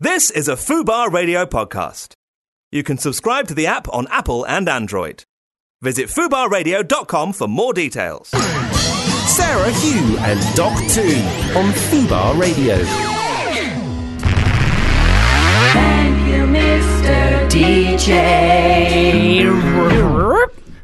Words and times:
This 0.00 0.30
is 0.30 0.46
a 0.46 0.52
Fubar 0.54 1.10
Radio 1.10 1.44
podcast. 1.44 2.12
You 2.70 2.84
can 2.84 2.98
subscribe 2.98 3.48
to 3.48 3.54
the 3.54 3.66
app 3.66 3.88
on 3.92 4.06
Apple 4.12 4.46
and 4.46 4.68
Android. 4.68 5.24
Visit 5.82 6.06
fubarradio.com 6.08 7.32
for 7.32 7.48
more 7.48 7.72
details. 7.72 8.28
Sarah 8.28 9.72
Hugh 9.72 10.16
and 10.18 10.38
Doc 10.54 10.78
2 10.92 11.00
on 11.58 11.72
Fubar 11.90 12.38
Radio. 12.38 12.76
Thank 15.72 16.28
you, 16.28 16.46
Mr. 16.46 17.50
DJ. 17.50 18.18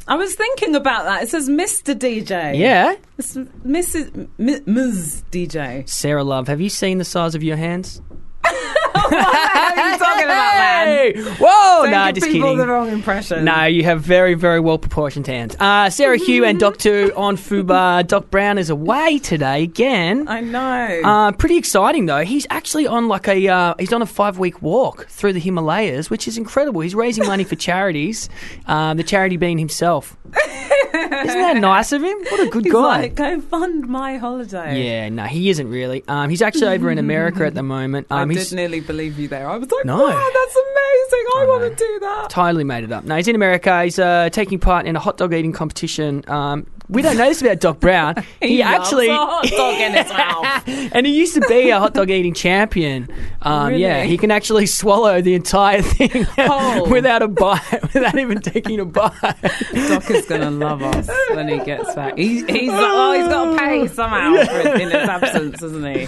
I 0.08 0.16
was 0.16 0.34
thinking 0.34 0.74
about 0.74 1.04
that. 1.04 1.22
It 1.22 1.28
says 1.28 1.48
Mr. 1.48 1.94
DJ. 1.94 2.58
Yeah. 2.58 2.96
It's 3.18 3.36
Mrs. 3.36 4.28
M- 4.40 4.64
Ms. 4.66 5.22
DJ. 5.30 5.88
Sarah 5.88 6.24
Love, 6.24 6.48
have 6.48 6.60
you 6.60 6.68
seen 6.68 6.98
the 6.98 7.04
size 7.04 7.36
of 7.36 7.44
your 7.44 7.56
hands? 7.56 8.02
what 9.22 9.78
are 9.78 9.90
you 9.92 9.98
talking 9.98 10.24
about, 10.24 10.54
man? 10.54 11.14
Whoa! 11.38 11.82
Don't 11.82 11.90
nah, 11.90 12.12
just 12.12 12.26
people 12.26 12.50
kidding. 12.50 12.58
the 12.58 12.66
wrong 12.66 12.88
impression. 12.90 13.44
No, 13.44 13.64
you 13.64 13.84
have 13.84 14.00
very, 14.00 14.34
very 14.34 14.60
well 14.60 14.78
proportioned 14.78 15.26
hands. 15.26 15.56
Uh, 15.58 15.90
Sarah 15.90 16.18
Hugh 16.18 16.44
and 16.44 16.58
Doc 16.64 16.78
2 16.78 17.12
on 17.16 17.36
Fubar. 17.36 18.06
Doc 18.06 18.30
Brown 18.30 18.58
is 18.58 18.70
away 18.70 19.18
today 19.18 19.62
again. 19.62 20.26
I 20.28 20.40
know. 20.40 21.00
Uh, 21.04 21.32
pretty 21.32 21.56
exciting 21.56 22.06
though. 22.06 22.24
He's 22.24 22.46
actually 22.50 22.86
on 22.86 23.08
like 23.08 23.28
a 23.28 23.48
uh, 23.48 23.74
he's 23.78 23.92
on 23.92 24.02
a 24.02 24.06
five 24.06 24.38
week 24.38 24.62
walk 24.62 25.06
through 25.08 25.32
the 25.34 25.40
Himalayas, 25.40 26.10
which 26.10 26.26
is 26.26 26.38
incredible. 26.38 26.80
He's 26.80 26.94
raising 26.94 27.26
money 27.26 27.44
for 27.44 27.56
charities. 27.56 28.28
Um, 28.66 28.96
the 28.96 29.04
charity 29.04 29.36
being 29.36 29.58
himself. 29.58 30.16
Isn't 30.94 31.40
that 31.40 31.56
nice 31.56 31.92
of 31.92 32.02
him? 32.02 32.16
What 32.30 32.40
a 32.40 32.50
good 32.50 32.64
He's 32.64 32.72
guy. 32.72 32.80
like, 32.80 33.14
go 33.14 33.40
fund 33.40 33.88
my 33.88 34.16
holiday. 34.16 34.82
yeah, 34.84 35.08
no, 35.08 35.24
he 35.24 35.50
isn't 35.50 35.68
really. 35.68 36.04
Um, 36.08 36.30
he's 36.30 36.42
actually 36.42 36.68
over 36.68 36.90
in 36.90 36.98
America 36.98 37.44
at 37.44 37.54
the 37.54 37.62
moment. 37.62 38.06
Um, 38.10 38.30
I 38.30 38.34
did 38.34 38.52
nearly 38.52 38.80
believe 38.80 39.03
you 39.06 39.28
there. 39.28 39.48
I 39.48 39.56
was 39.56 39.70
like, 39.70 39.84
No. 39.84 39.98
wow, 39.98 40.10
that's 40.10 40.56
amazing. 40.56 41.26
I, 41.36 41.40
I 41.40 41.46
want 41.46 41.76
to 41.78 41.84
do 41.84 41.98
that. 42.00 42.30
totally 42.30 42.64
made 42.64 42.84
it 42.84 42.92
up. 42.92 43.04
No, 43.04 43.16
he's 43.16 43.28
in 43.28 43.34
America. 43.34 43.84
He's 43.84 43.98
uh, 43.98 44.30
taking 44.30 44.58
part 44.58 44.86
in 44.86 44.96
a 44.96 45.00
hot 45.00 45.16
dog 45.16 45.32
eating 45.34 45.52
competition. 45.52 46.24
Um, 46.28 46.66
we 46.88 47.00
don't 47.00 47.16
know 47.16 47.28
this 47.28 47.40
about 47.40 47.60
Doc 47.60 47.80
Brown. 47.80 48.14
he, 48.40 48.62
loves 48.62 48.86
actually 48.86 49.08
a 49.08 49.14
hot 49.14 49.46
dog 49.46 49.80
in 49.80 49.92
his 49.94 50.08
mouth. 50.10 50.62
and 50.94 51.06
he 51.06 51.16
used 51.16 51.34
to 51.34 51.40
be 51.42 51.70
a 51.70 51.78
hot 51.78 51.94
dog 51.94 52.10
eating 52.10 52.34
champion. 52.34 53.08
Um, 53.42 53.74
Yeah, 53.74 54.04
he 54.04 54.18
can 54.18 54.30
actually 54.30 54.66
swallow 54.66 55.20
the 55.20 55.34
entire 55.34 55.82
thing 55.82 56.26
without 56.90 57.22
a 57.22 57.28
bite, 57.28 57.82
without 57.94 58.18
even 58.18 58.40
taking 58.40 58.80
a 58.80 58.84
bite. 58.84 59.14
Doc 59.20 60.10
is 60.10 60.26
going 60.26 60.42
to 60.42 60.50
love 60.50 60.82
us 60.82 61.08
when 61.30 61.48
he 61.48 61.58
gets 61.60 61.94
back. 61.94 62.18
He, 62.18 62.44
he's 62.44 62.70
oh, 62.72 63.12
he's 63.12 63.28
got 63.28 63.52
to 63.52 63.58
pay 63.58 63.86
somehow 63.88 64.44
for 64.44 64.68
it 64.68 64.80
in 64.80 64.90
his 64.90 65.08
absence, 65.08 65.62
isn't 65.62 65.86
he? 65.94 66.06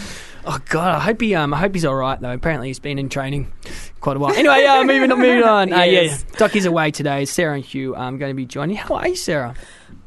Oh 0.48 0.58
God, 0.68 0.94
I 0.94 1.00
hope 1.00 1.20
he 1.20 1.34
um, 1.34 1.52
I 1.52 1.58
hope 1.58 1.74
he's 1.74 1.84
all 1.84 1.96
right 1.96 2.20
though. 2.20 2.32
Apparently 2.32 2.68
he's 2.68 2.78
been 2.78 2.98
in 2.98 3.08
training 3.08 3.52
quite 4.00 4.16
a 4.16 4.20
while. 4.20 4.32
Anyway, 4.32 4.64
uh, 4.64 4.84
moving 4.84 5.10
on, 5.10 5.18
moving 5.18 5.42
on. 5.56 5.72
Uh, 5.72 5.78
yeah, 5.78 5.84
Yes. 6.02 6.22
Doc 6.38 6.54
is 6.54 6.66
away 6.66 6.90
today. 6.92 7.24
Sarah 7.24 7.54
and 7.56 7.64
Hugh 7.64 7.96
um, 7.96 8.18
going 8.18 8.30
to 8.30 8.34
be 8.36 8.46
joining. 8.46 8.76
How 8.76 8.94
are 8.94 9.08
you, 9.08 9.16
Sarah? 9.16 9.54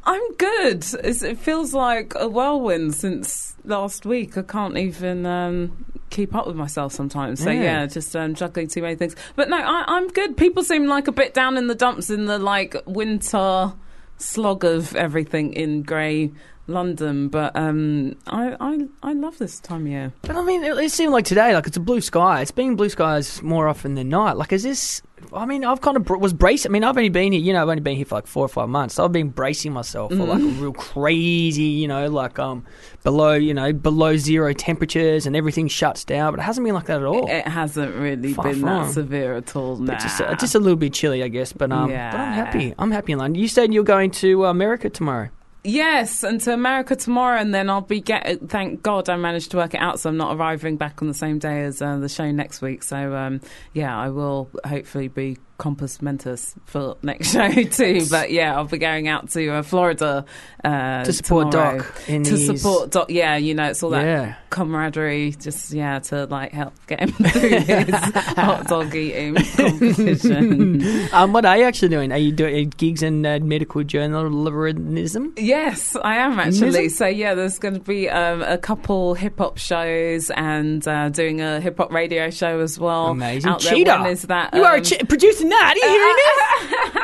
I'm 0.06 0.34
good. 0.38 0.86
It's, 1.04 1.22
it 1.24 1.38
feels 1.38 1.74
like 1.74 2.14
a 2.16 2.28
whirlwind 2.28 2.96
since 2.96 3.54
last 3.66 4.06
week. 4.06 4.38
I 4.38 4.42
can't 4.44 4.78
even 4.78 5.26
um, 5.26 5.86
keep 6.10 6.34
up 6.34 6.48
with 6.48 6.56
myself 6.56 6.94
sometimes. 6.94 7.44
So 7.44 7.50
Yeah. 7.52 7.62
yeah, 7.82 7.86
just 7.86 8.16
um, 8.16 8.34
juggling 8.34 8.70
too 8.70 8.82
many 8.82 8.96
things. 8.96 9.16
But 9.36 9.50
no, 9.50 9.58
I, 9.58 9.84
I'm 9.88 10.08
good. 10.08 10.38
People 10.38 10.64
seem 10.64 10.88
like 10.88 11.08
a 11.10 11.12
bit 11.12 11.34
down 11.34 11.58
in 11.58 11.68
the 11.68 11.76
dumps 11.76 12.10
in 12.10 12.26
the 12.26 12.40
like 12.40 12.76
winter 12.86 13.74
slog 14.18 14.64
of 14.64 14.96
everything 14.96 15.54
in 15.54 15.84
grey 15.84 16.32
London. 16.70 17.28
But 17.30 17.56
um, 17.56 18.16
I, 18.28 18.56
I 18.60 18.80
I 19.04 19.14
love 19.14 19.38
this 19.38 19.60
time 19.60 19.82
of 19.82 19.88
year. 19.88 20.14
But 20.22 20.36
I 20.36 20.44
mean, 20.44 20.64
it, 20.64 20.78
it 20.78 20.92
seemed 20.92 21.12
like 21.14 21.26
today, 21.26 21.54
like 21.54 21.68
it's 21.68 21.78
a 21.78 21.82
blue 21.82 22.02
sky. 22.02 22.42
It's 22.42 22.52
been 22.52 22.76
blue 22.76 22.90
skies 22.90 23.42
more 23.42 23.68
often 23.68 23.96
than 23.96 24.10
not. 24.10 24.38
Like, 24.38 24.54
is 24.54 24.64
this? 24.64 25.02
I 25.34 25.46
mean, 25.46 25.66
I've 25.66 25.82
kind 25.82 25.98
of 25.98 26.06
br- 26.06 26.16
was 26.16 26.32
bracing. 26.32 26.72
I 26.72 26.74
mean, 26.74 26.84
I've 26.86 26.96
only 26.96 27.10
been 27.10 27.34
here. 27.34 27.42
You 27.42 27.52
know, 27.52 27.62
I've 27.62 27.68
only 27.70 27.82
been 27.82 27.98
here 27.98 28.06
for 28.06 28.16
like 28.16 28.26
four 28.28 28.46
or 28.46 28.48
five 28.48 28.70
months. 28.70 28.96
So 28.96 29.04
I've 29.04 29.12
been 29.12 29.30
bracing 29.30 29.74
myself 29.74 30.12
for 30.12 30.18
like 30.24 30.42
a 30.42 30.46
real 30.46 30.72
crazy, 30.72 31.64
you 31.64 31.88
know, 31.88 32.08
like 32.08 32.40
um 32.40 32.66
below, 33.04 33.34
you 33.34 33.54
know, 33.54 33.74
below 33.74 34.16
zero 34.16 34.54
temperatures 34.54 35.26
and 35.26 35.36
everything 35.36 35.68
shuts 35.68 36.06
down. 36.06 36.34
But 36.34 36.40
it 36.40 36.44
hasn't 36.44 36.64
been 36.66 36.74
like 36.74 36.86
that 36.86 37.02
at 37.02 37.06
all. 37.06 37.30
It 37.30 37.48
hasn't 37.48 37.96
really 37.96 38.34
Far 38.34 38.46
been 38.46 38.62
from. 38.62 38.66
that 38.70 38.92
severe 38.94 39.36
at 39.36 39.56
all. 39.56 39.76
Nah. 39.76 39.94
But 39.94 40.00
just, 40.00 40.22
uh, 40.22 40.36
just 40.36 40.56
a 40.56 40.60
little 40.60 40.78
bit 40.78 40.94
chilly, 40.94 41.22
I 41.22 41.28
guess. 41.28 41.52
But 41.52 41.72
um, 41.72 41.90
but 41.90 41.96
I'm 41.96 42.34
happy. 42.34 42.74
I'm 42.80 42.92
happy 42.92 43.12
in 43.12 43.20
London. 43.20 43.42
You 43.42 43.48
said 43.50 43.74
you're 43.74 43.84
going 43.84 44.12
to 44.12 44.46
uh, 44.46 44.50
America 44.50 44.90
tomorrow. 44.90 45.30
Yes, 45.64 46.24
and 46.24 46.40
to 46.42 46.54
America 46.54 46.96
tomorrow, 46.96 47.38
and 47.38 47.54
then 47.54 47.70
I'll 47.70 47.82
be 47.82 48.00
get. 48.00 48.48
Thank 48.48 48.82
God 48.82 49.10
I 49.10 49.18
managed 49.18 49.52
to 49.52 49.58
work 49.58 49.74
it 49.74 49.82
out, 49.82 50.00
so 50.00 50.10
I'm 50.10 50.16
not 50.16 50.38
arriving 50.38 50.78
back 50.78 51.02
on 51.02 51.10
the 51.10 51.14
same 51.14 51.38
day 51.38 51.64
as 51.64 51.82
uh, 51.82 51.98
the 51.98 52.08
show 52.08 52.32
next 52.32 52.62
week. 52.62 52.82
So 52.82 53.14
um, 53.14 53.42
yeah, 53.74 53.98
I 53.98 54.10
will 54.10 54.50
hopefully 54.66 55.10
be 55.10 55.38
compos 55.60 56.02
mentis 56.02 56.56
for 56.66 56.98
next 57.04 57.32
show 57.34 57.48
too. 57.52 58.08
But 58.10 58.32
yeah, 58.32 58.56
I'll 58.56 58.66
be 58.66 58.80
going 58.80 59.08
out 59.08 59.30
to 59.32 59.48
uh, 59.50 59.62
Florida 59.62 60.26
uh, 60.64 61.04
To 61.04 61.14
support 61.14 61.52
tomorrow. 61.52 61.78
Doc 61.80 62.04
in 62.10 62.24
to 62.24 62.32
his- 62.32 62.48
support 62.48 62.90
Doc. 62.90 63.12
Yeah, 63.12 63.36
you 63.36 63.54
know, 63.54 63.66
it's 63.66 63.84
all 63.84 63.92
that 63.92 64.04
Yeah. 64.06 64.36
camaraderie. 64.50 65.32
Just 65.40 65.72
yeah, 65.72 66.00
to 66.00 66.26
like 66.26 66.52
help 66.54 66.74
get 66.88 67.02
him 67.02 67.12
through 67.14 67.50
his 67.60 67.94
hot 67.94 68.66
dog 68.68 68.96
eating 68.96 69.36
competition. 69.36 71.10
Um, 71.14 71.34
what 71.34 71.46
are 71.46 71.58
you 71.58 71.64
actually 71.66 71.90
doing? 71.90 72.12
Are 72.12 72.18
you 72.18 72.32
doing 72.32 72.72
gigs 72.78 73.04
in 73.04 73.26
uh, 73.26 73.40
medical 73.42 73.84
journalism? 73.84 75.34
Yes, 75.38 75.96
I 76.04 76.16
am 76.18 76.40
actually. 76.40 76.90
So 76.90 77.06
yeah, 77.08 77.34
there's 77.36 77.60
going 77.60 77.76
to 77.76 77.80
be 77.80 78.10
um, 78.10 78.42
a 78.44 78.58
couple 78.58 79.14
hip 79.14 79.38
hop 79.38 79.58
shows 79.58 80.30
and 80.32 80.88
uh, 80.88 81.10
doing 81.10 81.42
a 81.42 81.60
hip 81.60 81.78
hop 81.78 81.92
radio 81.92 82.30
show 82.30 82.60
as 82.60 82.80
well. 82.80 83.08
Amazing. 83.08 83.50
Out 83.52 83.62
there. 83.62 83.74
Cheater. 83.74 83.98
When 84.00 84.12
is 84.12 84.22
that? 84.24 84.54
You 84.54 84.64
are 84.64 84.76
a 84.76 84.78
um, 84.78 84.84
che- 84.84 85.04
producing 85.04 85.49
that. 85.50 85.74
Are 85.74 85.80
you 85.80 85.90
hearing 85.90 86.18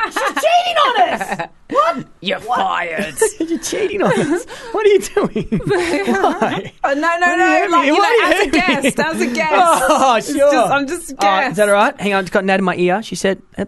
this? 0.06 0.14
She's 0.14 0.34
cheating 0.44 0.76
on 0.76 1.00
us. 1.10 1.48
What? 1.68 2.06
You're 2.20 2.40
fired. 2.40 3.14
You're 3.50 3.58
cheating 3.58 4.02
on 4.02 4.12
us. 4.34 4.44
What 4.72 4.86
are 4.86 4.88
you 4.88 4.98
doing? 5.00 5.60
Why? 5.66 6.72
Oh, 6.84 6.94
no, 6.94 7.16
no, 7.18 7.36
no. 7.36 7.64
you 7.64 7.70
Like, 7.70 7.86
you 7.86 7.92
know, 7.92 8.02
are 8.02 8.32
as 8.32 8.46
a 8.46 8.50
guest, 8.50 9.00
as 9.00 9.20
a 9.20 9.26
guest. 9.34 9.52
Oh, 9.88 10.20
sure. 10.20 10.52
just- 10.52 10.70
I'm 10.72 10.86
just 10.86 11.10
a 11.12 11.14
guest. 11.14 11.50
is 11.52 11.56
that 11.58 11.68
all 11.68 11.74
right? 11.74 12.00
Hang 12.00 12.14
on, 12.14 12.20
it's 12.22 12.30
got 12.30 12.44
Nat 12.44 12.56
in 12.60 12.64
my 12.64 12.76
ear. 12.76 13.02
She 13.02 13.14
said, 13.16 13.42
uh, 13.58 13.64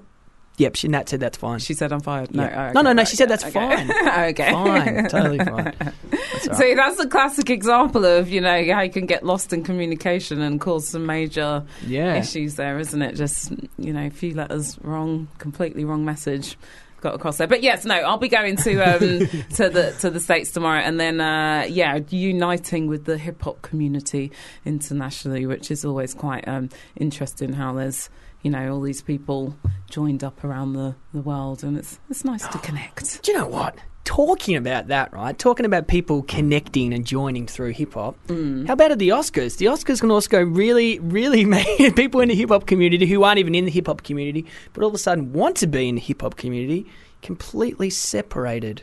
yep. 0.59 0.77
She, 0.77 0.87
Nat 0.89 1.09
said 1.09 1.21
that's 1.21 1.39
fine. 1.39 1.59
She 1.61 1.73
said 1.73 1.91
I'm 1.93 2.01
fired. 2.01 2.35
No, 2.35 2.43
Yeah. 2.45 2.49
oh, 2.57 2.65
okay, 2.67 2.73
No, 2.75 2.83
no, 2.83 2.93
no, 2.93 3.01
right, 3.01 3.09
she 3.09 3.17
said 3.17 3.31
that's 3.31 3.45
okay. 3.45 3.53
fine. 3.87 3.91
okay. 4.31 4.53
Fine, 4.53 5.09
totally 5.09 5.39
fine. 5.39 5.73
That's 6.11 6.49
all 6.49 6.55
So 6.57 6.75
that's 6.77 7.01
a 7.01 7.09
classic 7.09 7.49
example 7.51 8.05
of 8.05 8.29
you 8.29 8.41
know 8.41 8.65
how 8.73 8.83
you 8.83 8.91
can 8.91 9.07
get 9.07 9.25
lost 9.25 9.53
in 9.53 9.65
communication 9.65 10.41
and 10.43 10.61
cause 10.61 10.87
some 10.89 11.07
major 11.07 11.65
Yeah. 11.87 12.17
issues 12.17 12.57
there, 12.57 12.79
isn't 12.79 13.01
it? 13.01 13.15
Just 13.17 13.51
you 13.79 13.93
know, 13.93 14.07
a 14.07 14.11
few 14.11 14.35
letters 14.35 14.79
wrong, 14.83 15.29
completely 15.39 15.85
wrong 15.85 16.05
message 16.05 16.57
got 17.01 17.15
across 17.15 17.39
there. 17.39 17.47
But 17.47 17.63
yes, 17.63 17.85
no, 17.85 17.95
I'll 17.95 18.19
be 18.19 18.29
going 18.29 18.57
to 18.57 18.81
um, 18.81 18.99
to 19.55 19.69
the 19.71 19.95
to 20.01 20.11
the 20.11 20.21
states 20.21 20.51
tomorrow, 20.53 20.81
and 20.81 20.99
then 21.01 21.21
uh, 21.21 21.67
yeah, 21.69 21.99
uniting 22.11 22.87
with 22.89 23.05
the 23.05 23.17
hip 23.19 23.41
hop 23.43 23.63
community 23.63 24.31
internationally, 24.65 25.47
which 25.47 25.71
is 25.71 25.85
always 25.85 26.15
quite 26.15 26.47
um, 26.47 26.69
interesting. 26.97 27.53
How 27.53 27.73
there's 27.73 28.11
you 28.43 28.51
know 28.51 28.73
all 28.73 28.81
these 28.81 29.03
people 29.03 29.57
joined 29.91 30.23
up 30.23 30.45
around 30.45 30.75
the, 30.75 30.95
the 31.13 31.21
world, 31.21 31.65
and 31.65 31.77
it's 31.77 31.99
it's 32.11 32.25
nice 32.25 32.47
to 32.49 32.59
connect. 32.59 33.23
Do 33.23 33.33
you 33.33 33.39
know 33.39 33.47
what? 33.47 33.77
Talking 34.05 34.57
about 34.57 34.89
that, 34.89 35.13
right? 35.13 35.39
Talking 35.39 35.67
about 35.67 35.87
people 35.87 36.23
connecting 36.23 36.95
and 36.95 37.07
joining 37.07 37.47
through 37.47 37.73
hip 37.73 37.95
hop. 37.95 38.17
Mm. 38.29 38.67
How 38.67 38.73
about 38.73 38.91
at 38.91 38.99
the 38.99 39.11
Oscars? 39.11 39.59
The 39.59 39.67
Oscars 39.67 40.01
can 40.01 40.11
also 40.11 40.29
go 40.29 40.43
really, 40.43 40.99
really 40.99 41.45
make 41.57 41.95
people 41.95 42.21
in 42.21 42.29
the 42.29 42.35
hip 42.35 42.49
hop 42.49 42.67
community 42.67 43.07
who 43.07 43.23
aren't 43.23 43.39
even 43.39 43.55
in 43.55 43.67
the 43.67 43.71
hip 43.71 43.87
hop 43.87 44.03
community, 44.03 44.47
but 44.73 44.83
all 44.83 44.89
of 44.89 44.95
a 44.95 44.99
sudden 44.99 45.33
want 45.33 45.57
to 45.59 45.67
be 45.67 45.89
in 45.89 45.97
the 45.97 46.01
hip 46.01 46.23
hop 46.23 46.37
community, 46.37 46.87
completely 47.23 47.91
separated 47.91 48.83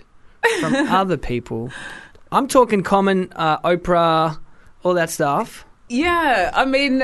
from 0.60 0.76
other 0.90 1.18
people. 1.18 1.72
I'm 2.32 2.48
talking 2.48 2.84
Common, 2.84 3.32
uh, 3.36 3.60
Oprah, 3.60 4.40
all 4.84 4.94
that 4.94 5.10
stuff. 5.10 5.66
Yeah, 5.90 6.52
I 6.54 6.66
mean, 6.66 7.04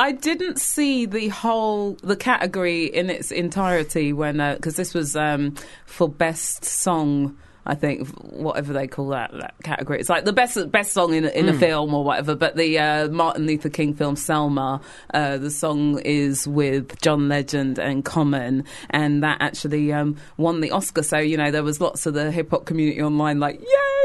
I 0.00 0.12
didn't 0.12 0.58
see 0.58 1.04
the 1.04 1.28
whole 1.28 1.92
the 2.02 2.16
category 2.16 2.86
in 2.86 3.10
its 3.10 3.30
entirety 3.30 4.12
when 4.14 4.38
because 4.54 4.76
this 4.76 4.94
was 4.94 5.14
um, 5.14 5.54
for 5.84 6.08
best 6.08 6.64
song. 6.64 7.36
I 7.66 7.74
think 7.74 8.08
whatever 8.22 8.72
they 8.72 8.86
call 8.86 9.08
that 9.08 9.30
that 9.32 9.54
category, 9.62 10.00
it's 10.00 10.08
like 10.08 10.24
the 10.24 10.32
best 10.32 10.72
best 10.72 10.92
song 10.94 11.12
in 11.12 11.26
a- 11.26 11.28
in 11.28 11.46
a 11.50 11.52
film 11.52 11.92
or 11.92 12.02
whatever. 12.02 12.34
But 12.34 12.56
the 12.56 12.78
uh, 12.78 13.08
Martin 13.08 13.46
Luther 13.46 13.68
King 13.68 13.92
film 13.94 14.16
Selma, 14.16 14.80
uh, 15.12 15.36
the 15.36 15.50
song 15.50 15.98
is 16.00 16.48
with 16.48 16.98
John 17.02 17.28
Legend 17.28 17.78
and 17.78 18.02
Common, 18.02 18.64
and 18.88 19.22
that 19.22 19.36
actually 19.40 19.92
um, 19.92 20.16
won 20.38 20.62
the 20.62 20.70
Oscar. 20.70 21.02
So 21.02 21.18
you 21.18 21.36
know 21.36 21.50
there 21.50 21.62
was 21.62 21.78
lots 21.82 22.06
of 22.06 22.14
the 22.14 22.32
hip 22.32 22.50
hop 22.50 22.64
community 22.64 23.02
online 23.02 23.38
like, 23.38 23.60
yay 23.60 23.66
hop. 23.68 23.99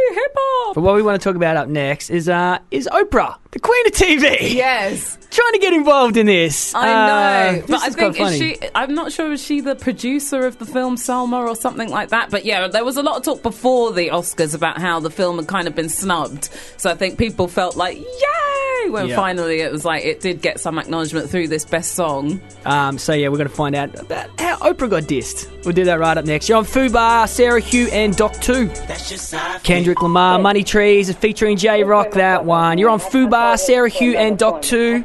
But 0.74 0.82
what 0.82 0.96
we 0.96 1.02
want 1.02 1.22
to 1.22 1.24
talk 1.24 1.36
about 1.36 1.56
up 1.58 1.68
next 1.70 2.10
is 2.10 2.28
uh, 2.28 2.60
is 2.72 2.88
Oprah, 2.92 3.38
the 3.52 3.60
queen 3.60 3.86
of 3.88 3.94
TV, 3.94 4.54
Yes, 4.54 5.18
trying 5.32 5.54
to 5.54 5.60
get 5.60 5.74
involved 5.74 6.18
in 6.18 6.26
this. 6.26 6.74
I 6.76 6.92
Uh, 6.92 7.08
know. 7.08 7.54
this 7.62 7.70
but 7.70 7.82
I 7.82 7.88
is 7.88 7.96
quite 7.96 8.16
think 8.16 8.32
is 8.32 8.38
she? 8.38 8.58
I'm 8.76 8.94
not 8.94 9.12
sure. 9.12 9.32
Is 9.32 9.42
she 9.44 9.62
the 9.62 9.76
producer 9.76 10.46
of 10.46 10.58
the 10.60 10.66
film 10.66 10.98
Selma 10.98 11.38
or 11.46 11.56
something 11.56 11.90
like 11.90 12.10
that? 12.10 12.30
But 12.30 12.44
yeah, 12.46 12.68
there 12.68 12.84
was 12.84 12.98
a 12.98 13.04
lot 13.04 13.18
of 13.18 13.24
talk 13.24 13.42
before 13.44 13.94
the 13.94 14.10
Oscars 14.10 14.54
about 14.54 14.80
how 14.80 15.00
the 15.00 15.10
film 15.10 15.38
had 15.38 15.48
kind 15.48 15.68
of 15.68 15.76
been 15.76 15.90
snubbed. 15.90 16.50
So 16.78 16.90
I 16.92 16.96
think 16.96 17.18
people 17.18 17.48
felt 17.48 17.76
like 17.78 17.98
yay 17.98 18.90
when 18.90 19.08
Yeah. 19.08 19.16
finally 19.16 19.62
it 19.62 19.72
was 19.72 19.84
like 19.86 20.04
it 20.04 20.20
did 20.20 20.42
get 20.42 20.60
some 20.60 20.78
acknowledgement 20.78 21.30
through 21.30 21.48
this 21.48 21.64
best 21.66 21.96
song. 21.96 22.42
Um, 22.66 22.98
so 22.98 23.14
yeah, 23.14 23.30
we're 23.30 23.38
going 23.38 23.50
to 23.50 23.56
find 23.56 23.76
out 23.76 23.98
about 24.00 24.30
how 24.40 24.58
Oprah 24.58 24.90
got 24.90 25.04
dissed. 25.04 25.50
We'll 25.66 25.74
do 25.74 25.86
that 25.86 26.00
right 26.00 26.16
up 26.18 26.26
next. 26.26 26.48
You're 26.50 26.60
on 26.60 26.66
Fubar, 26.66 27.28
Sarah 27.28 27.60
Hugh, 27.60 27.88
and 27.92 28.16
Doc 28.16 28.34
Two. 28.42 28.70
Kendrick 29.64 30.02
Lamar, 30.04 30.25
Money 30.40 30.64
Trees, 30.64 31.14
featuring 31.16 31.58
Jay 31.58 31.84
Rock. 31.84 32.12
That 32.12 32.46
one. 32.46 32.78
You're 32.78 32.90
on 32.90 33.00
Fubar, 33.00 33.58
Sarah 33.58 33.90
Hugh, 33.90 34.18
and 34.18 34.38
Doc 34.38 34.62
Two. 34.62 35.04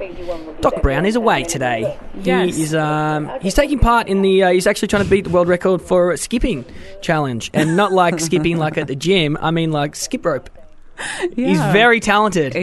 Doc 0.60 0.82
Brown 0.82 1.06
is 1.06 1.16
away 1.16 1.44
today. 1.44 1.98
Yes. 2.22 2.56
He 2.56 2.62
is. 2.64 2.74
Um, 2.74 3.30
he's 3.40 3.54
taking 3.54 3.78
part 3.78 4.08
in 4.08 4.22
the. 4.22 4.42
Uh, 4.44 4.50
he's 4.50 4.66
actually 4.66 4.88
trying 4.88 5.04
to 5.04 5.10
beat 5.10 5.24
the 5.24 5.30
world 5.30 5.48
record 5.48 5.80
for 5.82 6.16
skipping 6.16 6.64
challenge, 7.00 7.50
and 7.54 7.76
not 7.76 7.92
like 7.92 8.20
skipping 8.28 8.58
like 8.58 8.76
at 8.78 8.86
the 8.86 8.96
gym. 8.96 9.36
I 9.40 9.50
mean 9.50 9.72
like 9.72 9.96
skip 9.96 10.24
rope. 10.24 10.50
He's 11.36 11.58
very 11.58 12.00
talented. 12.00 12.54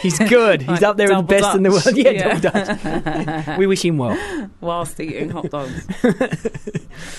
He's 0.00 0.18
good. 0.18 0.62
He's 0.68 0.82
up 0.82 0.96
there 0.96 1.08
with 1.08 1.18
the 1.18 1.22
best 1.22 1.56
in 1.56 1.62
the 1.62 1.70
world. 1.70 1.84
Yeah, 1.96 2.10
Yeah. 2.10 3.46
Dutch. 3.46 3.58
we 3.58 3.66
wish 3.66 3.84
him 3.84 3.98
well. 3.98 4.16
whilst 4.60 4.98
eating 5.00 5.30
hot 5.30 5.50
dogs. 5.50 5.86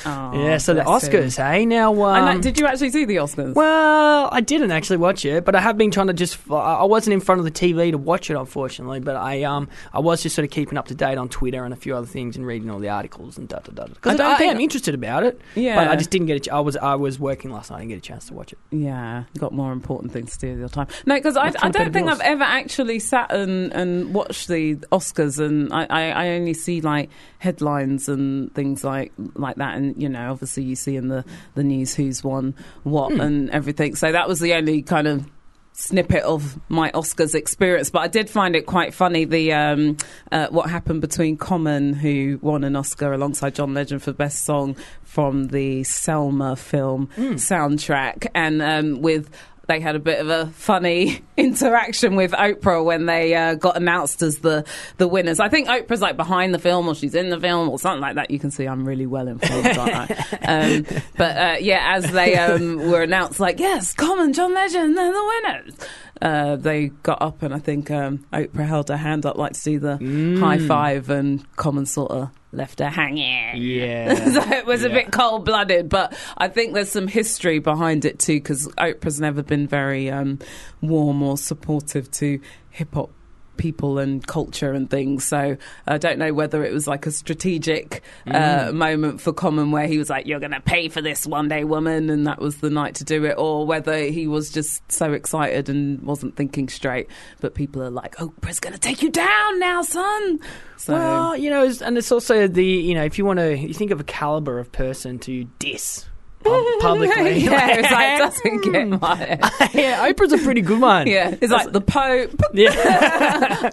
Oh, 0.06 0.32
Yeah, 0.44 0.58
so 0.58 0.74
the 0.74 0.84
bless 0.84 1.08
him. 1.08 1.14
Oscars, 1.14 1.38
hey? 1.38 1.66
Now, 1.66 1.94
um, 2.04 2.26
know, 2.36 2.42
did 2.42 2.60
you 2.60 2.68
actually 2.68 2.90
see 2.92 3.06
the 3.06 3.18
Oscars? 3.18 3.56
well, 3.56 4.30
I 4.32 4.42
didn't 4.42 4.72
actually 4.72 4.98
watch 4.98 5.26
it, 5.26 5.46
but 5.46 5.56
I 5.56 5.62
have 5.62 5.78
been 5.78 5.92
trying 5.92 6.08
to 6.08 6.14
just. 6.14 6.38
I 6.52 6.84
wasn't 6.84 7.14
in 7.14 7.20
front 7.20 7.40
of 7.40 7.46
the 7.46 7.52
TV 7.52 7.92
to 7.92 7.98
watch 7.98 8.30
it, 8.30 8.36
unfortunately, 8.36 9.00
but 9.00 9.16
I 9.16 9.44
um 9.44 9.68
I 9.94 10.00
was 10.00 10.22
just 10.24 10.36
sort 10.36 10.46
of 10.46 10.52
keeping 10.52 10.78
up 10.78 10.88
to 10.88 10.96
date 10.96 11.18
on 11.18 11.30
Twitter 11.30 11.64
and 11.64 11.74
a 11.74 11.78
few 11.78 11.96
other 11.96 12.08
things 12.08 12.36
and 12.36 12.46
reading 12.46 12.70
all 12.70 12.80
the 12.80 12.90
articles 12.90 13.38
and 13.38 13.48
da 13.48 13.60
da 13.60 13.72
da. 13.72 13.84
I 13.84 13.88
Because 13.88 14.20
I, 14.20 14.44
am 14.44 14.60
interested 14.60 14.94
about 14.96 15.24
it, 15.24 15.40
Yeah. 15.56 15.76
but 15.76 15.88
I 15.88 15.96
just 15.96 16.10
didn't 16.10 16.28
get 16.28 16.48
a 16.48 16.54
I 16.54 16.60
was 16.60 16.78
I 16.78 16.96
was 16.96 17.20
working 17.20 17.52
last 17.52 17.72
night 17.72 17.82
and 17.82 17.90
get 17.90 17.98
a 17.98 18.02
chance 18.02 18.28
to 18.28 18.34
watch 18.34 18.54
it. 18.54 18.60
Yeah, 18.72 19.24
got 19.38 19.54
more 19.54 19.72
important 19.72 20.12
things 20.12 20.38
to 20.38 20.56
do 20.56 20.59
your 20.60 20.70
time. 20.70 20.88
No, 21.06 21.16
because 21.16 21.38
I, 21.38 21.52
I 21.62 21.70
don't 21.70 21.92
think 21.92 22.10
I've 22.10 22.22
ever 22.22 22.44
actually 22.44 23.00
sat 23.00 23.32
and, 23.32 23.74
and 23.74 24.14
watched 24.14 24.48
the 24.48 24.76
Oscars, 24.92 25.40
and 25.44 25.74
I, 25.74 25.86
I, 25.90 26.10
I 26.10 26.30
only 26.30 26.54
see 26.54 26.82
like 26.82 27.10
headlines 27.40 28.08
and 28.10 28.54
things 28.54 28.84
like 28.84 29.12
like 29.36 29.56
that, 29.56 29.76
and 29.78 30.02
you 30.02 30.10
know, 30.10 30.32
obviously 30.32 30.64
you 30.64 30.76
see 30.76 30.96
in 30.96 31.08
the 31.08 31.26
the 31.56 31.64
news 31.64 31.96
who's 31.96 32.24
won 32.24 32.54
what 32.84 33.12
Hmm. 33.14 33.22
and 33.22 33.50
everything. 33.50 33.96
So 33.96 34.12
that 34.12 34.28
was 34.28 34.40
the 34.40 34.54
only 34.54 34.82
kind 34.82 35.08
of 35.08 35.26
snippet 35.72 36.24
of 36.24 36.60
my 36.68 36.92
Oscars 36.92 37.34
experience, 37.34 37.90
but 37.90 38.00
I 38.00 38.08
did 38.10 38.30
find 38.30 38.54
it 38.56 38.66
quite 38.66 38.94
funny 38.94 39.24
the 39.24 39.54
um, 39.54 39.96
uh, 40.32 40.48
what 40.50 40.70
happened 40.70 41.00
between 41.00 41.38
Common, 41.38 41.94
who 41.94 42.38
won 42.42 42.66
an 42.66 42.76
Oscar 42.76 43.14
alongside 43.14 43.56
John 43.56 43.74
Legend 43.74 44.04
for 44.04 44.12
Best 44.12 44.44
Song 44.44 44.76
from 45.04 45.48
the 45.48 45.84
Selma 45.86 46.56
film 46.58 47.08
soundtrack, 47.18 48.28
and 48.36 48.62
um, 48.62 49.02
with. 49.02 49.30
They 49.70 49.80
had 49.80 49.96
a 49.96 50.00
bit 50.00 50.20
of 50.20 50.30
a 50.30 50.48
funny 50.48 51.22
interaction 51.38 52.16
with 52.16 52.32
Oprah 52.32 52.84
when 52.84 53.06
they 53.06 53.36
uh, 53.36 53.54
got 53.54 53.78
announced 53.78 54.24
as 54.24 54.40
the, 54.40 54.66
the 54.98 55.08
winners. 55.08 55.40
I 55.40 55.48
think 55.48 55.68
Oprah's 55.68 56.02
like 56.02 56.18
behind 56.18 56.56
the 56.56 56.60
film 56.60 56.88
or 56.88 56.96
she's 56.96 57.14
in 57.14 57.30
the 57.30 57.40
film 57.40 57.70
or 57.70 57.78
something 57.78 58.02
like 58.02 58.16
that. 58.16 58.32
You 58.32 58.40
can 58.40 58.50
see 58.50 58.66
I'm 58.66 58.84
really 58.84 59.06
well 59.06 59.28
informed, 59.28 59.78
aren't 59.78 59.96
I? 59.96 60.26
Um, 60.50 60.86
but 61.16 61.38
uh, 61.38 61.58
yeah, 61.60 61.94
as 61.96 62.12
they 62.12 62.36
um, 62.36 62.78
were 62.90 63.04
announced, 63.04 63.40
like, 63.40 63.60
yes, 63.60 63.94
Common, 63.94 64.34
John 64.34 64.56
Legend, 64.56 64.98
they're 64.98 65.14
the 65.14 65.26
winners. 65.44 65.76
Uh, 66.20 66.56
they 66.56 66.88
got 67.04 67.22
up 67.22 67.44
and 67.44 67.54
I 67.54 67.60
think 67.60 67.92
um, 67.92 68.26
Oprah 68.34 68.66
held 68.66 68.90
her 68.90 68.98
hand 68.98 69.28
up 69.28 69.38
like 69.38 69.54
to 69.54 69.62
do 69.62 69.80
the 69.80 70.40
high 70.40 70.58
five 70.58 71.12
and 71.12 71.46
Common 71.58 71.86
sort 71.86 72.10
of 72.10 72.32
left 72.52 72.80
her 72.80 72.90
hanging. 72.90 73.62
Yeah, 73.62 74.14
so 74.34 74.52
it 74.52 74.66
was 74.66 74.84
a 74.84 74.90
bit 74.90 75.12
cold 75.12 75.46
blooded, 75.46 75.90
but 75.90 76.14
I 76.38 76.48
think 76.48 76.74
there's 76.74 76.92
some 76.92 77.08
history 77.08 77.60
behind 77.60 78.06
it 78.06 78.20
too 78.20 78.36
because 78.36 78.68
Oprah's 78.78 79.20
never 79.20 79.44
been 79.44 79.68
very 79.68 80.10
um, 80.10 80.40
warm 80.82 81.22
or 81.22 81.38
supportive 81.38 82.10
to 82.12 82.40
hip 82.72 82.94
hop 82.94 83.12
people 83.60 84.00
and 84.00 84.26
culture 84.26 84.72
and 84.72 84.90
things. 84.90 85.28
So 85.28 85.58
I 85.86 85.98
don't 86.00 86.18
know 86.18 86.34
whether 86.34 86.64
it 86.66 86.74
was 86.74 86.88
like 86.88 87.06
a 87.06 87.12
strategic 87.12 88.02
uh, 88.26 88.72
moment 88.74 89.22
for 89.22 89.32
Common 89.32 89.70
where 89.70 89.86
he 89.86 90.00
was 90.00 90.10
like, 90.10 90.26
"You're 90.26 90.40
going 90.40 90.54
to 90.54 90.62
pay 90.62 90.90
for 90.90 91.02
this 91.02 91.28
one 91.28 91.48
day, 91.48 91.64
woman," 91.64 92.10
and 92.10 92.26
that 92.26 92.40
was 92.40 92.58
the 92.58 92.72
night 92.72 92.96
to 92.96 93.04
do 93.04 93.26
it, 93.26 93.36
or 93.38 93.68
whether 93.68 93.98
he 93.98 94.26
was 94.26 94.50
just 94.50 94.92
so 94.92 95.14
excited 95.14 95.70
and 95.70 96.02
wasn't 96.02 96.36
thinking 96.36 96.70
straight. 96.70 97.08
But 97.42 97.54
people 97.54 97.84
are 97.84 97.92
like, 97.92 98.20
"Oh, 98.20 98.30
"Oprah's 98.30 98.60
going 98.60 98.74
to 98.74 98.80
take 98.80 99.04
you 99.04 99.12
down 99.12 99.60
now, 99.60 99.84
son." 99.84 100.40
So. 100.78 100.94
Well, 100.94 101.38
you 101.38 101.50
know, 101.50 101.72
and 101.84 101.98
it's 101.98 102.12
also 102.12 102.48
the 102.48 102.66
you 102.66 102.96
know 102.96 103.04
if 103.04 103.20
you 103.20 103.26
want 103.26 103.40
to 103.40 103.56
you 103.56 103.74
think 103.74 103.92
of 103.92 104.00
a 104.00 104.06
caliber 104.06 104.58
of 104.58 104.72
person 104.72 105.20
to 105.20 105.44
diss 105.60 106.06
publicly. 106.44 107.38
yeah, 107.40 107.78
it's 107.78 107.92
like 107.92 108.18
doesn't 108.44 108.64
get 108.64 108.88
my 109.02 109.40
yeah, 109.74 110.08
Oprah's 110.10 110.34
a 110.34 110.38
pretty 110.38 110.62
good 110.62 110.82
one. 110.82 111.08
Yeah, 111.08 111.36
it's 111.40 111.52
like 111.52 111.72
the 111.72 111.82
Pope, 111.82 112.32
Yeah. 112.54 112.72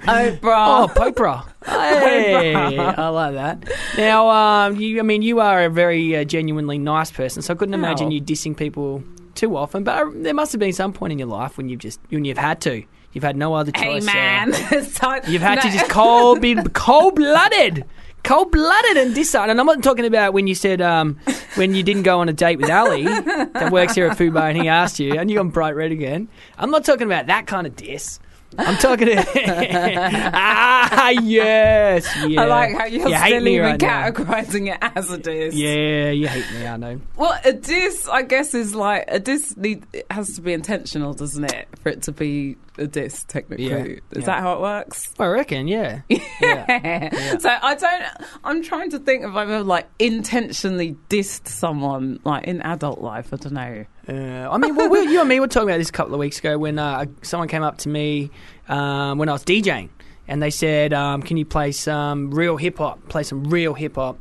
Oprah. 0.03 0.41
Oh, 0.43 0.89
Popra. 0.95 1.47
Hey, 1.65 2.55
I 2.55 3.09
like 3.09 3.35
that. 3.35 3.65
Now, 3.97 4.29
um, 4.29 4.77
you, 4.77 4.99
I 5.01 5.03
mean, 5.03 5.23
you 5.23 5.41
are 5.41 5.65
a 5.65 5.71
very 5.71 6.17
uh, 6.17 6.25
genuinely 6.25 6.79
nice 6.79 7.11
person, 7.11 7.43
so 7.43 7.55
I 7.55 7.57
couldn't 7.57 7.75
imagine 7.75 8.11
you 8.11 8.21
dissing 8.21 8.57
people 8.57 9.03
too 9.35 9.57
often. 9.57 9.85
But 9.85 10.03
uh, 10.03 10.11
there 10.15 10.35
must 10.35 10.53
have 10.53 10.61
been 10.61 10.73
some 10.73 10.93
point 10.93 11.13
in 11.13 11.19
your 11.19 11.29
life 11.29 11.57
when 11.57 11.69
you've 11.69 11.81
just 11.81 12.01
when 12.11 12.25
you've 12.25 12.39
had 12.39 12.61
to, 12.63 12.83
you've 13.13 13.25
had 13.25 13.37
no 13.37 13.55
other 13.55 13.73
choice. 13.73 14.03
uh, 14.05 14.13
man, 14.13 14.53
time. 14.95 15.23
you've 15.27 15.43
had 15.43 15.61
to 15.63 15.71
just 15.71 15.89
cold 15.91 16.41
be 16.41 16.55
cold 16.73 17.17
blooded. 17.17 17.85
Cold 18.27 18.51
blooded 18.51 18.97
and 18.97 19.15
diss 19.15 19.37
And 19.37 19.53
I'm 19.53 19.67
not 19.67 19.85
talking 19.85 20.05
about 20.05 20.33
when 20.33 20.49
you 20.49 20.57
said 20.57 20.81
um, 20.81 21.17
when 21.55 21.77
you 21.77 21.85
didn't 21.85 22.03
go 22.03 22.19
on 22.19 22.29
a 22.29 22.33
date 22.33 22.59
with 22.59 22.69
Ali 22.69 23.05
that 23.05 23.71
works 23.71 23.95
here 23.95 24.09
at 24.09 24.19
Fubar 24.19 24.49
and 24.51 24.61
he 24.61 24.69
asked 24.69 24.99
you 24.99 25.13
and 25.15 25.31
you 25.31 25.37
got 25.37 25.53
bright 25.53 25.77
red 25.77 25.93
again. 25.93 26.29
I'm 26.59 26.73
not 26.73 26.85
talking 26.85 27.07
about 27.07 27.29
that 27.29 27.47
kind 27.47 27.69
of 27.69 27.77
diss. 27.77 28.19
I'm 28.59 28.77
talking 28.79 29.07
to 29.07 29.17
ah 30.35 31.11
yes. 31.11 32.17
Yeah. 32.27 32.43
I 32.43 32.45
like 32.47 32.77
how 32.77 32.87
you're 32.87 33.09
You 33.09 33.17
still 33.17 33.47
even 33.49 33.63
right 33.63 33.81
categorizing 33.81 34.73
it 34.75 34.79
as 34.97 35.11
a 35.11 35.19
diss. 35.19 35.55
Yeah, 35.55 36.11
you 36.11 36.27
hate 36.27 36.51
me. 36.53 36.67
I 36.67 36.77
know. 36.77 37.01
Well, 37.17 37.39
a 37.45 37.53
diss, 37.53 38.09
I 38.09 38.23
guess, 38.23 38.55
is 38.55 38.75
like 38.75 39.05
a 39.09 39.21
diss. 39.21 39.57
Need, 39.57 39.87
it 39.93 40.07
has 40.11 40.35
to 40.37 40.41
be 40.41 40.53
intentional, 40.53 41.13
doesn't 41.13 41.45
it, 41.45 41.69
for 41.83 41.91
it 41.91 42.03
to 42.03 42.13
be 42.13 42.57
a 42.79 42.87
diss? 42.87 43.25
Technically, 43.25 43.69
Yeah, 43.69 43.77
is 43.85 44.01
yeah. 44.13 44.21
that 44.27 44.41
how 44.41 44.55
it 44.55 44.61
works? 44.61 45.13
I 45.19 45.27
reckon. 45.27 45.67
Yeah. 45.69 46.01
yeah. 46.41 47.39
So 47.39 47.49
I 47.51 47.75
don't. 47.75 48.05
I'm 48.45 48.63
trying 48.63 48.91
to 48.91 48.99
think 48.99 49.23
if 49.25 49.31
I've 49.31 49.49
ever 49.51 49.63
like 49.65 49.89
intentionally 49.99 50.97
dissed 51.09 51.49
someone 51.49 52.21
like 52.25 52.45
in 52.45 52.61
adult 52.63 53.01
life. 53.01 53.33
I 53.33 53.37
don't 53.37 53.53
know. 53.55 53.85
Uh, 54.09 54.49
I 54.51 54.59
mean, 54.59 54.77
well, 54.77 54.89
we, 54.89 55.01
you 55.11 55.21
and 55.21 55.29
me 55.29 55.41
were 55.41 55.49
talking 55.49 55.69
about 55.69 55.79
this 55.79 55.89
a 55.89 55.93
couple 55.93 56.15
of 56.15 56.21
weeks 56.21 56.39
ago 56.39 56.59
when 56.59 56.79
uh, 56.79 57.07
someone 57.23 57.49
came 57.49 57.63
up 57.63 57.79
to 57.79 57.89
me 57.89 58.31
um, 58.69 59.19
when 59.19 59.29
I 59.29 59.33
was 59.33 59.45
DJing, 59.45 59.89
and 60.29 60.43
they 60.43 60.51
said, 60.51 60.93
um, 60.93 61.23
"Can 61.23 61.37
you 61.37 61.45
play 61.45 61.73
some 61.73 62.31
real 62.31 62.57
hip 62.57 62.79
hop? 62.79 63.09
Play 63.09 63.23
some 63.23 63.45
real 63.45 63.75
hip 63.75 63.97
hop." 63.97 64.19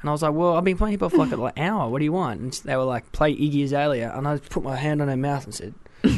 And 0.00 0.08
I 0.08 0.12
was 0.12 0.22
like, 0.22 0.32
"Well, 0.32 0.54
I've 0.56 0.64
been 0.64 0.78
playing 0.78 0.92
hip 0.92 1.00
hop 1.00 1.10
for 1.10 1.18
like 1.18 1.32
an 1.58 1.62
hour. 1.64 1.88
What 1.90 1.98
do 1.98 2.04
you 2.04 2.12
want?" 2.12 2.40
And 2.40 2.52
they 2.64 2.76
were 2.76 2.84
like, 2.84 3.10
"Play 3.12 3.34
Iggy 3.34 3.64
Azalea," 3.64 4.12
and 4.16 4.26
I 4.28 4.38
put 4.38 4.62
my 4.62 4.76
hand 4.76 5.02
on 5.02 5.08
her 5.08 5.16
mouth 5.16 5.44
and 5.44 5.54
said, 5.54 5.74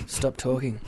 "Stop 0.06 0.36
talking." 0.36 0.80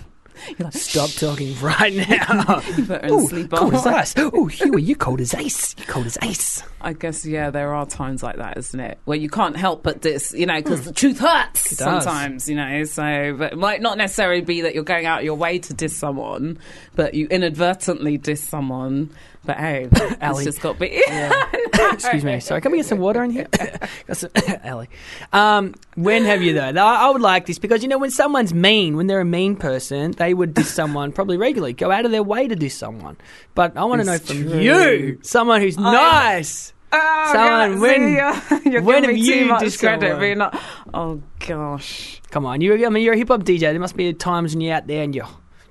You're 0.48 0.66
like, 0.66 0.74
Stop 0.74 1.10
talking 1.10 1.58
right 1.60 1.94
now. 2.08 2.60
put 2.60 2.74
her 2.86 2.96
in 2.96 3.12
Ooh, 3.12 3.28
sleep 3.28 3.50
cold 3.50 3.74
as 3.74 3.86
ice. 3.86 4.14
Oh, 4.16 4.46
Huey, 4.46 4.82
you 4.82 4.96
cold 4.96 5.20
as 5.20 5.34
ice. 5.34 5.74
You 5.78 5.84
cold 5.86 6.06
as 6.06 6.18
ice. 6.20 6.62
I 6.80 6.92
guess 6.92 7.24
yeah, 7.24 7.50
there 7.50 7.74
are 7.74 7.86
times 7.86 8.22
like 8.22 8.36
that, 8.36 8.56
isn't 8.58 8.78
it, 8.80 8.98
where 9.04 9.16
you 9.16 9.28
can't 9.28 9.56
help 9.56 9.82
but 9.82 10.00
diss, 10.00 10.34
you 10.36 10.46
know, 10.46 10.56
because 10.56 10.84
the 10.84 10.92
truth 10.92 11.18
hurts 11.20 11.76
sometimes, 11.76 12.48
you 12.48 12.56
know. 12.56 12.84
So, 12.84 13.36
but 13.38 13.52
it 13.52 13.58
might 13.58 13.80
not 13.80 13.98
necessarily 13.98 14.40
be 14.40 14.62
that 14.62 14.74
you're 14.74 14.82
going 14.84 15.06
out 15.06 15.20
of 15.20 15.24
your 15.24 15.36
way 15.36 15.58
to 15.60 15.74
diss 15.74 15.96
someone, 15.96 16.58
but 16.96 17.14
you 17.14 17.28
inadvertently 17.28 18.18
diss 18.18 18.42
someone. 18.42 19.10
But 19.44 19.58
hey, 19.58 19.88
it's 19.92 20.44
just 20.44 20.60
got 20.60 20.74
to 20.74 20.80
be. 20.80 21.02
Excuse 21.92 22.24
me. 22.24 22.40
Sorry, 22.40 22.60
can 22.60 22.72
we 22.72 22.78
get 22.78 22.86
some 22.86 22.98
water 22.98 23.22
in 23.22 23.30
here? 23.30 23.46
Got 24.06 24.16
some- 24.16 24.30
Ellie. 24.64 24.88
Um, 25.32 25.74
when 25.94 26.24
have 26.24 26.42
you 26.42 26.52
though? 26.54 26.68
I 26.84 27.06
I 27.06 27.10
would 27.10 27.22
like 27.22 27.46
this 27.46 27.58
because 27.58 27.82
you 27.82 27.88
know 27.88 27.98
when 27.98 28.10
someone's 28.10 28.54
mean, 28.54 28.96
when 28.96 29.06
they're 29.06 29.20
a 29.20 29.24
mean 29.24 29.56
person, 29.56 30.12
they 30.12 30.34
would 30.34 30.54
diss 30.54 30.72
someone 30.72 31.12
probably 31.12 31.36
regularly, 31.36 31.72
go 31.72 31.90
out 31.90 32.04
of 32.04 32.10
their 32.10 32.22
way 32.22 32.48
to 32.48 32.56
diss 32.56 32.74
someone. 32.76 33.16
But 33.54 33.76
I 33.76 33.84
want 33.84 34.00
to 34.00 34.06
know 34.06 34.14
It's 34.14 34.26
from 34.30 34.42
true. 34.42 34.58
you, 34.60 35.18
someone 35.22 35.60
who's 35.60 35.78
nice. 35.78 36.72
Oh, 36.94 37.30
Someone, 37.32 37.72
God, 37.72 37.80
when- 37.80 38.00
see, 38.00 38.64
you're, 38.64 38.72
you're 38.74 38.82
when 38.82 39.02
giving 39.02 39.16
have 39.16 39.24
me 39.24 39.26
too 39.26 39.38
you 39.38 39.46
much 39.46 39.78
credit. 39.78 40.16
But 40.18 40.24
you're 40.24 40.34
not. 40.36 40.60
Oh 40.92 41.22
gosh. 41.46 42.20
Come 42.30 42.44
on, 42.46 42.60
you. 42.60 42.84
I 42.86 42.88
mean, 42.90 43.02
you're 43.02 43.14
a 43.14 43.16
hip 43.16 43.28
hop 43.28 43.44
DJ. 43.44 43.60
There 43.60 43.78
must 43.80 43.96
be 43.96 44.12
times 44.12 44.54
when 44.54 44.60
you're 44.60 44.74
out 44.74 44.86
there 44.86 45.02
and 45.02 45.14
you're, 45.14 45.24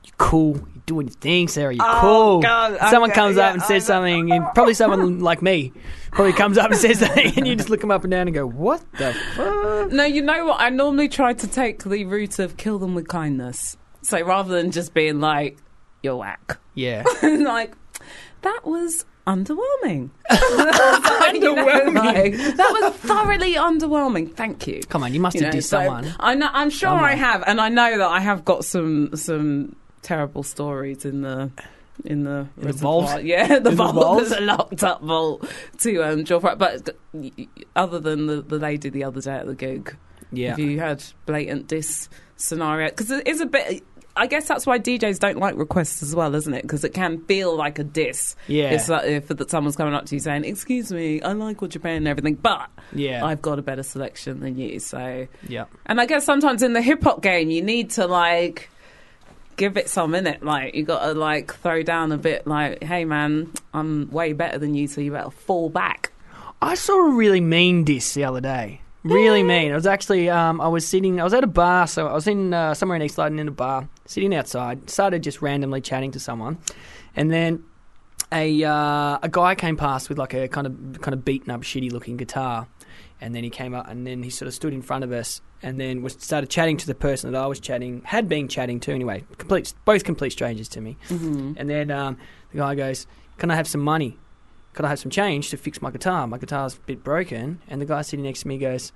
you're 0.03 0.15
cool, 0.17 0.55
you're 0.57 0.81
doing 0.87 1.07
your 1.07 1.15
thing, 1.15 1.47
Sarah. 1.47 1.73
You're 1.75 1.85
Oh, 1.85 1.97
cool. 2.01 2.41
God, 2.41 2.77
someone 2.89 3.11
okay, 3.11 3.19
comes 3.19 3.37
yeah, 3.37 3.47
up 3.49 3.53
and 3.53 3.61
I 3.61 3.65
says 3.67 3.83
know. 3.87 3.95
something, 3.95 4.31
and 4.31 4.45
probably 4.55 4.73
someone 4.73 5.19
like 5.29 5.41
me 5.43 5.73
probably 6.11 6.33
comes 6.33 6.57
up 6.57 6.71
and 6.71 6.79
says 6.79 6.99
something, 6.99 7.33
and 7.37 7.47
you 7.47 7.55
just 7.55 7.69
look 7.69 7.81
them 7.81 7.91
up 7.91 8.03
and 8.03 8.11
down 8.11 8.27
and 8.27 8.33
go, 8.33 8.45
"What 8.45 8.81
the 8.93 9.13
fuck?" 9.35 9.91
No, 9.91 10.03
you 10.03 10.21
know 10.21 10.45
what? 10.45 10.61
I 10.61 10.69
normally 10.69 11.07
try 11.09 11.33
to 11.33 11.47
take 11.47 11.83
the 11.83 12.05
route 12.05 12.39
of 12.39 12.57
kill 12.57 12.79
them 12.79 12.93
with 12.95 13.07
kindness. 13.07 13.77
So 14.01 14.21
rather 14.21 14.53
than 14.55 14.71
just 14.71 14.93
being 14.93 15.19
like, 15.19 15.57
you're 16.01 16.15
whack, 16.15 16.59
Yeah. 16.73 17.03
like, 17.23 17.73
that 18.41 18.61
was 18.65 19.05
underwhelming. 19.27 20.09
underwhelming. 20.31 21.93
Like, 21.95 22.33
that 22.55 22.77
was 22.81 22.93
thoroughly 22.95 23.53
underwhelming. 23.55 24.33
Thank 24.35 24.67
you. 24.67 24.81
Come 24.89 25.03
on, 25.03 25.13
you 25.13 25.19
must 25.19 25.35
You 25.35 25.43
have 25.43 25.53
know, 25.53 25.59
dissed 25.59 25.65
so 25.69 25.77
someone. 25.83 26.13
I 26.19 26.35
know, 26.35 26.49
I'm 26.51 26.69
sure 26.69 26.89
I 26.89 27.13
have, 27.15 27.43
and 27.45 27.61
I 27.61 27.69
know 27.69 27.97
that 27.99 28.07
I 28.09 28.19
have 28.19 28.43
got 28.45 28.65
some 28.65 29.15
some 29.15 29.75
terrible 30.01 30.41
stories 30.41 31.05
in 31.05 31.21
the 31.21 31.51
in 32.05 32.23
the, 32.23 32.47
In 32.57 32.67
the 32.67 32.73
vault? 32.73 33.23
Yeah, 33.23 33.47
the 33.47 33.55
In 33.57 33.63
the 33.63 33.71
vault, 33.71 33.93
vault? 33.95 34.31
a 34.31 34.41
locked 34.41 34.83
up 34.83 35.01
vault 35.01 35.49
to 35.79 36.01
um, 36.03 36.23
draw 36.23 36.39
from. 36.39 36.57
But 36.57 36.89
other 37.75 37.99
than 37.99 38.27
the, 38.27 38.41
the 38.41 38.57
lady 38.59 38.89
the 38.89 39.03
other 39.03 39.21
day 39.21 39.33
at 39.35 39.45
the 39.45 39.55
gig, 39.55 39.95
Yeah. 40.31 40.51
have 40.51 40.59
you 40.59 40.79
had 40.79 41.03
blatant 41.25 41.67
diss 41.67 42.09
scenario? 42.37 42.89
Because 42.89 43.11
it 43.11 43.27
is 43.27 43.41
a 43.41 43.45
bit. 43.45 43.83
I 44.13 44.27
guess 44.27 44.45
that's 44.45 44.67
why 44.67 44.77
DJs 44.77 45.19
don't 45.19 45.37
like 45.37 45.55
requests 45.55 46.03
as 46.03 46.13
well, 46.13 46.35
isn't 46.35 46.53
it? 46.53 46.63
Because 46.63 46.83
it 46.83 46.93
can 46.93 47.23
feel 47.27 47.55
like 47.55 47.79
a 47.79 47.83
diss. 47.85 48.35
Yeah. 48.47 48.71
It's 48.71 48.89
like 48.89 49.05
if 49.05 49.29
that 49.29 49.49
someone's 49.49 49.77
coming 49.77 49.93
up 49.93 50.05
to 50.07 50.15
you 50.15 50.19
saying, 50.19 50.43
"Excuse 50.43 50.91
me, 50.91 51.21
I 51.21 51.31
like 51.31 51.61
what 51.61 51.73
you're 51.73 51.81
playing 51.81 51.99
and 51.99 52.07
everything, 52.09 52.35
but 52.35 52.69
Yeah. 52.91 53.23
I've 53.23 53.41
got 53.41 53.57
a 53.57 53.61
better 53.61 53.83
selection 53.83 54.41
than 54.41 54.57
you." 54.57 54.79
So, 54.81 55.27
yeah. 55.47 55.63
and 55.85 56.01
I 56.01 56.05
guess 56.07 56.25
sometimes 56.25 56.61
in 56.61 56.73
the 56.73 56.81
hip 56.81 57.03
hop 57.03 57.21
game, 57.21 57.49
you 57.51 57.61
need 57.61 57.91
to 57.91 58.05
like 58.05 58.69
give 59.61 59.77
it 59.77 59.87
some 59.87 60.15
in 60.15 60.25
it. 60.25 60.41
Like 60.41 60.73
you 60.73 60.83
got 60.83 61.05
to 61.05 61.13
like 61.13 61.53
throw 61.53 61.83
down 61.83 62.11
a 62.11 62.17
bit. 62.17 62.47
Like, 62.47 62.83
hey 62.83 63.05
man, 63.05 63.53
I'm 63.75 64.09
way 64.09 64.33
better 64.33 64.57
than 64.57 64.73
you, 64.73 64.87
so 64.87 65.01
you 65.01 65.11
better 65.11 65.29
fall 65.29 65.69
back. 65.69 66.11
I 66.63 66.73
saw 66.73 67.11
a 67.11 67.13
really 67.13 67.41
mean 67.41 67.83
diss 67.83 68.15
the 68.15 68.23
other 68.23 68.41
day. 68.41 68.81
Really 69.03 69.43
mean. 69.43 69.71
I 69.71 69.75
was 69.75 69.87
actually, 69.87 70.29
um, 70.29 70.61
I 70.61 70.67
was 70.67 70.87
sitting, 70.87 71.19
I 71.19 71.23
was 71.23 71.33
at 71.33 71.43
a 71.43 71.47
bar, 71.47 71.87
so 71.87 72.07
I 72.07 72.13
was 72.13 72.27
in 72.27 72.53
uh, 72.53 72.73
somewhere 72.73 72.95
in 72.95 73.01
East 73.01 73.17
London 73.17 73.39
in 73.39 73.47
a 73.47 73.51
bar, 73.51 73.87
sitting 74.05 74.33
outside, 74.33 74.89
started 74.89 75.23
just 75.23 75.41
randomly 75.41 75.81
chatting 75.81 76.11
to 76.11 76.19
someone, 76.19 76.57
and 77.15 77.31
then 77.31 77.63
a 78.31 78.63
uh, 78.63 79.19
a 79.21 79.29
guy 79.29 79.53
came 79.55 79.77
past 79.77 80.09
with 80.09 80.17
like 80.17 80.33
a 80.33 80.47
kind 80.47 80.65
of 80.65 81.01
kind 81.01 81.13
of 81.13 81.23
beaten 81.23 81.51
up, 81.51 81.61
shitty 81.61 81.91
looking 81.91 82.17
guitar, 82.17 82.67
and 83.19 83.35
then 83.35 83.43
he 83.43 83.51
came 83.51 83.75
up 83.75 83.87
and 83.87 84.07
then 84.07 84.23
he 84.23 84.29
sort 84.31 84.47
of 84.47 84.53
stood 84.55 84.73
in 84.73 84.81
front 84.81 85.03
of 85.03 85.11
us, 85.11 85.41
and 85.63 85.79
then 85.79 86.01
was 86.01 86.13
started 86.19 86.49
chatting 86.49 86.77
to 86.77 86.87
the 86.87 86.95
person 86.95 87.31
that 87.31 87.41
I 87.41 87.47
was 87.47 87.59
chatting, 87.59 88.01
had 88.05 88.27
been 88.27 88.47
chatting 88.47 88.79
to 88.81 88.91
anyway, 88.91 89.23
complete, 89.37 89.73
both 89.85 90.03
complete 90.03 90.31
strangers 90.31 90.67
to 90.69 90.81
me, 90.81 90.97
Mm-hmm. 91.09 91.53
and 91.57 91.69
then 91.69 91.91
um, 91.91 92.17
the 92.51 92.57
guy 92.59 92.75
goes, 92.75 93.07
"Can 93.37 93.51
I 93.51 93.55
have 93.55 93.67
some 93.67 93.81
money? 93.81 94.17
Could 94.73 94.85
I 94.85 94.89
have 94.89 94.99
some 94.99 95.11
change 95.11 95.49
to 95.49 95.57
fix 95.57 95.81
my 95.81 95.91
guitar? 95.91 96.25
My 96.27 96.37
guitar's 96.37 96.75
a 96.75 96.79
bit 96.81 97.03
broken." 97.03 97.59
And 97.67 97.81
the 97.81 97.85
guy 97.85 98.01
sitting 98.01 98.23
next 98.25 98.41
to 98.41 98.47
me 98.47 98.57
goes, 98.57 98.91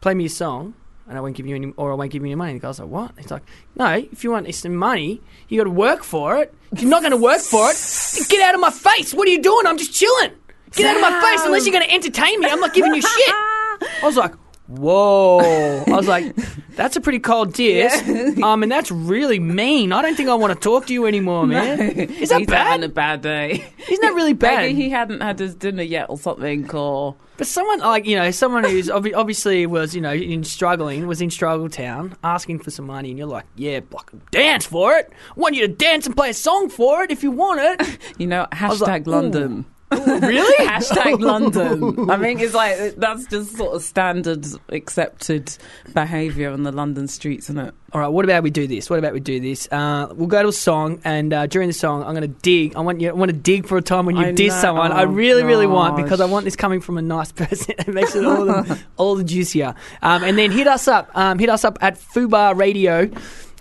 "Play 0.00 0.14
me 0.14 0.26
a 0.26 0.28
song, 0.28 0.74
and 1.08 1.16
I 1.16 1.20
won't 1.20 1.36
give 1.36 1.46
you 1.46 1.54
any, 1.56 1.72
or 1.76 1.92
I 1.92 1.94
won't 1.94 2.10
give 2.10 2.22
you 2.22 2.26
any 2.26 2.34
money." 2.34 2.52
And 2.52 2.60
the 2.60 2.66
guy's 2.66 2.78
like, 2.80 2.88
"What?" 2.88 3.12
He's 3.18 3.30
like, 3.30 3.42
"No, 3.76 3.86
if 3.94 4.22
you 4.24 4.30
want 4.32 4.52
some 4.54 4.74
money, 4.76 5.20
you 5.48 5.58
got 5.58 5.64
to 5.64 5.70
work 5.70 6.02
for 6.02 6.36
it. 6.38 6.52
If 6.72 6.80
you're 6.82 6.90
not 6.90 7.02
going 7.02 7.12
to 7.12 7.16
work 7.16 7.40
for 7.40 7.70
it, 7.70 8.28
get 8.28 8.40
out 8.42 8.54
of 8.54 8.60
my 8.60 8.70
face. 8.70 9.14
What 9.14 9.28
are 9.28 9.30
you 9.30 9.40
doing? 9.40 9.66
I'm 9.66 9.78
just 9.78 9.94
chilling. 9.94 10.32
Get 10.72 10.86
out 10.88 10.96
of 10.96 11.00
my 11.02 11.20
face 11.30 11.42
unless 11.46 11.64
you're 11.64 11.72
going 11.72 11.86
to 11.88 11.94
entertain 11.94 12.40
me. 12.40 12.48
I'm 12.50 12.60
not 12.60 12.74
giving 12.74 12.92
you 12.94 13.00
shit." 13.02 13.10
I 13.34 14.00
was 14.02 14.16
like. 14.16 14.32
Whoa! 14.68 15.84
I 15.86 15.90
was 15.90 16.08
like, 16.08 16.34
"That's 16.74 16.96
a 16.96 17.00
pretty 17.00 17.20
cold 17.20 17.52
diss, 17.52 17.94
um, 18.42 18.62
and 18.64 18.72
that's 18.72 18.90
really 18.90 19.38
mean. 19.38 19.92
I 19.92 20.02
don't 20.02 20.16
think 20.16 20.28
I 20.28 20.34
want 20.34 20.52
to 20.52 20.58
talk 20.58 20.86
to 20.86 20.92
you 20.92 21.06
anymore, 21.06 21.46
man. 21.46 21.80
Is 21.80 22.30
that 22.30 22.38
He's 22.40 22.46
bad? 22.48 22.66
having 22.66 22.84
a 22.84 22.88
bad 22.88 23.22
day. 23.22 23.64
Isn't 23.88 24.00
that 24.02 24.14
really 24.14 24.32
bad? 24.34 24.56
Maybe 24.62 24.74
he 24.74 24.90
hadn't 24.90 25.20
had 25.20 25.38
his 25.38 25.54
dinner 25.54 25.84
yet 25.84 26.10
or 26.10 26.18
something, 26.18 26.68
or 26.74 27.14
But 27.36 27.46
someone 27.46 27.78
like 27.78 28.06
you 28.06 28.16
know, 28.16 28.30
someone 28.32 28.64
who's 28.64 28.88
obvi- 28.88 29.14
obviously 29.14 29.66
was 29.66 29.94
you 29.94 30.00
know 30.00 30.12
in 30.12 30.42
struggling, 30.42 31.06
was 31.06 31.20
in 31.20 31.30
struggle 31.30 31.68
town, 31.68 32.16
asking 32.24 32.58
for 32.58 32.72
some 32.72 32.86
money, 32.86 33.10
and 33.10 33.18
you're 33.18 33.28
like, 33.28 33.46
yeah, 33.54 33.80
fuck, 33.88 34.12
dance 34.32 34.66
for 34.66 34.96
it. 34.96 35.12
I 35.36 35.40
want 35.40 35.54
you 35.54 35.62
to 35.68 35.72
dance 35.72 36.06
and 36.06 36.16
play 36.16 36.30
a 36.30 36.34
song 36.34 36.70
for 36.70 37.04
it 37.04 37.12
if 37.12 37.22
you 37.22 37.30
want 37.30 37.60
it. 37.60 37.98
you 38.18 38.26
know, 38.26 38.46
was 38.60 38.80
like, 38.80 39.04
hashtag 39.04 39.06
London. 39.06 39.64
Really? 39.90 40.66
Hashtag 40.68 41.20
London. 41.20 42.10
I 42.10 42.16
mean, 42.16 42.38
it's 42.40 42.54
like 42.54 42.96
that's 42.96 43.26
just 43.26 43.56
sort 43.56 43.74
of 43.76 43.82
standard 43.82 44.44
accepted 44.68 45.56
behaviour 45.94 46.50
on 46.50 46.62
the 46.64 46.72
London 46.72 47.06
streets, 47.08 47.46
isn't 47.46 47.58
it? 47.58 47.74
All 47.92 48.00
right, 48.00 48.08
what 48.08 48.24
about 48.24 48.42
we 48.42 48.50
do 48.50 48.66
this? 48.66 48.90
What 48.90 48.98
about 48.98 49.12
we 49.12 49.20
do 49.20 49.38
this? 49.40 49.68
Uh, 49.70 50.08
we'll 50.14 50.26
go 50.26 50.42
to 50.42 50.48
a 50.48 50.52
song, 50.52 51.00
and 51.04 51.32
uh, 51.32 51.46
during 51.46 51.68
the 51.68 51.72
song, 51.72 52.02
I'm 52.02 52.14
going 52.14 52.22
to 52.22 52.40
dig. 52.42 52.74
I 52.76 52.80
want 52.80 53.00
you. 53.00 53.10
I 53.10 53.12
want 53.12 53.30
to 53.30 53.36
dig 53.36 53.66
for 53.66 53.76
a 53.78 53.82
time 53.82 54.06
when 54.06 54.16
you 54.16 54.24
I 54.26 54.32
diss 54.32 54.54
know. 54.54 54.60
someone. 54.60 54.92
I 54.92 55.02
Oh, 55.04 55.06
really, 55.06 55.44
really 55.44 55.66
want 55.68 55.96
because 55.96 56.20
I 56.20 56.26
want 56.26 56.44
this 56.44 56.56
coming 56.56 56.80
from 56.80 56.98
a 56.98 57.02
nice 57.02 57.30
person. 57.42 57.74
it 57.78 57.88
makes 57.88 58.14
it 58.16 58.24
all 58.24 58.44
the, 58.44 58.78
all 58.96 59.14
the 59.14 59.24
juicier. 59.24 59.74
Um, 60.02 60.24
and 60.24 60.36
then 60.36 60.50
hit 60.50 60.66
us 60.66 60.88
up. 60.88 61.10
Um, 61.16 61.38
hit 61.38 61.48
us 61.48 61.64
up 61.64 61.78
at 61.80 61.94
Fubar 61.98 62.56
Radio 62.56 63.08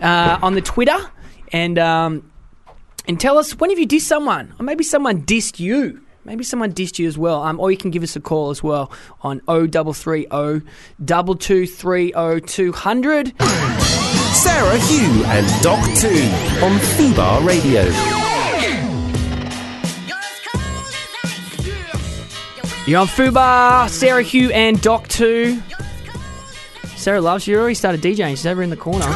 uh, 0.01 0.39
on 0.41 0.55
the 0.55 0.61
Twitter, 0.61 0.97
and 1.53 1.77
um, 1.77 2.31
and 3.07 3.19
tell 3.19 3.37
us 3.37 3.51
when 3.59 3.69
have 3.69 3.77
you 3.79 3.87
dissed 3.87 4.01
someone, 4.07 4.53
or 4.59 4.63
maybe 4.63 4.83
someone 4.83 5.21
dissed 5.21 5.59
you. 5.59 6.01
Maybe 6.25 6.43
someone 6.43 6.73
dissed 6.73 6.97
you 6.97 7.07
as 7.07 7.17
well. 7.17 7.43
Um, 7.43 7.59
or 7.59 7.69
you 7.71 7.77
can 7.77 7.91
give 7.91 8.01
us 8.01 8.15
a 8.15 8.19
call 8.19 8.49
as 8.49 8.63
well 8.63 8.91
on 9.21 9.41
0330 9.47 10.25
2230 11.05 12.41
200. 12.41 13.33
Sarah 14.33 14.77
Hugh 14.77 15.23
and 15.25 15.63
Doc 15.63 15.79
2 15.99 16.07
on 16.65 16.77
Fubar 16.79 17.45
Radio. 17.45 17.83
You're 22.87 22.99
on 22.99 23.07
Fubar, 23.07 23.89
Sarah 23.89 24.21
Hugh 24.21 24.51
and 24.51 24.79
Doc 24.81 25.07
2. 25.07 25.61
Sarah 26.95 27.21
loves 27.21 27.47
you. 27.47 27.57
already 27.57 27.73
started 27.75 28.01
DJing. 28.01 28.31
She's 28.31 28.45
over 28.45 28.61
in 28.61 28.69
the 28.69 28.77
corner. 28.77 29.11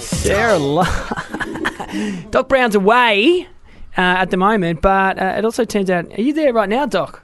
Sarah 0.00 0.58
lo- 0.58 0.84
Doc 2.30 2.48
Brown's 2.48 2.74
away 2.74 3.48
uh, 3.96 4.00
at 4.00 4.30
the 4.30 4.36
moment, 4.36 4.80
but 4.80 5.18
uh, 5.20 5.34
it 5.38 5.44
also 5.44 5.64
turns 5.64 5.90
out. 5.90 6.06
Are 6.18 6.20
you 6.22 6.32
there 6.32 6.52
right 6.52 6.68
now, 6.68 6.86
Doc? 6.86 7.22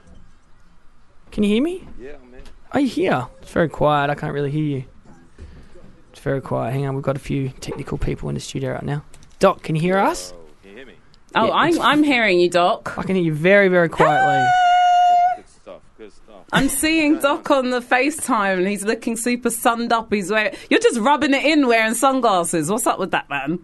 Can 1.31 1.43
you 1.43 1.49
hear 1.49 1.63
me? 1.63 1.87
Yeah, 1.99 2.13
I'm 2.21 2.33
in. 2.33 2.41
Are 2.71 2.79
you 2.79 2.87
here? 2.87 3.27
It's 3.41 3.51
very 3.51 3.69
quiet. 3.69 4.09
I 4.09 4.15
can't 4.15 4.33
really 4.33 4.51
hear 4.51 4.63
you. 4.63 4.83
It's 6.11 6.21
very 6.21 6.41
quiet. 6.41 6.73
Hang 6.73 6.85
on, 6.87 6.95
we've 6.95 7.03
got 7.03 7.15
a 7.15 7.19
few 7.19 7.49
technical 7.49 7.97
people 7.97 8.27
in 8.29 8.35
the 8.35 8.41
studio 8.41 8.73
right 8.73 8.83
now. 8.83 9.03
Doc, 9.39 9.61
can 9.61 9.75
you 9.75 9.81
hear 9.81 9.97
us? 9.97 10.33
Oh, 10.35 10.39
can 10.61 10.71
you 10.71 10.77
hear 10.77 10.85
me? 10.87 10.93
Oh, 11.35 11.45
Yeah, 11.47 11.53
I'm, 11.53 11.81
I'm 11.81 12.03
hearing 12.03 12.39
you, 12.39 12.49
Doc. 12.49 12.97
I 12.97 13.03
can 13.03 13.15
hear 13.15 13.25
you 13.25 13.33
very, 13.33 13.67
very 13.67 13.87
quietly. 13.89 14.49
Good 15.35 15.47
stuff. 15.47 15.81
Good 15.97 16.11
stuff. 16.13 16.41
I'm 16.51 16.69
seeing 16.69 17.19
Doc 17.19 17.51
on 17.51 17.69
the 17.69 17.81
FaceTime 17.81 18.57
and 18.57 18.67
he's 18.67 18.83
looking 18.83 19.15
super 19.15 19.49
sunned 19.51 19.93
up. 19.93 20.11
He's 20.11 20.31
wearing. 20.31 20.55
You're 20.71 20.79
just 20.79 20.99
rubbing 20.99 21.33
it 21.35 21.45
in 21.45 21.67
wearing 21.67 21.93
sunglasses. 21.93 22.71
What's 22.71 22.87
up 22.87 22.97
with 22.99 23.11
that, 23.11 23.29
man? 23.29 23.59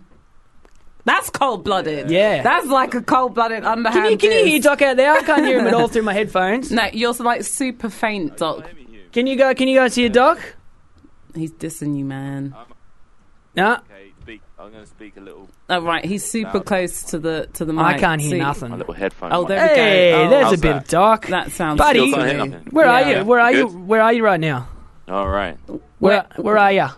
That's 1.05 1.29
cold 1.29 1.63
blooded. 1.65 2.09
Yeah. 2.09 2.41
That's 2.43 2.67
like 2.67 2.93
a 2.95 3.01
cold 3.01 3.33
blooded 3.35 3.63
underhand. 3.65 4.03
Can 4.03 4.11
you, 4.11 4.17
can 4.17 4.31
you 4.31 4.45
hear 4.53 4.59
Doc 4.61 4.81
out 4.81 4.95
there? 4.97 5.11
I 5.13 5.21
can't 5.23 5.45
hear 5.45 5.59
him 5.59 5.67
at 5.67 5.73
all 5.73 5.87
through 5.89 6.03
my 6.03 6.13
headphones. 6.13 6.71
No, 6.71 6.85
you're 6.93 7.13
like 7.13 7.43
super 7.43 7.89
faint, 7.89 8.37
Doc. 8.37 8.67
Hear? 8.69 9.01
Can 9.11 9.27
you 9.27 9.35
go? 9.35 9.53
Can 9.53 9.67
you 9.67 9.77
guys 9.77 9.95
hear 9.95 10.07
Doc? 10.09 10.39
He's 11.35 11.51
dissing 11.51 11.97
you, 11.97 12.05
man. 12.05 12.55
No, 13.55 13.73
Okay, 13.73 14.11
speak. 14.21 14.41
I'm 14.57 14.71
going 14.71 14.83
to 14.83 14.89
speak 14.89 15.17
a 15.17 15.19
little. 15.19 15.49
Oh 15.69 15.81
right, 15.81 16.03
he's 16.05 16.23
super 16.23 16.59
close 16.59 17.03
to 17.03 17.19
the 17.19 17.49
to 17.53 17.65
the 17.65 17.73
mic. 17.73 17.83
I 17.85 17.99
can't 17.99 18.21
hear 18.21 18.31
See- 18.31 18.37
My 18.39 18.45
nothing. 18.45 18.77
little 18.77 18.93
headphone. 18.93 19.31
Oh, 19.33 19.41
mic. 19.41 19.47
there 19.49 19.61
we 19.63 19.67
go. 19.69 19.75
Hey, 19.75 20.13
Oh. 20.13 20.29
there's 20.29 20.53
a 20.53 20.57
bit 20.57 20.61
that? 20.73 20.83
of 20.83 20.87
Doc. 20.87 21.27
That 21.27 21.51
sounds. 21.51 21.77
Buddy, 21.77 22.09
Still 22.11 22.23
can't 22.23 22.51
hear 22.53 22.61
Where 22.71 22.87
are 22.87 23.01
you? 23.11 23.25
Where 23.25 23.39
are 23.39 23.51
you? 23.51 23.67
Where 23.67 24.01
are 24.01 24.13
you 24.13 24.23
right 24.23 24.39
now? 24.39 24.69
All 25.07 25.27
right. 25.27 25.57
Where 25.99 26.25
Where 26.37 26.57
are 26.57 26.71
you? 26.71 26.81
Uh, 26.81 26.91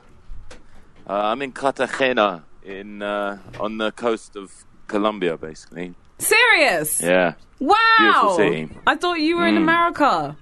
I'm 1.10 1.42
in 1.42 1.52
Cartagena, 1.52 2.44
in 2.66 3.02
uh, 3.02 3.38
on 3.60 3.78
the 3.78 3.92
coast 3.92 4.36
of 4.36 4.52
Colombia, 4.88 5.38
basically. 5.38 5.94
Serious? 6.18 7.02
Yeah, 7.02 7.34
Wow. 7.60 7.76
Beautiful 8.00 8.36
city. 8.38 8.70
I 8.88 8.96
thought 8.96 9.20
you 9.20 9.38
were 9.38 9.48
in 9.48 9.56
Mm. 9.56 9.64
America. 9.64 10.36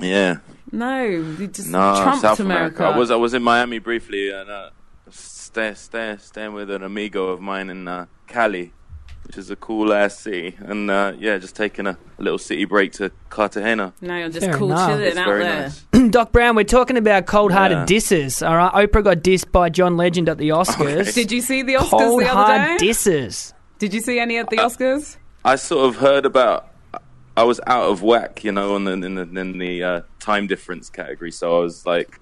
yeah. 0.00 0.36
No, 0.72 1.02
you 1.04 1.46
just 1.48 1.68
No, 1.68 1.94
trumped 2.02 2.20
South 2.22 2.38
America. 2.40 2.76
America. 2.76 2.94
I 2.96 2.98
was 2.98 3.10
I 3.10 3.16
was 3.16 3.34
in 3.34 3.42
Miami 3.42 3.78
briefly, 3.80 4.30
and 4.30 4.48
uh, 4.48 4.70
stay, 5.10 5.74
stay, 5.74 6.16
staying 6.20 6.52
with 6.52 6.70
an 6.70 6.82
amigo 6.84 7.28
of 7.28 7.40
mine 7.40 7.70
in 7.70 7.88
uh, 7.88 8.06
Cali, 8.28 8.72
which 9.26 9.36
is 9.36 9.50
a 9.50 9.56
cool 9.56 9.92
ass 9.92 10.18
city, 10.20 10.56
and 10.60 10.88
uh, 10.90 11.12
yeah, 11.18 11.38
just 11.38 11.56
taking 11.56 11.86
a, 11.88 11.98
a 12.18 12.22
little 12.22 12.38
city 12.38 12.64
break 12.66 12.92
to 12.92 13.10
Cartagena. 13.30 13.92
No, 14.00 14.16
you're 14.16 14.28
just 14.28 14.46
Fair 14.46 14.54
cool 14.54 14.70
enough. 14.70 14.90
chilling 14.90 15.06
It's 15.06 15.16
out 15.16 15.26
very 15.26 15.42
there. 15.42 15.60
nice. 15.62 15.84
Doc 16.10 16.32
Brown, 16.32 16.56
we're 16.56 16.64
talking 16.64 16.96
about 16.96 17.26
cold-hearted 17.26 17.74
Yeah. 17.78 17.84
disses. 17.86 18.42
All 18.42 18.56
right, 18.56 18.72
Oprah 18.72 19.04
got 19.04 19.18
dissed 19.18 19.52
by 19.52 19.68
John 19.68 19.96
Legend 19.96 20.28
at 20.28 20.38
the 20.38 20.48
Oscars. 20.50 21.14
Did 21.14 21.30
you 21.32 21.40
see 21.40 21.62
the 21.62 21.74
Oscars 21.74 21.90
Cold 21.90 22.22
the 22.22 22.26
other 22.26 22.58
hard 22.58 22.78
day? 22.78 22.86
disses. 22.86 23.52
Did 23.78 23.92
you 23.94 24.00
see 24.00 24.18
any 24.18 24.38
at 24.38 24.48
the 24.50 24.58
Uh, 24.58 24.68
Oscars? 24.68 25.16
I 25.44 25.56
sort 25.56 25.88
of 25.88 25.96
heard 25.96 26.24
about. 26.26 26.68
I 27.36 27.44
was 27.44 27.60
out 27.66 27.84
of 27.90 28.02
whack, 28.02 28.44
you 28.44 28.52
know, 28.52 28.74
on 28.74 28.84
the, 28.84 28.92
in 28.92 29.14
the 29.14 29.22
in 29.40 29.58
the 29.58 29.82
uh, 29.82 30.00
time 30.18 30.46
difference 30.46 30.90
category. 30.90 31.30
So 31.30 31.56
I 31.56 31.60
was 31.60 31.86
like, 31.86 32.20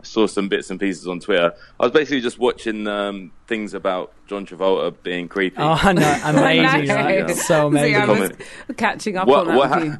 I 0.00 0.04
saw 0.04 0.26
some 0.26 0.48
bits 0.48 0.68
and 0.68 0.78
pieces 0.78 1.06
on 1.08 1.20
Twitter. 1.20 1.54
I 1.80 1.84
was 1.84 1.92
basically 1.92 2.20
just 2.20 2.38
watching 2.38 2.86
um, 2.86 3.30
things 3.46 3.72
about 3.72 4.12
John 4.26 4.44
Travolta 4.44 4.94
being 5.02 5.28
creepy. 5.28 5.56
Oh 5.58 5.74
no, 5.92 6.20
amazing! 6.24 6.86
No. 6.88 6.94
right? 6.96 7.30
So 7.36 7.72
See, 7.74 7.94
I 7.94 8.04
was 8.04 8.30
catching 8.76 9.16
up 9.16 9.26
What- 9.28 9.40
on 9.40 9.46
that 9.48 9.56
what 9.56 9.70
with 9.70 9.78
ha- 9.78 9.84
you. 9.84 9.98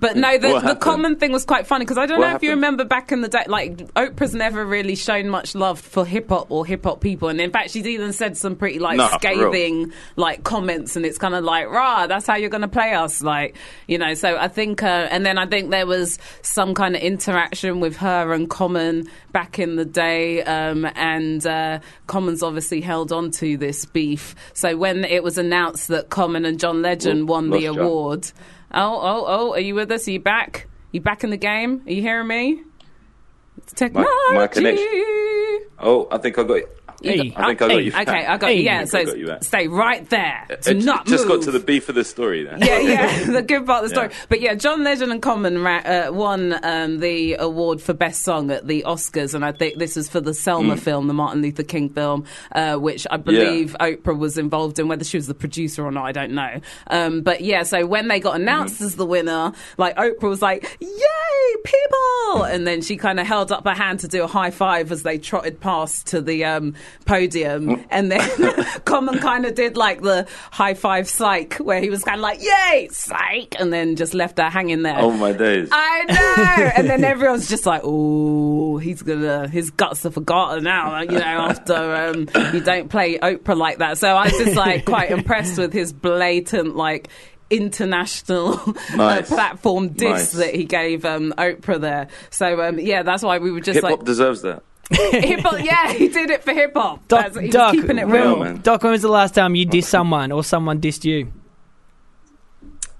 But 0.00 0.16
no, 0.16 0.38
the, 0.38 0.60
the 0.60 0.76
common 0.76 1.16
thing 1.16 1.30
was 1.30 1.44
quite 1.44 1.66
funny 1.66 1.84
because 1.84 1.98
I 1.98 2.06
don't 2.06 2.18
What 2.18 2.30
know 2.30 2.36
if 2.36 2.42
you 2.42 2.50
remember 2.50 2.84
back 2.84 3.12
in 3.12 3.20
the 3.20 3.28
day, 3.28 3.44
like 3.46 3.76
Oprah's 3.94 4.34
never 4.34 4.64
really 4.64 4.96
shown 4.96 5.28
much 5.28 5.54
love 5.54 5.78
for 5.78 6.06
hip 6.06 6.30
hop 6.30 6.50
or 6.50 6.64
hip 6.64 6.84
hop 6.84 7.02
people, 7.02 7.28
and 7.28 7.38
in 7.38 7.50
fact, 7.50 7.70
she's 7.70 7.86
even 7.86 8.14
said 8.14 8.38
some 8.38 8.56
pretty 8.56 8.78
like 8.78 8.98
real. 8.98 9.08
scathing 9.10 9.92
like 10.16 10.42
comments, 10.42 10.96
and 10.96 11.04
it's 11.04 11.18
kind 11.18 11.34
of 11.34 11.44
like, 11.44 11.68
rah, 11.68 12.06
that's 12.06 12.26
how 12.26 12.36
you're 12.36 12.48
going 12.48 12.62
to 12.62 12.68
play 12.68 12.94
us, 12.94 13.22
like 13.22 13.56
you 13.86 13.98
know. 13.98 14.14
So 14.14 14.38
I 14.38 14.48
think, 14.48 14.82
uh, 14.82 15.08
and 15.10 15.26
then 15.26 15.36
I 15.36 15.46
think 15.46 15.70
there 15.70 15.86
was 15.86 16.18
some 16.40 16.74
kind 16.74 16.96
of 16.96 17.02
interaction 17.02 17.80
with 17.80 17.96
her 17.96 18.32
and 18.32 18.48
Common 18.48 19.06
back 19.32 19.58
in 19.58 19.76
the 19.76 19.84
day, 19.84 20.42
um, 20.44 20.86
and 20.94 21.46
uh, 21.46 21.80
Common's 22.06 22.42
obviously 22.42 22.80
held 22.80 23.12
on 23.12 23.30
to 23.32 23.58
this 23.58 23.84
beef. 23.84 24.34
So 24.54 24.78
when 24.78 25.04
it 25.04 25.22
was 25.22 25.36
announced 25.36 25.88
that 25.88 26.08
Common 26.08 26.46
and 26.46 26.58
John 26.58 26.80
Legend 26.80 27.28
won 27.28 27.50
the 27.50 27.64
John. 27.64 27.78
award. 27.78 28.32
Oh, 28.72 29.00
oh, 29.02 29.24
oh! 29.26 29.52
Are 29.52 29.60
you 29.60 29.74
with 29.74 29.90
us? 29.90 30.06
Are 30.06 30.12
you 30.12 30.20
back? 30.20 30.68
You 30.92 31.00
back 31.00 31.24
in 31.24 31.30
the 31.30 31.36
game? 31.36 31.82
Are 31.86 31.92
you 31.92 32.02
hearing 32.02 32.28
me? 32.28 32.62
It's 33.58 33.72
technology. 33.72 34.10
my 34.32 34.46
connection. 34.46 34.86
Oh, 35.78 36.08
I 36.10 36.18
think 36.18 36.38
I 36.38 36.42
got 36.44 36.58
it. 36.58 36.79
Hey. 37.02 37.32
I 37.36 37.46
think 37.46 37.62
I 37.62 37.68
got 37.68 37.84
you. 37.84 37.92
Okay, 37.92 38.26
I 38.26 38.36
got 38.36 38.50
Hey. 38.50 38.60
yeah. 38.62 38.80
I 38.80 38.84
So 38.84 39.04
got 39.04 39.18
you 39.18 39.26
back. 39.26 39.44
stay 39.44 39.68
right 39.68 40.08
there. 40.10 40.46
It 40.50 40.62
Do 40.62 40.74
not 40.74 41.06
just 41.06 41.26
move. 41.26 41.38
got 41.38 41.44
to 41.44 41.50
the 41.50 41.60
beef 41.60 41.88
of 41.88 41.94
the 41.94 42.04
story 42.04 42.44
then. 42.44 42.60
yeah, 42.60 42.78
yeah, 42.80 43.24
the 43.30 43.42
good 43.42 43.66
part 43.66 43.84
of 43.84 43.90
the 43.90 43.94
story. 43.94 44.08
Yeah. 44.10 44.16
But 44.28 44.40
yeah, 44.40 44.54
John 44.54 44.84
Legend 44.84 45.12
and 45.12 45.22
Common 45.22 45.62
ra- 45.62 45.78
uh, 45.84 46.10
won 46.12 46.58
um, 46.62 47.00
the 47.00 47.34
award 47.34 47.80
for 47.80 47.92
best 47.94 48.22
song 48.22 48.50
at 48.50 48.66
the 48.66 48.82
Oscars, 48.86 49.34
and 49.34 49.44
I 49.44 49.52
think 49.52 49.78
this 49.78 49.96
is 49.96 50.08
for 50.08 50.20
the 50.20 50.34
Selma 50.34 50.74
Mm. 50.76 50.78
film, 50.80 51.06
the 51.08 51.14
Martin 51.14 51.42
Luther 51.42 51.62
King 51.62 51.88
film, 51.88 52.24
uh, 52.52 52.76
which 52.76 53.06
I 53.10 53.16
believe 53.16 53.74
Oprah 53.80 54.16
was 54.18 54.36
involved 54.38 54.78
in. 54.78 54.88
Whether 54.88 55.04
she 55.04 55.16
was 55.16 55.26
the 55.26 55.34
producer 55.34 55.84
or 55.84 55.90
not, 55.90 56.04
I 56.04 56.12
don't 56.12 56.32
know. 56.32 56.60
Um, 56.88 57.22
but 57.22 57.40
yeah, 57.40 57.62
so 57.62 57.86
when 57.86 58.08
they 58.08 58.20
got 58.20 58.36
announced 58.36 58.80
Mm. 58.80 58.84
as 58.86 58.96
the 58.96 59.06
winner, 59.06 59.52
like 59.78 59.96
Oprah 59.96 60.28
was 60.28 60.42
like, 60.42 60.76
"Yay, 60.80 61.56
people!" 61.64 62.44
And 62.44 62.66
then 62.66 62.82
she 62.82 62.96
kind 62.96 63.18
of 63.20 63.26
held 63.26 63.52
up 63.52 63.64
her 63.66 63.74
hand 63.74 64.00
to 64.00 64.08
do 64.08 64.22
a 64.22 64.26
high 64.26 64.50
five 64.50 64.92
as 64.92 65.02
they 65.02 65.18
trotted 65.18 65.60
past 65.60 66.06
to 66.08 66.20
the 66.20 66.44
um, 66.44 66.74
podium, 67.04 67.66
Mm. 67.66 67.84
and 67.90 68.10
then 68.12 68.64
Common 68.84 69.18
kind 69.18 69.44
of 69.46 69.54
did 69.54 69.76
like 69.76 70.02
the 70.02 70.26
high 70.50 70.74
five 70.74 71.08
psych, 71.08 71.54
where 71.54 71.80
he 71.80 71.90
was 71.90 72.02
kind 72.04 72.16
of 72.18 72.22
like, 72.22 72.40
"Yay, 72.42 72.88
psych," 72.90 73.54
and 73.58 73.72
then 73.72 73.96
just 73.96 74.14
left 74.14 74.38
her 74.38 74.48
hanging 74.50 74.82
there. 74.82 74.96
Oh 74.98 75.10
my 75.10 75.32
days. 75.32 75.68
I 75.72 76.04
know, 76.08 76.70
and 76.76 76.88
then 76.88 77.04
everyone's 77.12 77.48
just 77.48 77.66
like, 77.66 77.82
"Oh, 77.84 78.78
he's 78.78 79.02
gonna, 79.02 79.48
his 79.48 79.70
guts 79.70 80.04
are 80.06 80.10
forgotten 80.10 80.64
now." 80.64 81.00
You 81.00 81.18
know, 81.18 81.20
after 81.24 81.74
um, 81.74 82.28
you 82.54 82.60
don't 82.60 82.88
play 82.88 83.18
Oprah 83.18 83.56
like 83.56 83.78
that. 83.78 83.98
So 83.98 84.08
I 84.08 84.24
was 84.24 84.32
just 84.38 84.56
like 84.56 84.84
quite 84.84 85.10
impressed 85.20 85.58
with 85.58 85.72
his 85.72 85.92
blatant 85.92 86.76
like 86.76 87.08
international 87.50 88.60
uh, 88.98 89.22
platform 89.22 89.88
diss 89.90 90.08
Nice. 90.10 90.32
that 90.32 90.54
he 90.54 90.64
gave 90.64 91.04
um, 91.04 91.32
Oprah 91.36 91.80
there. 91.80 92.08
So 92.30 92.60
um, 92.60 92.78
yeah, 92.78 93.02
that's 93.02 93.22
why 93.22 93.38
we 93.38 93.50
were 93.50 93.60
just 93.60 93.76
Hip 93.76 93.84
like 93.84 93.96
hop 93.98 94.04
deserves 94.04 94.42
that. 94.42 94.62
Hip 94.90 95.40
hop. 95.40 95.60
Yeah, 95.64 95.92
he 95.92 96.08
did 96.08 96.30
it 96.30 96.42
for 96.44 96.52
hip 96.52 96.72
hop. 96.74 97.06
Doc, 97.08 97.26
That's- 97.26 97.44
he 97.44 97.48
Doc, 97.50 97.72
keeping 97.72 97.98
it 97.98 98.06
when- 98.08 98.20
real. 98.22 98.36
man. 98.38 98.60
Doc, 98.60 98.82
when 98.82 98.92
was 98.92 99.02
the 99.02 99.08
last 99.08 99.34
time 99.34 99.54
you 99.54 99.66
dissed 99.66 99.84
someone 99.84 100.32
or 100.32 100.42
someone 100.44 100.80
dissed 100.80 101.04
you? 101.04 101.32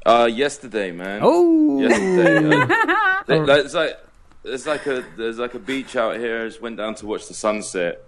Uh, 0.06 0.28
yesterday, 0.32 0.92
man. 0.92 1.20
Oh, 1.22 1.80
Yesterday. 1.80 2.56
uh, 2.56 3.22
th- 3.26 3.40
like, 3.46 3.64
it's 3.64 3.74
like 3.74 3.98
there's 4.42 4.66
like 4.66 4.86
a 4.86 5.04
there's 5.16 5.38
like 5.38 5.54
a 5.54 5.58
beach 5.58 5.94
out 5.96 6.16
here. 6.16 6.42
I 6.42 6.46
just 6.46 6.62
went 6.62 6.78
down 6.78 6.94
to 6.96 7.06
watch 7.06 7.28
the 7.28 7.34
sunset, 7.34 8.02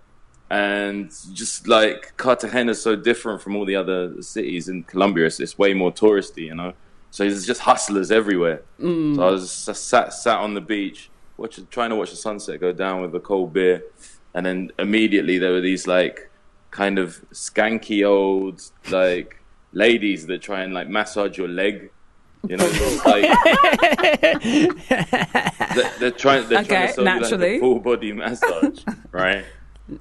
and 0.49 1.11
just 1.35 1.69
like 1.69 2.17
Cartagena 2.17 2.71
is 2.71 2.81
so 2.83 2.97
different 2.97 3.43
from 3.43 3.57
all 3.57 3.67
the 3.67 3.77
other 3.77 4.23
cities 4.23 4.69
in 4.71 4.85
Colombia. 4.85 5.27
It's, 5.27 5.39
it's 5.39 5.59
way 5.59 5.75
more 5.75 5.93
touristy, 5.93 6.47
you 6.47 6.55
know. 6.55 6.73
So 7.11 7.25
there's 7.25 7.47
just 7.47 7.61
hustlers 7.61 8.11
everywhere. 8.11 8.63
Mm. 8.81 9.17
So 9.17 9.23
I 9.23 9.31
was 9.31 9.67
just 9.67 9.87
sat 9.89 10.15
sat 10.15 10.39
on 10.39 10.55
the 10.55 10.63
beach, 10.63 11.11
watching, 11.43 11.67
trying 11.71 11.91
to 11.91 11.97
watch 11.97 12.11
the 12.11 12.17
sunset 12.17 12.61
go 12.61 12.73
down 12.73 13.03
with 13.03 13.15
a 13.15 13.21
cold 13.21 13.53
beer, 13.53 13.83
and 14.33 14.47
then 14.47 14.71
immediately 14.79 15.39
there 15.39 15.53
were 15.53 15.61
these 15.61 15.87
like 15.87 16.31
kind 16.71 16.99
of 16.99 17.23
skanky 17.33 18.07
old 18.09 18.63
like 18.91 19.37
ladies 19.73 20.27
that 20.27 20.41
try 20.41 20.63
and 20.63 20.73
like 20.73 20.89
massage 20.89 21.37
your 21.37 21.49
leg. 21.49 21.91
You 22.49 22.57
know, 22.57 22.67
like 23.05 23.23
they're, 25.75 25.93
they're 26.01 26.11
trying. 26.11 26.49
They're 26.49 26.65
trying 26.65 26.89
to 26.89 26.95
sell 26.95 27.05
you 27.05 27.21
like 27.21 27.33
a 27.33 27.61
full 27.61 27.79
body 27.79 28.13
massage, 28.13 28.81
right? 29.13 29.45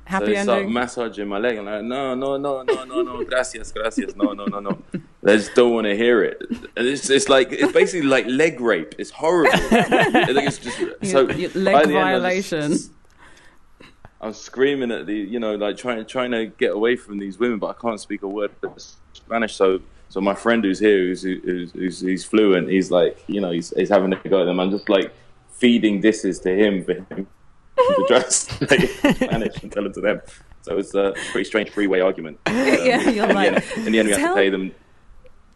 Happy 0.05 0.35
so 0.35 0.53
ending. 0.53 0.73
massaging 0.73 1.27
my 1.27 1.37
leg, 1.37 1.57
and 1.57 1.69
I'm 1.69 1.75
like, 1.75 1.83
no, 1.85 2.15
no, 2.15 2.37
no, 2.37 2.61
no, 2.63 2.83
no, 2.83 3.01
no, 3.01 3.23
gracias, 3.23 3.71
gracias, 3.71 4.15
no, 4.15 4.33
no, 4.33 4.45
no, 4.45 4.59
no. 4.59 4.77
They 5.23 5.37
just 5.37 5.53
don't 5.55 5.73
want 5.73 5.85
to 5.85 5.95
hear 5.95 6.23
it. 6.23 6.41
And 6.75 6.87
it's, 6.87 7.09
it's 7.09 7.29
like 7.29 7.51
it's 7.51 7.71
basically 7.71 8.07
like 8.07 8.25
leg 8.27 8.59
rape. 8.59 8.95
It's 8.97 9.11
horrible. 9.11 9.51
It's 9.53 10.57
just 10.57 10.77
so 11.03 11.21
Your- 11.29 11.31
your 11.33 11.49
leg 11.51 11.87
the 11.87 11.95
end, 11.95 11.97
I 11.97 12.13
was 12.13 12.21
violation. 12.23 12.71
just- 12.71 12.91
I 14.19 14.27
was 14.27 14.39
screaming 14.39 14.91
at 14.91 15.07
the, 15.07 15.15
you 15.15 15.39
know, 15.39 15.55
like 15.55 15.77
trying 15.77 16.05
trying 16.05 16.31
to 16.31 16.45
get 16.45 16.71
away 16.73 16.95
from 16.95 17.17
these 17.17 17.39
women, 17.39 17.57
but 17.59 17.67
I 17.75 17.81
can't 17.81 17.99
speak 17.99 18.21
a 18.21 18.27
word 18.27 18.51
of 18.61 18.73
Spanish. 19.13 19.55
So, 19.55 19.79
so 20.09 20.21
my 20.21 20.35
friend 20.35 20.63
who's 20.63 20.77
here, 20.79 20.99
who's 20.99 21.23
who's, 21.23 21.71
who's, 21.71 22.01
who's 22.01 22.23
fluent, 22.23 22.69
he's 22.69 22.91
like, 22.91 23.17
you 23.27 23.41
know, 23.41 23.49
he's, 23.51 23.71
he's 23.75 23.89
having 23.89 24.13
a 24.13 24.15
go 24.29 24.41
at 24.41 24.45
them. 24.45 24.59
I'm 24.59 24.69
just 24.69 24.89
like 24.89 25.11
feeding 25.49 26.01
disses 26.01 26.39
to 26.41 26.55
him 26.55 26.83
for 26.83 26.93
him 26.93 27.27
to 28.07 28.31
say 28.31 28.87
Spanish 29.13 29.63
and 29.63 29.71
tell 29.71 29.85
it 29.85 29.93
to 29.95 30.01
them. 30.01 30.21
So 30.61 30.77
it's 30.77 30.93
a 30.93 31.13
pretty 31.31 31.45
strange 31.45 31.71
three-way 31.71 32.01
argument. 32.01 32.39
Um, 32.45 32.55
Yeah, 32.55 33.09
you're 33.09 33.23
in, 33.23 33.29
the 33.29 33.33
like, 33.33 33.53
end, 33.77 33.87
in 33.87 33.91
the 33.91 33.99
end, 33.99 34.07
we 34.07 34.13
had 34.13 34.27
to 34.29 34.35
pay 34.35 34.49
them. 34.49 34.71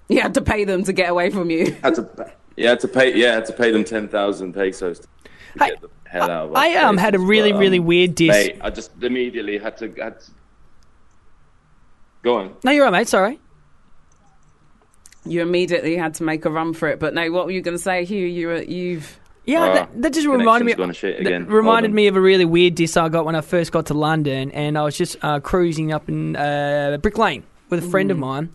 You 0.07 0.21
had 0.21 0.33
to 0.35 0.41
pay 0.41 0.63
them 0.65 0.83
to 0.83 0.93
get 0.93 1.09
away 1.09 1.29
from 1.29 1.49
you. 1.49 1.75
Had 1.83 1.95
to, 1.95 2.33
yeah, 2.57 2.69
had 2.69 2.79
to 2.81 2.87
pay. 2.87 3.15
Yeah, 3.15 3.35
had 3.35 3.45
to 3.45 3.53
pay 3.53 3.71
them 3.71 3.83
ten 3.83 4.07
thousand 4.07 4.53
pesos 4.53 4.99
to 4.99 5.07
Hey, 5.59 5.69
get 5.69 5.81
the 5.81 5.89
hell 6.05 6.29
out 6.29 6.49
of. 6.49 6.55
I 6.55 6.75
um 6.75 6.97
had 6.97 7.15
a 7.15 7.19
really 7.19 7.51
but, 7.51 7.59
really 7.59 7.79
um, 7.79 7.85
weird 7.85 8.15
diss. 8.15 8.29
Mate, 8.29 8.57
I 8.61 8.69
just 8.69 8.91
immediately 9.01 9.57
had 9.57 9.77
to, 9.77 9.87
had 9.93 10.19
to 10.21 10.31
go 12.23 12.35
on. 12.37 12.55
No, 12.63 12.71
you're 12.71 12.83
right, 12.83 12.91
mate. 12.91 13.07
Sorry. 13.07 13.39
You 15.25 15.41
immediately 15.41 15.97
had 15.97 16.13
to 16.15 16.23
make 16.23 16.45
a 16.45 16.51
run 16.51 16.73
for 16.73 16.87
it. 16.87 16.99
But 16.99 17.13
no, 17.13 17.31
what 17.31 17.45
were 17.45 17.51
you 17.51 17.61
going 17.61 17.77
to 17.77 17.81
say, 17.81 18.05
Hugh? 18.05 18.27
You 18.27 18.47
were, 18.47 18.61
you've. 18.61 19.19
Yeah, 19.45 19.63
Ah, 19.63 19.73
that, 19.73 20.01
that 20.01 20.13
just 20.13 20.27
reminded 20.27 20.65
me. 20.65 20.73
connection's 20.73 20.77
gone 20.77 20.87
to 20.89 20.93
shit 21.21 21.23
that 21.23 21.47
reminded 21.53 21.89
Hold 21.89 21.95
me 21.95 22.07
of 22.07 22.15
a 22.15 22.21
really 22.21 22.45
weird 22.45 22.75
diss 22.75 22.97
I 22.97 23.09
got 23.09 23.25
when 23.25 23.35
I 23.35 23.41
first 23.41 23.71
got 23.71 23.85
to 23.87 23.93
London, 23.93 24.51
and 24.51 24.77
I 24.77 24.83
was 24.83 24.97
just 24.97 25.17
uh, 25.21 25.39
cruising 25.39 25.91
up 25.93 26.09
in 26.09 26.35
uh, 26.35 26.97
Brick 27.01 27.17
Lane 27.17 27.43
with 27.69 27.83
a 27.83 27.89
friend 27.89 28.09
of 28.11 28.17
mine, 28.17 28.49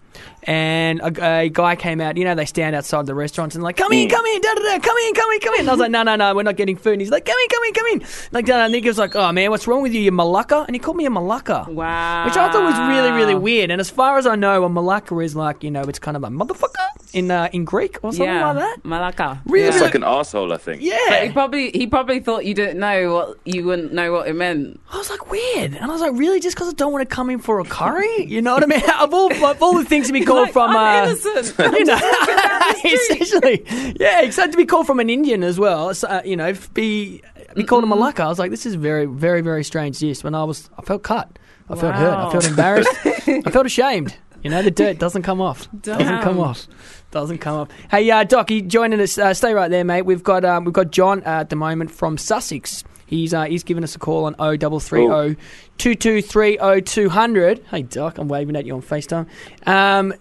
and 0.44 1.01
a, 1.01 1.40
a 1.42 1.49
guy 1.49 1.77
came 1.77 2.01
out. 2.01 2.16
You 2.16 2.25
know, 2.25 2.35
they 2.35 2.46
stand 2.46 2.75
outside 2.75 3.07
the 3.07 3.14
restaurants 3.14 3.55
and 3.55 3.62
like, 3.62 3.77
"Come 3.77 3.92
in, 3.92 4.09
come 4.09 4.25
in, 4.27 4.40
da 4.40 4.55
da 4.55 4.61
da, 4.62 4.79
come 4.79 4.96
in, 5.07 5.14
come 5.14 5.31
in, 5.33 5.40
come 5.40 5.55
in." 5.55 5.61
And 5.61 5.68
I 5.68 5.73
was 5.73 5.81
like, 5.81 5.90
"No, 5.90 6.03
no, 6.03 6.16
no, 6.16 6.35
we're 6.35 6.42
not 6.42 6.57
getting 6.57 6.77
food." 6.77 6.94
And 6.94 7.01
he's 7.03 7.11
like, 7.11 7.25
"Come 7.25 7.37
in, 7.42 7.49
come 7.49 7.64
in, 7.64 7.75
come 7.75 7.87
in." 7.88 8.03
Like, 8.33 8.46
da, 8.46 8.59
da. 8.59 8.64
and 8.64 8.75
he 8.75 8.81
was 8.81 8.99
like, 8.99 9.14
"Oh 9.14 9.31
man, 9.33 9.51
what's 9.51 9.66
wrong 9.66 9.83
with 9.83 9.92
you, 9.92 10.01
You're 10.01 10.12
malaka?" 10.12 10.66
And 10.66 10.75
he 10.75 10.79
called 10.79 10.96
me 10.96 11.07
a 11.07 11.11
malaka. 11.11 11.68
Wow. 11.68 12.25
Which 12.25 12.37
I 12.37 12.51
thought 12.51 12.62
was 12.64 12.79
really, 12.88 13.11
really 13.12 13.35
weird. 13.35 13.70
And 13.70 13.81
as 13.81 13.90
far 13.90 14.18
as 14.18 14.27
I 14.27 14.35
know, 14.37 14.64
a 14.64 14.68
malaka 14.68 15.23
is 15.25 15.37
like, 15.37 15.62
you 15.62 15.70
know, 15.70 15.83
it's 15.83 15.99
kind 15.99 16.16
of 16.16 16.25
a 16.25 16.29
motherfucker 16.29 16.87
in 17.12 17.31
uh, 17.31 17.49
in 17.53 17.64
Greek 17.64 17.99
or 18.03 18.12
something 18.12 18.27
yeah, 18.27 18.53
like 18.53 18.57
that. 18.57 18.83
Malaka. 18.83 19.40
Really, 19.46 19.66
Yeah. 19.66 19.73
It's 19.73 19.81
like 19.81 19.94
an 19.94 20.05
asshole, 20.05 20.53
I 20.53 20.57
think. 20.57 20.81
But 20.81 20.85
he 20.85 20.88
Yeah. 20.90 21.33
probably 21.33 21.70
he 21.73 21.87
probably 21.87 22.20
thought 22.20 22.44
you 22.44 22.55
didn't 22.55 22.79
know 22.79 23.12
what 23.14 23.38
you 23.44 23.64
wouldn't 23.64 23.92
know 23.92 24.12
what 24.12 24.29
it 24.29 24.35
meant. 24.35 24.81
I 24.92 24.96
was 24.99 25.11
like, 25.11 25.31
weird. 25.31 25.75
And 25.75 25.85
I 25.85 25.88
was 25.88 26.01
like, 26.01 26.12
really? 26.14 26.40
Just 26.40 26.57
because 26.57 26.68
I 26.70 26.73
don't 26.75 26.92
want 26.92 27.09
to 27.09 27.14
come 27.14 27.31
in 27.31 27.38
for 27.38 27.61
a 27.61 27.64
curry? 27.64 28.25
You 28.25 28.42
know 28.42 28.55
what 28.55 28.62
I 28.62 28.66
mean? 28.66 28.83
of, 29.01 29.12
all, 29.14 29.33
of 29.44 29.62
all 29.62 29.75
the 29.79 29.85
things 30.01 30.07
to 30.09 30.13
be 30.13 30.25
called 30.25 30.45
Like, 30.45 30.53
from. 30.53 30.71
I'm 30.71 31.09
uh, 31.09 31.11
innocent. 31.11 31.55
You 31.81 31.85
know, 31.85 31.99
essentially, 32.85 33.65
yeah. 34.01 34.23
Except 34.23 34.53
to 34.53 34.57
be 34.57 34.67
called 34.67 34.87
from 34.87 35.01
an 35.01 35.11
Indian 35.11 35.43
as 35.43 35.59
well. 35.59 35.95
So, 35.95 36.09
uh, 36.09 36.23
you 36.25 36.37
know, 36.37 36.53
be 36.75 37.23
be 37.55 37.65
called 37.65 37.85
a 37.85 37.87
Malaka. 37.87 38.21
I 38.21 38.29
was 38.29 38.39
like, 38.39 38.51
this 38.51 38.67
is 38.67 38.75
very, 38.75 39.07
very, 39.07 39.41
very 39.41 39.65
strange. 39.65 40.03
Yes, 40.03 40.25
when 40.25 40.35
I 40.35 40.45
was, 40.45 40.71
I 40.79 40.83
felt 40.83 41.03
cut. 41.03 41.39
I 41.69 41.77
felt 41.77 41.95
hurt. 41.95 42.15
I 42.15 42.31
felt 42.33 42.47
embarrassed. 42.47 42.91
I 43.07 43.43
felt 43.51 43.67
ashamed. 43.67 44.17
You 44.43 44.51
know, 44.51 44.63
the 44.63 44.71
dirt 44.71 44.99
doesn't 44.99 45.23
come 45.23 45.41
off. 45.41 45.69
Doesn't 45.83 46.23
come 46.23 46.41
off. 46.41 46.67
Doesn't 47.11 47.39
come 47.39 47.57
off. 47.57 47.69
Hey, 47.91 48.11
uh, 48.11 48.25
Doc, 48.25 48.51
you 48.51 48.63
joining 48.63 49.01
us? 49.01 49.19
Uh, 49.19 49.35
stay 49.35 49.53
right 49.53 49.69
there, 49.69 49.85
mate. 49.85 50.03
We've 50.03 50.23
got 50.23 50.45
um, 50.45 50.65
we've 50.65 50.75
got 50.75 50.91
John 50.91 51.23
uh, 51.25 51.41
at 51.41 51.51
the 51.51 51.57
moment 51.57 51.91
from 51.91 52.17
Sussex. 52.17 52.83
He's 53.11 53.35
uh, 53.35 53.42
he's 53.44 53.64
given 53.64 53.83
us 53.83 53.96
a 53.96 53.99
call 53.99 54.25
on 54.27 54.35
0330 54.35 55.37
2230 55.79 56.81
200. 56.83 57.64
Hey, 57.68 57.83
Doc, 57.83 58.18
I'm 58.18 58.29
waving 58.29 58.55
at 58.55 58.64
you 58.66 58.75
on 58.75 58.83
FaceTime. 58.83 59.27
Um, 59.66 60.14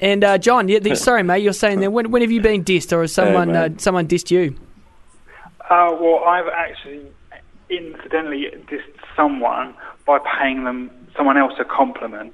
and 0.00 0.22
uh, 0.22 0.38
John, 0.38 0.68
yeah, 0.68 0.78
the, 0.78 0.94
sorry, 0.94 1.24
mate, 1.24 1.42
you're 1.42 1.52
saying 1.52 1.80
there. 1.80 1.90
When, 1.90 2.12
when 2.12 2.22
have 2.22 2.30
you 2.30 2.40
been 2.40 2.62
dissed, 2.62 2.92
or 2.96 3.00
has 3.00 3.12
someone 3.12 3.50
uh, 3.56 3.70
someone 3.78 4.06
dissed 4.06 4.30
you? 4.30 4.54
Uh, 5.68 5.96
well, 6.00 6.22
I've 6.24 6.46
actually 6.46 7.00
incidentally 7.70 8.46
dissed 8.70 8.84
someone 9.16 9.74
by 10.06 10.20
paying 10.38 10.62
them 10.62 10.92
someone 11.16 11.36
else 11.36 11.54
a 11.58 11.64
compliment. 11.64 12.32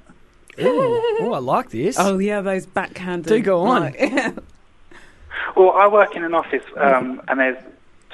Oh, 0.59 1.33
I 1.33 1.39
like 1.39 1.71
this. 1.71 1.97
Oh 1.99 2.19
yeah, 2.19 2.41
those 2.41 2.67
backhanded. 2.67 3.27
Do 3.27 3.39
go 3.41 3.63
on. 3.63 3.81
like- 3.81 4.35
Well, 5.55 5.71
I 5.71 5.87
work 5.87 6.15
in 6.15 6.23
an 6.23 6.33
office, 6.33 6.63
um, 6.77 7.21
and 7.27 7.39
there's 7.39 7.61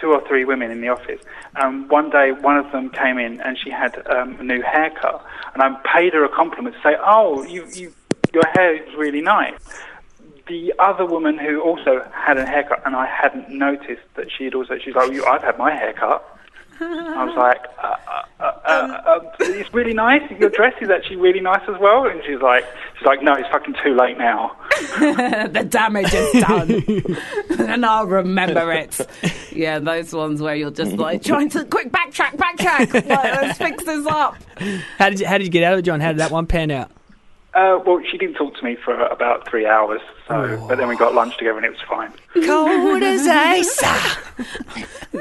two 0.01 0.11
or 0.11 0.27
three 0.27 0.43
women 0.43 0.71
in 0.71 0.81
the 0.81 0.89
office. 0.89 1.21
Um, 1.55 1.87
one 1.87 2.09
day, 2.09 2.31
one 2.31 2.57
of 2.57 2.71
them 2.71 2.89
came 2.89 3.17
in 3.17 3.39
and 3.41 3.57
she 3.57 3.69
had 3.69 4.05
um, 4.07 4.39
a 4.39 4.43
new 4.43 4.61
haircut, 4.61 5.23
and 5.53 5.61
I 5.61 5.79
paid 5.93 6.13
her 6.13 6.25
a 6.25 6.29
compliment 6.29 6.75
to 6.75 6.81
say, 6.81 6.97
"Oh, 6.99 7.43
you, 7.43 7.65
you, 7.73 7.93
your 8.33 8.43
hair 8.53 8.75
is 8.75 8.95
really 8.95 9.21
nice." 9.21 9.53
The 10.47 10.73
other 10.79 11.05
woman 11.05 11.37
who 11.37 11.61
also 11.61 12.05
had 12.13 12.37
a 12.37 12.45
haircut, 12.45 12.81
and 12.85 12.95
I 12.95 13.05
hadn't 13.05 13.49
noticed 13.49 14.01
that 14.15 14.27
she 14.35 14.45
had 14.45 14.55
also. 14.55 14.77
She's 14.83 14.95
like, 14.95 15.11
"You, 15.11 15.23
I've 15.25 15.43
had 15.43 15.57
my 15.57 15.71
haircut." 15.71 16.27
I 16.81 17.25
was 17.25 17.35
like, 17.37 17.61
uh, 17.81 17.95
uh, 18.07 18.23
uh, 18.39 18.51
uh, 18.65 19.01
uh, 19.05 19.19
"It's 19.39 19.73
really 19.73 19.93
nice. 19.93 20.21
Your 20.39 20.49
dress 20.49 20.73
is 20.81 20.89
actually 20.89 21.17
really 21.17 21.39
nice 21.39 21.61
as 21.67 21.79
well." 21.79 22.07
And 22.07 22.21
she's 22.25 22.41
like, 22.41 22.65
"She's 22.97 23.05
like, 23.05 23.21
no, 23.21 23.33
it's 23.33 23.47
fucking 23.49 23.75
too 23.83 23.95
late 23.95 24.17
now." 24.17 24.55
the 24.99 25.65
damage 25.67 26.13
is 26.13 26.41
done, 26.41 26.83
and 27.69 27.85
I'll 27.85 28.07
remember 28.07 28.71
it. 28.71 28.99
Yeah, 29.51 29.79
those 29.79 30.13
ones 30.13 30.41
where 30.41 30.55
you're 30.55 30.71
just 30.71 30.93
like 30.93 31.23
trying 31.23 31.49
to 31.49 31.65
quick 31.65 31.91
backtrack, 31.91 32.35
backtrack. 32.37 32.93
Like, 32.93 33.07
let's 33.07 33.57
fix 33.57 33.83
this 33.83 34.05
up. 34.07 34.37
How 34.97 35.09
did 35.09 35.19
you, 35.19 35.27
how 35.27 35.37
did 35.37 35.45
you 35.45 35.51
get 35.51 35.63
out 35.63 35.73
of 35.73 35.79
it, 35.79 35.83
John? 35.83 35.99
How 35.99 36.09
did 36.09 36.19
that 36.19 36.31
one 36.31 36.47
pan 36.47 36.71
out? 36.71 36.91
Uh, 37.53 37.79
well, 37.85 38.01
she 38.09 38.17
didn't 38.17 38.35
talk 38.35 38.55
to 38.55 38.63
me 38.63 38.77
for 38.77 38.95
about 39.07 39.45
three 39.49 39.65
hours, 39.65 39.99
so 40.27 40.65
but 40.69 40.77
then 40.77 40.87
we 40.87 40.95
got 40.95 41.13
lunch 41.13 41.35
together 41.37 41.57
and 41.57 41.65
it 41.65 41.71
was 41.71 41.81
fine. 41.81 42.11
Cold 42.45 43.03
as 43.03 43.27
ice. 43.29 43.81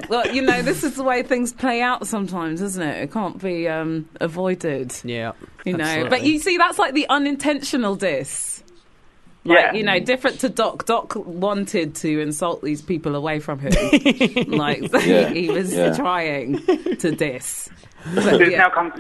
Well, 0.09 0.33
you 0.33 0.41
know, 0.43 0.63
this 0.63 0.85
is 0.85 0.95
the 0.95 1.03
way 1.03 1.25
things 1.25 1.53
play 1.53 1.83
out 1.83 2.07
sometimes, 2.07 2.63
isn't 2.63 2.83
it? 2.83 3.03
It 3.03 3.13
can't 3.13 3.41
be 3.43 3.67
um, 3.69 4.09
avoided. 4.21 4.95
yeah, 5.03 5.33
You 5.65 5.77
know, 5.77 5.83
absolutely. 5.85 6.11
but 6.11 6.23
you 6.23 6.39
see, 6.39 6.57
that's 6.57 6.79
like 6.79 6.95
the 6.95 7.09
unintentional 7.09 7.97
diss. 7.97 8.63
Like, 9.45 9.59
Yeah. 9.59 9.73
you 9.73 9.83
know, 9.83 9.99
different 9.99 10.39
to 10.41 10.49
Doc. 10.49 10.85
Doc 10.87 11.15
wanted 11.17 11.97
to 11.97 12.21
insult 12.21 12.63
these 12.63 12.81
people 12.83 13.17
away 13.17 13.41
from 13.41 13.59
him. 13.59 13.73
like, 14.49 14.83
Yeah. 15.05 15.31
he, 15.31 15.47
he 15.47 15.51
was 15.51 15.75
Yeah. 15.75 15.97
trying 15.97 16.59
to 16.99 17.11
diss. 17.11 17.69
So 18.05 18.15
But, 18.15 18.41
it's 18.41 18.51
yeah, 18.53 18.59
now 18.59 18.71
come. 18.71 18.93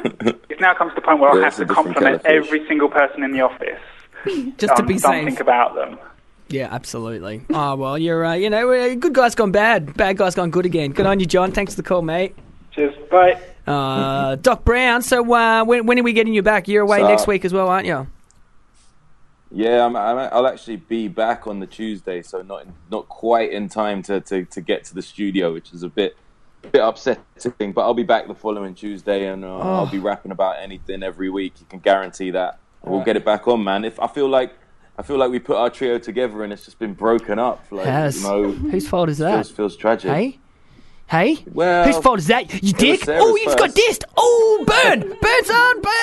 It's 0.48 0.60
now 0.60 0.74
comes 0.74 0.90
to 0.92 0.96
the 0.96 1.00
point 1.00 1.20
where 1.20 1.34
Yeah, 1.34 1.40
I 1.40 1.44
have 1.44 1.56
to 1.56 1.66
compliment 1.66 2.22
kettle 2.22 2.38
of 2.38 2.44
every 2.44 2.66
single 2.68 2.88
person 2.88 3.22
in 3.22 3.32
the 3.32 3.40
office. 3.40 3.80
just 4.58 4.76
to 4.76 4.82
um, 4.82 4.86
be 4.86 4.98
something 4.98 5.30
safe. 5.30 5.40
about 5.40 5.74
them. 5.74 5.98
Yeah, 6.48 6.68
absolutely. 6.70 7.42
Oh 7.50 7.76
well, 7.76 7.96
you're 7.96 8.24
uh, 8.24 8.34
you 8.34 8.50
know, 8.50 8.70
uh, 8.70 8.94
good 8.94 9.14
guy's 9.14 9.34
gone 9.34 9.52
bad, 9.52 9.94
bad 9.94 10.16
guy's 10.16 10.34
gone 10.34 10.50
good 10.50 10.66
again. 10.66 10.92
Good 10.92 11.06
on 11.06 11.20
you, 11.20 11.26
John. 11.26 11.52
Thanks 11.52 11.74
for 11.74 11.82
the 11.82 11.88
call, 11.88 12.02
mate. 12.02 12.34
Cheers. 12.72 12.94
Bye. 13.10 13.40
Uh, 13.66 14.36
Doc 14.36 14.64
Brown. 14.64 15.02
So 15.02 15.32
uh, 15.32 15.64
when 15.64 15.86
when 15.86 15.98
are 15.98 16.02
we 16.02 16.12
getting 16.12 16.34
you 16.34 16.42
back? 16.42 16.68
You're 16.68 16.82
away 16.82 16.98
So- 17.00 17.08
next 17.08 17.26
week 17.26 17.44
as 17.44 17.52
well, 17.52 17.68
aren't 17.68 17.86
you? 17.86 18.06
Yeah, 19.52 19.84
I'm, 19.84 19.96
I'm, 19.96 20.28
I'll 20.32 20.46
actually 20.46 20.76
be 20.76 21.08
back 21.08 21.48
on 21.48 21.58
the 21.58 21.66
Tuesday, 21.66 22.22
so 22.22 22.42
not 22.42 22.66
not 22.90 23.08
quite 23.08 23.50
in 23.52 23.68
time 23.68 24.00
to, 24.04 24.20
to, 24.20 24.44
to 24.44 24.60
get 24.60 24.84
to 24.84 24.94
the 24.94 25.02
studio, 25.02 25.52
which 25.52 25.72
is 25.72 25.82
a 25.82 25.88
bit 25.88 26.16
bit 26.72 26.82
upsetting. 26.82 27.72
But 27.72 27.82
I'll 27.82 27.94
be 27.94 28.02
back 28.02 28.26
the 28.28 28.34
following 28.34 28.74
Tuesday, 28.74 29.26
and 29.26 29.44
uh, 29.44 29.58
I'll 29.58 29.86
be 29.90 29.98
rapping 29.98 30.32
about 30.32 30.56
anything 30.60 31.02
every 31.02 31.30
week. 31.30 31.54
You 31.60 31.66
can 31.68 31.78
guarantee 31.80 32.30
that. 32.32 32.58
And 32.82 32.92
we'll 32.92 33.04
get 33.04 33.16
it 33.16 33.24
back 33.24 33.46
on, 33.48 33.62
man. 33.64 33.84
If 33.84 33.98
I 34.00 34.06
feel 34.06 34.28
like 34.28 34.52
I 34.98 35.02
feel 35.02 35.16
like 35.18 35.30
we 35.30 35.38
put 35.38 35.56
our 35.56 35.70
trio 35.70 35.98
together 35.98 36.42
and 36.44 36.52
it's 36.52 36.64
just 36.64 36.78
been 36.78 36.94
broken 36.94 37.38
up. 37.38 37.64
Like, 37.70 37.86
Has 37.86 38.22
you 38.22 38.28
know, 38.28 38.50
whose 38.50 38.88
fault 38.88 39.08
is 39.08 39.18
that? 39.18 39.32
feels 39.34 39.50
feels 39.50 39.76
tragic. 39.76 40.10
Hey, 40.10 40.38
hey, 41.08 41.38
Well, 41.52 41.84
whose 41.86 41.98
fault 41.98 42.18
is 42.18 42.26
that? 42.26 42.52
You 42.62 42.72
dick! 42.72 43.04
Oh, 43.08 43.36
you 43.36 43.44
just 43.44 43.58
got 43.58 43.70
dissed! 43.70 44.04
Oh, 44.16 44.64
burn, 44.66 45.00
burn, 45.00 45.44
son, 45.44 45.80
burn! 45.82 45.96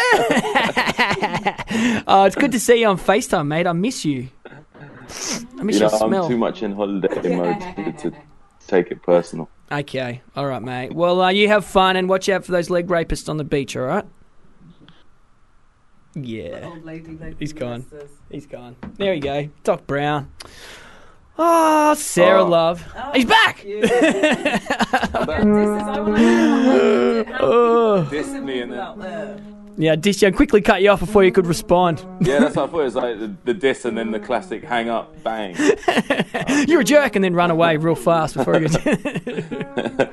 oh, 2.07 2.23
it's 2.25 2.35
good 2.35 2.51
to 2.53 2.59
see 2.59 2.81
you 2.81 2.87
on 2.87 2.97
Facetime, 2.97 3.47
mate. 3.47 3.67
I 3.67 3.73
miss 3.73 4.05
you. 4.05 4.29
I 4.45 5.63
miss 5.63 5.75
You 5.75 5.81
know, 5.85 5.89
your 5.89 5.99
smell. 5.99 6.23
I'm 6.23 6.29
too 6.29 6.37
much 6.37 6.63
in 6.63 6.71
holiday 6.73 7.35
mode 7.35 7.59
to, 7.75 7.91
to 8.09 8.15
take 8.67 8.91
it 8.91 9.01
personal. 9.03 9.49
Okay, 9.71 10.21
all 10.35 10.45
right, 10.47 10.61
mate. 10.61 10.93
Well, 10.93 11.21
uh, 11.21 11.29
you 11.29 11.47
have 11.49 11.65
fun 11.65 11.95
and 11.97 12.07
watch 12.07 12.29
out 12.29 12.45
for 12.45 12.51
those 12.53 12.69
leg 12.69 12.87
rapists 12.87 13.27
on 13.27 13.37
the 13.37 13.43
beach. 13.43 13.75
All 13.75 13.83
right. 13.83 14.05
Yeah, 16.15 16.73
He's 17.37 17.53
gone. 17.53 17.85
he's 18.31 18.47
gone. 18.47 18.75
There 18.95 19.13
you 19.13 19.21
go, 19.21 19.49
Doc 19.63 19.85
Brown. 19.85 20.31
Oh, 21.37 21.93
Sarah 21.93 22.41
Oh. 22.43 22.47
Love. 22.47 22.83
He's 23.13 23.25
back. 23.25 23.63
Oh. 27.39 28.07
Dissed 28.11 28.43
me 28.43 28.61
and 28.61 28.71
then, 28.73 29.56
Yeah, 29.79 29.95
Dish 29.95 30.23
Young 30.23 30.33
quickly 30.33 30.59
cut 30.61 30.81
you 30.81 30.89
off 30.89 30.99
before 31.01 31.23
you 31.23 31.31
could 31.31 31.45
respond. 31.45 32.03
yeah, 32.21 32.39
that's 32.39 32.55
what 32.55 32.69
I 32.69 32.71
thought. 32.71 32.79
It 32.81 32.83
was 32.83 32.95
like 32.95 33.19
the, 33.19 33.35
the 33.45 33.53
diss 33.53 33.85
and 33.85 33.95
then 33.95 34.09
the 34.09 34.19
classic 34.19 34.63
hang 34.63 34.89
up, 34.89 35.21
bang. 35.23 35.55
You're 36.67 36.81
a 36.81 36.83
jerk, 36.83 37.15
and 37.15 37.23
then 37.23 37.35
run 37.35 37.51
away 37.51 37.77
real 37.77 37.93
fast 37.93 38.33
before 38.35 38.59
you 38.59 38.69
get. 38.69 40.11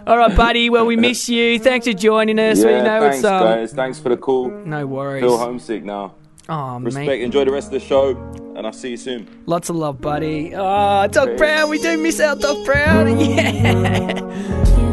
All 0.06 0.16
right, 0.16 0.36
buddy. 0.36 0.70
Well, 0.70 0.86
we 0.86 0.94
miss 0.94 1.28
you. 1.28 1.58
Thanks 1.58 1.86
for 1.88 1.92
joining 1.92 2.38
us. 2.38 2.60
yeah, 2.62 2.66
we 2.78 2.82
know 2.84 3.00
thanks, 3.00 3.16
it's 3.16 3.24
um, 3.24 3.42
guys. 3.42 3.72
Thanks 3.72 3.98
for 3.98 4.08
the 4.08 4.16
call. 4.16 4.50
no 4.50 4.86
worries. 4.86 5.22
Feel 5.22 5.36
homesick 5.36 5.82
now. 5.82 6.14
Oh, 6.48 6.78
Respect. 6.80 7.06
mate. 7.06 7.22
Enjoy 7.22 7.44
the 7.44 7.52
rest 7.52 7.68
of 7.68 7.72
the 7.72 7.80
show, 7.80 8.10
and 8.56 8.66
I'll 8.66 8.72
see 8.72 8.90
you 8.90 8.96
soon. 8.96 9.26
Lots 9.46 9.68
of 9.68 9.76
love, 9.76 10.00
buddy. 10.00 10.54
Oh, 10.54 11.06
Doc 11.08 11.36
Brown. 11.36 11.70
We 11.70 11.78
do 11.80 11.96
miss 11.96 12.20
out 12.20 12.40
Doc 12.40 12.64
Brown. 12.64 13.18
Yeah. 13.20 14.90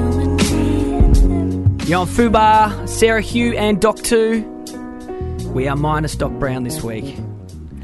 You're 1.90 2.02
on 2.02 2.08
Fubar, 2.08 2.88
Sarah 2.88 3.20
Hugh, 3.22 3.56
and 3.58 3.82
Doc 3.82 3.98
2. 3.98 4.44
We 5.56 5.68
are 5.68 5.76
minus 5.76 6.16
Doc 6.16 6.32
Brown 6.34 6.64
this 6.64 6.84
week. 6.84 7.18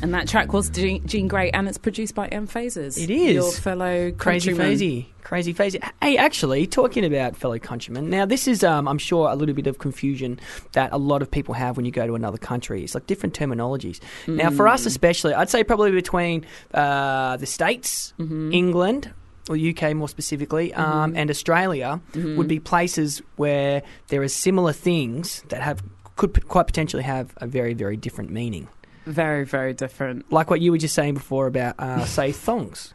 And 0.04 0.14
that 0.14 0.28
track 0.28 0.54
was 0.54 0.70
Gene 0.70 1.28
Grey, 1.28 1.50
and 1.50 1.68
it's 1.68 1.80
produced 1.80 2.14
by 2.14 2.28
M-Phazes. 2.28 3.02
It 3.02 3.10
is. 3.10 3.34
Your 3.34 3.52
fellow 3.52 4.12
Crazy. 4.12 4.54
Fazy. 4.54 5.08
Crazy 5.24 5.56
Fazy. 5.56 5.84
Hey, 6.04 6.18
actually, 6.18 6.68
talking 6.68 7.04
about 7.04 7.36
fellow 7.36 7.58
countrymen, 7.58 8.12
now 8.12 8.26
this 8.28 8.48
is, 8.48 8.64
um, 8.64 8.88
I'm 8.88 9.00
sure, 9.00 9.28
a 9.32 9.36
little 9.36 9.56
bit 9.56 9.66
of 9.66 9.80
confusion 9.80 10.40
that 10.74 10.92
a 10.94 10.98
lot 11.00 11.24
of 11.24 11.32
people 11.32 11.56
have 11.56 11.76
when 11.76 11.88
you 11.88 11.92
go 11.92 12.06
to 12.06 12.14
another 12.14 12.38
country. 12.38 12.84
It's 12.84 12.94
like 12.94 13.08
different 13.08 13.34
terminologies. 13.34 14.00
Now, 14.28 14.52
for 14.52 14.66
Mm. 14.66 14.74
us 14.74 14.86
especially, 14.86 15.34
I'd 15.34 15.50
say 15.50 15.64
probably 15.64 15.90
between 15.92 16.46
uh, 16.76 17.38
the 17.38 17.48
States, 17.48 18.14
Mm-hmm. 18.20 18.54
England, 18.54 19.12
or 19.50 19.56
UK 19.56 19.96
more 19.96 20.10
specifically, 20.10 20.74
um, 20.74 21.14
and 21.16 21.30
Australia 21.30 22.02
Mm-hmm. 22.14 22.38
would 22.38 22.48
be 22.48 22.60
places 22.60 23.22
where 23.36 23.84
there 24.08 24.22
are 24.22 24.28
similar 24.28 24.74
things 24.74 25.44
that 25.50 25.62
have 25.62 25.82
could 26.16 26.34
p- 26.34 26.42
quite 26.42 26.66
potentially 26.66 27.04
have 27.04 27.34
a 27.38 27.48
very, 27.48 27.74
very 27.74 27.98
different 27.98 28.32
meaning. 28.32 28.68
Very, 29.06 29.46
very 29.46 29.74
different. 29.74 30.32
Like 30.32 30.50
what 30.50 30.62
you 30.62 30.72
were 30.72 30.78
just 30.80 30.96
saying 30.96 31.14
before 31.16 31.46
about, 31.48 31.76
uh, 31.78 32.06
say, 32.18 32.32
thongs. 32.32 32.94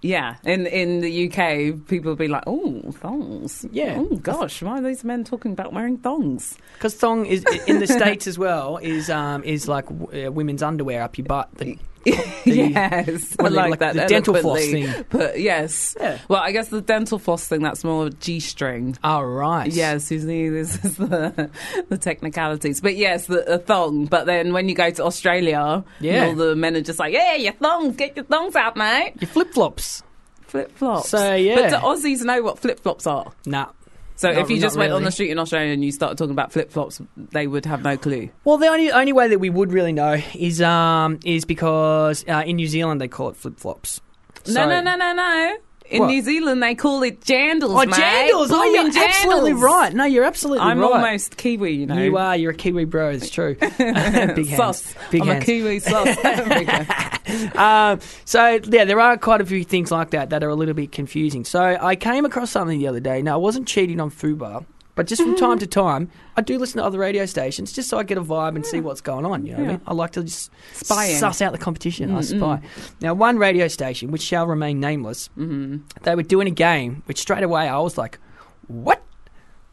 Yeah, 0.00 0.34
in 0.44 0.66
in 0.66 1.00
the 1.00 1.28
UK, 1.28 1.86
people 1.86 2.10
would 2.10 2.18
be 2.18 2.26
like, 2.26 2.42
"Oh, 2.48 2.82
thongs." 2.90 3.64
Yeah. 3.70 3.94
Oh 3.98 4.16
gosh, 4.16 4.60
why 4.60 4.78
are 4.78 4.82
these 4.82 5.04
men 5.04 5.22
talking 5.22 5.52
about 5.52 5.72
wearing 5.72 5.96
thongs? 5.98 6.58
Because 6.74 6.94
thong 6.94 7.24
is 7.26 7.44
in 7.68 7.78
the 7.78 7.86
states 7.98 8.26
as 8.26 8.36
well 8.36 8.78
is 8.78 9.08
um, 9.10 9.44
is 9.44 9.68
like 9.68 9.86
w- 9.86 10.26
uh, 10.26 10.30
women's 10.32 10.60
underwear 10.62 11.02
up 11.02 11.16
your 11.18 11.26
butt. 11.26 11.54
The, 11.56 11.78
yes, 12.44 13.36
I 13.38 13.42
like, 13.48 13.70
like 13.70 13.78
that. 13.80 13.94
the 13.94 14.06
dental 14.06 14.34
floss 14.34 14.58
thing. 14.60 15.04
But 15.10 15.40
yes, 15.40 15.96
Yeah. 16.00 16.18
well, 16.28 16.40
I 16.40 16.52
guess 16.52 16.68
the 16.68 16.80
dental 16.80 17.18
floss 17.18 17.46
thing 17.46 17.62
that's 17.62 17.84
more 17.84 18.10
G-string. 18.10 18.96
All 19.04 19.24
right. 19.26 19.42
right. 19.42 19.72
Yes, 19.72 20.10
you 20.10 20.20
see, 20.20 20.48
this 20.48 20.74
is 20.84 20.96
the, 20.96 21.50
the 21.88 21.98
technicalities. 21.98 22.80
But 22.80 22.96
yes, 22.96 23.26
the, 23.26 23.44
the 23.46 23.58
thong. 23.58 24.06
But 24.06 24.26
then 24.26 24.52
when 24.52 24.68
you 24.68 24.74
go 24.74 24.90
to 24.90 25.04
Australia, 25.04 25.84
Yeah. 26.00 26.26
all 26.26 26.34
the 26.34 26.54
men 26.56 26.76
are 26.76 26.80
just 26.80 26.98
like, 26.98 27.12
yeah, 27.12 27.34
your 27.34 27.52
thongs, 27.54 27.96
get 27.96 28.16
your 28.16 28.24
thongs 28.24 28.56
out, 28.56 28.76
mate. 28.76 29.14
Your 29.20 29.28
flip 29.28 29.52
flops. 29.52 30.02
Flip 30.42 30.70
flops. 30.76 31.08
So, 31.08 31.34
yeah. 31.34 31.54
But 31.56 31.70
do 31.70 31.76
Aussies 31.76 32.22
know 32.22 32.42
what 32.42 32.58
flip 32.58 32.80
flops 32.80 33.06
are? 33.06 33.32
Nah. 33.46 33.66
So 34.16 34.30
Not- 34.32 34.42
if 34.42 34.50
you 34.50 34.60
just 34.60 34.76
went 34.76 34.92
on 34.92 35.04
the 35.04 35.10
street 35.10 35.30
in 35.30 35.38
Australia 35.38 35.72
and 35.72 35.84
you 35.84 35.90
started 35.92 36.18
talking 36.18 36.32
about 36.32 36.52
flip 36.52 36.70
flops, 36.70 37.00
they 37.16 37.46
would 37.46 37.64
have 37.66 37.82
no 37.82 37.96
clue. 37.96 38.28
Well, 38.44 38.58
the 38.58 38.66
only 38.68 38.92
only 38.92 39.12
way 39.12 39.28
that 39.28 39.38
we 39.38 39.50
would 39.50 39.72
really 39.72 39.92
know 39.92 40.18
is 40.34 40.60
um 40.62 41.18
is 41.24 41.44
because 41.44 42.24
uh, 42.28 42.42
in 42.46 42.56
New 42.56 42.66
Zealand 42.68 43.00
they 43.00 43.08
call 43.08 43.28
it 43.30 43.36
flip 43.36 43.58
flops. 43.58 44.00
no, 44.46 44.68
no, 44.68 44.80
no, 44.80 44.96
no, 44.96 45.12
no. 45.14 45.56
In 45.90 46.00
What? 46.00 46.06
New 46.06 46.22
Zealand, 46.22 46.62
they 46.62 46.74
call 46.74 47.02
it 47.02 47.20
jandals, 47.20 47.70
Oh, 47.70 47.84
mate. 47.84 47.90
jandals! 47.90 48.48
Oh, 48.50 48.64
you're 48.64 49.04
absolutely 49.04 49.52
right. 49.52 49.92
No, 49.92 50.04
you're 50.04 50.24
absolutely 50.24 50.60
right. 50.60 50.70
I'm 50.70 50.82
almost 50.82 51.36
Kiwi, 51.36 51.72
you 51.72 51.86
know. 51.86 51.96
You 52.02 52.16
are. 52.16 52.34
You're 52.36 52.52
a 52.52 52.54
Kiwi 52.54 52.84
bro. 52.86 53.10
It's 53.10 53.28
true. 53.28 53.54
Big 53.60 53.70
hands. 53.78 54.56
Sauce. 54.56 54.94
Big 55.10 55.22
I'm 55.22 55.28
hands. 55.28 55.42
a 55.42 55.46
Kiwi 55.46 55.78
sauce. 55.80 56.16
Um, 57.56 58.00
so 58.24 58.58
yeah, 58.68 58.84
there 58.84 58.98
are 59.00 59.16
quite 59.16 59.40
a 59.40 59.46
few 59.46 59.62
things 59.64 59.90
like 59.92 60.10
that 60.10 60.30
that 60.30 60.42
are 60.42 60.48
a 60.48 60.54
little 60.56 60.74
bit 60.74 60.90
confusing. 60.92 61.44
So 61.44 61.60
I 61.80 61.94
came 61.94 62.24
across 62.24 62.50
something 62.50 62.78
the 62.78 62.88
other 62.88 63.00
day. 63.00 63.22
Now 63.22 63.34
I 63.34 63.36
wasn't 63.36 63.68
cheating 63.68 64.00
on 64.00 64.10
Fubar, 64.10 64.64
but 64.94 65.06
just 65.06 65.22
from 65.22 65.36
time 65.36 65.52
mm-hmm. 65.52 65.58
to 65.60 65.66
time, 65.66 66.10
I 66.36 66.42
do 66.42 66.58
listen 66.58 66.78
to 66.78 66.84
other 66.84 66.98
radio 66.98 67.24
stations 67.24 67.72
just 67.72 67.88
so 67.88 67.98
I 67.98 68.02
get 68.02 68.18
a 68.18 68.22
vibe 68.22 68.56
and 68.56 68.66
see 68.66 68.80
what's 68.80 69.00
going 69.00 69.24
on. 69.24 69.46
You 69.46 69.52
know 69.52 69.58
what 69.58 69.68
I 69.68 69.72
mean? 69.72 69.80
I 69.86 69.94
like 69.94 70.10
to 70.12 70.22
just 70.22 70.50
Spying. 70.74 71.16
suss 71.16 71.40
out 71.40 71.52
the 71.52 71.58
competition. 71.58 72.14
I 72.14 72.20
spy. 72.20 72.60
Now 73.00 73.14
one 73.14 73.38
radio 73.38 73.68
station, 73.68 74.10
which 74.10 74.22
shall 74.22 74.46
remain 74.46 74.80
nameless, 74.80 75.30
mm-hmm. 75.38 75.78
they 76.02 76.14
were 76.14 76.22
doing 76.22 76.46
a 76.46 76.50
game, 76.52 77.02
which 77.06 77.18
straight 77.18 77.42
away 77.42 77.68
I 77.68 77.78
was 77.78 77.96
like, 77.96 78.18
"What? 78.66 79.02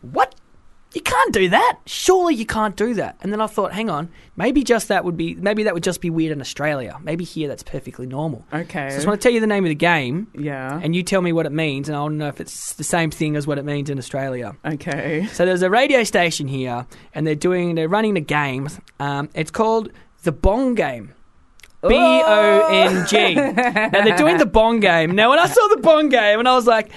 What? 0.02 0.36
You 0.94 1.02
can't 1.02 1.32
do 1.32 1.50
that. 1.50 1.78
Surely 1.86 2.34
you 2.34 2.48
can't 2.48 2.76
do 2.76 2.96
that. 2.96 3.18
And 3.22 3.32
then 3.32 3.42
I 3.42 3.48
thought, 3.48 3.74
hang 3.74 3.92
on, 3.92 4.10
maybe 4.36 4.64
just 4.64 4.88
that 4.88 5.06
would 5.06 5.16
be 5.16 5.36
maybe 5.36 5.64
that 5.64 5.74
would 5.76 5.84
just 5.84 6.02
be 6.02 6.10
weird 6.10 6.32
in 6.32 6.42
Australia. 6.42 6.98
Maybe 7.04 7.24
here 7.24 7.48
that's 7.48 7.62
perfectly 7.62 8.08
normal. 8.08 8.44
Okay. 8.52 8.90
So 8.90 8.96
I 8.96 8.98
just 8.98 9.08
want 9.08 9.22
to 9.22 9.24
tell 9.24 9.32
you 9.32 9.40
the 9.40 9.48
name 9.48 9.64
of 9.66 9.70
the 9.70 9.76
game, 9.76 10.28
yeah. 10.34 10.80
and 10.82 10.96
you 10.96 11.04
tell 11.04 11.22
me 11.22 11.32
what 11.32 11.46
it 11.46 11.52
means, 11.52 11.90
and 11.90 11.96
I 11.96 12.02
want 12.02 12.14
to 12.14 12.18
know 12.18 12.28
if 12.28 12.42
it's 12.42 12.74
the 12.74 12.84
same 12.84 13.12
thing 13.12 13.36
as 13.36 13.46
what 13.46 13.60
it 13.60 13.66
means 13.66 13.90
in 13.90 14.00
Australia. 14.00 14.56
okay. 14.66 15.28
So 15.32 15.46
there's 15.46 15.62
a 15.62 15.70
radio 15.70 16.04
station 16.04 16.48
here, 16.48 16.88
and 17.14 17.28
they're 17.28 17.36
doing 17.36 17.76
they're 17.76 17.88
running 17.88 18.18
a 18.18 18.22
game. 18.22 18.68
Um, 19.00 19.30
it's 19.36 19.52
called 19.52 19.92
the 20.24 20.32
Bong 20.32 20.74
Game. 20.74 21.14
B 21.88 21.96
O 21.96 22.68
N 22.72 23.06
G. 23.08 23.36
Now 23.36 24.04
they're 24.04 24.18
doing 24.18 24.38
the 24.38 24.46
Bong 24.46 24.80
Game. 24.82 25.16
Now 25.16 25.30
when 25.30 25.40
I 25.40 25.48
saw 25.48 25.68
the 25.70 25.78
Bong 25.82 26.10
Game, 26.10 26.40
and 26.40 26.48
I 26.48 26.56
was 26.56 26.68
like, 26.68 26.92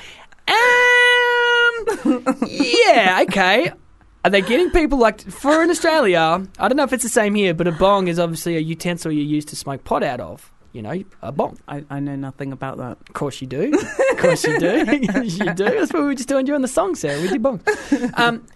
um, 0.48 1.61
yeah, 2.46 3.24
okay. 3.28 3.72
Are 4.24 4.30
they 4.30 4.40
getting 4.40 4.70
people 4.70 4.98
like 4.98 5.20
for 5.20 5.62
in 5.62 5.70
Australia? 5.70 6.46
I 6.58 6.68
don't 6.68 6.76
know 6.76 6.84
if 6.84 6.92
it's 6.92 7.02
the 7.02 7.08
same 7.08 7.34
here, 7.34 7.54
but 7.54 7.66
a 7.66 7.72
bong 7.72 8.08
is 8.08 8.18
obviously 8.18 8.56
a 8.56 8.60
utensil 8.60 9.10
you 9.10 9.22
use 9.22 9.44
to 9.46 9.56
smoke 9.56 9.82
pot 9.84 10.02
out 10.02 10.20
of. 10.20 10.50
You 10.72 10.80
know, 10.80 11.02
a 11.20 11.32
bong. 11.32 11.58
I, 11.68 11.84
I 11.90 12.00
know 12.00 12.16
nothing 12.16 12.50
about 12.50 12.78
that. 12.78 12.92
Of 12.92 13.12
course 13.12 13.42
you 13.42 13.46
do. 13.46 13.74
Of 14.10 14.16
course 14.16 14.44
you 14.44 14.58
do. 14.58 14.86
you 15.24 15.52
do. 15.52 15.64
That's 15.64 15.92
what 15.92 16.00
we 16.00 16.06
were 16.08 16.14
just 16.14 16.28
doing 16.28 16.46
during 16.46 16.62
the 16.62 16.68
song, 16.68 16.94
Sarah. 16.94 17.20
We 17.20 17.28
did 17.28 17.42
bong. 17.42 17.60
Um, 18.14 18.46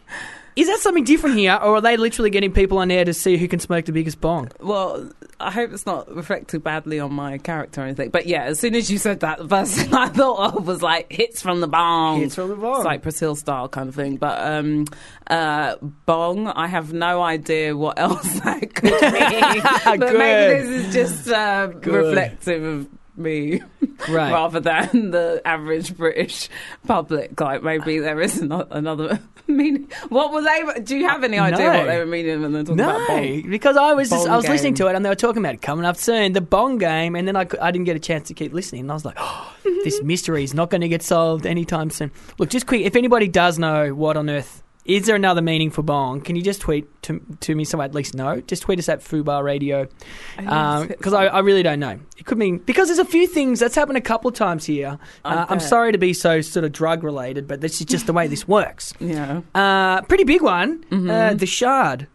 is 0.56 0.68
that 0.68 0.78
something 0.78 1.04
different 1.04 1.36
here, 1.36 1.54
or 1.54 1.76
are 1.76 1.80
they 1.82 1.98
literally 1.98 2.30
getting 2.30 2.52
people 2.52 2.78
on 2.78 2.90
air 2.90 3.04
to 3.04 3.12
see 3.12 3.36
who 3.36 3.46
can 3.46 3.60
smoke 3.60 3.84
the 3.84 3.92
biggest 3.92 4.22
bong? 4.22 4.50
Well, 4.60 5.10
I 5.38 5.50
hope 5.50 5.72
it's 5.72 5.84
not 5.84 6.14
reflected 6.14 6.64
badly 6.64 6.98
on 6.98 7.12
my 7.12 7.36
character 7.38 7.82
or 7.82 7.84
anything. 7.84 8.10
But 8.10 8.26
yeah, 8.26 8.44
as 8.44 8.58
soon 8.58 8.74
as 8.74 8.90
you 8.90 8.96
said 8.96 9.20
that, 9.20 9.38
the 9.38 9.48
first 9.48 9.74
thing 9.74 9.94
I 9.94 10.08
thought 10.08 10.54
of 10.56 10.66
was 10.66 10.82
like 10.82 11.12
hits 11.12 11.42
from 11.42 11.60
the 11.60 11.68
bong. 11.68 12.20
Hits 12.20 12.34
from 12.34 12.48
the 12.48 12.56
bong. 12.56 12.76
It's 12.76 12.84
like 12.84 13.02
Brazil 13.02 13.34
style 13.34 13.68
kind 13.68 13.88
of 13.88 13.94
thing. 13.94 14.16
But 14.16 14.40
um, 14.40 14.86
uh, 15.26 15.76
bong, 16.06 16.48
I 16.48 16.66
have 16.66 16.92
no 16.92 17.22
idea 17.22 17.76
what 17.76 17.98
else 17.98 18.40
that 18.40 18.74
could 18.74 18.90
mean. 18.90 19.62
but 19.84 20.00
Good. 20.00 20.18
maybe 20.18 20.62
this 20.62 20.86
is 20.86 20.94
just 20.94 21.28
uh, 21.28 21.70
reflective 21.82 22.62
of 22.64 22.88
me 23.16 23.62
Right. 24.08 24.30
rather 24.32 24.60
than 24.60 25.10
the 25.10 25.40
average 25.44 25.96
British 25.96 26.48
public. 26.86 27.40
Like 27.40 27.62
maybe 27.62 27.98
there 27.98 28.20
is 28.20 28.40
ano- 28.42 28.66
another 28.70 29.20
meaning. 29.46 29.90
What 30.10 30.32
were 30.32 30.42
they? 30.42 30.80
Do 30.82 30.96
you 30.96 31.08
have 31.08 31.24
any 31.24 31.38
uh, 31.38 31.44
idea 31.44 31.72
No. 31.72 31.78
what 31.78 31.86
they 31.86 31.98
were 31.98 32.06
meaning 32.06 32.42
when 32.42 32.52
they're 32.52 32.62
talking 32.64 32.80
about 32.80 33.08
bong? 33.08 33.42
No, 33.42 33.50
because 33.50 33.76
I 33.76 33.92
was 33.94 34.10
just, 34.10 34.28
I 34.28 34.36
was 34.36 34.48
listening 34.48 34.74
to 34.74 34.86
it 34.88 34.94
and 34.96 35.04
they 35.04 35.08
were 35.08 35.14
talking 35.14 35.42
about 35.42 35.54
it 35.54 35.62
coming 35.62 35.84
up 35.86 35.96
soon, 35.96 36.32
the 36.32 36.40
Bong 36.40 36.78
game, 36.78 37.16
and 37.16 37.26
then 37.26 37.36
I, 37.36 37.46
I 37.60 37.70
didn't 37.70 37.84
get 37.86 37.96
a 37.96 38.00
chance 38.00 38.28
to 38.28 38.34
keep 38.34 38.52
listening. 38.52 38.82
And 38.82 38.90
I 38.90 38.94
was 38.94 39.04
like, 39.04 39.16
oh, 39.18 39.54
this 39.84 40.02
mystery 40.02 40.44
is 40.44 40.52
not 40.54 40.70
going 40.70 40.82
to 40.82 40.88
get 40.88 41.02
solved 41.02 41.46
anytime 41.46 41.90
soon. 41.90 42.10
Look, 42.38 42.50
just 42.50 42.66
quick, 42.66 42.82
if 42.82 42.96
anybody 42.96 43.28
does 43.28 43.58
know 43.58 43.94
what 43.94 44.16
on 44.16 44.28
earth 44.30 44.62
is 44.86 45.06
there 45.06 45.16
another 45.16 45.42
meaning 45.42 45.70
for 45.70 45.82
Bong, 45.82 46.20
can 46.20 46.36
you 46.36 46.42
just 46.42 46.60
tweet 46.60 46.86
to, 47.02 47.20
to 47.40 47.54
me 47.54 47.64
so 47.64 47.80
I 47.80 47.84
at 47.84 47.94
least 47.94 48.14
know? 48.14 48.40
Just 48.40 48.62
tweet 48.62 48.78
us 48.78 48.88
at 48.88 49.00
Fubar 49.00 49.42
Radio 49.44 49.88
because 50.36 51.12
I, 51.12 51.26
I 51.26 51.40
really 51.40 51.62
don't 51.62 51.80
know. 51.80 51.98
It 52.16 52.26
could 52.26 52.38
mean 52.38 52.58
because 52.58 52.88
there's 52.88 52.98
a 52.98 53.04
few 53.04 53.26
things 53.26 53.60
that's 53.60 53.74
happened 53.74 53.98
a 53.98 54.02
couple 54.02 54.28
of 54.28 54.34
times 54.34 54.64
here. 54.64 54.98
Uh, 55.24 55.46
I'm 55.48 55.60
sorry 55.60 55.92
to 55.92 55.98
be 55.98 56.12
so 56.12 56.40
sort 56.40 56.64
of 56.64 56.72
drug 56.72 57.02
related, 57.02 57.46
but 57.46 57.60
this 57.60 57.80
is 57.80 57.86
just 57.86 58.06
the 58.06 58.12
way 58.12 58.26
this 58.26 58.46
works. 58.48 58.92
Yeah. 59.06 59.42
Uh, 59.54 60.02
pretty 60.02 60.24
big 60.24 60.42
one, 60.42 60.84
uh, 60.90 61.34
the 61.34 61.46
Shard. 61.46 62.08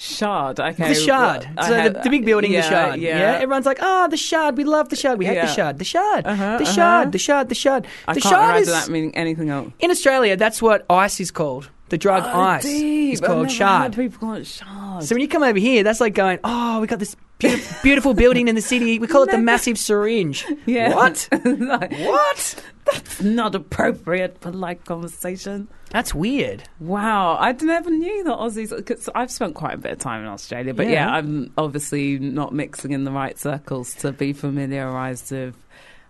Shard. 0.00 0.58
Okay. 0.58 0.88
The 0.88 0.94
Shard. 0.94 1.46
I 1.58 1.68
So 1.68 1.90
the, 1.92 2.00
the 2.00 2.08
big 2.10 2.24
building, 2.24 2.52
yeah, 2.52 2.62
the 2.62 2.68
Shard. 2.70 3.00
Yeah. 3.00 3.38
Everyone's 3.42 3.66
like, 3.66 3.78
oh, 3.82 4.08
the 4.08 4.16
Shard. 4.16 4.56
We 4.56 4.64
love 4.64 4.88
the 4.88 4.96
Shard. 4.96 5.18
We 5.18 5.26
hate 5.26 5.34
Yeah. 5.34 5.44
the 5.46 5.52
Shard. 5.52 5.78
The 5.78 5.84
Shard. 5.84 6.26
Uh-huh, 6.26 6.56
the 6.56 6.64
uh-huh. 6.64 6.72
Shard. 6.72 7.12
The 7.12 7.18
Shard. 7.18 7.48
The 7.50 7.54
Shard. 7.54 7.86
I 8.08 8.14
the 8.14 8.20
can't 8.22 8.32
Shard 8.32 8.62
is 8.62 8.68
that 8.68 8.88
meaning 8.88 9.14
anything 9.14 9.50
else. 9.50 9.72
in 9.78 9.90
Australia. 9.90 10.36
That's 10.38 10.62
what 10.62 10.86
ice 10.88 11.20
is 11.20 11.30
called. 11.30 11.68
The 11.90 11.98
drug 11.98 12.22
ice 12.22 12.62
Deep. 12.62 13.12
is 13.14 13.20
called 13.20 13.50
Shard. 13.50 13.94
people 13.94 14.18
call 14.18 14.34
it 14.34 14.46
shard. 14.46 15.02
So 15.04 15.14
when 15.14 15.20
you 15.22 15.28
come 15.28 15.42
over 15.42 15.58
here, 15.58 15.82
that's 15.82 16.00
like 16.00 16.14
going, 16.14 16.38
oh, 16.44 16.80
we 16.80 16.86
got 16.86 16.98
this 17.00 17.14
beautiful, 17.38 17.76
beautiful 17.82 18.14
building 18.14 18.48
in 18.48 18.54
the 18.54 18.62
city. 18.62 18.98
We 19.00 19.06
call 19.08 19.24
it 19.24 19.30
the 19.32 19.38
massive 19.52 19.76
syringe. 19.76 20.46
yeah. 20.66 20.94
What? 20.94 21.28
Like, 21.44 21.92
What? 21.92 22.64
That's 22.92 23.20
not 23.22 23.54
appropriate 23.54 24.38
for 24.40 24.50
like 24.52 24.84
conversation. 24.84 25.68
That's 25.90 26.14
weird. 26.14 26.62
Wow, 26.78 27.36
I 27.38 27.52
never 27.52 27.90
knew 27.90 28.24
that 28.24 28.36
Aussies. 28.38 28.70
Cause 28.86 29.08
I've 29.14 29.30
spent 29.30 29.54
quite 29.54 29.74
a 29.74 29.78
bit 29.78 29.92
of 29.92 29.98
time 29.98 30.22
in 30.22 30.28
Australia, 30.28 30.72
but 30.74 30.86
Yeah. 30.86 30.92
yeah, 30.92 31.10
I'm 31.16 31.52
obviously 31.58 32.18
not 32.18 32.54
mixing 32.54 32.92
in 32.92 33.04
the 33.04 33.10
right 33.12 33.38
circles 33.38 33.94
to 33.96 34.12
be 34.12 34.32
familiarised 34.32 35.30
with 35.32 35.56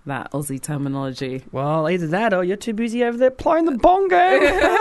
that 0.06 0.30
Aussie 0.32 0.60
terminology. 0.60 1.42
Well, 1.52 1.88
either 1.88 2.06
that 2.08 2.32
or 2.34 2.42
you're 2.44 2.56
too 2.56 2.72
busy 2.74 3.04
over 3.04 3.16
there 3.18 3.30
playing 3.30 3.66
the 3.66 3.76
bongo. 3.78 4.16
yeah. 4.16 4.72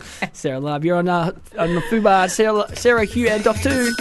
Sarah 0.32 0.60
Love, 0.60 0.84
you're 0.84 0.96
on, 0.96 1.08
uh, 1.08 1.32
on 1.58 1.74
the 1.74 1.80
Fubar. 1.82 2.28
Sarah, 2.30 2.64
Sarah 2.76 3.04
Hugh 3.04 3.28
and 3.28 3.42
Doc 3.44 3.56
2. 3.62 3.92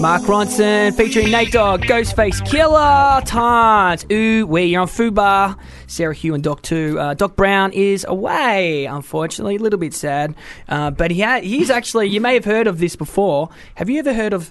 Mark 0.00 0.22
Ronson 0.22 0.96
featuring 0.96 1.30
Nate 1.30 1.52
Dogg, 1.52 1.82
Ghostface 1.82 2.40
Killah 2.40 3.22
Times. 3.26 4.06
Ooh, 4.10 4.46
where 4.46 4.64
you're 4.64 4.80
on 4.80 4.88
Fubar. 4.88 5.58
Sarah 5.88 6.14
Hugh 6.14 6.32
and 6.32 6.42
Doc 6.42 6.62
2. 6.62 6.98
Uh, 6.98 7.12
Doc 7.12 7.36
Brown 7.36 7.70
is 7.74 8.06
away, 8.08 8.86
unfortunately. 8.86 9.56
A 9.56 9.58
little 9.58 9.78
bit 9.78 9.92
sad. 9.92 10.34
Uh, 10.70 10.90
but 10.90 11.10
he 11.10 11.20
ha- 11.20 11.42
he's 11.42 11.68
actually, 11.68 12.06
you 12.08 12.18
may 12.18 12.32
have 12.32 12.46
heard 12.46 12.66
of 12.66 12.78
this 12.78 12.96
before. 12.96 13.50
Have 13.74 13.90
you 13.90 13.98
ever 13.98 14.14
heard 14.14 14.32
of 14.32 14.50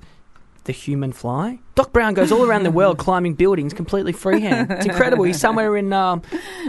the 0.65 0.71
human 0.71 1.12
fly? 1.12 1.57
Doc 1.79 1.93
Brown 1.93 2.13
goes 2.13 2.29
all 2.29 2.43
around 2.43 2.63
the 2.63 2.71
world 2.71 2.97
climbing 3.05 3.35
buildings 3.35 3.73
completely 3.73 4.11
freehand. 4.11 4.69
It's 4.69 4.85
incredible. 4.85 5.23
He's 5.23 5.39
somewhere 5.39 5.77
in 5.77 5.93
um, 5.93 6.21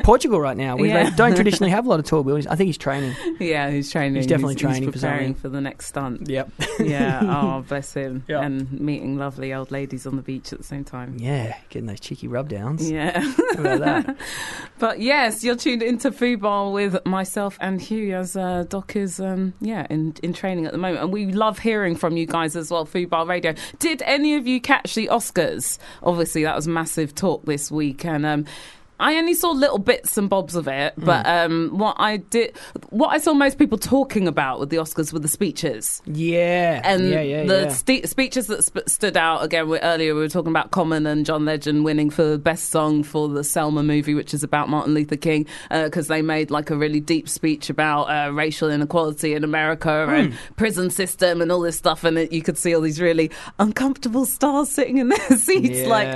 Portugal 0.04 0.40
right 0.40 0.56
now. 0.56 0.76
We 0.76 0.88
Yeah. 0.88 1.10
don't 1.16 1.34
traditionally 1.34 1.72
have 1.72 1.84
a 1.84 1.88
lot 1.88 1.98
of 1.98 2.06
tall 2.06 2.22
buildings. 2.22 2.46
I 2.46 2.54
think 2.54 2.68
he's 2.68 2.78
training. 2.78 3.16
Yeah, 3.40 3.70
he's 3.70 3.90
training. 3.90 4.14
He's 4.14 4.28
definitely 4.28 4.54
training 4.54 4.84
for 4.84 4.92
preparing 4.92 5.34
something. 5.34 5.34
for 5.34 5.48
the 5.48 5.60
next 5.60 5.86
stunt. 5.86 6.28
Yep. 6.28 6.50
Yeah, 6.78 7.20
oh, 7.24 7.62
bless 7.66 7.92
him. 7.92 8.22
Yeah. 8.28 8.40
And 8.42 8.70
meeting 8.80 9.18
lovely 9.18 9.52
old 9.52 9.72
ladies 9.72 10.06
on 10.06 10.14
the 10.14 10.22
beach 10.22 10.52
at 10.52 10.58
the 10.58 10.64
same 10.64 10.84
time. 10.84 11.16
Yeah, 11.18 11.56
getting 11.70 11.86
those 11.86 11.98
cheeky 11.98 12.28
rub 12.28 12.48
downs. 12.48 12.88
Yeah. 12.88 13.20
About 13.58 13.80
that? 13.80 14.16
But 14.78 15.00
yes, 15.00 15.44
you're 15.44 15.56
tuned 15.56 15.82
into 15.82 16.10
Fubar 16.10 16.72
with 16.72 17.04
myself 17.04 17.58
and 17.60 17.82
Hugh 17.82 18.14
as 18.16 18.34
uh, 18.34 18.64
Doc 18.66 18.96
is, 18.96 19.20
um, 19.20 19.52
yeah, 19.60 19.86
in, 19.90 20.14
in 20.22 20.32
training 20.32 20.64
at 20.64 20.72
the 20.72 20.78
moment. 20.78 21.02
And 21.02 21.12
we 21.12 21.26
love 21.26 21.58
hearing 21.58 21.94
from 21.96 22.16
you 22.16 22.24
guys 22.24 22.56
as 22.56 22.70
well, 22.70 22.86
Fubar 22.86 23.28
Radio. 23.28 23.52
Did 23.78 24.00
any 24.06 24.36
of 24.36 24.46
you 24.46 24.58
catch 24.58 24.94
the 25.00 25.12
Oscars? 25.12 25.78
Obviously, 26.02 26.42
that 26.44 26.56
was 26.56 26.68
massive 26.68 27.14
talk 27.14 27.44
this 27.44 27.70
week. 27.70 28.04
And 28.04 28.26
um, 28.26 28.44
I 29.00 29.16
only 29.16 29.34
saw 29.34 29.50
little 29.50 29.78
bits 29.78 30.16
and 30.16 30.28
bobs 30.28 30.54
of 30.54 30.68
it. 30.68 30.94
But 30.96 31.26
um, 31.26 31.70
what 31.78 31.96
I 31.98 32.18
did, 32.18 32.54
what 32.90 33.08
I 33.08 33.18
saw 33.18 33.32
most 33.32 33.58
people 33.58 33.78
talking 33.78 34.28
about 34.28 34.60
with 34.60 34.68
the 34.70 34.76
Oscars 34.76 35.12
were 35.12 35.18
the 35.18 35.28
speeches. 35.28 36.02
Yeah. 36.06 36.80
And 36.84 37.08
yeah, 37.08 37.20
yeah, 37.22 37.44
the 37.46 37.62
yeah. 37.62 37.68
ste- 37.70 38.06
speeches 38.08 38.46
that 38.48 38.62
sp- 38.62 38.86
stood 38.86 39.16
out 39.16 39.42
again 39.42 39.68
we, 39.68 39.78
earlier, 39.80 40.14
we 40.14 40.20
were 40.20 40.28
talking 40.28 40.50
about 40.50 40.70
Common 40.70 41.06
and 41.06 41.24
John 41.26 41.44
Legend 41.44 41.84
winning 41.84 42.10
for 42.10 42.36
best 42.38 42.68
song 42.68 43.02
for 43.02 43.28
the 43.28 43.42
Selma 43.42 43.82
movie, 43.82 44.14
which 44.14 44.34
is 44.34 44.42
about 44.42 44.68
Martin 44.68 44.94
Luther 44.94 45.16
King, 45.16 45.46
because 45.70 46.08
they 46.08 46.22
made 46.22 46.50
like 46.50 46.70
a 46.70 46.76
really 46.76 47.00
deep 47.00 47.28
speech 47.28 47.70
about 47.70 48.04
uh, 48.04 48.30
racial 48.32 48.70
inequality 48.70 49.34
in 49.34 49.42
America 49.44 50.04
Hmm. 50.06 50.12
and 50.14 50.38
prison 50.56 50.90
system 50.90 51.40
and 51.40 51.50
all 51.50 51.60
this 51.60 51.76
stuff. 51.76 52.04
And 52.04 52.18
it, 52.18 52.32
you 52.32 52.42
could 52.42 52.58
see 52.58 52.74
all 52.74 52.80
these 52.82 53.00
really 53.00 53.30
uncomfortable 53.58 54.26
stars 54.26 54.68
sitting 54.68 54.98
in 54.98 55.08
their 55.08 55.18
seats, 55.38 55.86
like, 55.88 56.08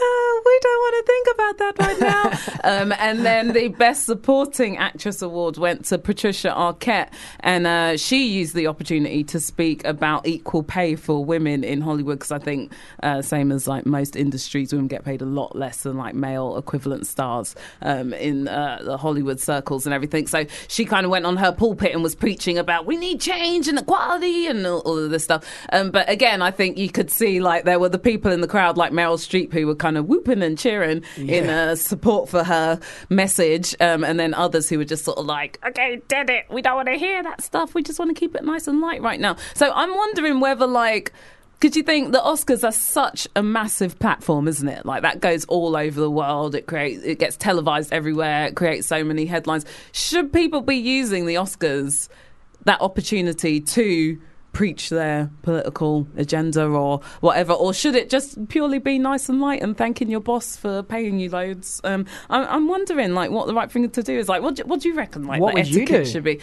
"Oh, 0.00 0.42
we 0.44 0.58
don't 0.62 0.80
want 0.80 0.94
to 0.96 1.12
think 1.12 1.26
about 1.34 1.58
that 1.58 1.78
right 1.86 2.00
now. 2.00 2.31
Um, 2.64 2.92
and 2.98 3.24
then 3.24 3.52
the 3.52 3.68
Best 3.68 4.06
Supporting 4.06 4.76
Actress 4.76 5.22
Award 5.22 5.56
went 5.56 5.84
to 5.86 5.98
Patricia 5.98 6.48
Arquette, 6.48 7.12
and 7.40 7.66
uh, 7.66 7.96
she 7.96 8.26
used 8.26 8.54
the 8.54 8.66
opportunity 8.66 9.24
to 9.24 9.40
speak 9.40 9.84
about 9.84 10.26
equal 10.26 10.62
pay 10.62 10.94
for 10.94 11.24
women 11.24 11.64
in 11.64 11.80
Hollywood 11.80 12.18
because 12.18 12.32
I 12.32 12.38
think, 12.38 12.72
uh, 13.02 13.22
same 13.22 13.52
as 13.52 13.66
like 13.66 13.86
most 13.86 14.16
industries, 14.16 14.72
women 14.72 14.88
get 14.88 15.04
paid 15.04 15.22
a 15.22 15.26
lot 15.26 15.56
less 15.56 15.82
than 15.82 15.96
like 15.96 16.14
male 16.14 16.56
equivalent 16.56 17.06
stars 17.06 17.54
um, 17.82 18.12
in 18.14 18.48
uh, 18.48 18.80
the 18.82 18.96
Hollywood 18.96 19.40
circles 19.40 19.86
and 19.86 19.94
everything. 19.94 20.26
So 20.26 20.46
she 20.68 20.84
kind 20.84 21.04
of 21.04 21.10
went 21.10 21.26
on 21.26 21.36
her 21.36 21.52
pulpit 21.52 21.92
and 21.92 22.02
was 22.02 22.14
preaching 22.14 22.58
about 22.58 22.86
we 22.86 22.96
need 22.96 23.20
change 23.20 23.68
and 23.68 23.78
equality 23.78 24.46
and 24.46 24.66
all, 24.66 24.80
all 24.80 24.98
of 24.98 25.10
this 25.10 25.24
stuff. 25.24 25.44
Um, 25.72 25.90
but 25.90 26.08
again, 26.08 26.42
I 26.42 26.50
think 26.50 26.78
you 26.78 26.90
could 26.90 27.10
see 27.10 27.40
like 27.40 27.64
there 27.64 27.78
were 27.78 27.88
the 27.88 27.98
people 27.98 28.32
in 28.32 28.40
the 28.40 28.48
crowd 28.48 28.76
like 28.76 28.92
Meryl 28.92 29.18
Streep 29.18 29.52
who 29.52 29.66
were 29.66 29.74
kind 29.74 29.96
of 29.96 30.06
whooping 30.06 30.42
and 30.42 30.58
cheering 30.58 31.02
in 31.16 31.48
uh, 31.48 31.74
support 31.76 32.21
for 32.28 32.44
her 32.44 32.80
message, 33.08 33.74
um, 33.80 34.04
and 34.04 34.18
then 34.18 34.34
others 34.34 34.68
who 34.68 34.78
were 34.78 34.84
just 34.84 35.04
sort 35.04 35.18
of 35.18 35.26
like, 35.26 35.58
okay, 35.66 36.00
did 36.08 36.30
it. 36.30 36.46
We 36.50 36.62
don't 36.62 36.76
want 36.76 36.88
to 36.88 36.98
hear 36.98 37.22
that 37.22 37.42
stuff. 37.42 37.74
We 37.74 37.82
just 37.82 37.98
want 37.98 38.14
to 38.14 38.18
keep 38.18 38.34
it 38.34 38.44
nice 38.44 38.66
and 38.68 38.80
light 38.80 39.02
right 39.02 39.20
now. 39.20 39.36
So 39.54 39.72
I'm 39.72 39.94
wondering 39.94 40.40
whether 40.40 40.66
like. 40.66 41.12
Because 41.60 41.76
you 41.76 41.84
think 41.84 42.10
the 42.10 42.18
Oscars 42.18 42.64
are 42.64 42.72
such 42.72 43.28
a 43.36 43.42
massive 43.42 43.96
platform, 44.00 44.48
isn't 44.48 44.66
it? 44.66 44.84
Like 44.84 45.02
that 45.02 45.20
goes 45.20 45.44
all 45.44 45.76
over 45.76 46.00
the 46.00 46.10
world. 46.10 46.56
It 46.56 46.66
creates, 46.66 47.04
it 47.04 47.20
gets 47.20 47.36
televised 47.36 47.92
everywhere. 47.92 48.46
It 48.46 48.56
creates 48.56 48.88
so 48.88 49.04
many 49.04 49.26
headlines. 49.26 49.64
Should 49.92 50.32
people 50.32 50.62
be 50.62 50.74
using 50.74 51.24
the 51.24 51.36
Oscars 51.36 52.08
that 52.64 52.80
opportunity 52.80 53.60
to 53.60 54.20
preach 54.52 54.90
their 54.90 55.30
political 55.42 56.06
agenda 56.16 56.66
or 56.66 57.00
whatever, 57.20 57.52
or 57.54 57.72
should 57.72 57.94
it 57.94 58.10
just 58.10 58.48
purely 58.48 58.78
be 58.78 58.98
nice 58.98 59.28
and 59.28 59.40
light 59.40 59.62
and 59.62 59.76
thanking 59.76 60.10
your 60.10 60.20
boss 60.20 60.56
for 60.56 60.82
paying 60.82 61.18
you 61.18 61.30
loads? 61.30 61.80
Um, 61.84 62.06
I'm, 62.28 62.46
I'm 62.48 62.68
wondering, 62.68 63.14
like, 63.14 63.30
what 63.30 63.46
the 63.46 63.54
right 63.54 63.70
thing 63.72 63.88
to 63.88 64.02
do 64.02 64.18
is. 64.18 64.28
Like, 64.28 64.42
what 64.42 64.56
do, 64.56 64.64
what 64.64 64.80
do 64.80 64.88
you 64.88 64.94
reckon? 64.94 65.26
Like, 65.26 65.40
What 65.40 65.54
the 65.54 65.60
would 65.60 65.68
you 65.68 65.82
etiquette 65.82 66.04
do? 66.04 66.10
should 66.10 66.24
be. 66.24 66.40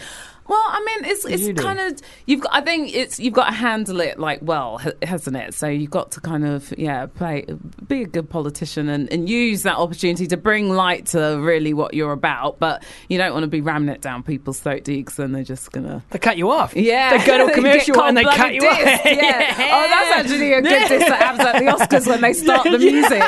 Well, 0.50 0.60
I 0.66 0.82
mean, 0.84 1.04
it's 1.10 1.24
it's 1.24 1.60
kind 1.62 1.78
of 1.78 2.00
you've 2.26 2.40
got. 2.40 2.50
I 2.52 2.60
think 2.60 2.92
it's 2.92 3.20
you've 3.20 3.34
got 3.34 3.46
to 3.46 3.52
handle 3.52 4.00
it 4.00 4.18
like 4.18 4.40
well, 4.42 4.80
hasn't 5.00 5.36
it? 5.36 5.54
So 5.54 5.68
you've 5.68 5.90
got 5.92 6.10
to 6.12 6.20
kind 6.20 6.44
of 6.44 6.74
yeah 6.76 7.06
play, 7.06 7.46
be 7.86 8.02
a 8.02 8.06
good 8.06 8.28
politician 8.28 8.88
and, 8.88 9.08
and 9.12 9.28
use 9.28 9.62
that 9.62 9.76
opportunity 9.76 10.26
to 10.26 10.36
bring 10.36 10.68
light 10.68 11.06
to 11.14 11.38
really 11.40 11.72
what 11.72 11.94
you're 11.94 12.10
about. 12.10 12.58
But 12.58 12.82
you 13.08 13.16
don't 13.16 13.32
want 13.32 13.44
to 13.44 13.48
be 13.48 13.60
ramming 13.60 13.90
it 13.94 14.00
down 14.00 14.24
people's 14.24 14.58
throat, 14.58 14.82
do 14.82 14.92
you? 14.92 15.04
'Cause 15.04 15.14
then 15.16 15.30
they're 15.30 15.44
just 15.44 15.70
gonna 15.70 16.02
They 16.10 16.18
cut 16.18 16.36
you 16.36 16.50
off. 16.50 16.74
yeah, 16.74 17.16
They 17.16 17.24
go 17.24 17.38
to 17.46 17.52
a 17.52 17.54
commercial 17.54 18.02
and 18.02 18.16
they 18.16 18.24
cut 18.24 18.52
you 18.52 18.62
off. 18.68 18.76
dissed, 18.76 19.04
Yeah. 19.22 19.54
Oh, 19.56 19.86
that's 19.88 20.16
actually 20.18 20.52
a 20.52 20.62
good 20.62 20.72
Yeah. 20.72 20.88
diss 20.88 21.08
that 21.08 21.22
happens 21.22 21.46
at 21.46 21.58
the 21.60 21.70
Oscars 21.70 22.06
when 22.08 22.20
they 22.22 22.32
start 22.32 22.64
the 22.64 22.70
Yeah. 22.72 22.90
music. 22.90 23.22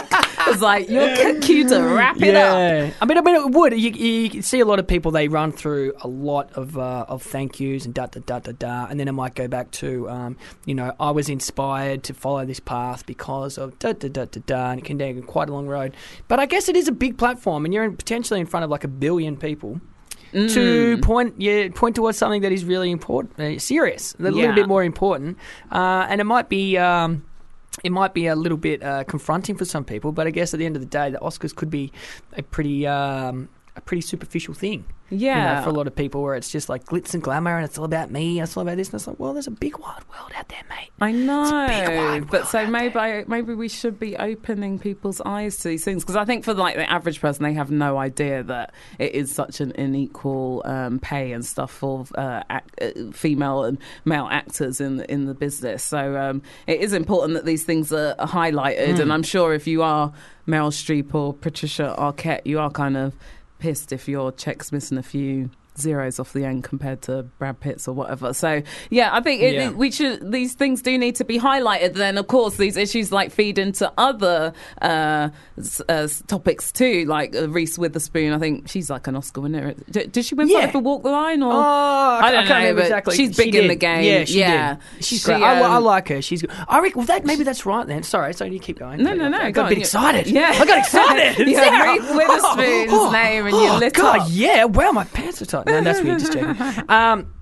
It's 0.48 0.60
like 0.60 0.88
you're 0.90 1.14
c- 1.14 1.38
cue 1.38 1.68
to 1.68 1.80
wrap 1.82 2.16
it 2.20 2.34
up. 2.34 2.56
yeah. 2.56 2.90
I 3.00 3.04
mean, 3.04 3.16
I 3.18 3.20
mean, 3.20 3.36
it 3.36 3.50
would. 3.52 3.78
You, 3.78 3.90
you 3.90 4.42
see 4.42 4.58
a 4.58 4.64
lot 4.64 4.80
of 4.80 4.86
people. 4.88 5.12
They 5.12 5.28
run 5.28 5.52
through 5.52 5.92
a 6.02 6.08
lot 6.08 6.50
of 6.54 6.76
uh, 6.76 7.04
of 7.12 7.22
thank 7.22 7.60
yous 7.60 7.84
and 7.84 7.94
da 7.94 8.06
da 8.06 8.20
da 8.24 8.38
da 8.40 8.52
da, 8.52 8.86
and 8.88 8.98
then 8.98 9.06
it 9.08 9.12
might 9.12 9.34
go 9.34 9.46
back 9.48 9.70
to, 9.72 10.08
um, 10.08 10.36
you 10.66 10.74
know, 10.74 10.92
I 10.98 11.10
was 11.10 11.28
inspired 11.28 12.02
to 12.04 12.14
follow 12.14 12.44
this 12.44 12.60
path 12.60 13.06
because 13.06 13.58
of 13.58 13.78
da 13.78 13.92
da 13.92 14.08
da 14.08 14.24
da 14.24 14.40
da, 14.46 14.70
and 14.70 14.80
it 14.80 14.84
can 14.84 14.98
take 14.98 15.24
quite 15.26 15.48
a 15.48 15.52
long 15.52 15.66
road. 15.66 15.94
But 16.28 16.40
I 16.40 16.46
guess 16.46 16.68
it 16.68 16.76
is 16.76 16.88
a 16.88 16.92
big 16.92 17.18
platform, 17.18 17.64
and 17.64 17.72
you're 17.74 17.84
in, 17.84 17.96
potentially 17.96 18.40
in 18.40 18.46
front 18.46 18.64
of 18.64 18.70
like 18.70 18.84
a 18.84 18.88
billion 18.88 19.36
people. 19.36 19.80
To 20.32 20.96
Mm. 20.96 21.02
point, 21.02 21.34
yeah, 21.36 21.68
point 21.74 21.94
towards 21.94 22.16
something 22.16 22.40
that 22.40 22.52
is 22.52 22.64
really 22.64 22.90
important, 22.90 23.38
uh, 23.38 23.58
serious, 23.58 24.14
a 24.18 24.22
little 24.22 24.40
Yeah. 24.40 24.54
bit 24.54 24.66
more 24.66 24.82
important, 24.82 25.36
uh, 25.70 26.06
and 26.08 26.22
it 26.22 26.24
might 26.24 26.48
be, 26.48 26.78
um, 26.78 27.22
it 27.84 27.92
might 27.92 28.14
be 28.14 28.26
a 28.28 28.34
little 28.34 28.56
bit 28.56 28.82
uh, 28.82 29.04
confronting 29.04 29.56
for 29.56 29.66
some 29.66 29.84
people, 29.84 30.10
but 30.10 30.26
I 30.26 30.30
guess 30.30 30.54
at 30.54 30.58
the 30.58 30.64
end 30.64 30.74
of 30.74 30.80
the 30.80 30.88
day, 30.88 31.10
the 31.10 31.18
Oscars 31.18 31.54
could 31.54 31.68
be 31.70 31.92
a 32.34 32.42
pretty 32.42 32.86
um, 32.86 33.50
a 33.76 33.80
pretty 33.82 34.00
superficial 34.02 34.54
thing. 34.54 34.84
You 35.12 35.26
know, 35.28 35.34
Yeah. 35.34 35.62
for 35.62 35.70
a 35.70 35.72
lot 35.72 35.86
of 35.86 35.94
people, 35.94 36.22
where 36.22 36.34
it's 36.34 36.50
just 36.50 36.68
like 36.68 36.84
glitz 36.84 37.14
and 37.14 37.22
glamour, 37.22 37.56
and 37.56 37.64
it's 37.64 37.78
all 37.78 37.84
about 37.84 38.10
me, 38.10 38.38
and 38.38 38.46
it's 38.48 38.56
all 38.56 38.62
about 38.62 38.76
this, 38.76 38.88
and 38.88 38.94
it's 38.96 39.06
like, 39.06 39.18
well, 39.20 39.32
there's 39.32 39.46
a 39.46 39.50
big 39.52 39.78
wide 39.78 40.02
world 40.10 40.32
out 40.36 40.48
there, 40.48 40.62
mate. 40.70 40.90
I 41.00 41.12
know, 41.12 42.24
but 42.30 42.46
so 42.48 42.66
maybe 42.66 43.24
maybe 43.26 43.54
we 43.54 43.68
should 43.68 43.98
be 43.98 44.16
opening 44.16 44.78
people's 44.78 45.20
eyes 45.22 45.56
to 45.58 45.68
these 45.68 45.84
things 45.84 46.02
because 46.02 46.16
I 46.16 46.24
think 46.24 46.44
for 46.44 46.54
like 46.54 46.76
the 46.76 46.90
average 46.90 47.20
person, 47.20 47.42
they 47.44 47.52
have 47.54 47.70
no 47.70 47.98
idea 47.98 48.42
that 48.44 48.72
it 48.98 49.14
is 49.14 49.32
such 49.34 49.60
an 49.60 49.72
unequal 49.76 50.62
um, 50.64 50.98
pay 50.98 51.32
and 51.32 51.44
stuff 51.44 51.70
for 51.72 52.04
uh, 52.14 52.42
act, 52.50 52.80
uh, 52.80 53.10
female 53.12 53.64
and 53.64 53.78
male 54.04 54.28
actors 54.30 54.80
in 54.80 54.96
the, 54.98 55.10
in 55.10 55.26
the 55.26 55.34
business. 55.34 55.82
So 55.82 56.16
um, 56.16 56.42
it 56.66 56.80
is 56.80 56.92
important 56.92 57.34
that 57.34 57.44
these 57.44 57.64
things 57.64 57.92
are, 57.92 58.14
are 58.18 58.28
highlighted, 58.28 58.94
Hmm. 58.96 59.00
and 59.02 59.12
I'm 59.12 59.22
sure 59.22 59.52
if 59.54 59.66
you 59.66 59.82
are 59.82 60.12
Meryl 60.46 60.70
Streep 60.72 61.14
or 61.14 61.32
Patricia 61.34 61.94
Arquette, 61.98 62.42
you 62.44 62.58
are 62.58 62.70
kind 62.70 62.96
of 62.96 63.12
pissed 63.62 63.92
if 63.92 64.08
your 64.08 64.32
check's 64.32 64.72
missing 64.72 64.98
a 64.98 65.02
few 65.04 65.48
zeros 65.78 66.18
off 66.20 66.32
the 66.32 66.44
end 66.44 66.64
compared 66.64 67.02
to 67.02 67.22
Brad 67.38 67.58
Pitt's 67.60 67.88
or 67.88 67.94
whatever. 67.94 68.32
So 68.34 68.62
yeah, 68.90 69.10
I 69.12 69.20
think 69.20 69.42
it, 69.42 69.54
Yeah. 69.54 69.70
we 69.70 69.90
should. 69.90 70.30
These 70.32 70.54
things 70.54 70.82
do 70.82 70.96
need 70.98 71.16
to 71.16 71.24
be 71.24 71.38
highlighted. 71.38 71.94
Then 71.94 72.18
of 72.18 72.26
course 72.26 72.56
these 72.56 72.76
issues 72.76 73.10
like 73.12 73.30
feed 73.32 73.58
into 73.58 73.90
other 73.98 74.52
uh, 74.80 75.28
uh, 75.88 76.08
topics 76.26 76.72
too. 76.72 77.04
Like 77.06 77.34
uh, 77.34 77.48
Reese 77.48 77.78
Witherspoon, 77.78 78.32
I 78.32 78.38
think 78.38 78.68
she's 78.68 78.90
like 78.90 79.06
an 79.06 79.16
Oscar 79.16 79.40
winner. 79.40 79.74
D- 79.90 80.06
did 80.06 80.24
she 80.24 80.34
win 80.34 80.48
Yeah. 80.48 80.70
for 80.70 80.78
Walk 80.80 81.02
the 81.02 81.10
Line? 81.10 81.42
Or 81.42 81.52
Oh, 81.52 81.56
I, 81.56 82.20
I 82.26 82.30
don't 82.32 82.46
can't 82.46 82.48
know, 82.48 82.56
remember 82.56 82.82
exactly. 82.82 83.16
she's 83.16 83.34
She 83.36 83.44
big 83.44 83.54
in 83.54 83.68
the 83.68 83.74
game. 83.76 84.04
Yeah, 84.04 84.24
she 84.24 84.38
Yeah. 84.40 84.74
did. 84.96 85.04
She's 85.04 85.20
She, 85.20 85.24
great. 85.26 85.42
I, 85.42 85.60
I 85.60 85.76
um, 85.76 85.84
like 85.84 86.08
her. 86.08 86.20
She's. 86.22 86.42
good. 86.42 86.50
I 86.68 86.80
reckon. 86.80 86.98
Well, 86.98 87.06
that 87.06 87.24
maybe 87.24 87.44
that's 87.44 87.64
right 87.66 87.86
then. 87.86 88.02
Sorry, 88.02 88.32
so 88.34 88.44
you 88.44 88.58
keep 88.58 88.78
going. 88.78 89.02
No, 89.02 89.14
no, 89.14 89.28
no, 89.28 89.38
I 89.38 89.50
go 89.50 89.62
got 89.62 89.66
a 89.72 89.74
bit 89.74 89.78
excited. 89.78 90.26
Yeah. 90.26 90.52
I 90.54 90.66
got 90.66 90.78
excited. 90.78 91.46
You 91.52 91.58
heard 91.58 91.98
Reese 92.00 92.14
Witherspoon's 92.16 93.12
name 93.12 93.46
and 93.46 93.56
you 93.56 93.72
lit 93.78 93.94
God, 93.94 94.20
up. 94.20 94.28
yeah. 94.30 94.64
Wow, 94.64 94.92
my 94.92 95.04
pants 95.04 95.42
are 95.42 95.46
tight. 95.46 95.61
No, 95.66 95.80
that's 95.80 96.02
weird. 96.02 96.20
Just 96.20 96.32
checking. 96.32 96.90
Um, 96.90 97.34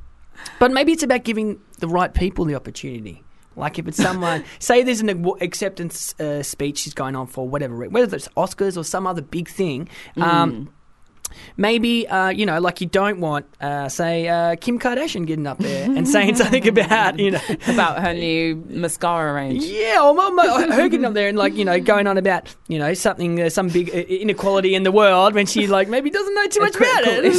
but 0.59 0.71
maybe 0.73 0.93
it's 0.93 1.03
about 1.03 1.25
giving 1.25 1.61
the 1.79 1.89
right 1.89 2.13
people 2.13 2.45
the 2.45 2.55
opportunity. 2.55 3.23
Like 3.57 3.79
if 3.79 3.89
it's 3.89 3.97
someone, 4.03 4.45
say 4.59 4.83
there's 4.83 5.01
an 5.01 5.27
acceptance 5.41 6.19
uh, 6.21 6.43
speech 6.43 6.87
is 6.87 6.95
going 6.95 7.17
on 7.17 7.27
for 7.27 7.49
whatever, 7.49 7.89
whether 7.89 8.17
it's 8.17 8.29
Oscars 8.37 8.77
or 8.77 8.85
some 8.85 9.07
other 9.07 9.23
big 9.23 9.49
thing. 9.49 9.89
Mm. 10.17 10.69
Maybe 11.57 12.07
uh, 12.09 12.29
you 12.29 12.47
know, 12.47 12.61
like 12.61 12.81
you 12.81 12.87
don't 12.87 13.21
want, 13.21 13.47
uh, 13.61 13.89
say, 13.89 14.29
uh, 14.29 14.57
Kim 14.57 14.79
Kardashian 14.79 15.27
getting 15.27 15.47
up 15.47 15.59
there 15.59 15.85
and 15.91 16.09
saying 16.09 16.37
something 16.37 16.67
about 16.77 17.19
you 17.19 17.33
know, 17.33 17.41
about 17.69 18.01
her 18.03 18.13
new 18.15 18.57
mascara 18.69 19.33
range. 19.33 19.65
yeah, 19.65 20.01
or 20.03 20.15
mo- 20.15 20.31
mo- 20.31 20.71
her 20.71 20.89
getting 20.89 21.05
up 21.05 21.15
there 21.15 21.29
and 21.29 21.37
like 21.39 21.55
you 21.55 21.65
know 21.65 21.79
going 21.81 22.07
on 22.07 22.17
about 22.19 22.55
you 22.69 22.79
know 22.79 22.95
something, 22.95 23.41
uh, 23.41 23.49
some 23.51 23.69
big 23.69 23.91
uh, 23.91 23.99
inequality 23.99 24.75
in 24.75 24.83
the 24.83 24.93
world 24.93 25.35
when 25.35 25.47
she 25.47 25.67
like 25.67 25.89
maybe 25.89 26.11
doesn't 26.11 26.35
know 26.35 26.47
too 26.49 26.61
much 26.61 26.77
about 26.77 27.05
it. 27.05 27.31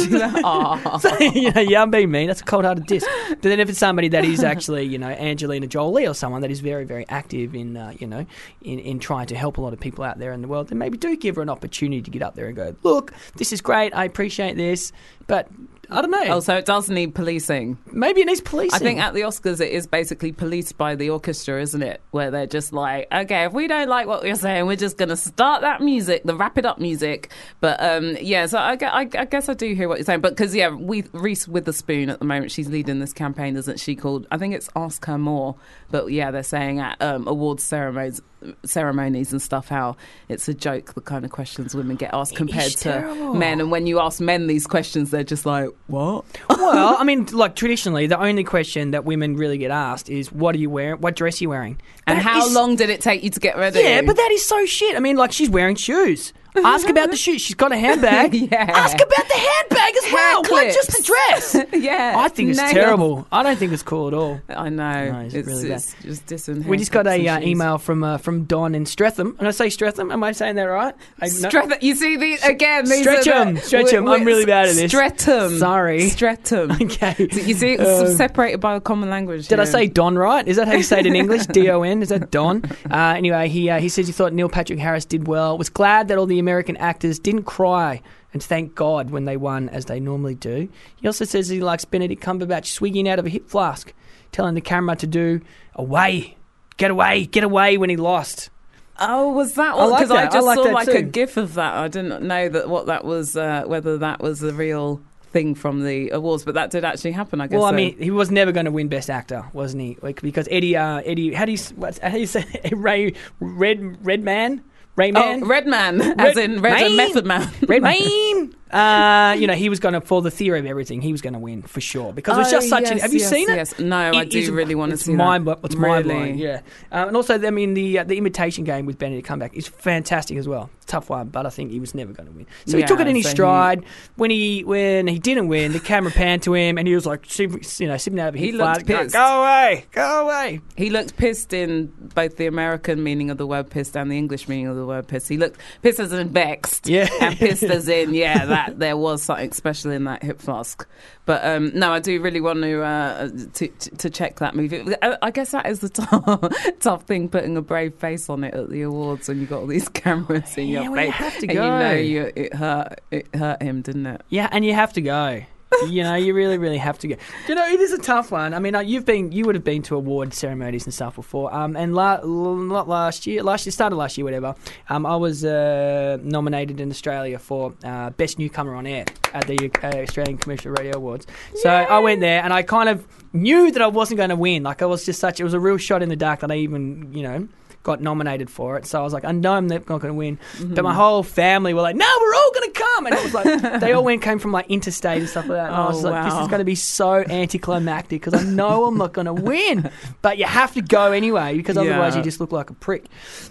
So, 1.02 1.18
you 1.18 1.50
know, 1.52 1.60
yeah, 1.60 1.82
I'm 1.82 1.90
being 1.90 2.10
mean. 2.10 2.28
That's 2.28 2.40
a 2.40 2.44
cold-hearted 2.44 2.86
diss. 2.86 3.04
But 3.30 3.42
then 3.42 3.60
if 3.60 3.68
it's 3.68 3.78
somebody 3.78 4.08
that 4.08 4.24
is 4.24 4.44
actually, 4.44 4.84
you 4.84 4.98
know, 4.98 5.08
Angelina 5.08 5.66
Jolie 5.66 6.06
or 6.06 6.14
someone 6.14 6.42
that 6.42 6.50
is 6.50 6.60
very, 6.60 6.84
very 6.84 7.06
active 7.08 7.54
in, 7.54 7.76
uh, 7.76 7.92
you 7.98 8.06
know, 8.06 8.26
in, 8.62 8.78
in 8.78 8.98
trying 8.98 9.26
to 9.26 9.36
help 9.36 9.58
a 9.58 9.60
lot 9.60 9.72
of 9.72 9.80
people 9.80 10.04
out 10.04 10.18
there 10.18 10.32
in 10.32 10.42
the 10.42 10.48
world, 10.48 10.68
then 10.68 10.78
maybe 10.78 10.96
do 10.98 11.16
give 11.16 11.36
her 11.36 11.42
an 11.42 11.48
opportunity 11.48 12.02
to 12.02 12.10
get 12.10 12.22
up 12.22 12.34
there 12.34 12.46
and 12.46 12.54
go, 12.56 12.74
look, 12.82 13.12
this 13.36 13.52
is 13.52 13.60
great. 13.60 13.81
I 13.92 14.04
appreciate 14.04 14.56
this, 14.56 14.92
but 15.26 15.48
I 15.92 16.00
don't 16.00 16.10
know. 16.10 16.36
Oh, 16.36 16.40
so 16.40 16.56
it 16.56 16.64
does 16.64 16.88
need 16.88 17.14
policing. 17.14 17.76
maybe 17.90 18.22
it 18.22 18.26
needs 18.26 18.40
policing. 18.40 18.74
I 18.74 18.78
think 18.78 19.00
at 19.00 19.12
the 19.12 19.20
Oscars 19.20 19.60
it 19.60 19.72
is 19.72 19.86
basically 19.86 20.32
policed 20.32 20.78
by 20.78 20.94
the 20.94 21.10
orchestra, 21.10 21.60
isn't 21.60 21.82
it? 21.82 22.00
Where 22.12 22.30
they're 22.30 22.46
just 22.46 22.72
like, 22.72 23.08
okay, 23.12 23.44
if 23.44 23.52
we 23.52 23.68
don't 23.68 23.88
like 23.88 24.06
what 24.06 24.24
you're 24.24 24.34
saying, 24.34 24.66
we're 24.66 24.76
just 24.76 24.96
going 24.96 25.10
to 25.10 25.16
start 25.16 25.60
that 25.62 25.82
music, 25.82 26.22
the 26.24 26.34
wrap 26.34 26.56
it 26.56 26.64
up 26.64 26.78
music. 26.78 27.30
But 27.60 27.82
um, 27.82 28.16
yeah, 28.20 28.46
so 28.46 28.58
I, 28.58 28.78
I, 28.80 29.00
I 29.00 29.24
guess 29.26 29.48
I 29.48 29.54
do 29.54 29.74
hear 29.74 29.88
what 29.88 29.98
you're 29.98 30.06
saying. 30.06 30.20
But 30.20 30.30
because 30.30 30.54
yeah, 30.54 30.70
we, 30.70 31.04
Reese 31.12 31.46
Witherspoon 31.46 32.08
at 32.08 32.20
the 32.20 32.24
moment, 32.24 32.52
she's 32.52 32.68
leading 32.68 32.98
this 32.98 33.12
campaign, 33.12 33.56
isn't 33.56 33.78
she? 33.78 33.94
Called 33.94 34.26
I 34.30 34.38
think 34.38 34.54
it's 34.54 34.70
Ask 34.74 35.04
Her 35.04 35.18
More. 35.18 35.56
But 35.90 36.06
yeah, 36.06 36.30
they're 36.30 36.42
saying 36.42 36.80
at 36.80 37.00
um, 37.02 37.26
awards 37.28 37.62
ceremonies, 37.64 38.22
ceremonies 38.64 39.32
and 39.32 39.40
stuff 39.40 39.68
how 39.68 39.96
it's 40.28 40.48
a 40.48 40.54
joke 40.54 40.94
the 40.94 41.00
kind 41.00 41.24
of 41.24 41.30
questions 41.30 41.74
women 41.74 41.96
get 41.96 42.10
asked 42.12 42.34
compared 42.36 42.72
to 42.72 42.78
terrible. 42.78 43.34
men. 43.34 43.60
And 43.60 43.70
when 43.70 43.86
you 43.86 44.00
ask 44.00 44.20
men 44.20 44.46
these 44.46 44.66
questions, 44.66 45.10
they're 45.10 45.24
just 45.24 45.46
like, 45.46 45.68
what? 45.86 46.24
well, 46.50 46.96
I 46.98 47.04
mean, 47.04 47.26
like 47.26 47.56
traditionally, 47.56 48.06
the 48.06 48.20
only 48.20 48.44
question 48.44 48.92
that 48.92 49.04
women 49.04 49.36
really 49.36 49.58
get 49.58 49.70
asked 49.70 50.08
is, 50.10 50.32
"What 50.32 50.54
are 50.54 50.58
you 50.58 50.70
wearing? 50.70 51.00
What 51.00 51.16
dress 51.16 51.40
are 51.40 51.44
you 51.44 51.48
wearing?" 51.50 51.80
And 52.06 52.18
That 52.18 52.22
how 52.24 52.46
is- 52.46 52.54
long 52.54 52.76
did 52.76 52.90
it 52.90 53.00
take 53.00 53.22
you 53.22 53.30
to 53.30 53.40
get 53.40 53.56
ready? 53.56 53.80
Yeah, 53.80 54.02
but 54.02 54.16
that 54.16 54.30
is 54.32 54.44
so 54.44 54.64
shit. 54.66 54.96
I 54.96 55.00
mean, 55.00 55.16
like 55.16 55.32
she's 55.32 55.50
wearing 55.50 55.76
shoes. 55.76 56.32
Ask 56.54 56.88
about 56.88 57.10
the 57.10 57.16
shoes. 57.16 57.40
She's 57.40 57.54
got 57.54 57.72
a 57.72 57.76
handbag. 57.76 58.34
Yeah. 58.52 58.64
Ask 58.70 58.96
about 58.96 59.28
the 59.28 59.34
handbag 59.34 59.96
as 59.96 60.04
Hair 60.04 60.12
well. 60.14 60.36
What? 60.42 60.48
clips. 60.48 60.74
Just 60.74 60.88
the 60.90 61.02
dress? 61.02 61.66
yeah, 61.82 62.14
I 62.18 62.28
think 62.28 62.50
it's 62.50 62.58
nails. 62.58 62.72
terrible. 62.72 63.26
I 63.32 63.42
don't 63.42 63.56
think 63.56 63.72
it's 63.72 63.82
cool 63.82 64.08
at 64.08 64.14
all. 64.14 64.40
I 64.48 64.68
know. 64.68 65.12
No, 65.12 65.18
it's 65.20 65.34
it's 65.34 65.46
really 65.48 65.68
bad. 65.68 65.84
just 66.02 66.26
dissing. 66.26 66.66
We 66.66 66.76
just 66.76 66.92
got 66.92 67.06
a 67.06 67.28
uh, 67.28 67.40
email 67.40 67.78
from 67.78 68.02
uh, 68.04 68.18
from 68.18 68.44
Don 68.44 68.74
in 68.74 68.84
Streatham, 68.84 69.36
and 69.38 69.48
I 69.48 69.52
say 69.52 69.70
Streatham. 69.70 70.10
Am 70.10 70.22
I 70.24 70.32
saying 70.32 70.56
that 70.56 70.64
right? 70.64 70.94
I, 71.20 71.26
no- 71.26 71.48
Streatham. 71.48 71.78
You 71.80 71.94
see 71.94 72.16
these 72.16 72.42
again. 72.44 72.84
These 72.84 73.06
'em, 73.06 73.54
the- 73.54 74.02
we- 74.04 74.10
I'm 74.12 74.24
really 74.24 74.44
bad 74.44 74.68
at 74.68 74.74
this. 74.74 74.90
Streatham. 74.90 75.58
Sorry. 75.58 76.08
Streatham. 76.10 76.70
Okay. 76.82 77.14
So 77.30 77.40
you 77.40 77.54
see, 77.54 77.72
it's 77.74 78.10
Um, 78.10 78.16
separated 78.16 78.58
by 78.60 78.74
a 78.76 78.80
common 78.80 79.08
language. 79.08 79.48
Did 79.48 79.60
I 79.60 79.64
say 79.64 79.86
Don 79.86 80.16
right? 80.18 80.46
Is 80.46 80.56
that 80.56 80.66
how 80.68 80.74
you 80.74 80.82
say 80.82 81.00
it 81.00 81.06
in 81.06 81.14
English? 81.16 81.46
D 81.46 81.70
O 81.70 81.82
N. 81.82 82.02
Is 82.02 82.08
that 82.10 82.30
Don? 82.30 82.62
Uh, 82.90 83.14
anyway, 83.16 83.48
he 83.48 83.70
uh, 83.70 83.78
he 83.80 83.88
says 83.88 84.06
he 84.06 84.12
thought 84.12 84.32
Neil 84.32 84.48
Patrick 84.48 84.78
Harris 84.78 85.04
did 85.04 85.26
well. 85.28 85.56
Was 85.56 85.70
glad 85.70 86.08
that 86.08 86.18
all 86.18 86.26
the 86.26 86.41
American 86.42 86.76
actors 86.76 87.18
didn't 87.18 87.44
cry 87.44 88.02
and 88.32 88.42
thank 88.42 88.74
God 88.74 89.10
when 89.10 89.24
they 89.26 89.36
won, 89.36 89.68
as 89.68 89.84
they 89.86 90.00
normally 90.00 90.34
do. 90.34 90.68
He 90.96 91.06
also 91.06 91.24
says 91.24 91.48
he 91.48 91.60
likes 91.60 91.84
Benedict 91.84 92.22
Cumberbatch 92.22 92.66
swigging 92.66 93.08
out 93.08 93.18
of 93.18 93.26
a 93.26 93.28
hip 93.28 93.48
flask, 93.48 93.92
telling 94.32 94.54
the 94.54 94.60
camera 94.60 94.96
to 94.96 95.06
do 95.06 95.40
away, 95.74 96.36
get 96.76 96.90
away, 96.90 97.26
get 97.26 97.44
away 97.44 97.76
when 97.78 97.90
he 97.90 97.96
lost. 97.96 98.50
Oh, 98.98 99.32
was 99.32 99.54
that? 99.54 99.74
I 99.74 99.84
like 99.84 100.00
Because 100.00 100.10
I, 100.10 100.22
that. 100.22 100.30
I 100.30 100.34
just 100.34 100.46
like 100.46 100.56
saw 100.58 100.62
like 100.64 100.86
too. 100.88 100.96
a 100.98 101.02
GIF 101.02 101.36
of 101.36 101.54
that. 101.54 101.74
I 101.74 101.88
didn't 101.88 102.22
know 102.26 102.48
that 102.48 102.68
what 102.68 102.86
that 102.86 103.04
was. 103.04 103.36
Uh, 103.36 103.64
whether 103.66 103.98
that 103.98 104.20
was 104.20 104.40
the 104.40 104.52
real 104.52 105.02
thing 105.32 105.54
from 105.54 105.82
the 105.82 106.10
awards, 106.10 106.44
but 106.44 106.54
that 106.54 106.70
did 106.70 106.84
actually 106.84 107.12
happen. 107.12 107.40
I 107.40 107.46
guess. 107.46 107.56
Well, 107.56 107.64
I 107.66 107.70
so. 107.70 107.76
mean, 107.76 107.98
he 107.98 108.10
was 108.10 108.30
never 108.30 108.52
going 108.52 108.66
to 108.66 108.70
win 108.70 108.88
Best 108.88 109.08
Actor, 109.10 109.46
wasn't 109.54 109.82
he? 109.82 109.96
Like 110.02 110.20
because 110.20 110.46
Eddie, 110.50 110.76
uh, 110.76 110.98
Eddie, 111.04 111.32
how 111.32 111.46
do 111.46 111.52
you 111.52 111.58
s- 111.58 111.72
what's, 111.74 111.98
how 111.98 112.10
do 112.10 112.18
you 112.20 112.26
say 112.26 112.44
Ray 112.72 113.14
Red 113.40 114.04
Red 114.04 114.22
Man, 114.22 114.62
Ray 114.96 115.10
oh, 115.10 115.12
Man, 115.12 115.42
oh, 115.42 115.46
Red 115.46 115.66
Man, 115.66 116.00
as 116.20 116.36
Red 116.36 116.50
in 116.50 116.60
Red 116.60 116.80
Man. 116.80 116.96
Method 116.96 117.26
Man. 117.32 117.50
Red 117.66 117.82
Man. 117.82 118.54
Uh, 118.72 119.36
you 119.38 119.46
know, 119.46 119.54
he 119.54 119.68
was 119.68 119.80
going 119.80 119.94
to, 119.94 120.00
for 120.00 120.22
the 120.22 120.30
theory 120.30 120.58
of 120.58 120.66
everything, 120.66 121.00
he 121.02 121.12
was 121.12 121.20
going 121.20 121.34
to 121.34 121.38
win 121.38 121.62
for 121.62 121.80
sure 121.80 122.12
because 122.12 122.38
it's 122.38 122.48
Oh, 122.48 122.52
just 122.52 122.68
such. 122.68 122.90
an, 122.90 122.98
have 122.98 123.12
you 123.12 123.20
yes, 123.20 123.28
seen 123.30 123.50
it? 123.50 123.56
yes. 123.56 123.78
No, 123.78 123.96
I 123.96 124.22
It 124.22 124.30
do 124.30 124.38
is- 124.38 124.50
really 124.50 124.74
want 124.74 124.90
to 124.90 124.94
it's 124.94 125.04
see 125.04 125.12
that. 125.12 125.18
mind, 125.18 125.44
bu- 125.44 125.56
It's 125.64 125.76
mind 125.76 126.06
Really? 126.06 126.14
blowing. 126.18 126.38
Yeah, 126.38 126.60
um, 126.90 127.08
and 127.08 127.16
also, 127.16 127.34
I 127.40 127.50
mean, 127.50 127.74
the 127.74 127.98
uh, 127.98 128.04
the 128.04 128.16
imitation 128.16 128.64
game 128.64 128.86
with 128.86 128.98
Benedict 128.98 129.28
Cumberbatch 129.28 129.54
is 129.54 129.68
fantastic 129.68 130.36
as 130.38 130.48
well. 130.48 130.70
tough 130.84 131.08
one, 131.08 131.28
but 131.28 131.46
I 131.46 131.48
think 131.48 131.70
he 131.70 131.80
was 131.80 131.94
never 131.94 132.12
going 132.12 132.26
to 132.28 132.32
win. 132.34 132.44
So 132.66 132.76
he 132.76 132.82
took 132.82 133.00
it 133.00 133.06
in 133.06 133.16
his 133.16 133.24
so 133.24 133.30
he- 133.30 133.34
stride. 133.34 133.84
When 134.16 134.30
he 134.30 134.62
when 134.64 135.06
he 135.06 135.18
didn't 135.18 135.48
win, 135.48 135.72
the 135.72 135.80
camera 135.80 136.10
panned 136.10 136.42
to 136.42 136.52
him, 136.54 136.76
and 136.76 136.86
he 136.88 136.94
was 136.94 137.06
like, 137.06 137.22
you 137.38 137.86
know, 137.88 137.96
sipping 137.96 138.20
out 138.20 138.28
of 138.30 138.34
He 138.34 138.52
looked 138.52 138.86
pissed. 138.86 139.14
go 139.14 139.40
away, 139.42 139.86
go 139.92 140.24
away. 140.26 140.60
He 140.76 140.90
looked 140.90 141.16
pissed 141.16 141.52
in 141.54 141.92
both 142.14 142.36
the 142.36 142.46
American 142.46 143.02
meaning 143.02 143.30
of 143.30 143.38
the 143.38 143.46
word 143.46 143.70
pissed 143.70 143.96
and 143.96 144.10
the 144.10 144.18
English 144.18 144.48
meaning 144.48 144.66
of 144.66 144.76
the 144.76 144.84
word 144.84 145.08
pissed. 145.08 145.28
He 145.28 145.38
looked 145.38 145.58
pissed 145.82 146.00
as 146.00 146.12
in 146.12 146.28
vexed. 146.30 146.86
Yeah. 146.88 147.08
And 147.22 147.36
pissed 147.38 147.62
as 147.62 147.88
in, 147.88 148.12
yeah, 148.12 148.44
that 148.68 148.78
there 148.78 148.96
was 148.96 149.22
something 149.22 149.52
special 149.52 149.90
in 149.90 150.04
that 150.04 150.22
hip 150.22 150.40
flask. 150.40 150.86
But 151.24 151.44
um, 151.44 151.70
no, 151.74 151.92
I 151.92 152.00
do 152.00 152.20
really 152.20 152.40
want 152.40 152.62
to, 152.62 152.82
uh, 152.82 153.28
to 153.54 153.68
to 153.68 154.10
check 154.10 154.38
that 154.40 154.54
movie. 154.56 154.84
I, 155.02 155.30
guess 155.30 155.52
that 155.52 155.66
is 155.66 155.80
the 155.80 155.88
tough, 155.90 156.78
tough 156.80 157.02
thing, 157.04 157.28
putting 157.28 157.56
a 157.56 157.62
brave 157.62 157.94
face 157.94 158.28
on 158.28 158.44
it 158.44 158.54
at 158.54 158.70
the 158.70 158.82
awards 158.82 159.28
when 159.28 159.40
you 159.40 159.46
got 159.46 159.60
all 159.60 159.66
these 159.66 159.88
cameras 160.02 160.56
in 160.58 160.68
Yeah, 160.68 160.82
your 160.82 160.92
well, 160.92 161.04
you 161.06 161.12
face. 161.12 161.18
have 161.20 161.38
to 161.38 161.46
and 161.48 161.52
go. 161.56 161.64
you 161.64 161.70
know 161.70 161.92
you, 161.92 162.32
it 162.34 162.54
hurt 162.54 163.00
it 163.10 163.34
hurt 163.34 163.62
him, 163.62 163.82
didn't 163.82 164.06
it? 164.06 164.22
Yeah, 164.30 164.48
and 164.50 164.64
you 164.64 164.74
have 164.74 164.92
to 164.94 165.00
go. 165.00 165.42
You 165.88 166.02
know, 166.02 166.14
you 166.14 166.34
really, 166.34 166.58
really 166.58 166.78
have 166.78 166.98
to 167.00 167.08
go. 167.08 167.16
You 167.48 167.54
know, 167.54 167.66
it 167.66 167.80
is 167.80 167.92
a 167.92 167.98
tough 167.98 168.30
one. 168.30 168.54
I 168.54 168.58
mean, 168.58 168.74
you've 168.86 169.04
been, 169.04 169.32
you 169.32 169.44
would 169.44 169.54
have 169.54 169.64
been 169.64 169.82
to 169.82 169.96
award 169.96 170.34
ceremonies 170.34 170.84
and 170.84 170.94
stuff 170.94 171.16
before. 171.16 171.52
Um, 171.54 171.76
and 171.76 171.94
la- 171.94 172.20
l- 172.22 172.56
not 172.56 172.88
last 172.88 173.26
year, 173.26 173.42
last 173.42 173.66
year, 173.66 173.72
started 173.72 173.96
last 173.96 174.16
year, 174.16 174.24
whatever. 174.24 174.54
Um, 174.88 175.06
I 175.06 175.16
was 175.16 175.44
uh, 175.44 176.18
nominated 176.22 176.80
in 176.80 176.90
Australia 176.90 177.38
for 177.38 177.74
uh, 177.84 178.10
best 178.10 178.38
newcomer 178.38 178.74
on 178.74 178.86
air 178.86 179.04
at 179.34 179.46
the 179.46 179.70
uh, 179.82 180.02
Australian 180.02 180.38
Commercial 180.38 180.72
Radio 180.72 180.96
Awards. 180.96 181.26
So 181.56 181.70
I 181.70 181.98
went 181.98 182.20
there, 182.20 182.42
and 182.42 182.52
I 182.52 182.62
kind 182.62 182.88
of 182.88 183.06
knew 183.32 183.70
that 183.70 183.80
I 183.82 183.86
wasn't 183.86 184.18
going 184.18 184.30
to 184.30 184.36
win. 184.36 184.62
Like 184.62 184.82
I 184.82 184.86
was 184.86 185.04
just 185.04 185.20
such, 185.20 185.40
it 185.40 185.44
was 185.44 185.54
a 185.54 185.60
real 185.60 185.78
shot 185.78 186.02
in 186.02 186.08
the 186.08 186.16
dark 186.16 186.40
that 186.40 186.50
I 186.50 186.56
even, 186.56 187.12
you 187.12 187.22
know. 187.22 187.48
Got 187.84 188.00
nominated 188.00 188.48
for 188.48 188.76
it, 188.76 188.86
so 188.86 189.00
I 189.00 189.02
was 189.02 189.12
like, 189.12 189.24
I 189.24 189.32
know 189.32 189.54
I'm 189.54 189.66
not 189.66 189.86
going 189.86 190.00
to 190.02 190.14
win. 190.14 190.38
But 190.60 190.84
my 190.84 190.94
whole 190.94 191.24
family 191.24 191.74
were 191.74 191.82
like, 191.82 191.96
No, 191.96 192.06
we're 192.20 192.34
all 192.34 192.50
going 192.54 192.72
to 192.72 192.80
come, 192.80 193.06
and 193.06 193.14
it 193.16 193.22
was 193.24 193.34
like 193.34 193.80
they 193.80 193.92
all 193.92 194.04
went 194.04 194.22
came 194.22 194.38
from 194.38 194.52
like 194.52 194.66
interstate 194.70 195.18
and 195.18 195.28
stuff 195.28 195.48
like 195.48 195.56
that. 195.58 195.66
And 195.66 195.74
I 195.74 195.84
Oh, 195.84 195.88
was 195.88 196.04
like, 196.04 196.24
this 196.24 196.34
is 196.40 196.46
going 196.48 196.60
to 196.60 196.64
be 196.64 196.76
so 196.76 197.24
anticlimactic 197.28 198.20
because 198.20 198.34
I 198.34 198.44
know 198.44 198.84
I'm 198.86 198.96
not 198.98 199.12
going 199.12 199.26
to 199.26 199.32
win, 199.32 199.90
but 200.22 200.38
you 200.38 200.44
have 200.44 200.72
to 200.74 200.80
go 200.80 201.10
anyway 201.12 201.56
because 201.56 201.76
otherwise 201.76 202.14
Yeah. 202.14 202.18
you 202.18 202.24
just 202.24 202.40
look 202.40 202.52
like 202.52 202.70
a 202.70 202.74
prick. 202.74 203.06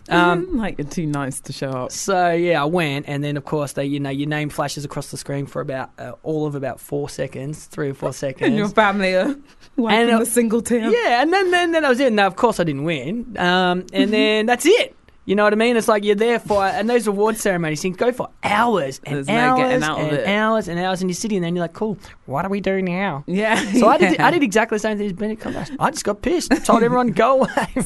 Um, 0.09 0.57
like 0.57 0.77
you're 0.77 0.87
too 0.87 1.05
nice 1.07 1.39
to 1.41 1.53
show 1.53 1.69
up. 1.71 1.91
so 1.91 2.31
yeah, 2.31 2.61
I 2.61 2.65
went, 2.65 3.07
and 3.09 3.23
then 3.23 3.35
of 3.37 3.45
course 3.45 3.73
they, 3.73 3.85
you 3.85 3.99
know, 3.99 4.09
your 4.09 4.29
name 4.29 4.49
flashes 4.49 4.85
across 4.85 5.11
the 5.11 5.17
screen 5.17 5.45
for 5.45 5.61
about 5.61 5.91
uh, 5.99 6.13
all 6.23 6.45
of 6.45 6.55
about 6.55 6.79
four 6.79 7.09
seconds, 7.09 7.65
three 7.65 7.89
or 7.89 7.93
four 7.93 8.13
seconds. 8.13 8.47
And 8.47 8.55
your 8.57 8.69
family 8.69 9.13
are 9.15 9.35
wiping 9.77 10.19
the 10.19 10.25
single 10.25 10.61
tear. 10.61 10.89
Yeah, 10.89 11.21
and 11.21 11.31
then 11.33 11.51
then, 11.51 11.71
then 11.71 11.85
I 11.85 11.89
was 11.89 11.99
in. 11.99 12.15
Now, 12.15 12.27
of 12.27 12.35
course, 12.35 12.59
I 12.59 12.63
didn't 12.63 12.83
win, 12.83 13.35
um, 13.37 13.85
and 13.93 14.11
then 14.13 14.45
that's 14.45 14.65
it. 14.65 14.95
You 15.23 15.35
know 15.35 15.43
what 15.43 15.53
I 15.53 15.55
mean? 15.55 15.77
It's 15.77 15.87
like 15.87 16.03
you're 16.03 16.15
there 16.15 16.39
for, 16.39 16.65
and 16.65 16.89
those 16.89 17.05
award 17.05 17.37
ceremonies 17.37 17.79
things 17.79 17.95
go 17.95 18.11
for 18.11 18.27
hours 18.43 18.99
and 19.03 19.15
There's 19.17 19.27
no 19.27 19.33
hours 19.35 19.59
getting 19.59 19.83
out 19.83 19.99
of 19.99 20.07
and 20.07 20.17
it. 20.17 20.27
hours 20.27 20.67
and 20.67 20.79
hours, 20.79 21.01
and 21.01 21.11
you're 21.11 21.15
sitting 21.15 21.41
there 21.41 21.47
and 21.47 21.55
you're 21.55 21.63
like, 21.63 21.73
"Cool, 21.73 21.97
what 22.25 22.41
do 22.41 22.49
we 22.49 22.59
do 22.59 22.81
now?" 22.81 23.23
Yeah. 23.27 23.55
So 23.79 23.87
I 23.87 23.97
did. 23.99 24.19
I 24.19 24.31
did 24.31 24.41
exactly 24.41 24.75
the 24.77 24.79
same 24.79 24.97
thing 24.97 25.05
as 25.05 25.13
Benedict 25.13 25.43
Cumberbatch. 25.43 25.75
I 25.79 25.91
just 25.91 26.03
got 26.03 26.23
pissed. 26.23 26.51
Told 26.65 26.81
everyone 26.81 27.07
to 27.07 27.13
go 27.13 27.41
away. 27.43 27.67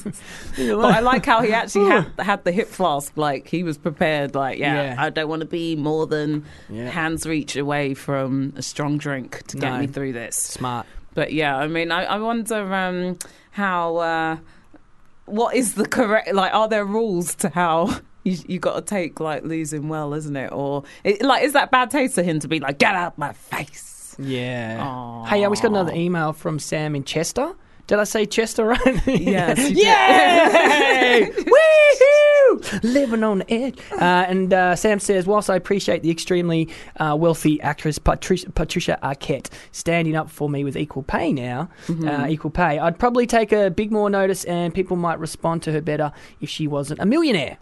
But 0.58 0.86
I 0.86 1.02
like 1.02 1.26
how 1.26 1.42
he 1.42 1.52
actually 1.52 1.90
had, 1.90 2.08
had 2.20 2.44
the 2.46 2.54
hip 2.54 2.70
flask. 2.70 3.12
Like 3.18 3.48
he 3.50 3.64
was 3.64 3.78
prepared. 3.78 4.34
Like, 4.34 4.58
yeah, 4.58 4.94
Yeah. 4.94 4.96
I 4.98 5.10
don't 5.10 5.28
want 5.28 5.42
to 5.42 5.46
be 5.46 5.76
more 5.76 6.08
than 6.08 6.46
Yeah. 6.70 6.90
hands 6.90 7.28
reach 7.28 7.58
away 7.58 7.94
from 7.96 8.54
a 8.56 8.62
strong 8.62 8.98
drink 8.98 9.44
to 9.48 9.58
get 9.58 9.74
No. 9.74 9.80
me 9.80 9.88
through 9.88 10.14
this. 10.14 10.38
Smart. 10.38 10.88
But 11.16 11.34
yeah, 11.34 11.58
I 11.58 11.68
mean, 11.68 11.92
I, 11.92 12.04
I 12.04 12.18
wonder 12.20 12.72
um, 12.72 13.18
how. 13.52 13.98
Uh, 13.98 14.38
what 15.26 15.56
is 15.56 15.74
the 15.74 15.86
correct? 15.86 16.34
Like, 16.34 16.54
are 16.54 16.68
there 16.68 16.86
rules 16.86 17.36
to 17.36 17.50
how? 17.50 18.00
You, 18.26 18.38
you 18.48 18.58
got 18.58 18.74
to 18.74 18.82
take 18.82 19.20
like 19.20 19.44
losing 19.44 19.88
well, 19.88 20.16
isn't 20.16 20.36
it? 20.36 20.52
Or 20.52 20.82
it, 21.04 21.22
like, 21.22 21.44
is 21.44 21.54
that 21.54 21.70
bad 21.70 21.92
taste 21.92 22.16
for 22.16 22.24
him 22.24 22.40
to 22.40 22.48
be 22.48 22.60
like, 22.60 22.80
get 22.80 22.96
out 22.96 23.20
my 23.20 23.34
face? 23.34 24.16
Yeah. 24.18 24.80
Aw. 24.82 25.26
Hey, 25.26 25.46
I 25.46 25.50
just 25.50 25.62
got 25.62 25.70
another 25.70 25.94
email 25.94 26.34
from 26.34 26.58
Sam 26.58 26.96
in 26.96 27.04
Chester. 27.04 27.54
Did 27.88 28.00
I 28.00 28.04
say 28.04 28.26
Chester 28.26 28.66
right? 28.66 29.08
Yes. 29.08 29.60
Yay! 29.70 31.32
Woohoo! 31.46 32.84
Living 32.84 33.24
on 33.24 33.40
the 33.40 33.52
edge. 33.54 33.78
Uh, 33.92 34.26
and 34.28 34.54
uh, 34.54 34.76
Sam 34.76 35.00
says, 35.00 35.28
whilst 35.28 35.50
I 35.50 35.56
appreciate 35.56 36.02
the 36.02 36.10
extremely 36.10 36.70
uh, 37.00 37.16
wealthy 37.20 37.62
actress 37.62 38.00
Patricia, 38.00 38.50
Patricia 38.52 38.98
Arquette 39.04 39.50
standing 39.72 40.16
up 40.16 40.30
for 40.30 40.50
me 40.50 40.64
with 40.64 40.76
equal 40.78 41.04
pay 41.04 41.32
now, 41.32 41.70
Mm-hmm. 41.88 42.08
uh, 42.08 42.28
equal 42.28 42.52
pay, 42.52 42.80
I'd 42.80 42.98
probably 42.98 43.28
take 43.28 43.52
a 43.52 43.70
big 43.70 43.92
more 43.92 44.10
notice 44.10 44.44
and 44.46 44.74
people 44.74 44.96
might 44.98 45.20
respond 45.20 45.62
to 45.64 45.72
her 45.72 45.82
better 45.82 46.12
if 46.42 46.50
she 46.50 46.68
wasn't 46.68 47.00
a 47.00 47.06
millionaire. 47.06 47.58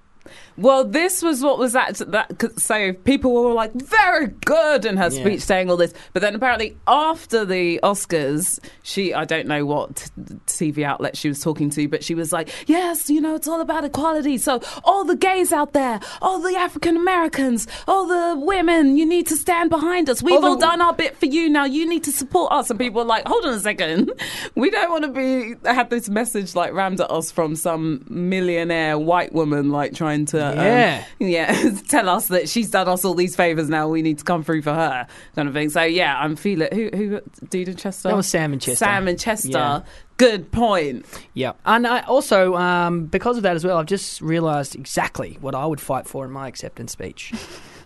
Well, 0.57 0.83
this 0.85 1.21
was 1.21 1.41
what 1.41 1.57
was 1.57 1.73
that. 1.73 1.95
that 2.07 2.59
so 2.59 2.93
people 2.93 3.33
were 3.33 3.53
like, 3.53 3.73
very 3.73 4.27
good 4.27 4.85
in 4.85 4.97
her 4.97 5.09
Yeah. 5.11 5.21
speech 5.21 5.41
saying 5.41 5.69
all 5.69 5.77
this. 5.77 5.93
But 6.13 6.21
then 6.21 6.35
apparently 6.35 6.77
after 6.87 7.43
the 7.45 7.79
Oscars, 7.83 8.59
she, 8.83 9.13
I 9.13 9.25
don't 9.25 9.47
know 9.47 9.65
what 9.65 10.09
TV 10.47 10.83
outlet 10.83 11.17
she 11.17 11.27
was 11.27 11.39
talking 11.39 11.69
to, 11.71 11.87
but 11.87 12.03
she 12.03 12.15
was 12.15 12.31
like, 12.31 12.49
yes, 12.67 13.09
you 13.09 13.19
know, 13.21 13.35
it's 13.35 13.47
all 13.47 13.61
about 13.61 13.83
equality. 13.83 14.37
So 14.37 14.61
all 14.83 15.03
the 15.03 15.15
gays 15.15 15.51
out 15.51 15.73
there, 15.73 15.99
all 16.21 16.39
the 16.39 16.55
African 16.55 16.95
Americans, 16.97 17.67
all 17.87 18.05
the 18.05 18.39
women, 18.39 18.95
you 18.97 19.05
need 19.05 19.27
to 19.27 19.35
stand 19.35 19.69
behind 19.69 20.09
us. 20.09 20.21
We've 20.21 20.35
All 20.35 20.41
the- 20.41 20.47
all 20.47 20.57
done 20.57 20.81
our 20.81 20.93
bit 20.93 21.17
for 21.17 21.25
you. 21.25 21.49
Now 21.49 21.65
you 21.65 21.87
need 21.89 22.03
to 22.05 22.11
support 22.11 22.51
us. 22.51 22.69
And 22.69 22.79
people 22.79 23.01
were 23.01 23.07
like, 23.07 23.27
hold 23.27 23.45
on 23.45 23.53
a 23.55 23.59
second. 23.59 24.11
We 24.55 24.69
don't 24.69 24.89
want 24.91 25.03
to 25.05 25.11
be, 25.11 25.55
had 25.67 25.89
this 25.89 26.09
message 26.09 26.53
like 26.55 26.73
rammed 26.73 27.01
at 27.01 27.09
us 27.09 27.31
from 27.31 27.55
some 27.55 28.05
millionaire 28.07 28.99
white 28.99 29.33
woman 29.33 29.71
like 29.71 29.93
trying 29.93 30.12
to 30.27 30.47
um, 30.51 30.57
Yeah. 30.57 31.05
yeah, 31.19 31.69
tell 31.87 32.07
us 32.09 32.27
that 32.27 32.49
she's 32.49 32.69
done 32.71 32.87
us 32.87 33.03
all 33.05 33.13
these 33.13 33.35
favors. 33.35 33.69
Now 33.69 33.87
we 33.87 34.01
need 34.01 34.19
to 34.19 34.23
come 34.23 34.43
through 34.43 34.61
for 34.61 34.73
her, 34.73 35.07
kind 35.35 35.47
of 35.47 35.53
thing. 35.53 35.69
So 35.69 35.81
yeah, 35.83 36.17
I'm 36.19 36.35
feeling 36.35 36.69
who 36.71 36.89
who 36.95 37.21
dude 37.49 37.67
in 37.69 37.75
Chester. 37.75 38.09
That 38.09 38.15
was 38.15 38.27
Sam 38.27 38.53
in 38.53 38.59
Chester. 38.59 38.77
Sam 38.85 39.07
in 39.07 39.17
Chester. 39.17 39.49
Yeah. 39.51 39.81
Good 40.17 40.51
point. 40.51 41.05
Yeah, 41.33 41.53
and 41.65 41.85
I 41.87 42.01
also 42.01 42.55
um, 42.55 43.05
because 43.07 43.37
of 43.37 43.43
that 43.43 43.55
as 43.55 43.65
well, 43.65 43.77
I've 43.77 43.87
just 43.87 44.21
realised 44.21 44.75
exactly 44.75 45.37
what 45.41 45.55
I 45.55 45.65
would 45.65 45.81
fight 45.81 46.07
for 46.07 46.23
in 46.25 46.31
my 46.31 46.47
acceptance 46.47 46.91
speech. 46.91 47.33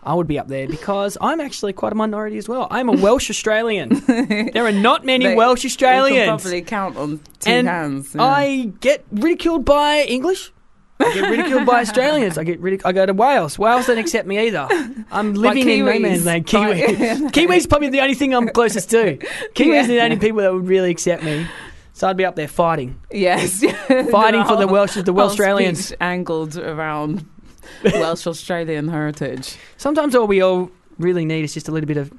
I 0.04 0.14
would 0.14 0.28
be 0.28 0.40
up 0.40 0.48
there 0.48 0.68
because 0.68 1.18
I'm 1.20 1.42
actually 1.42 1.74
quite 1.74 1.92
a 1.92 1.96
minority 1.96 2.38
as 2.38 2.48
well. 2.48 2.68
I'm 2.72 2.88
a 2.88 2.94
Welsh 2.94 3.30
Australian. 3.30 3.90
there 4.08 4.66
are 4.66 4.72
not 4.72 5.04
many 5.06 5.26
They- 5.26 5.36
Welsh 5.36 5.64
You 5.66 5.68
Australians, 5.70 6.28
can 6.28 6.38
probably 6.40 6.62
count 6.62 6.96
on 6.98 7.20
two 7.42 7.50
and 7.50 7.68
hands. 7.68 8.16
yeah. 8.16 8.24
I 8.24 8.72
get 8.80 9.04
ridiculed 9.12 9.66
by 9.66 10.04
English. 10.04 10.54
I 11.00 11.14
get 11.14 11.30
ridiculed 11.30 11.66
by 11.66 11.82
Australians. 11.82 12.38
I 12.38 12.44
get 12.44 12.62
ridic- 12.62 12.82
I 12.84 12.92
go 12.92 13.06
to 13.06 13.14
Wales. 13.14 13.60
Wales 13.60 13.86
don't 13.88 13.98
accept 14.00 14.28
me 14.28 14.40
either. 14.48 14.68
I'm 15.12 15.34
living 15.36 15.68
in 15.70 15.86
no 15.86 15.92
Kiwis. 15.92 16.02
man's 16.02 16.26
land. 16.26 16.48
Kiwi. 16.48 16.82
Kiwi's 17.32 17.68
probably 17.68 17.90
the 17.90 18.02
only 18.02 18.16
thing 18.16 18.34
I'm 18.34 18.48
closest 18.50 18.90
to. 18.92 19.18
Kiwis 19.54 19.84
are 19.84 19.88
the 19.88 20.02
only 20.02 20.18
people 20.18 20.40
that 20.42 20.52
would 20.54 20.68
really 20.68 20.90
accept 20.90 21.24
me. 21.24 21.46
So 21.94 22.08
I'd 22.08 22.18
be 22.18 22.26
up 22.26 22.36
there 22.36 22.48
fighting. 22.48 23.00
yes, 23.12 23.60
Fighting 24.12 24.44
for 24.46 24.56
the 24.58 24.68
Welsh- 24.68 24.96
the 25.04 25.14
Welsh 25.14 25.32
Australians. 25.32 25.94
angled 26.00 26.56
around 26.58 27.26
Welsh 27.84 28.28
Australian 28.28 28.88
heritage. 28.88 29.56
Sometimes 29.78 30.14
all 30.16 30.28
we 30.28 30.42
all 30.42 30.70
really 31.00 31.26
need 31.26 31.44
is 31.44 31.54
just 31.54 31.68
a 31.68 31.72
little 31.72 31.88
bit 31.88 31.98
of 31.98 32.12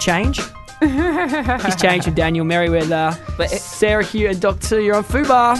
change. 0.00 0.40
He's 0.80 1.76
changed 1.76 2.04
from 2.04 2.14
Daniel 2.14 2.44
Merriweather, 2.44 3.16
But 3.36 3.52
it- 3.52 3.60
Sarah 3.60 4.04
Hugh, 4.04 4.28
and 4.28 4.40
Doc 4.40 4.60
2. 4.60 4.82
You're 4.82 4.96
on 4.96 5.04
Fubar. 5.04 5.56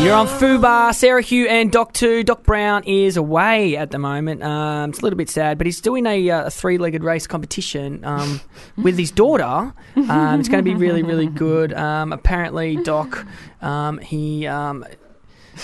You're 0.00 0.14
on 0.14 0.26
Fubar, 0.28 0.94
Sarah 0.94 1.20
Hugh 1.20 1.46
and 1.46 1.70
Doc 1.70 1.92
2. 1.92 2.24
Doc 2.24 2.44
Brown 2.44 2.84
is 2.84 3.18
away 3.18 3.76
at 3.76 3.90
the 3.90 3.98
moment. 3.98 4.42
Um, 4.42 4.88
it's 4.88 5.00
a 5.00 5.02
little 5.02 5.18
bit 5.18 5.28
sad, 5.28 5.58
but 5.58 5.66
he's 5.66 5.82
doing 5.82 6.06
a, 6.06 6.30
uh, 6.30 6.46
a 6.46 6.50
three 6.50 6.78
legged 6.78 7.04
race 7.04 7.26
competition 7.26 8.02
um, 8.06 8.40
with 8.78 8.96
his 8.96 9.10
daughter. 9.10 9.74
Um, 9.96 10.40
it's 10.40 10.48
going 10.48 10.64
to 10.64 10.68
be 10.68 10.74
really, 10.74 11.02
really 11.02 11.26
good. 11.26 11.74
Um, 11.80 12.12
apparently, 12.12 12.76
Doc, 12.76 13.26
um, 13.62 13.98
he. 13.98 14.46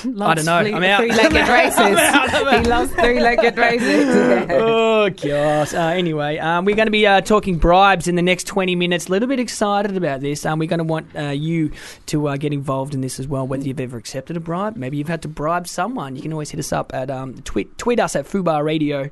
I 0.21 0.35
don't 0.35 0.45
know. 0.45 0.57
I'm 0.57 0.83
out. 0.83 1.01
Three-legged 1.01 1.49
races. 1.49 1.79
I'm 1.79 1.97
out. 1.97 2.35
I'm 2.35 2.47
out. 2.49 2.65
He 2.65 2.71
loves 2.71 2.93
three-legged 2.93 3.57
races. 3.57 4.47
oh 4.51 5.11
gosh. 5.11 5.75
Uh, 5.75 5.79
anyway, 5.79 6.39
um, 6.39 6.65
we're 6.65 6.77
going 6.77 6.87
to 6.87 6.93
be 6.93 7.07
uh, 7.07 7.21
talking 7.21 7.59
bribes 7.59 8.09
in 8.09 8.15
the 8.17 8.23
next 8.23 8.47
20 8.47 8.77
minutes. 8.77 9.07
A 9.07 9.11
little 9.11 9.29
bit 9.29 9.41
excited 9.41 9.97
about 9.97 10.21
this. 10.21 10.45
Um, 10.45 10.59
we're 10.59 10.69
going 10.69 10.79
to 10.79 10.85
want 10.85 11.15
uh, 11.17 11.29
you 11.29 11.71
to 12.07 12.29
uh, 12.29 12.37
get 12.37 12.53
involved 12.53 12.95
in 12.95 13.01
this 13.01 13.19
as 13.19 13.27
well. 13.27 13.47
Whether 13.47 13.65
you've 13.65 13.81
ever 13.81 13.97
accepted 13.97 14.37
a 14.37 14.41
bribe, 14.41 14.77
maybe 14.77 14.97
you've 14.97 15.09
had 15.09 15.23
to 15.23 15.29
bribe 15.29 15.67
someone. 15.69 16.17
You 16.17 16.23
can 16.23 16.33
always 16.33 16.51
hit 16.51 16.61
us 16.61 16.73
up 16.73 16.93
at 16.95 17.11
um, 17.11 17.35
tweet 17.43 17.77
tweet 17.79 18.01
us 18.01 18.17
at 18.17 18.27
Fubar 18.27 18.65
Radio. 18.65 19.11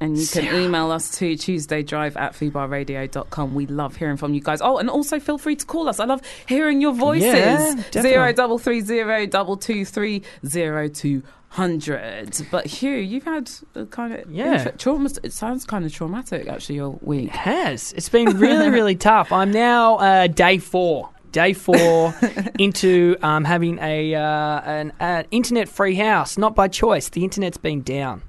And 0.00 0.16
you 0.16 0.26
can 0.26 0.54
email 0.54 0.90
us 0.90 1.10
to 1.18 1.34
tuesdaydrive 1.34 2.16
at 2.16 2.34
fubarradio.com. 2.34 3.54
We 3.54 3.66
love 3.66 3.96
hearing 3.96 4.16
from 4.16 4.34
you 4.34 4.40
guys. 4.40 4.60
Oh, 4.60 4.78
and 4.78 4.88
also 4.88 5.18
feel 5.18 5.38
free 5.38 5.56
to 5.56 5.66
call 5.66 5.88
us. 5.88 5.98
I 5.98 6.04
love 6.04 6.22
hearing 6.46 6.80
your 6.80 6.92
voices. 6.92 7.24
Yeah, 7.24 7.74
definitely. 7.74 8.10
Zero 8.10 8.32
double 8.32 8.58
three 8.58 8.80
zero 8.80 9.26
double 9.26 9.56
two 9.56 9.84
three 9.86 10.22
zero 10.46 10.88
two 10.88 11.22
hundred. 11.48 12.38
But 12.50 12.66
Hugh, 12.66 12.96
you've 12.96 13.24
had 13.24 13.50
a 13.74 13.86
kind 13.86 14.12
of 14.14 14.30
Yeah. 14.30 14.70
trauma. 14.72 15.08
It 15.22 15.32
sounds 15.32 15.64
kind 15.64 15.84
of 15.84 15.92
traumatic, 15.92 16.48
actually. 16.48 16.76
Your 16.76 16.98
week. 17.00 17.26
It 17.28 17.30
has. 17.36 17.92
It's 17.94 18.08
been 18.08 18.38
really 18.38 18.68
really 18.70 18.96
tough. 19.10 19.32
I'm 19.32 19.52
now 19.52 19.96
uh, 19.96 20.26
day 20.26 20.58
four. 20.58 21.10
day 21.32 21.52
four 21.52 22.14
into 22.58 23.16
um, 23.22 23.44
having 23.44 23.78
a 23.80 24.14
uh, 24.14 24.60
an, 24.60 24.92
an 25.00 25.24
internet 25.30 25.68
free 25.68 25.94
house, 25.94 26.36
not 26.38 26.54
by 26.54 26.68
choice. 26.68 27.08
The 27.08 27.24
internet's 27.24 27.58
been 27.58 27.82
down. 27.82 28.22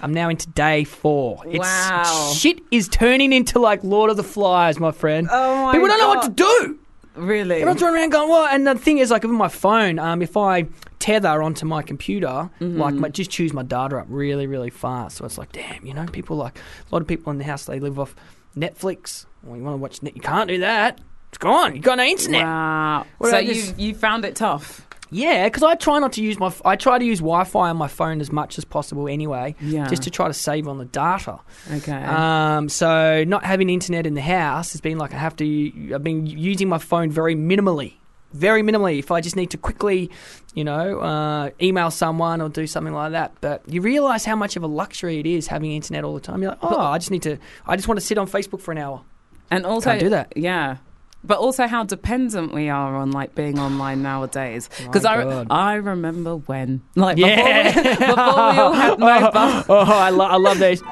I'm 0.00 0.12
now 0.12 0.28
into 0.30 0.48
day 0.48 0.82
four. 0.84 1.42
It's, 1.46 1.58
Wow. 1.60 2.32
Shit 2.34 2.58
is 2.72 2.88
turning 2.88 3.32
into 3.32 3.60
like 3.60 3.84
Lord 3.84 4.10
of 4.10 4.16
the 4.16 4.24
Flies, 4.24 4.80
my 4.80 4.90
friend. 4.90 5.28
Oh 5.30 5.64
my 5.66 5.72
People 5.72 5.86
don't 5.88 5.98
know 6.00 6.08
what 6.08 6.22
to 6.24 6.30
do. 6.30 6.78
Really? 7.14 7.56
Everyone's 7.56 7.82
running 7.82 8.00
around 8.00 8.10
going, 8.10 8.28
well, 8.30 8.46
and 8.46 8.66
the 8.66 8.74
thing 8.74 8.96
is, 8.98 9.10
like, 9.10 9.22
even 9.22 9.36
my 9.36 9.48
phone, 9.50 9.98
um, 9.98 10.22
if 10.22 10.34
I 10.34 10.62
tether 11.02 11.42
onto 11.42 11.66
my 11.66 11.82
computer, 11.82 12.48
Mm-hmm. 12.60 12.78
like, 12.80 12.94
my, 12.94 13.08
just 13.08 13.30
choose 13.30 13.52
my 13.52 13.62
data 13.64 13.98
up 13.98 14.06
really, 14.08 14.46
really 14.46 14.70
fast. 14.70 15.16
So 15.16 15.24
it's 15.24 15.36
like, 15.36 15.50
damn, 15.52 15.84
you 15.84 15.92
know, 15.94 16.06
people 16.06 16.36
like, 16.36 16.56
a 16.58 16.94
lot 16.94 17.02
of 17.02 17.08
people 17.08 17.32
in 17.32 17.38
the 17.38 17.44
house, 17.44 17.64
they 17.64 17.80
live 17.80 17.98
off 17.98 18.14
Netflix. 18.56 19.26
Well, 19.42 19.56
you 19.56 19.62
want 19.64 19.74
to 19.74 19.78
watch 19.78 20.02
Net, 20.02 20.14
you 20.14 20.22
can't 20.22 20.48
do 20.48 20.58
that. 20.60 21.00
It's 21.30 21.38
gone. 21.38 21.74
You 21.74 21.80
got 21.82 21.96
no 21.98 22.04
internet. 22.04 22.42
Wow. 22.44 23.06
What 23.18 23.30
so 23.30 23.38
you 23.38 23.74
you 23.78 23.94
found 23.94 24.24
it 24.24 24.36
tough. 24.36 24.86
Yeah, 25.10 25.46
because 25.48 25.62
I 25.62 25.74
try 25.74 25.98
not 25.98 26.12
to 26.14 26.22
use 26.22 26.38
my, 26.38 26.46
f- 26.46 26.62
I 26.64 26.76
try 26.76 26.98
to 26.98 27.04
use 27.04 27.18
Wi-Fi 27.18 27.68
on 27.70 27.76
my 27.76 27.88
phone 27.88 28.20
as 28.22 28.32
much 28.32 28.56
as 28.56 28.64
possible 28.64 29.08
anyway, 29.08 29.54
Yeah. 29.60 29.86
just 29.86 30.02
to 30.04 30.10
try 30.10 30.26
to 30.28 30.32
save 30.34 30.66
on 30.68 30.78
the 30.78 30.86
data. 30.86 31.38
Okay. 31.70 31.92
Um, 32.04 32.68
so 32.70 33.22
not 33.26 33.44
having 33.44 33.68
internet 33.68 34.06
in 34.06 34.14
the 34.14 34.22
house 34.22 34.72
has 34.72 34.80
been 34.80 34.96
like 34.98 35.12
I 35.12 35.18
have 35.18 35.36
to. 35.36 35.94
I've 35.94 36.02
been 36.04 36.26
using 36.26 36.68
my 36.68 36.78
phone 36.78 37.10
very 37.10 37.34
minimally, 37.34 37.94
very 38.32 38.62
minimally. 38.62 38.98
If 38.98 39.10
I 39.10 39.20
just 39.20 39.36
need 39.36 39.50
to 39.50 39.58
quickly, 39.58 40.10
you 40.54 40.64
know, 40.64 41.00
uh, 41.00 41.50
email 41.60 41.90
someone 41.90 42.40
or 42.40 42.48
do 42.48 42.66
something 42.66 42.94
like 42.94 43.12
that. 43.12 43.32
But 43.40 43.62
you 43.66 43.80
realise 43.80 44.24
how 44.24 44.36
much 44.36 44.56
of 44.56 44.62
a 44.62 44.66
luxury 44.66 45.18
it 45.20 45.26
is 45.26 45.46
having 45.46 45.72
internet 45.72 46.04
all 46.04 46.14
the 46.14 46.20
time. 46.20 46.42
You're 46.42 46.50
like, 46.52 46.58
oh, 46.62 46.78
I 46.80 46.98
just 46.98 47.10
need 47.10 47.22
to. 47.22 47.38
I 47.66 47.76
just 47.76 47.88
want 47.88 48.00
to 48.00 48.04
sit 48.06 48.18
on 48.18 48.26
Facebook 48.26 48.60
for 48.60 48.72
an 48.72 48.78
hour. 48.78 49.02
and 49.50 49.64
also 49.66 49.90
can't 49.90 50.00
do 50.00 50.08
that. 50.10 50.32
Yeah. 50.36 50.76
But 51.24 51.38
also 51.38 51.68
how 51.68 51.84
dependent 51.84 52.52
we 52.52 52.68
are 52.68 52.96
on 52.96 53.12
like 53.12 53.36
being 53.36 53.58
online 53.60 54.02
nowadays. 54.02 54.68
Because 54.82 55.04
I, 55.04 55.22
God. 55.22 55.46
I 55.50 55.74
remember 55.74 56.36
when 56.36 56.82
like 56.96 57.16
Yeah. 57.16 57.70
before, 57.72 57.82
we, 57.84 57.96
before 58.06 58.16
we 58.16 58.58
all 58.58 58.72
had 58.72 58.98
mobile. 58.98 59.64
oh, 59.68 59.84
I, 59.86 60.10
lo- 60.10 60.24
I 60.26 60.36
love 60.36 60.58
these. 60.58 60.82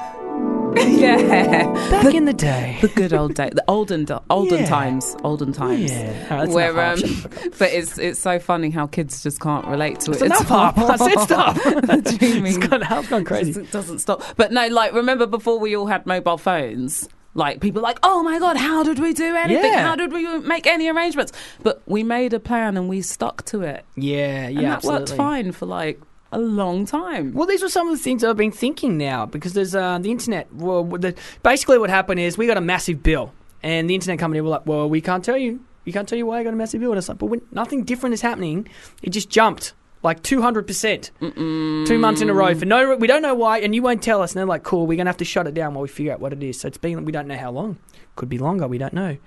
yeah. 0.77 1.65
Back 1.89 2.13
in 2.13 2.25
the 2.25 2.33
day. 2.33 2.77
The 2.81 2.87
good 2.89 3.13
old 3.13 3.33
day, 3.35 3.49
the 3.53 3.63
olden 3.67 4.05
olden 4.29 4.59
Yeah. 4.59 4.65
times, 4.67 5.15
olden 5.23 5.51
times. 5.53 5.91
Yeah. 5.91 6.33
Right, 6.35 6.49
Where, 6.49 6.79
um, 6.79 6.99
but 7.59 7.71
it's 7.71 7.97
it's 7.97 8.19
so 8.19 8.39
funny 8.39 8.69
how 8.69 8.87
kids 8.87 9.21
just 9.23 9.39
can't 9.39 9.65
relate 9.67 9.99
to 10.01 10.11
it. 10.11 10.15
It's 10.15 10.21
enough 10.23 10.47
harp. 10.47 10.77
I 10.77 10.95
said 10.97 11.19
stop. 11.19 11.55
the 11.55 12.15
dreaming 12.19 12.55
It's 12.55 12.67
gone, 12.67 12.81
harp's 12.81 13.09
gone 13.09 13.25
crazy. 13.25 13.59
It 13.61 13.71
doesn't 13.71 13.99
stop. 13.99 14.23
But 14.37 14.51
no, 14.51 14.67
like 14.67 14.93
remember 14.93 15.25
before 15.25 15.59
we 15.59 15.75
all 15.75 15.87
had 15.87 16.05
mobile 16.05 16.37
phones. 16.37 17.07
Like 17.33 17.61
people 17.61 17.81
like, 17.81 17.97
oh 18.03 18.23
my 18.23 18.39
god, 18.39 18.57
how 18.57 18.83
did 18.83 18.99
we 18.99 19.13
do 19.13 19.35
anything? 19.37 19.71
Yeah. 19.71 19.87
How 19.87 19.95
did 19.95 20.11
we 20.11 20.39
make 20.39 20.67
any 20.67 20.89
arrangements? 20.89 21.31
But 21.63 21.81
we 21.85 22.03
made 22.03 22.33
a 22.33 22.41
plan 22.41 22.75
and 22.75 22.89
we 22.89 23.01
stuck 23.01 23.45
to 23.45 23.61
it, 23.61 23.85
Yeah, 23.95 24.47
and 24.47 24.55
yeah, 24.55 24.61
that 24.61 24.75
absolutely. 24.75 24.99
worked 25.03 25.15
fine 25.15 25.51
for 25.53 25.65
like 25.65 26.01
a 26.31 26.39
long 26.39 26.85
time. 26.85 27.33
Well, 27.33 27.47
these 27.47 27.61
were 27.61 27.69
some 27.69 27.87
of 27.89 27.97
the 27.97 28.03
things 28.03 28.23
I've 28.23 28.37
been 28.37 28.51
thinking 28.51 28.97
now 28.97 29.25
because 29.25 29.53
there's 29.53 29.75
uh, 29.75 29.99
the 29.99 30.11
internet. 30.11 30.53
Well, 30.53 30.83
the, 30.83 31.15
basically, 31.43 31.77
what 31.77 31.89
happened 31.89 32.19
is 32.19 32.37
we 32.37 32.47
got 32.47 32.57
a 32.57 32.61
massive 32.61 33.03
bill, 33.03 33.33
and 33.61 33.89
the 33.89 33.95
internet 33.95 34.19
company 34.19 34.41
were 34.41 34.49
like, 34.49 34.65
"Well, 34.65 34.89
we 34.89 35.01
can't 35.01 35.23
tell 35.23 35.37
you. 35.37 35.59
We 35.85 35.91
can't 35.91 36.07
tell 36.07 36.17
you 36.17 36.25
why 36.25 36.39
you 36.39 36.43
got 36.43 36.53
a 36.53 36.57
massive 36.57 36.79
bill." 36.79 36.91
And 36.91 36.97
it's 36.97 37.09
like, 37.09 37.17
but 37.17 37.27
when 37.27 37.41
nothing 37.51 37.83
different 37.83 38.13
is 38.13 38.21
happening, 38.21 38.67
it 39.01 39.09
just 39.09 39.29
jumped 39.29 39.73
like 40.03 40.23
two 40.23 40.41
hundred 40.41 40.67
percent, 40.67 41.11
two 41.19 41.97
months 41.99 42.21
in 42.21 42.29
a 42.29 42.33
row 42.33 42.55
for 42.55 42.65
no. 42.65 42.95
We 42.95 43.07
don't 43.07 43.21
know 43.21 43.35
why, 43.35 43.59
and 43.59 43.75
you 43.75 43.81
won't 43.81 44.01
tell 44.01 44.21
us. 44.21 44.31
And 44.31 44.39
they're 44.39 44.45
like, 44.45 44.63
"Cool, 44.63 44.87
we're 44.87 44.97
gonna 44.97 45.09
have 45.09 45.17
to 45.17 45.25
shut 45.25 45.47
it 45.47 45.53
down 45.53 45.73
while 45.73 45.81
we 45.83 45.89
figure 45.89 46.13
out 46.13 46.19
what 46.19 46.33
it 46.33 46.41
is." 46.41 46.59
So 46.59 46.67
it's 46.67 46.77
been 46.77 47.03
we 47.05 47.11
don't 47.11 47.27
know 47.27 47.37
how 47.37 47.51
long. 47.51 47.77
Could 48.15 48.29
be 48.29 48.37
longer. 48.37 48.67
We 48.67 48.77
don't 48.77 48.93
know. 48.93 49.17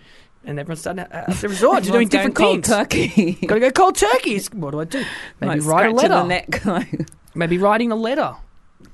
And 0.47 0.59
everyone's 0.59 0.81
starting 0.81 1.05
to, 1.05 1.31
uh, 1.31 1.33
to 1.33 1.49
resort 1.49 1.85
to 1.85 1.91
doing 1.93 2.09
different 2.09 2.37
things. 2.37 2.67
cold 2.69 2.91
turkey. 2.91 3.33
Got 3.47 3.55
to 3.55 3.61
go 3.61 3.71
cold 3.71 3.97
turkeys. 3.97 4.53
What 4.53 4.73
do 4.73 4.81
I 4.81 4.85
do? 4.85 5.05
Maybe 5.41 5.61
like 5.61 5.69
write 5.69 5.91
a 5.91 5.95
letter. 5.95 6.09
The 6.09 6.25
neck. 6.25 7.09
Maybe 7.35 7.59
writing 7.59 7.91
a 7.93 7.97
letter. 7.97 8.37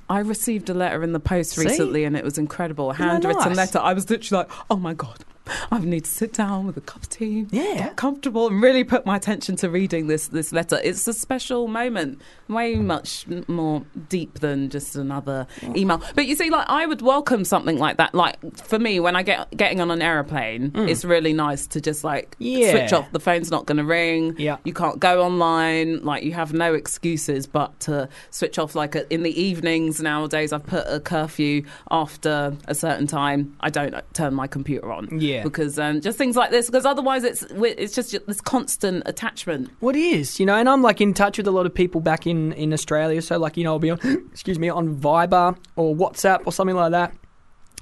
I 0.08 0.20
received 0.20 0.68
a 0.70 0.74
letter 0.74 1.02
in 1.02 1.12
the 1.12 1.20
post 1.20 1.52
See? 1.52 1.64
recently, 1.64 2.04
and 2.04 2.16
it 2.16 2.24
was 2.24 2.38
incredible. 2.38 2.90
A 2.90 2.94
handwritten 2.94 3.48
nice? 3.48 3.56
letter. 3.56 3.78
I 3.78 3.92
was 3.92 4.08
literally 4.10 4.44
like, 4.44 4.50
"Oh 4.70 4.76
my 4.76 4.94
god, 4.94 5.24
I 5.70 5.78
need 5.80 6.04
to 6.04 6.10
sit 6.10 6.32
down 6.32 6.66
with 6.66 6.76
a 6.76 6.80
cup 6.80 7.02
of 7.02 7.08
tea, 7.08 7.46
Yeah. 7.50 7.74
get 7.76 7.96
comfortable, 7.96 8.48
and 8.48 8.62
really 8.62 8.84
put 8.84 9.06
my 9.06 9.16
attention 9.16 9.56
to 9.56 9.70
reading 9.70 10.06
this 10.06 10.28
this 10.28 10.52
letter." 10.52 10.78
It's 10.82 11.06
a 11.08 11.12
special 11.12 11.68
moment, 11.68 12.20
way 12.48 12.76
much 12.76 13.26
more 13.48 13.82
deep 14.08 14.40
than 14.40 14.68
just 14.70 14.96
another 14.96 15.46
email. 15.76 16.02
But 16.14 16.26
you 16.26 16.34
see, 16.36 16.50
like 16.50 16.66
I 16.68 16.86
would 16.86 17.02
welcome 17.02 17.44
something 17.44 17.78
like 17.78 17.96
that. 17.98 18.14
Like 18.14 18.36
for 18.56 18.78
me, 18.78 19.00
when 19.00 19.16
I 19.16 19.22
get 19.22 19.56
getting 19.56 19.80
on 19.80 19.90
an 19.90 20.02
aeroplane, 20.02 20.72
it's 20.74 21.04
really 21.04 21.32
nice 21.32 21.66
to 21.68 21.80
just 21.80 22.04
like 22.04 22.36
Mm. 22.40 22.58
Yeah. 22.60 22.70
switch 22.70 22.92
off. 22.92 23.10
The 23.12 23.20
phone's 23.20 23.50
not 23.50 23.66
going 23.66 23.78
to 23.78 23.84
ring. 23.84 24.34
Yeah. 24.38 24.56
you 24.64 24.72
can't 24.72 24.98
go 25.00 25.22
online. 25.22 26.02
Like 26.02 26.22
you 26.24 26.32
have 26.32 26.52
no 26.52 26.74
excuses 26.74 27.46
but 27.46 27.78
to 27.80 28.08
switch 28.30 28.58
off. 28.58 28.74
Like 28.74 28.94
uh, 28.96 29.02
in 29.10 29.22
the 29.22 29.40
evenings 29.40 30.00
nowadays, 30.00 30.52
I've 30.52 30.66
put 30.66 30.84
a 30.86 31.00
curfew 31.00 31.64
after 31.90 32.56
a 32.66 32.74
certain 32.74 33.06
time. 33.06 33.54
I 33.60 33.70
don't 33.70 33.94
turn 34.14 34.34
my 34.34 34.46
computer 34.46 34.90
on. 34.92 35.08
Yeah. 35.20 35.39
Because 35.44 35.78
um, 35.78 36.00
just 36.00 36.18
things 36.18 36.36
like 36.36 36.50
this. 36.50 36.66
Because 36.66 36.86
otherwise, 36.86 37.24
it's 37.24 37.44
it's 37.50 37.94
just 37.94 38.14
this 38.26 38.40
constant 38.40 39.02
attachment. 39.06 39.70
What 39.80 39.96
is, 39.96 40.38
you 40.38 40.46
know, 40.46 40.54
and 40.54 40.68
I'm 40.68 40.82
like 40.82 41.00
in 41.00 41.14
touch 41.14 41.38
with 41.38 41.46
a 41.46 41.50
lot 41.50 41.66
of 41.66 41.74
people 41.74 42.00
back 42.00 42.26
in, 42.26 42.52
in 42.52 42.72
Australia. 42.72 43.22
So, 43.22 43.38
like, 43.38 43.56
you 43.56 43.64
know, 43.64 43.72
I'll 43.72 43.78
be 43.78 43.90
on, 43.90 43.98
excuse 44.32 44.58
me, 44.58 44.68
on 44.68 44.96
Viber 44.96 45.56
or 45.76 45.94
WhatsApp 45.94 46.42
or 46.44 46.52
something 46.52 46.76
like 46.76 46.92
that, 46.92 47.14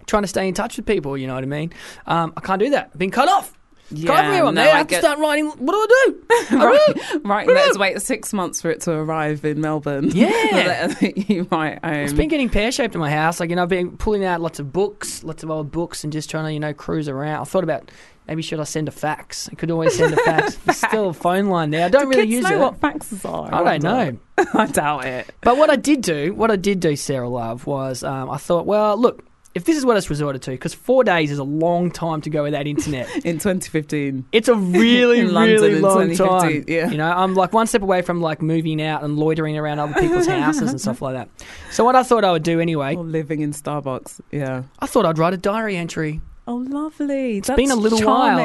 trying 0.06 0.22
to 0.22 0.28
stay 0.28 0.46
in 0.46 0.54
touch 0.54 0.76
with 0.76 0.86
people, 0.86 1.16
you 1.16 1.26
know 1.26 1.34
what 1.34 1.44
I 1.44 1.46
mean? 1.46 1.72
Um, 2.06 2.32
I 2.36 2.40
can't 2.40 2.60
do 2.60 2.70
that. 2.70 2.90
I've 2.92 2.98
been 2.98 3.10
cut 3.10 3.28
off. 3.28 3.57
Cut 3.90 3.98
off 3.98 4.06
Yeah, 4.08 4.22
everyone. 4.28 4.54
no, 4.54 4.62
They 4.64 4.70
I 4.70 4.78
have 4.78 4.86
get- 4.88 4.96
to 5.00 5.02
start 5.02 5.18
writing. 5.18 5.46
What 5.46 5.72
do 5.72 5.76
I 5.78 6.12
do? 6.50 6.56
right, 6.58 7.24
right. 7.24 7.46
Let's 7.48 7.78
wait 7.78 8.00
six 8.02 8.32
months 8.32 8.60
for 8.62 8.70
it 8.70 8.80
to 8.82 8.92
arrive 8.92 9.44
in 9.44 9.60
Melbourne. 9.60 10.10
Yeah. 10.14 10.94
you 11.00 11.46
might. 11.50 11.78
Um, 11.82 11.94
It's 11.94 12.12
been 12.12 12.28
getting 12.28 12.48
pear 12.48 12.70
shaped 12.72 12.94
in 12.94 13.00
my 13.00 13.10
house. 13.10 13.40
Like, 13.40 13.50
you 13.50 13.56
know, 13.56 13.62
I've 13.62 13.68
been 13.68 13.96
pulling 13.96 14.24
out 14.24 14.40
lots 14.40 14.58
of 14.58 14.72
books, 14.72 15.24
lots 15.24 15.42
of 15.42 15.50
old 15.50 15.70
books, 15.70 16.04
and 16.04 16.12
just 16.12 16.28
trying 16.30 16.44
to, 16.44 16.52
you 16.52 16.60
know, 16.60 16.72
cruise 16.74 17.08
around. 17.08 17.40
I 17.40 17.44
thought 17.44 17.64
about 17.64 17.90
maybe 18.26 18.42
should 18.42 18.60
I 18.60 18.64
send 18.64 18.88
a 18.88 18.90
fax? 18.90 19.48
I 19.50 19.54
could 19.54 19.70
always 19.70 19.96
send 19.96 20.12
a 20.12 20.16
fax. 20.18 20.54
There's 20.64 20.76
still 20.76 21.08
a 21.08 21.14
phone 21.14 21.46
line 21.46 21.70
there. 21.70 21.86
I 21.86 21.88
don't 21.88 22.02
do 22.02 22.08
really 22.10 22.22
kids 22.22 22.32
use 22.32 22.44
know 22.44 22.56
it. 22.56 22.58
what 22.60 22.80
faxes 22.80 23.24
are? 23.28 23.46
I 23.54 23.76
don't 23.78 23.84
wonder. 23.84 24.12
know. 24.12 24.44
I 24.54 24.66
doubt 24.66 25.04
it. 25.06 25.34
But 25.40 25.56
what 25.56 25.70
I 25.70 25.76
did 25.76 26.02
do, 26.02 26.34
what 26.34 26.50
I 26.50 26.56
did 26.56 26.80
do, 26.80 26.94
Sarah 26.94 27.28
Love, 27.28 27.66
was 27.66 28.04
um, 28.04 28.28
I 28.30 28.36
thought, 28.36 28.66
well, 28.66 28.96
look, 28.98 29.24
if 29.58 29.64
this 29.64 29.76
is 29.76 29.84
what 29.84 29.96
it's 29.96 30.08
resorted 30.08 30.40
to, 30.42 30.52
because 30.52 30.72
four 30.72 31.02
days 31.02 31.32
is 31.32 31.38
a 31.38 31.44
long 31.44 31.90
time 31.90 32.20
to 32.22 32.30
go 32.30 32.44
without 32.44 32.66
internet. 32.68 33.08
In 33.26 33.38
2015. 33.38 34.24
It's 34.30 34.46
a 34.46 34.54
really, 34.54 35.24
really 35.24 35.76
in 35.76 35.82
long 35.82 36.08
2015, 36.08 36.16
time. 36.28 36.64
yeah. 36.68 36.88
You 36.90 36.96
know, 36.96 37.10
I'm 37.10 37.34
like 37.34 37.52
one 37.52 37.66
step 37.66 37.82
away 37.82 38.02
from 38.02 38.20
like 38.20 38.40
moving 38.40 38.80
out 38.80 39.02
and 39.02 39.18
loitering 39.18 39.58
around 39.58 39.80
other 39.80 39.94
people's 39.94 40.26
houses 40.28 40.70
and 40.70 40.80
stuff 40.80 41.02
like 41.02 41.14
that. 41.14 41.28
So 41.72 41.84
what 41.84 41.96
I 41.96 42.04
thought 42.04 42.24
I 42.24 42.30
would 42.30 42.44
do 42.44 42.60
anyway, 42.60 42.94
Or 42.94 43.02
living 43.02 43.40
in 43.40 43.50
Starbucks. 43.52 44.20
Yeah. 44.30 44.62
I 44.78 44.86
thought 44.86 45.04
I'd 45.04 45.18
write 45.18 45.34
a 45.34 45.38
diary 45.38 45.76
entry. 45.76 46.20
Oh, 46.46 46.54
lovely. 46.56 47.38
It's 47.38 47.50
been 47.50 47.70
a 47.72 47.76
little 47.76 48.00
while. 48.00 48.38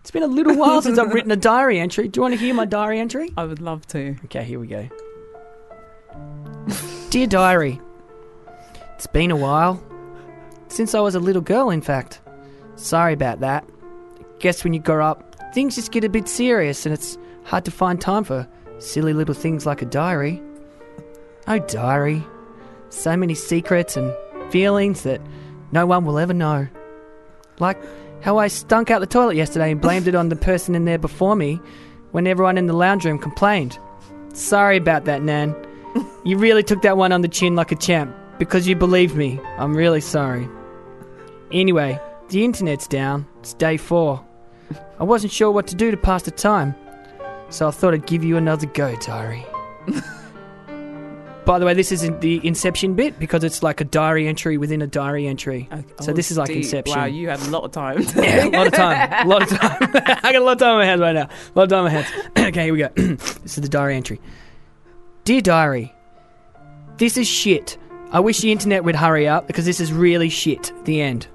It's 0.00 0.10
been 0.12 0.22
a 0.22 0.26
little 0.28 0.56
while 0.56 0.80
since 0.80 0.98
I've 0.98 1.12
written 1.12 1.30
a 1.32 1.36
diary 1.36 1.80
entry. 1.80 2.08
Do 2.08 2.18
you 2.18 2.22
want 2.22 2.34
to 2.34 2.40
hear 2.40 2.54
my 2.54 2.64
diary 2.64 2.98
entry? 3.00 3.30
I 3.36 3.44
would 3.44 3.60
love 3.60 3.86
to. 3.88 4.16
Okay, 4.26 4.44
here 4.44 4.58
we 4.60 4.68
go. 4.68 4.88
Dear 7.10 7.26
Diary, 7.26 7.78
it's 8.94 9.06
been 9.06 9.30
a 9.30 9.36
while. 9.36 9.82
Since 10.72 10.94
I 10.94 11.00
was 11.00 11.14
a 11.14 11.20
little 11.20 11.42
girl, 11.42 11.68
in 11.68 11.82
fact. 11.82 12.22
Sorry 12.76 13.12
about 13.12 13.40
that. 13.40 13.68
Guess 14.38 14.64
when 14.64 14.72
you 14.72 14.80
grow 14.80 15.04
up, 15.04 15.36
things 15.52 15.74
just 15.74 15.92
get 15.92 16.02
a 16.02 16.08
bit 16.08 16.26
serious 16.26 16.86
and 16.86 16.94
it's 16.94 17.18
hard 17.44 17.66
to 17.66 17.70
find 17.70 18.00
time 18.00 18.24
for 18.24 18.48
silly 18.78 19.12
little 19.12 19.34
things 19.34 19.66
like 19.66 19.82
a 19.82 19.84
diary. 19.84 20.42
Oh, 21.46 21.58
diary. 21.58 22.24
So 22.88 23.18
many 23.18 23.34
secrets 23.34 23.98
and 23.98 24.14
feelings 24.50 25.02
that 25.02 25.20
no 25.72 25.84
one 25.84 26.06
will 26.06 26.18
ever 26.18 26.32
know. 26.32 26.66
Like 27.58 27.76
how 28.22 28.38
I 28.38 28.48
stunk 28.48 28.90
out 28.90 29.00
the 29.00 29.06
toilet 29.06 29.36
yesterday 29.36 29.72
and 29.72 29.80
blamed 29.80 30.08
it 30.08 30.14
on 30.14 30.30
the 30.30 30.36
person 30.36 30.74
in 30.74 30.86
there 30.86 30.96
before 30.96 31.36
me 31.36 31.60
when 32.12 32.26
everyone 32.26 32.56
in 32.56 32.64
the 32.66 32.72
lounge 32.72 33.04
room 33.04 33.18
complained. 33.18 33.78
Sorry 34.32 34.78
about 34.78 35.04
that, 35.04 35.22
Nan. 35.22 35.54
You 36.24 36.38
really 36.38 36.62
took 36.62 36.80
that 36.80 36.96
one 36.96 37.12
on 37.12 37.20
the 37.20 37.28
chin 37.28 37.56
like 37.56 37.72
a 37.72 37.76
champ 37.76 38.16
because 38.38 38.66
you 38.66 38.74
believed 38.74 39.16
me. 39.16 39.38
I'm 39.58 39.76
really 39.76 40.00
sorry. 40.00 40.48
Anyway, 41.52 42.00
the 42.28 42.44
internet's 42.44 42.86
down. 42.86 43.26
It's 43.40 43.54
day 43.54 43.76
four. 43.76 44.24
I 44.98 45.04
wasn't 45.04 45.32
sure 45.32 45.50
what 45.50 45.66
to 45.68 45.74
do 45.74 45.90
to 45.90 45.96
pass 45.96 46.22
the 46.22 46.30
time, 46.30 46.74
so 47.50 47.68
I 47.68 47.70
thought 47.70 47.92
I'd 47.92 48.06
give 48.06 48.24
you 48.24 48.36
another 48.36 48.66
go, 48.66 48.96
diary. 48.96 49.44
By 51.44 51.58
the 51.58 51.66
way, 51.66 51.74
this 51.74 51.90
isn't 51.90 52.20
the 52.20 52.40
Inception 52.46 52.94
bit 52.94 53.18
because 53.18 53.42
it's 53.42 53.64
like 53.64 53.80
a 53.80 53.84
diary 53.84 54.28
entry 54.28 54.58
within 54.58 54.80
a 54.80 54.86
diary 54.86 55.26
entry. 55.26 55.68
So 56.00 56.12
this 56.12 56.30
oh, 56.30 56.34
is 56.34 56.38
like 56.38 56.48
deep. 56.48 56.58
Inception. 56.58 56.96
Wow, 56.96 57.06
you 57.06 57.28
had 57.28 57.40
a 57.40 57.50
lot 57.50 57.64
of 57.64 57.72
time. 57.72 57.98
Yeah, 58.14 58.46
a 58.46 58.50
lot 58.50 58.66
of 58.68 58.72
time. 58.72 59.26
A 59.26 59.28
lot 59.28 59.42
of 59.42 59.48
time. 59.48 59.78
I 60.22 60.32
got 60.32 60.36
a 60.36 60.44
lot 60.44 60.52
of 60.52 60.58
time 60.58 60.70
on 60.70 60.78
my 60.78 60.84
hands 60.84 61.00
right 61.00 61.14
now. 61.14 61.24
A 61.24 61.58
lot 61.58 61.64
of 61.64 61.68
time 61.68 61.78
on 61.78 61.84
my 61.84 61.90
hands. 61.90 62.06
okay, 62.38 62.64
here 62.64 62.72
we 62.72 62.78
go. 62.78 62.88
this 62.96 63.58
is 63.58 63.62
the 63.62 63.68
diary 63.68 63.96
entry. 63.96 64.20
Dear 65.24 65.40
diary, 65.40 65.92
this 66.98 67.16
is 67.16 67.26
shit. 67.26 67.76
I 68.12 68.20
wish 68.20 68.40
the 68.40 68.52
internet 68.52 68.84
would 68.84 68.94
hurry 68.94 69.26
up 69.26 69.48
because 69.48 69.64
this 69.64 69.80
is 69.80 69.92
really 69.92 70.28
shit. 70.28 70.72
The 70.84 71.00
end. 71.00 71.26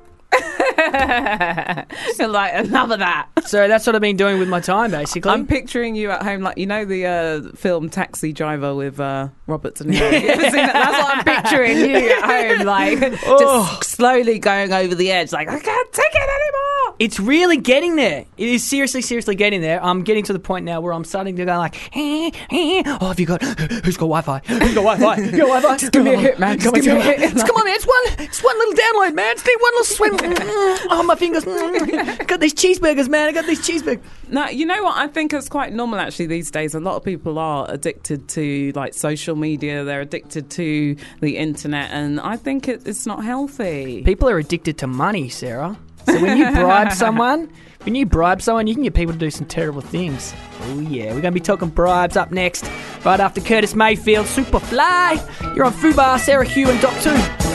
You're 2.20 2.28
like 2.28 2.52
another 2.56 2.98
that. 2.98 3.30
So 3.48 3.66
that's 3.70 3.88
what 3.88 3.96
I've 3.96 4.02
been 4.02 4.18
doing 4.18 4.40
with 4.40 4.50
my 4.50 4.60
time, 4.60 4.92
basically. 4.92 5.32
I'm 5.32 5.48
picturing 5.48 5.96
you 5.96 6.12
at 6.12 6.22
home, 6.22 6.42
like 6.42 6.58
you 6.58 6.66
know 6.66 6.84
the 6.84 7.06
uh, 7.06 7.56
film 7.56 7.90
Taxi 7.90 8.34
Driver 8.34 8.76
with 8.76 9.00
uh, 9.00 9.30
Robert 9.46 9.76
De 9.76 9.86
Niro. 9.86 10.22
You 10.22 10.28
ever 10.28 10.42
seen 10.42 10.52
that? 10.52 10.74
That's 10.74 10.98
what 11.02 11.18
I'm 11.18 11.24
picturing 11.44 11.78
you 11.78 12.10
at 12.10 12.58
home, 12.58 12.66
like 12.68 13.20
Oh. 13.26 13.78
just 13.80 13.92
slowly 13.96 14.38
going 14.40 14.74
over 14.74 14.94
the 14.96 15.12
edge, 15.12 15.32
like 15.32 15.48
I 15.48 15.60
can't 15.60 15.94
take 15.94 16.12
it 16.12 16.18
anymore. 16.22 16.96
It's 17.00 17.20
really 17.22 17.56
getting 17.56 17.96
there. 17.96 18.26
It 18.38 18.50
is 18.50 18.68
seriously, 18.68 19.02
seriously 19.02 19.36
getting 19.36 19.62
there. 19.62 19.82
I'm 19.82 20.04
getting 20.04 20.24
to 20.26 20.34
the 20.34 20.40
point 20.40 20.66
now 20.66 20.82
where 20.82 20.92
I'm 20.92 21.06
starting 21.06 21.38
to 21.38 21.46
go 21.46 21.58
like, 21.58 21.76
eh, 21.96 22.32
eh. 22.52 22.84
oh, 23.00 23.08
have 23.08 23.20
you 23.20 23.28
got? 23.28 23.42
Who's 23.86 23.96
got 23.96 24.08
Wi-Fi? 24.08 24.40
Who's 24.46 24.74
got 24.74 24.84
Wi-Fi? 24.84 25.22
You 25.22 25.32
got 25.32 25.38
Wi-Fi? 25.48 25.78
Just 25.78 25.92
give 25.94 26.04
me 26.04 26.16
a 26.16 26.20
hit, 26.20 26.38
man. 26.40 26.60
Just 26.60 26.66
Come 26.66 26.76
on, 26.76 26.82
give 26.82 26.96
me 26.96 27.00
a 27.00 27.04
hit. 27.04 27.20
It's, 27.22 27.44
come 27.44 27.56
on, 27.56 27.64
man. 27.66 27.76
It's 27.76 27.86
one. 27.88 28.26
It's 28.28 28.44
one 28.44 28.58
little 28.58 28.74
download, 28.74 29.14
man. 29.14 29.36
It's 29.38 29.46
one 29.46 29.74
little 29.74 29.86
swim. 29.86 30.18
oh, 30.90 31.04
my 31.04 31.16
fingers. 31.16 31.44
got 32.26 32.40
these 32.40 32.54
cheeseburgers, 32.54 33.10
man. 33.10 33.28
I 33.28 33.32
got 33.32 33.46
these 33.46 33.62
cheeseburgers. 33.62 34.02
No, 34.30 34.48
you 34.48 34.66
know 34.66 34.84
what? 34.84 34.98
I 34.98 35.08
think 35.08 35.34
it's 35.34 35.50
quite 35.50 35.74
normal 35.74 36.00
actually 36.00 36.28
these 36.28 36.52
days. 36.52 36.76
A 36.76 36.80
lot 36.80 36.96
of 36.96 37.04
people 37.04 37.40
are 37.40 37.70
addicted 37.70 38.28
to 38.30 38.72
like 38.76 38.94
social 38.94 39.36
media. 39.36 39.84
They're 39.84 40.02
addicted 40.02 40.50
to 40.52 40.96
the 41.22 41.38
internet, 41.38 41.92
and 41.92 42.20
I 42.20 42.38
think 42.38 42.68
it, 42.68 42.88
it's 42.88 43.06
not 43.06 43.24
healthy. 43.24 44.04
People 44.04 44.30
are 44.30 44.38
addicted 44.38 44.78
to 44.80 44.88
money, 44.88 45.30
Sarah. 45.30 45.78
So 46.06 46.22
when 46.22 46.38
you 46.38 46.52
bribe 46.52 46.92
someone, 46.94 47.52
when 47.84 47.96
you 47.96 48.06
bribe 48.06 48.42
someone, 48.42 48.68
you 48.68 48.74
can 48.74 48.84
get 48.84 48.94
people 48.94 49.14
to 49.14 49.20
do 49.20 49.30
some 49.30 49.46
terrible 49.46 49.82
things. 49.82 50.34
Oh 50.62 50.80
yeah, 50.80 51.14
we're 51.14 51.22
gonna 51.22 51.32
be 51.32 51.40
talking 51.40 51.70
bribes 51.70 52.16
up 52.16 52.32
next, 52.32 52.70
right 53.06 53.20
after 53.20 53.42
Curtis 53.42 53.76
Mayfield, 53.76 54.26
Superfly. 54.26 55.56
You're 55.56 55.66
on 55.66 55.74
Fubar, 55.74 56.20
Sarah 56.20 56.46
Hugh, 56.46 56.70
and 56.70 56.82
Doc 56.82 56.94
Two. 57.02 57.47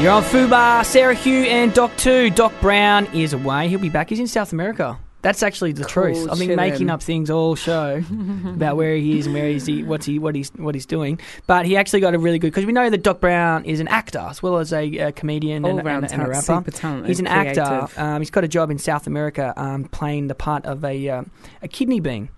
You're 0.00 0.12
on 0.12 0.22
Fubar, 0.22 0.82
Sarah 0.86 1.14
Hugh, 1.14 1.42
and 1.42 1.74
Doc 1.74 1.94
Two. 1.98 2.30
Doc 2.30 2.54
Brown 2.62 3.04
is 3.14 3.34
away. 3.34 3.68
He'll 3.68 3.78
be 3.78 3.90
back. 3.90 4.08
He's 4.08 4.18
in 4.18 4.26
South 4.26 4.50
America. 4.50 4.98
That's 5.20 5.42
actually 5.42 5.72
the 5.72 5.84
Cool 5.84 6.04
truth. 6.04 6.28
I've 6.30 6.38
been 6.38 6.56
making 6.56 6.88
up 6.88 7.02
things 7.02 7.28
all 7.28 7.54
show 7.54 8.02
about 8.46 8.78
where 8.78 8.96
he 8.96 9.18
is 9.18 9.26
and 9.26 9.34
where 9.34 9.46
he's 9.46 9.66
he, 9.66 9.82
what's 9.82 10.06
he 10.06 10.18
what 10.18 10.34
he's 10.34 10.48
what 10.56 10.74
he's 10.74 10.86
doing. 10.86 11.20
But 11.46 11.66
he 11.66 11.76
actually 11.76 12.00
got 12.00 12.14
a 12.14 12.18
really 12.18 12.38
good 12.38 12.46
because 12.46 12.64
we 12.64 12.72
know 12.72 12.88
that 12.88 13.02
Doc 13.02 13.20
Brown 13.20 13.66
is 13.66 13.78
an 13.80 13.88
actor 13.88 14.20
as 14.20 14.42
well 14.42 14.56
as 14.56 14.72
a, 14.72 14.98
uh 14.98 15.12
comedian 15.12 15.66
and, 15.66 15.80
All-round 15.80 16.04
and, 16.04 16.14
and 16.14 16.22
a 16.22 16.30
rapper. 16.30 17.04
He's 17.06 17.20
an 17.20 17.26
actor. 17.26 17.86
Um, 17.98 18.22
he's 18.22 18.30
got 18.30 18.42
a 18.42 18.48
job 18.48 18.70
in 18.70 18.78
South 18.78 19.06
America 19.06 19.52
um, 19.58 19.84
playing 19.84 20.28
the 20.28 20.34
part 20.34 20.64
of 20.64 20.82
a 20.82 21.10
um, 21.10 21.30
a 21.60 21.68
kidney 21.68 22.00
bean. 22.00 22.30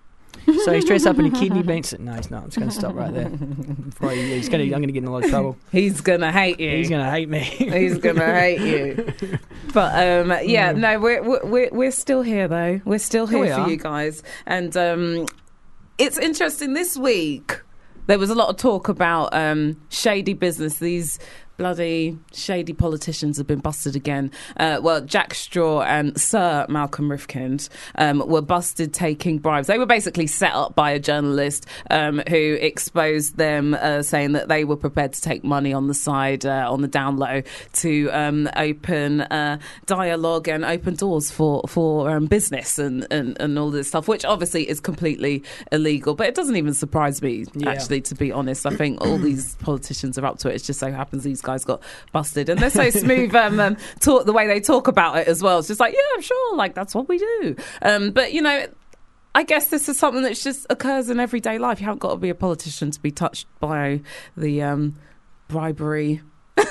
So 0.65 0.73
he's 0.73 0.83
dressed 0.85 1.07
up 1.07 1.17
in 1.19 1.25
a 1.25 1.31
kidney 1.31 1.63
bean. 1.63 1.83
So, 1.83 1.97
no, 1.99 2.13
he's 2.13 2.29
not. 2.29 2.43
I'm 2.43 2.49
just 2.49 2.57
going 2.57 2.69
to 2.69 2.75
stop 2.75 2.95
right 2.95 3.13
there. 3.13 3.29
Before 3.29 4.09
I- 4.09 4.15
he's 4.15 4.49
gonna, 4.49 4.63
I'm 4.63 4.69
going 4.71 4.87
to 4.87 4.91
get 4.91 5.03
in 5.03 5.07
a 5.09 5.11
lot 5.11 5.23
of 5.23 5.29
trouble. 5.29 5.57
He's 5.71 6.01
gonna 6.01 6.31
hate 6.31 6.59
you. 6.59 6.69
He's 6.69 6.89
going 6.89 7.03
to 7.03 7.09
hate 7.09 7.29
me. 7.29 7.39
He's 7.79 7.97
gonna 7.97 8.25
hate 8.39 8.59
you. 8.59 9.39
But 9.73 9.95
um, 10.29 10.37
yeah, 10.47 10.71
no, 10.73 10.99
we're 10.99 11.23
we're- 11.23 11.39
we're 11.49 11.69
we're 11.71 11.91
still 11.91 12.21
here 12.23 12.47
though. 12.47 12.81
We're 12.85 12.99
still 12.99 13.25
Here 13.27 13.37
here 13.45 13.47
we 13.47 13.53
for 13.53 13.61
are. 13.61 13.69
you 13.69 13.77
guys, 13.77 14.21
and 14.45 14.75
um, 14.75 15.25
it's 15.97 16.17
interesting. 16.17 16.73
This 16.73 16.97
week 16.97 17.61
there 18.07 18.19
was 18.19 18.29
a 18.29 18.35
lot 18.35 18.49
of 18.49 18.57
talk 18.57 18.89
about 18.89 19.33
um, 19.33 19.79
shady 19.89 20.33
business. 20.33 20.79
These 20.79 21.19
bloody 21.57 22.17
shady 22.33 22.73
politicians 22.73 23.37
have 23.37 23.47
been 23.47 23.59
busted 23.59 23.95
again. 23.95 24.31
Uh, 24.57 24.79
well, 24.81 25.01
Jack 25.01 25.33
Straw 25.33 25.81
and 25.81 26.19
Sir 26.19 26.65
Malcolm 26.69 27.09
Rifkind 27.09 27.69
um, 27.95 28.23
were 28.27 28.41
busted 28.41 28.93
taking 28.93 29.37
bribes. 29.37 29.67
They 29.67 29.77
were 29.77 29.85
basically 29.85 30.27
set 30.27 30.53
up 30.53 30.75
by 30.75 30.91
a 30.91 30.99
journalist 30.99 31.65
um, 31.91 32.21
who 32.27 32.57
exposed 32.59 33.37
them, 33.37 33.73
uh, 33.75 34.01
saying 34.01 34.31
that 34.33 34.47
they 34.47 34.63
were 34.63 34.75
prepared 34.77 35.13
to 35.13 35.21
take 35.21 35.43
money 35.43 35.73
on 35.73 35.87
the 35.87 35.93
side, 35.93 36.45
uh, 36.45 36.65
on 36.71 36.81
the 36.81 36.87
down 36.87 37.17
low, 37.17 37.43
to 37.73 38.09
um, 38.09 38.49
open 38.55 39.21
uh, 39.21 39.59
dialogue 39.85 40.47
and 40.47 40.65
open 40.65 40.95
doors 40.95 41.29
for 41.29 41.61
for 41.67 42.09
um, 42.09 42.25
business 42.25 42.79
and, 42.79 43.05
and 43.11 43.39
and 43.39 43.59
all 43.59 43.69
this 43.69 43.87
stuff, 43.89 44.07
which 44.07 44.25
obviously 44.25 44.67
is 44.67 44.79
completely 44.79 45.43
illegal. 45.71 46.15
But 46.15 46.27
it 46.27 46.35
doesn't 46.35 46.55
even 46.55 46.73
surprise 46.73 47.21
me, 47.21 47.45
Yeah. 47.53 47.69
actually, 47.69 48.01
to 48.01 48.15
be 48.15 48.31
honest. 48.31 48.65
I 48.65 48.71
think 48.75 49.01
all 49.01 49.17
these 49.17 49.55
politicians 49.55 50.17
are 50.17 50.25
up 50.25 50.39
to 50.39 50.49
it. 50.49 50.55
It 50.55 50.63
just 50.63 50.79
so 50.79 50.91
happens 50.91 51.23
these 51.23 51.41
guys 51.43 51.63
got 51.63 51.81
busted, 52.11 52.49
and 52.49 52.59
they're 52.59 52.69
so 52.69 52.89
smooth. 52.89 53.35
Um, 53.35 53.59
um, 53.59 53.77
talk 53.99 54.25
the 54.25 54.33
way 54.33 54.47
they 54.47 54.59
talk 54.59 54.87
about 54.87 55.17
it 55.17 55.27
as 55.27 55.43
well. 55.43 55.59
It's 55.59 55.67
just 55.67 55.79
like, 55.79 55.93
yeah, 55.93 56.21
sure, 56.21 56.55
like 56.55 56.73
that's 56.73 56.95
what 56.95 57.07
we 57.07 57.17
do. 57.17 57.55
Um, 57.81 58.11
but 58.11 58.33
you 58.33 58.41
know. 58.41 58.65
I 59.35 59.41
guess 59.41 59.69
this 59.69 59.89
is 59.89 59.97
something 59.97 60.21
that 60.21 60.35
just 60.35 60.67
occurs 60.69 61.09
in 61.09 61.19
everyday 61.19 61.57
life. 61.57 61.79
You 61.79 61.85
haven't 61.85 62.01
got 62.01 62.11
to 62.11 62.17
be 62.17 62.29
a 62.29 62.35
politician 62.35 62.91
to 62.91 62.99
be 63.01 63.09
touched 63.09 63.47
by 63.59 64.01
the 64.37 64.61
um, 64.61 64.93
bribery 65.47 66.21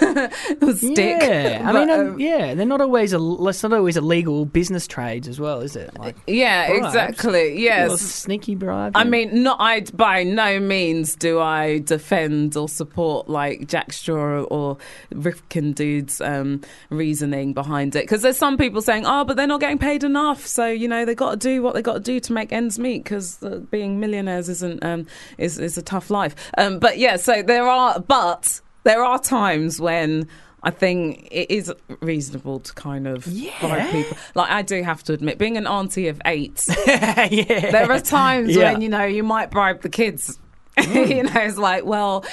stick. 0.77 0.97
Yeah, 0.97 1.63
I 1.65 1.73
But, 1.73 1.81
mean, 1.81 1.91
um, 1.91 2.07
um, 2.13 2.21
yeah, 2.21 2.55
they're 2.55 2.65
not 2.67 2.81
always 2.81 3.13
a. 3.13 3.19
It's 3.49 3.63
not 3.63 3.73
always 3.73 3.97
illegal 3.97 4.45
business 4.45 4.87
trades 4.87 5.27
as 5.27 5.41
well, 5.41 5.61
is 5.61 5.75
it? 5.77 5.99
Like 5.99 6.17
yeah, 6.27 6.69
bribes. 6.69 6.87
exactly. 6.87 7.61
Yes. 7.61 8.01
sneaky 8.01 8.55
bribe. 8.55 8.97
I 8.97 9.05
mean, 9.05 9.43
not 9.43 9.57
I. 9.61 9.81
By 9.81 10.23
no 10.23 10.61
means 10.61 11.17
do 11.17 11.41
I 11.41 11.81
defend 11.81 12.57
or 12.57 12.69
support 12.69 13.29
like 13.29 13.67
Jack 13.67 13.93
Straw 13.93 14.43
or 14.43 14.79
Rifkind 15.13 15.75
dude's 15.75 16.21
um, 16.21 16.61
reasoning 16.91 17.53
behind 17.53 17.97
it. 17.97 18.05
Because 18.05 18.23
there's 18.23 18.39
some 18.39 18.57
people 18.57 18.83
saying, 18.83 19.05
"Oh, 19.07 19.25
but 19.25 19.37
they're 19.37 19.47
not 19.49 19.61
getting 19.61 19.79
paid 19.79 20.05
enough, 20.05 20.47
so 20.47 20.67
you 20.67 20.87
know 20.87 21.05
they 21.05 21.15
got 21.17 21.33
to 21.33 21.37
do 21.37 21.61
what 21.63 21.75
they 21.75 21.83
got 21.83 21.95
to 21.95 22.01
do 22.01 22.21
to 22.21 22.33
make 22.33 22.53
ends 22.53 22.79
meet." 22.79 23.03
Because 23.03 23.43
uh, 23.43 23.61
being 23.71 23.99
millionaires 23.99 24.49
isn't 24.49 24.85
um, 24.85 25.07
is 25.39 25.59
is 25.59 25.77
a 25.77 25.83
tough 25.83 26.09
life. 26.11 26.37
Um, 26.57 26.79
but 26.79 26.99
yeah, 26.99 27.17
so 27.17 27.43
there 27.43 27.67
are, 27.67 27.99
but 27.99 28.61
there 28.85 29.03
are 29.05 29.19
times 29.19 29.81
when. 29.81 30.29
I 30.65 30.71
think 30.71 31.27
it 31.33 31.51
is 31.51 31.73
reasonable 31.99 32.61
to 32.61 32.73
kind 32.75 33.09
of 33.09 33.25
bribe 33.59 33.91
people. 33.91 34.17
Like 34.37 34.49
I 34.49 34.63
do 34.63 34.81
have 34.85 35.03
to 35.03 35.13
admit, 35.13 35.37
being 35.37 35.57
an 35.57 35.67
auntie 35.67 36.07
of 36.07 36.23
eight, 36.25 36.65
yeah, 36.87 37.73
there 37.73 37.91
are 37.91 37.99
times 37.99 38.55
Yeah. 38.55 38.71
when 38.71 38.81
you 38.81 38.89
know 38.89 39.03
you 39.05 39.25
might 39.25 39.51
bribe 39.51 39.83
the 39.83 39.89
kids. 39.89 40.39
you 40.81 41.25
know, 41.25 41.33
it's 41.35 41.59
like, 41.59 41.85
well, 41.85 42.25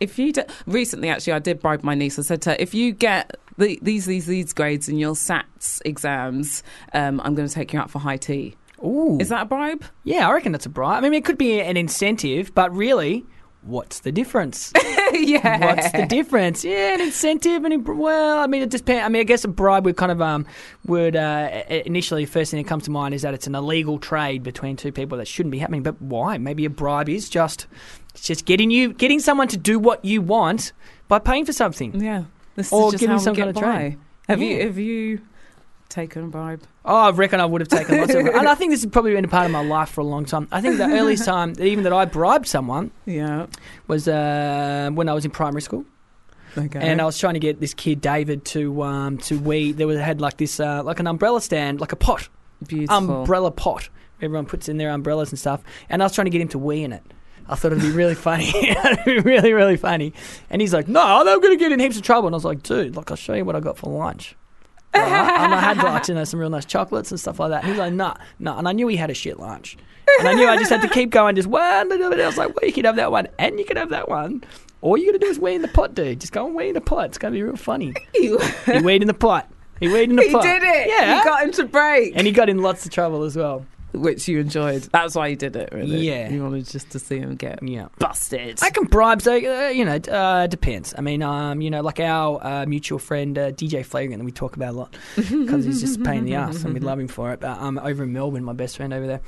if 0.00 0.18
you 0.18 0.32
do, 0.32 0.42
recently 0.66 1.10
actually, 1.10 1.34
I 1.34 1.38
did 1.38 1.60
bribe 1.60 1.84
my 1.84 1.94
niece. 1.94 2.18
I 2.18 2.22
said 2.22 2.42
to 2.42 2.50
her, 2.50 2.56
if 2.58 2.74
you 2.74 2.90
get 2.90 3.36
the, 3.56 3.78
these 3.80 4.04
these 4.06 4.26
these 4.26 4.52
grades 4.52 4.88
in 4.88 4.98
your 4.98 5.14
SATs 5.14 5.80
exams, 5.84 6.64
um, 6.92 7.20
I'm 7.20 7.36
going 7.36 7.46
to 7.46 7.54
take 7.54 7.72
you 7.72 7.78
out 7.78 7.88
for 7.88 8.00
high 8.00 8.16
tea. 8.16 8.56
Ooh. 8.84 9.16
Is 9.20 9.28
that 9.28 9.42
a 9.42 9.44
bribe? 9.44 9.84
Yeah, 10.02 10.28
I 10.28 10.32
reckon 10.32 10.50
that's 10.50 10.66
a 10.66 10.70
bribe. 10.70 11.04
I 11.04 11.08
mean, 11.08 11.14
it 11.14 11.24
could 11.24 11.38
be 11.38 11.60
an 11.60 11.76
incentive, 11.76 12.52
but 12.52 12.74
really, 12.74 13.24
what's 13.66 14.00
the 14.00 14.12
difference? 14.12 14.72
yeah. 15.12 15.66
What's 15.74 15.92
the 15.92 16.06
difference? 16.06 16.64
Yeah, 16.64 16.94
an 16.94 17.00
incentive 17.00 17.64
and 17.64 17.86
well, 17.86 18.38
I 18.38 18.46
mean, 18.46 18.62
it 18.62 18.70
depends. 18.70 19.04
I 19.04 19.08
mean, 19.08 19.20
I 19.20 19.24
guess 19.24 19.44
a 19.44 19.48
bribe 19.48 19.84
would 19.84 19.96
kind 19.96 20.12
of 20.12 20.20
um 20.22 20.46
would 20.86 21.16
uh, 21.16 21.62
initially 21.68 22.24
the 22.24 22.30
first 22.30 22.50
thing 22.50 22.62
that 22.62 22.68
comes 22.68 22.84
to 22.84 22.90
mind 22.90 23.14
is 23.14 23.22
that 23.22 23.34
it's 23.34 23.46
an 23.46 23.54
illegal 23.54 23.98
trade 23.98 24.42
between 24.42 24.76
two 24.76 24.92
people 24.92 25.18
that 25.18 25.26
shouldn't 25.28 25.50
be 25.52 25.58
happening. 25.58 25.82
But 25.82 26.00
why? 26.00 26.38
Maybe 26.38 26.64
a 26.64 26.70
bribe 26.70 27.08
is 27.08 27.28
just 27.28 27.66
it's 28.14 28.26
just 28.26 28.44
getting 28.46 28.70
you 28.70 28.92
getting 28.92 29.20
someone 29.20 29.48
to 29.48 29.56
do 29.56 29.78
what 29.78 30.04
you 30.04 30.22
want 30.22 30.72
by 31.08 31.18
paying 31.18 31.44
for 31.44 31.52
something. 31.52 32.00
Yeah. 32.00 32.24
This 32.54 32.72
Or 32.72 32.86
is 32.86 32.92
just 32.92 33.00
giving 33.00 33.12
how 33.12 33.18
we 33.18 33.24
some 33.24 33.34
get 33.34 33.42
kind 33.46 33.56
of 33.56 33.62
by. 33.62 33.76
trade. 33.78 33.98
Have 34.28 34.40
Yeah. 34.42 34.48
you 34.48 34.62
have 34.66 34.78
you 34.78 35.20
taken 35.96 36.24
a 36.24 36.26
bribe? 36.28 36.62
Oh, 36.84 36.94
I 36.94 37.10
reckon 37.10 37.40
I 37.40 37.46
would 37.46 37.60
have 37.60 37.68
taken 37.68 37.98
lots 37.98 38.14
of, 38.14 38.26
and 38.26 38.48
I 38.48 38.54
think 38.54 38.70
this 38.72 38.82
has 38.82 38.90
probably 38.90 39.12
been 39.14 39.24
a 39.24 39.28
part 39.28 39.46
of 39.46 39.50
my 39.52 39.64
life 39.64 39.88
for 39.88 40.00
a 40.02 40.04
long 40.04 40.24
time. 40.24 40.46
I 40.52 40.60
think 40.60 40.76
the 40.78 40.84
earliest 40.98 41.24
time, 41.24 41.54
that 41.54 41.64
even 41.64 41.84
that 41.84 41.92
I 41.92 42.04
bribed 42.04 42.46
someone, 42.46 42.90
Yeah. 43.06 43.46
was 43.88 44.06
uh, 44.08 44.90
when 44.94 45.08
I 45.08 45.14
was 45.14 45.24
in 45.24 45.30
primary 45.30 45.62
school. 45.62 45.84
Okay. 46.58 46.78
and 46.80 47.02
I 47.02 47.04
was 47.04 47.18
trying 47.18 47.34
to 47.34 47.40
get 47.40 47.60
this 47.60 47.74
kid 47.74 48.00
David 48.00 48.46
to 48.46 48.82
um 48.82 49.18
to 49.18 49.38
we 49.38 49.72
there 49.72 49.86
was 49.86 49.98
had 49.98 50.22
like 50.22 50.38
this 50.38 50.58
uh, 50.58 50.82
like 50.82 50.98
an 51.00 51.06
umbrella 51.06 51.42
stand 51.42 51.82
like 51.82 51.92
a 51.92 51.96
pot 51.96 52.30
Beautiful. 52.66 52.96
umbrella 52.96 53.50
pot 53.50 53.90
everyone 54.22 54.46
puts 54.46 54.66
in 54.66 54.78
their 54.78 54.88
umbrellas 54.88 55.30
and 55.30 55.38
stuff 55.38 55.60
and 55.90 56.02
I 56.02 56.06
was 56.06 56.14
trying 56.14 56.24
to 56.24 56.30
get 56.30 56.40
him 56.40 56.48
to 56.48 56.58
wee 56.58 56.82
in 56.82 56.94
it 56.94 57.02
I 57.46 57.56
thought 57.56 57.72
it'd 57.72 57.82
be 57.82 57.90
really 57.90 58.14
funny 58.14 58.48
it'd 58.54 59.04
be 59.04 59.18
really 59.18 59.52
really 59.52 59.76
funny 59.76 60.14
and 60.48 60.62
he's 60.62 60.72
like 60.72 60.88
no 60.88 61.02
I'm 61.02 61.26
going 61.26 61.52
to 61.52 61.62
get 61.62 61.72
in 61.72 61.78
heaps 61.78 61.98
of 61.98 62.02
trouble 62.04 62.26
and 62.26 62.34
I 62.34 62.38
was 62.38 62.44
like 62.46 62.62
dude 62.62 62.96
look 62.96 63.10
I'll 63.10 63.18
show 63.18 63.34
you 63.34 63.44
what 63.44 63.54
I 63.54 63.60
got 63.60 63.76
for 63.76 63.90
lunch? 63.92 64.34
And 65.02 65.54
I 65.54 65.60
had 65.60 65.76
like 65.78 66.08
you 66.08 66.14
know 66.14 66.24
some 66.24 66.40
real 66.40 66.50
nice 66.50 66.64
chocolates 66.64 67.10
and 67.10 67.18
stuff 67.20 67.38
like 67.40 67.50
that 67.50 67.62
and 67.62 67.72
he's 67.72 67.78
like 67.78 67.92
nah 67.92 68.14
nah 68.38 68.58
and 68.58 68.68
I 68.68 68.72
knew 68.72 68.88
he 68.88 68.96
had 68.96 69.10
a 69.10 69.14
shit 69.14 69.38
lunch 69.38 69.76
and 70.18 70.28
I 70.28 70.34
knew 70.34 70.46
I 70.48 70.56
just 70.56 70.70
had 70.70 70.82
to 70.82 70.88
keep 70.88 71.10
going 71.10 71.36
just 71.36 71.48
one 71.48 71.90
and 71.92 72.02
I 72.02 72.26
was 72.26 72.36
like 72.38 72.48
well 72.54 72.66
you 72.66 72.72
can 72.72 72.84
have 72.84 72.96
that 72.96 73.10
one 73.10 73.28
and 73.38 73.58
you 73.58 73.64
can 73.64 73.76
have 73.76 73.90
that 73.90 74.08
one 74.08 74.42
all 74.82 74.96
you 74.96 75.06
got 75.06 75.12
to 75.12 75.18
do 75.18 75.26
is 75.26 75.40
wee 75.40 75.54
in 75.54 75.62
the 75.62 75.68
pot, 75.68 75.94
dude. 75.94 76.20
Just 76.20 76.32
go 76.34 76.46
and 76.46 76.54
wee 76.54 76.68
in 76.68 76.74
the 76.74 76.82
pot. 76.82 77.06
It's 77.06 77.18
going 77.18 77.32
to 77.32 77.36
be 77.38 77.42
real 77.42 77.56
funny. 77.56 77.94
You- 78.14 78.38
He 78.66 78.78
weed 78.80 79.00
in 79.00 79.08
the 79.08 79.14
pot. 79.14 79.50
He 79.80 79.88
weed 79.88 80.10
in 80.10 80.16
the 80.16 80.22
he 80.22 80.30
pot. 80.30 80.44
He 80.44 80.50
did 80.50 80.62
it. 80.62 80.88
Yeah. 80.88 81.18
He 81.18 81.24
got 81.24 81.42
him 81.42 81.50
to 81.52 81.64
break. 81.64 82.12
and 82.14 82.26
he 82.26 82.32
got 82.32 82.48
in 82.50 82.60
lots 82.62 82.84
of 82.84 82.92
trouble 82.92 83.22
as 83.24 83.36
well. 83.36 83.64
Which 83.96 84.28
you 84.28 84.40
enjoyed. 84.40 84.82
That's 84.92 85.14
why 85.14 85.28
you 85.28 85.36
did 85.36 85.56
it, 85.56 85.70
really. 85.72 86.06
Yeah. 86.06 86.28
You 86.30 86.42
wanted 86.42 86.66
just 86.66 86.90
to 86.90 86.98
see 86.98 87.18
him 87.18 87.34
get 87.36 87.62
Yeah. 87.62 87.88
busted. 87.98 88.58
I 88.62 88.70
can 88.70 88.84
bribe, 88.84 89.22
so 89.22 89.32
uh, 89.32 89.68
you 89.70 89.84
know, 89.84 89.94
it 89.94 90.08
uh, 90.08 90.46
depends. 90.46 90.94
I 90.96 91.00
mean, 91.00 91.22
um, 91.22 91.60
you 91.60 91.70
know, 91.70 91.80
like 91.82 92.00
our 92.00 92.44
uh, 92.44 92.66
mutual 92.66 92.98
friend 92.98 93.36
uh, 93.38 93.52
DJ 93.52 93.84
Flagrant 93.84 94.20
that 94.20 94.24
we 94.24 94.32
talk 94.32 94.56
about 94.56 94.74
a 94.74 94.78
lot 94.78 94.96
because 95.16 95.64
he's 95.64 95.80
just 95.80 95.98
a 96.00 96.02
pain 96.02 96.18
in 96.18 96.24
the 96.26 96.34
ass, 96.34 96.62
and 96.64 96.74
we 96.74 96.80
love 96.80 96.98
him 96.98 97.08
for 97.08 97.32
it. 97.32 97.40
But 97.40 97.58
um, 97.58 97.78
over 97.82 98.04
in 98.04 98.12
Melbourne, 98.12 98.44
my 98.44 98.52
best 98.52 98.76
friend 98.76 98.92
over 98.92 99.06
there, 99.06 99.20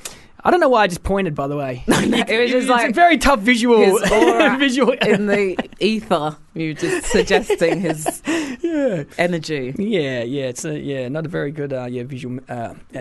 I 0.44 0.50
don't 0.50 0.60
know 0.60 0.68
why 0.68 0.82
I 0.82 0.86
just 0.86 1.02
pointed. 1.02 1.34
By 1.34 1.48
the 1.48 1.56
way, 1.56 1.82
it 1.88 2.40
was 2.40 2.50
just 2.50 2.62
it's 2.62 2.68
like 2.68 2.90
a 2.90 2.92
very 2.92 3.18
tough 3.18 3.40
visual. 3.40 3.78
his 3.78 4.10
aura 4.12 4.56
visual. 4.58 4.92
in 4.92 5.26
the 5.26 5.56
ether. 5.80 6.36
You 6.54 6.68
were 6.68 6.74
just 6.74 7.06
suggesting 7.10 7.80
his 7.80 8.22
yeah. 8.62 9.04
energy. 9.16 9.74
Yeah, 9.78 10.22
yeah, 10.22 10.44
it's 10.46 10.64
a, 10.64 10.78
yeah, 10.78 11.08
not 11.08 11.24
a 11.26 11.28
very 11.28 11.52
good 11.52 11.72
uh, 11.72 11.84
yeah 11.84 12.02
visual 12.04 12.38
uh, 12.48 12.74
uh, 12.94 12.98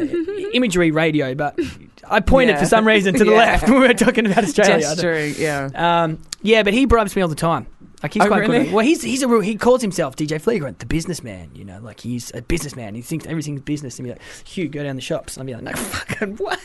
imagery 0.53 0.91
radio, 0.91 1.33
but 1.33 1.59
I 2.07 2.19
pointed 2.19 2.53
Yeah. 2.53 2.59
for 2.59 2.65
some 2.65 2.85
reason 2.85 3.13
to 3.15 3.23
the 3.23 3.31
Yeah. 3.31 3.38
left 3.38 3.69
when 3.69 3.81
we 3.81 3.88
were 3.88 3.93
talking 3.93 4.25
about 4.25 4.43
Australia. 4.43 4.79
Gesturing, 4.81 5.35
yeah. 5.38 5.69
Um, 5.73 6.19
yeah, 6.43 6.63
but 6.63 6.73
he 6.73 6.85
bribes 6.85 7.15
me 7.15 7.21
all 7.21 7.27
the 7.27 7.35
time. 7.35 7.65
Like 8.04 8.14
he's 8.14 8.24
Oh, 8.24 8.28
quite 8.28 8.41
really? 8.41 8.58
good. 8.60 8.68
at- 8.68 8.74
Well, 8.74 8.86
he's 8.86 9.02
he's 9.02 9.24
a 9.24 9.28
real, 9.28 9.41
he 9.41 9.56
calls 9.56 9.82
himself 9.82 10.16
DJ 10.16 10.39
Flagrant, 10.39 10.80
the 10.80 10.86
businessman. 10.86 11.50
You 11.56 11.66
know, 11.66 11.80
like 11.82 12.00
he's 12.00 12.32
a 12.36 12.41
businessman. 12.43 12.93
He 12.95 13.02
thinks 13.02 13.26
everything's 13.26 13.62
business. 13.62 13.98
And 13.98 14.06
be 14.08 14.12
like, 14.12 14.22
Hugh, 14.45 14.70
go 14.70 14.84
down 14.84 14.95
the 14.95 15.02
shops. 15.02 15.36
And 15.36 15.41
I'll 15.50 15.60
be 15.60 15.66
like, 15.66 15.76
no 15.76 15.82
fucking 15.82 16.36
way. 16.39 16.56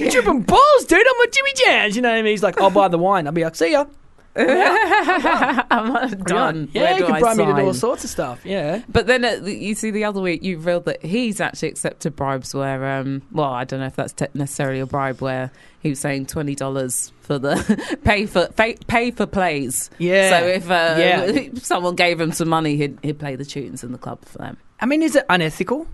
You're 0.00 0.10
tripping 0.10 0.42
balls, 0.42 0.84
dude. 0.86 0.98
I'm 1.06 1.14
with 1.18 1.32
Jimmy 1.32 1.52
Jazz. 1.56 1.96
You 1.96 2.02
know 2.02 2.10
what 2.10 2.18
I 2.18 2.22
mean? 2.22 2.30
He's 2.30 2.42
like, 2.44 2.60
I'll 2.60 2.70
buy 2.70 2.88
the 2.88 2.98
wine. 2.98 3.26
I'll 3.26 3.32
be 3.32 3.42
like, 3.44 3.56
see 3.56 3.72
ya. 3.72 3.86
I'm 4.36 6.10
done. 6.22 6.68
Yeah, 6.72 6.82
Where 6.82 6.98
you 6.98 7.06
can 7.06 7.20
bribe 7.20 7.36
me 7.36 7.44
to 7.46 7.52
do 7.54 7.60
all 7.60 7.74
sorts 7.74 8.04
of 8.04 8.10
stuff. 8.10 8.44
Yeah. 8.44 8.82
But 8.88 9.06
then 9.06 9.24
uh, 9.24 9.44
you 9.44 9.74
see 9.74 9.90
the 9.90 10.04
other 10.04 10.20
week 10.20 10.42
you 10.42 10.56
revealed 10.56 10.84
that 10.86 11.04
he's 11.04 11.40
actually 11.40 11.68
accepted 11.68 12.16
bribes 12.16 12.54
where, 12.54 12.84
um, 12.98 13.22
well, 13.32 13.50
I 13.52 13.64
don't 13.64 13.80
know 13.80 13.86
if 13.86 13.96
that's 13.96 14.12
te- 14.12 14.26
necessarily 14.34 14.80
a 14.80 14.86
bribe 14.86 15.20
where 15.20 15.50
he 15.80 15.90
was 15.90 16.00
saying 16.00 16.26
twenty 16.26 16.54
dollars 16.54 17.12
for 17.20 17.38
the 17.38 17.98
pay 18.04 18.26
for 18.26 18.48
pay, 18.48 18.76
pay 18.86 19.10
for 19.10 19.26
plays. 19.26 19.90
Yeah. 19.98 20.40
So 20.40 20.46
if 20.46 20.70
uh, 20.70 20.94
Yeah. 20.98 21.22
if 21.24 21.64
someone 21.64 21.94
gave 21.96 22.20
him 22.20 22.32
some 22.32 22.48
money, 22.48 22.76
he'd 22.76 22.98
he'd 23.02 23.18
play 23.18 23.36
the 23.36 23.44
tunes 23.44 23.84
in 23.84 23.92
the 23.92 23.98
club 23.98 24.24
for 24.24 24.38
them. 24.38 24.56
I 24.80 24.86
mean, 24.86 25.02
is 25.02 25.14
it 25.16 25.24
unethical? 25.28 25.86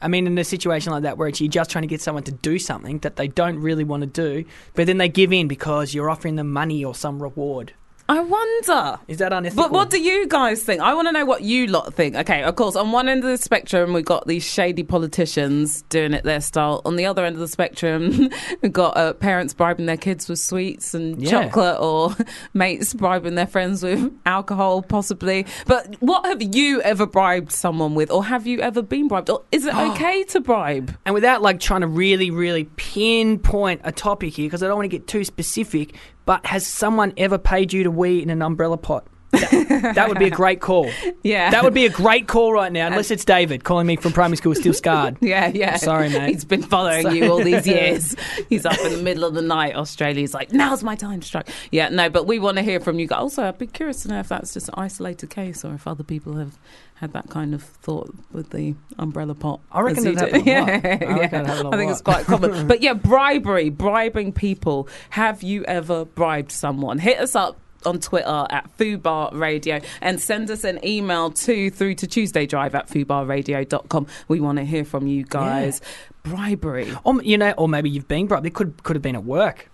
I 0.00 0.08
mean, 0.08 0.26
in 0.26 0.36
a 0.36 0.42
situation 0.42 0.92
like 0.92 1.04
that 1.04 1.16
where 1.16 1.28
it's 1.28 1.40
you're 1.40 1.48
just 1.48 1.70
trying 1.70 1.82
to 1.82 1.88
get 1.88 2.00
someone 2.00 2.24
to 2.24 2.32
do 2.32 2.58
something 2.58 2.98
that 3.00 3.14
they 3.14 3.28
don't 3.28 3.60
really 3.60 3.84
want 3.84 4.00
to 4.00 4.08
do, 4.08 4.44
but 4.74 4.86
then 4.88 4.98
they 4.98 5.08
give 5.08 5.32
in 5.32 5.46
because 5.46 5.94
you're 5.94 6.10
offering 6.10 6.34
them 6.34 6.50
money 6.52 6.84
or 6.84 6.92
some 6.92 7.22
reward. 7.22 7.72
I 8.08 8.20
wonder. 8.20 8.98
Is 9.08 9.18
that 9.18 9.32
unethical? 9.32 9.64
But 9.64 9.72
what 9.72 9.90
do 9.90 10.00
you 10.00 10.26
guys 10.28 10.62
think? 10.62 10.80
I 10.82 10.92
want 10.94 11.08
to 11.08 11.12
know 11.12 11.24
what 11.24 11.42
you 11.42 11.66
lot 11.66 11.94
think. 11.94 12.14
Okay, 12.16 12.42
of 12.42 12.56
course, 12.56 12.76
on 12.76 12.92
one 12.92 13.08
end 13.08 13.24
of 13.24 13.30
the 13.30 13.38
spectrum, 13.38 13.92
we've 13.92 14.04
got 14.04 14.26
these 14.26 14.44
shady 14.44 14.82
politicians 14.82 15.82
doing 15.82 16.12
it 16.12 16.24
their 16.24 16.40
style. 16.40 16.82
On 16.84 16.96
the 16.96 17.06
other 17.06 17.24
end 17.24 17.34
of 17.36 17.40
the 17.40 17.48
spectrum, 17.48 18.28
we've 18.62 18.72
got 18.72 18.96
uh, 18.96 19.12
parents 19.14 19.54
bribing 19.54 19.86
their 19.86 19.96
kids 19.96 20.28
with 20.28 20.38
sweets 20.40 20.94
and 20.94 21.22
Yeah. 21.22 21.30
chocolate, 21.30 21.78
or 21.80 22.14
mates 22.54 22.92
bribing 22.92 23.34
their 23.36 23.46
friends 23.46 23.82
with 23.82 24.12
alcohol, 24.26 24.82
possibly. 24.82 25.46
But 25.66 25.96
what 26.00 26.26
have 26.26 26.42
you 26.54 26.82
ever 26.82 27.06
bribed 27.06 27.52
someone 27.52 27.94
with, 27.94 28.10
or 28.10 28.24
have 28.24 28.46
you 28.46 28.60
ever 28.60 28.82
been 28.82 29.08
bribed? 29.08 29.30
Or 29.30 29.42
is 29.52 29.64
it 29.64 29.74
okay 29.92 30.24
to 30.24 30.40
bribe? 30.40 30.94
and 31.06 31.14
without 31.14 31.40
like 31.42 31.60
trying 31.60 31.80
to 31.82 31.86
really, 31.86 32.30
really 32.30 32.64
pinpoint 32.76 33.80
a 33.84 33.92
topic 33.92 34.34
here, 34.34 34.46
because 34.46 34.62
I 34.62 34.66
don't 34.66 34.76
want 34.76 34.90
to 34.90 34.96
get 34.98 35.06
too 35.06 35.24
specific, 35.24 35.94
but 36.24 36.44
has 36.46 36.66
someone 36.66 37.12
ever 37.16 37.38
paid 37.38 37.72
you 37.72 37.84
to 37.84 37.90
wee 37.90 38.22
in 38.22 38.30
an 38.30 38.42
umbrella 38.42 38.76
pot? 38.76 39.06
That, 39.32 39.92
that 39.94 40.08
would 40.08 40.18
be 40.18 40.26
a 40.26 40.30
great 40.30 40.60
call. 40.60 40.90
Yeah. 41.24 41.50
That 41.52 41.62
would 41.62 41.72
be 41.72 41.86
a 41.86 41.90
great 41.90 42.26
call 42.26 42.52
right 42.52 42.72
now, 42.72 42.88
unless 42.88 43.12
it's 43.12 43.24
David 43.24 43.62
calling 43.62 43.86
me 43.86 43.94
from 43.94 44.12
primary 44.12 44.36
school, 44.36 44.56
still 44.56 44.74
scarred. 44.74 45.16
Yeah, 45.22 45.46
yeah. 45.54 45.76
Sorry, 45.76 46.08
mate. 46.08 46.30
He's 46.30 46.44
been 46.44 46.62
following 46.64 47.14
you 47.14 47.30
all 47.30 47.42
these 47.42 47.64
years. 47.78 48.16
He's 48.48 48.66
up 48.66 48.76
in 48.80 48.92
the 48.92 49.02
middle 49.02 49.24
of 49.24 49.34
the 49.34 49.40
night. 49.40 49.76
Australia's 49.76 50.34
like, 50.34 50.52
now's 50.52 50.82
my 50.82 50.96
time 50.96 51.20
to 51.20 51.26
strike. 51.26 51.48
Yeah, 51.70 51.90
no, 51.90 52.10
but 52.10 52.26
we 52.26 52.40
want 52.40 52.56
to 52.56 52.62
hear 52.64 52.80
from 52.80 52.98
you 52.98 53.06
guys. 53.06 53.20
Also, 53.20 53.44
I'd 53.44 53.56
be 53.56 53.68
curious 53.68 54.02
to 54.02 54.08
know 54.08 54.18
if 54.18 54.28
that's 54.28 54.52
just 54.52 54.68
an 54.68 54.74
isolated 54.76 55.30
case 55.30 55.64
or 55.64 55.74
if 55.74 55.86
other 55.86 56.02
people 56.02 56.34
have 56.38 56.58
had 57.02 57.12
that 57.14 57.28
kind 57.28 57.52
of 57.52 57.62
thought 57.64 58.14
with 58.30 58.50
the 58.50 58.76
umbrella 58.96 59.34
pot. 59.34 59.58
I 59.72 59.80
reckon 59.80 60.06
it 60.06 60.16
happened 60.16 60.46
Yeah. 60.46 60.62
I 60.62 60.66
reckon 60.70 60.90
yeah. 61.16 61.16
it 61.24 61.30
happened 61.32 61.48
a 61.48 61.68
I 61.72 61.76
think 61.76 61.90
it's 61.90 62.00
quite 62.00 62.24
common. 62.26 62.66
but 62.68 62.80
yeah, 62.80 62.94
bribery, 62.94 63.70
bribing 63.70 64.32
people. 64.32 64.88
Have 65.10 65.42
you 65.42 65.64
ever 65.64 66.04
bribed 66.04 66.52
someone? 66.52 66.98
Hit 66.98 67.18
us 67.18 67.34
up 67.34 67.58
on 67.84 67.98
Twitter 67.98 68.46
at 68.50 68.70
Fubar 68.78 69.32
Radio 69.36 69.80
and 70.00 70.20
send 70.20 70.48
us 70.48 70.62
an 70.62 70.78
email 70.86 71.32
to 71.32 71.70
through 71.70 71.96
to 71.96 72.06
Tuesday 72.06 72.46
Drive 72.46 72.76
at 72.76 72.88
fubarradio.com. 72.88 74.06
We 74.28 74.38
want 74.38 74.58
to 74.58 74.64
hear 74.64 74.84
from 74.84 75.08
you 75.08 75.24
guys. 75.24 75.80
Bribery. 76.22 76.96
Or 77.02 77.20
you 77.20 77.36
know, 77.36 77.50
or 77.58 77.68
maybe 77.68 77.90
you've 77.90 78.06
been 78.06 78.28
bribed. 78.28 78.46
It 78.46 78.54
could 78.54 78.80
could 78.84 78.94
have 78.94 79.02
been 79.02 79.16
at 79.16 79.24
work. 79.24 79.68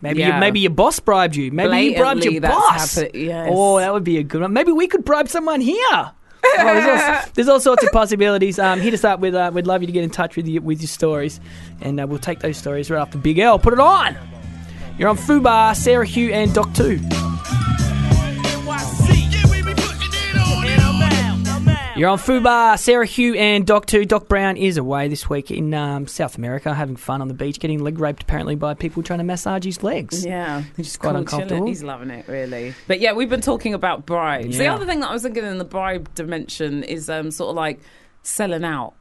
Maybe 0.00 0.20
Yeah. 0.20 0.34
you, 0.34 0.40
maybe 0.40 0.60
your 0.60 0.70
boss 0.70 1.00
bribed 1.00 1.34
you. 1.34 1.50
Maybe 1.50 1.76
you 1.90 1.96
bribed 1.96 2.24
your 2.24 2.40
boss. 2.40 2.94
happened, 2.94 3.16
yes. 3.20 3.48
Oh, 3.50 3.78
that 3.80 3.92
would 3.92 4.04
be 4.04 4.18
a 4.18 4.22
good 4.22 4.42
one. 4.42 4.52
Maybe 4.52 4.70
we 4.70 4.86
could 4.86 5.04
bribe 5.04 5.28
someone 5.28 5.60
here. 5.60 6.12
Oh, 6.44 6.74
there's, 6.74 6.86
all, 6.86 7.22
there's 7.34 7.48
all 7.48 7.60
sorts 7.60 7.84
of 7.84 7.92
possibilities. 7.92 8.58
Um, 8.58 8.80
hit 8.80 8.94
us 8.94 9.04
up 9.04 9.20
with. 9.20 9.34
Uh, 9.34 9.50
we'd 9.52 9.66
love 9.66 9.82
you 9.82 9.86
to 9.86 9.92
get 9.92 10.04
in 10.04 10.10
touch 10.10 10.36
with 10.36 10.46
you 10.46 10.60
with 10.60 10.80
your 10.80 10.88
stories, 10.88 11.40
and 11.80 12.00
uh, 12.00 12.06
we'll 12.06 12.18
take 12.18 12.40
those 12.40 12.56
stories 12.56 12.90
right 12.90 13.00
after 13.00 13.18
Big 13.18 13.38
L. 13.38 13.58
Put 13.58 13.72
it 13.72 13.80
on. 13.80 14.16
You're 14.98 15.08
on 15.08 15.16
Fubar, 15.16 15.76
Sarah 15.76 16.06
Hugh, 16.06 16.32
and 16.32 16.52
Doc 16.52 16.72
Two. 16.74 16.98
You're 21.98 22.10
on 22.10 22.18
Fubar, 22.18 22.78
Sarah 22.78 23.04
Hugh, 23.04 23.34
and 23.34 23.66
Doc 23.66 23.86
Two. 23.86 24.04
Doc 24.04 24.28
Brown 24.28 24.56
is 24.56 24.76
away 24.76 25.08
this 25.08 25.28
week 25.28 25.50
in 25.50 25.74
um, 25.74 26.06
South 26.06 26.38
America, 26.38 26.72
having 26.72 26.94
fun 26.94 27.20
on 27.20 27.26
the 27.26 27.34
beach, 27.34 27.58
getting 27.58 27.82
leg 27.82 27.98
raped 27.98 28.22
apparently 28.22 28.54
by 28.54 28.74
people 28.74 29.02
trying 29.02 29.18
to 29.18 29.24
massage 29.24 29.64
his 29.64 29.82
legs. 29.82 30.24
Yeah, 30.24 30.62
Which 30.76 30.86
is 30.86 30.96
quite 30.96 31.10
Cool, 31.10 31.18
uncomfortable. 31.18 31.66
He's 31.66 31.82
loving 31.82 32.10
it, 32.10 32.28
really. 32.28 32.72
But 32.86 33.00
yeah, 33.00 33.14
we've 33.14 33.28
been 33.28 33.40
talking 33.40 33.74
about 33.74 34.06
bribes. 34.06 34.58
The 34.58 34.68
other 34.68 34.86
thing 34.86 35.00
that 35.00 35.10
I 35.10 35.12
was 35.12 35.24
thinking 35.24 35.44
in 35.44 35.58
the 35.58 35.64
bribe 35.64 36.14
dimension 36.14 36.84
is 36.84 37.10
um, 37.10 37.32
sort 37.32 37.50
of 37.50 37.56
like 37.56 37.80
selling 38.22 38.62
out. 38.62 38.94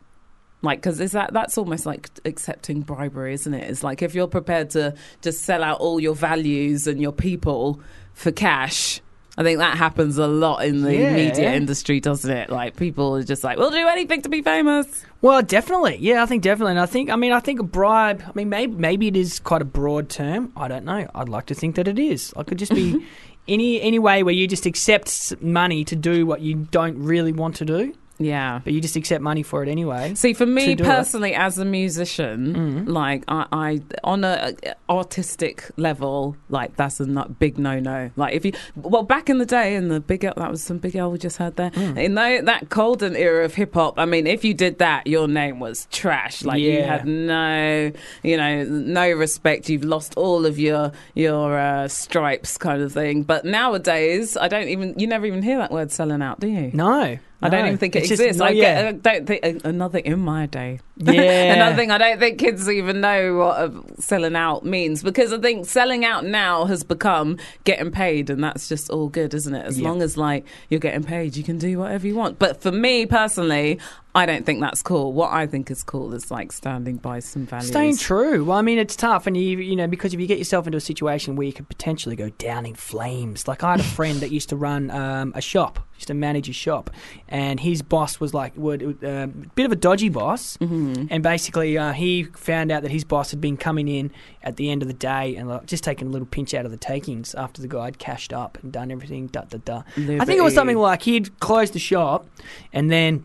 Like, 0.64 0.80
because 0.80 1.00
is 1.00 1.12
that 1.12 1.34
that's 1.34 1.56
almost 1.56 1.86
like 1.86 2.10
accepting 2.26 2.82
bribery, 2.82 3.36
isn't 3.36 3.54
it? 3.54 3.70
It's 3.70 3.84
like 3.84 4.02
if 4.02 4.16
you're 4.16 4.28
prepared 4.28 4.72
to 4.72 4.96
just 5.22 5.44
sell 5.44 5.64
out 5.64 5.82
all 5.82 6.00
your 6.00 6.16
values 6.16 6.88
and 6.88 7.00
your 7.00 7.12
people 7.12 7.80
for 8.14 8.32
cash. 8.32 9.02
I 9.40 9.44
think 9.44 9.60
that 9.60 9.78
happens 9.78 10.18
a 10.18 10.26
lot 10.28 10.66
in 10.66 10.82
the 10.82 10.96
Yeah. 10.96 11.14
media 11.14 11.54
industry, 11.54 12.00
doesn't 12.00 12.30
it? 12.32 12.50
Like 12.50 12.76
people 12.76 13.16
are 13.18 13.24
just 13.24 13.44
like, 13.44 13.58
we'll 13.60 13.70
do 13.70 13.88
anything 13.88 14.24
to 14.24 14.30
be 14.30 14.42
famous. 14.42 15.06
Well, 15.22 15.42
definitely. 15.44 15.98
Yeah, 16.00 16.24
I 16.24 16.26
think 16.26 16.42
definitely. 16.42 16.72
And 16.72 16.80
I 16.80 16.88
think, 16.88 17.10
I 17.12 17.16
mean, 17.16 17.32
I 17.32 17.40
think 17.40 17.60
a 17.60 17.64
bribe, 17.64 18.24
I 18.26 18.32
mean, 18.34 18.50
maybe, 18.50 18.74
maybe 18.74 19.08
it 19.08 19.16
is 19.16 19.40
quite 19.40 19.62
a 19.62 19.66
broad 19.66 20.10
term. 20.10 20.52
I 20.58 20.68
don't 20.68 20.86
know. 20.86 21.08
I'd 21.14 21.30
like 21.30 21.46
to 21.48 21.54
think 21.56 21.76
that 21.76 21.88
it 21.88 22.00
is. 22.00 22.34
It 22.36 22.48
could 22.48 22.58
just 22.58 22.74
be 22.74 23.06
any, 23.48 23.80
any 23.82 24.00
way 24.00 24.24
where 24.24 24.34
you 24.34 24.48
just 24.48 24.66
accept 24.66 25.08
s- 25.08 25.34
money 25.40 25.84
to 25.86 25.96
do 25.96 26.26
what 26.26 26.42
you 26.42 26.68
don't 26.72 26.98
really 26.98 27.32
want 27.32 27.56
to 27.58 27.66
do, 27.66 27.94
Yeah. 28.20 28.62
but 28.64 28.74
you 28.74 28.82
just 28.82 28.96
accept 28.96 29.22
money 29.22 29.44
for 29.44 29.64
it 29.64 29.70
anyway. 29.70 30.14
See, 30.16 30.34
for 30.34 30.46
me 30.46 30.76
do 30.76 30.84
it. 30.84 30.88
personally, 30.88 31.34
as 31.36 31.58
a 31.60 31.66
musician, 31.66 32.56
Mm. 32.56 32.88
like 32.90 33.24
I, 33.28 33.46
I, 33.52 33.82
on 34.04 34.24
a 34.24 34.54
a 34.64 34.76
artistic 34.92 35.70
level, 35.78 36.36
like 36.50 36.76
that's 36.76 37.00
a 37.00 37.06
not, 37.06 37.40
big 37.40 37.58
no-no. 37.58 38.10
Like 38.16 38.34
if 38.34 38.44
you, 38.46 38.54
well, 38.76 39.04
back 39.04 39.30
in 39.30 39.38
the 39.38 39.46
day, 39.46 39.76
in 39.76 39.90
the 39.90 40.00
big, 40.00 40.24
L- 40.26 40.34
that 40.38 40.50
was 40.50 40.64
some 40.64 40.78
big 40.80 40.96
L 40.96 41.12
we 41.12 41.18
just 41.18 41.38
heard 41.38 41.56
there. 41.58 41.72
Mm. 41.72 41.98
In 41.98 42.16
tho- 42.16 42.42
that 42.44 42.70
golden 42.70 43.16
era 43.16 43.46
of 43.46 43.54
hip 43.56 43.74
hop, 43.74 44.00
I 44.00 44.06
mean, 44.06 44.26
if 44.28 44.44
you 44.44 44.54
did 44.54 44.80
that, 44.80 45.08
your 45.08 45.28
name 45.28 45.60
was 45.60 45.88
trash. 45.92 46.44
Like 46.44 46.60
you 46.62 46.82
had 46.82 47.06
no, 47.06 47.92
you 48.24 48.38
know, 48.38 48.64
no 48.64 49.12
respect. 49.12 49.70
You've 49.70 49.84
lost 49.84 50.16
all 50.18 50.46
of 50.46 50.58
your 50.60 50.92
your 51.14 51.58
uh, 51.58 51.88
stripes, 51.88 52.58
kind 52.58 52.82
of 52.82 52.92
thing. 52.94 53.24
But 53.24 53.46
nowadays, 53.46 54.38
I 54.38 54.48
don't 54.48 54.68
even, 54.70 54.96
you 54.98 55.08
never 55.08 55.26
even 55.26 55.42
hear 55.42 55.58
that 55.60 55.72
word 55.72 55.92
selling 55.92 56.22
out, 56.22 56.40
do 56.40 56.48
you? 56.48 56.72
No. 56.74 57.18
I 57.42 57.50
don't 57.50 57.66
even 57.66 57.78
think 57.78 57.96
it 57.96 58.00
It's 58.00 58.10
just 58.10 58.22
exists. 58.22 58.42
I, 58.42 58.50
yet. 58.50 59.04
get, 59.04 59.12
I 59.12 59.16
don't 59.16 59.26
think 59.28 59.66
another 59.66 60.00
in 60.00 60.20
my 60.20 60.46
day. 60.48 60.80
Yeah. 61.00 61.54
another 61.54 61.76
thing. 61.76 61.92
I 61.92 61.98
don't 61.98 62.20
think 62.20 62.40
kids 62.40 62.68
even 62.70 63.02
know 63.02 63.36
what 63.36 63.58
uh, 63.58 63.70
selling 64.00 64.36
out 64.36 64.66
means 64.66 65.04
because 65.04 65.32
I 65.32 65.40
think 65.40 65.66
selling 65.68 66.04
out 66.06 66.26
now 66.26 66.66
has 66.66 66.84
become 66.84 67.38
getting 67.64 67.92
paid, 67.92 68.30
and 68.30 68.44
that's 68.44 68.68
just 68.68 68.90
all 68.90 69.08
good, 69.08 69.34
isn't 69.34 69.54
it? 69.54 69.66
As 69.66 69.80
Yeah. 69.80 69.88
long 69.88 70.02
as 70.02 70.18
like 70.18 70.46
you're 70.70 70.80
getting 70.80 71.04
paid, 71.04 71.36
you 71.36 71.44
can 71.44 71.58
do 71.58 71.78
whatever 71.80 72.08
you 72.08 72.16
want. 72.16 72.40
But 72.40 72.62
for 72.62 72.72
me 72.72 73.06
personally, 73.06 73.80
I 74.16 74.26
don't 74.26 74.46
think 74.48 74.62
that's 74.62 74.82
cool. 74.82 75.14
What 75.14 75.32
I 75.32 75.46
think 75.46 75.70
is 75.70 75.84
cool 75.84 76.12
is 76.16 76.32
like 76.32 76.52
standing 76.52 76.98
by 76.98 77.20
some 77.20 77.46
values. 77.46 77.68
Staying 77.68 77.98
true. 77.98 78.44
Well, 78.46 78.58
I 78.58 78.64
mean, 78.64 78.80
it's 78.80 78.96
tough, 78.96 79.28
and 79.28 79.38
you 79.38 79.60
you 79.60 79.76
know 79.76 79.86
because 79.88 80.14
if 80.16 80.20
you 80.20 80.26
get 80.26 80.40
yourself 80.40 80.66
into 80.66 80.78
a 80.78 80.82
situation 80.82 81.36
where 81.36 81.46
you 81.46 81.54
could 81.54 81.70
potentially 81.70 82.16
go 82.16 82.30
down 82.30 82.66
in 82.66 82.74
flames. 82.74 83.48
Like 83.48 83.64
I 83.64 83.72
had 83.72 83.80
a 83.80 83.84
friend 83.98 84.20
that 84.22 84.32
used 84.32 84.50
to 84.50 84.56
run 84.56 84.90
um, 84.90 85.34
a 85.36 85.42
shop, 85.42 85.80
used 85.96 86.08
to 86.08 86.16
manage 86.16 86.50
a 86.50 86.54
shop, 86.54 86.90
and 87.30 87.60
his 87.60 87.84
boss 87.84 88.20
was 88.20 88.34
like 88.34 88.54
would 88.56 88.82
a 89.04 89.28
bit 89.28 89.66
of 89.68 89.72
a 89.72 89.76
dodgy 89.76 90.10
boss, 90.10 90.58
Mm-hmm. 90.58 90.87
And 91.10 91.24
basically 91.24 91.78
uh, 91.78 91.94
he 91.94 92.24
found 92.24 92.72
out 92.72 92.84
that 92.84 92.92
his 92.92 93.04
boss 93.04 93.32
had 93.32 93.42
been 93.42 93.58
coming 93.58 93.88
in 93.88 94.12
at 94.44 94.58
the 94.58 94.70
end 94.70 94.82
of 94.82 94.88
the 94.88 94.94
day 94.94 95.36
and 95.36 95.50
like, 95.50 95.66
just 95.66 95.84
taking 95.84 96.08
a 96.08 96.12
little 96.12 96.28
pinch 96.28 96.54
out 96.54 96.66
of 96.66 96.72
the 96.72 96.78
takings 96.78 97.36
after 97.36 97.62
the 97.62 97.68
guy 97.68 97.86
had 97.86 98.00
cashed 98.00 98.34
up 98.34 98.58
and 98.62 98.72
done 98.72 98.92
everything. 98.92 99.28
Da 99.28 99.42
da 99.42 99.58
da. 99.64 99.84
I 99.98 100.26
think 100.26 100.40
it 100.40 100.44
was 100.44 100.54
something 100.54 100.78
like 100.78 101.04
he'd 101.04 101.40
closed 101.40 101.74
the 101.74 101.80
shop, 101.80 102.28
and 102.74 102.90
then 102.92 103.24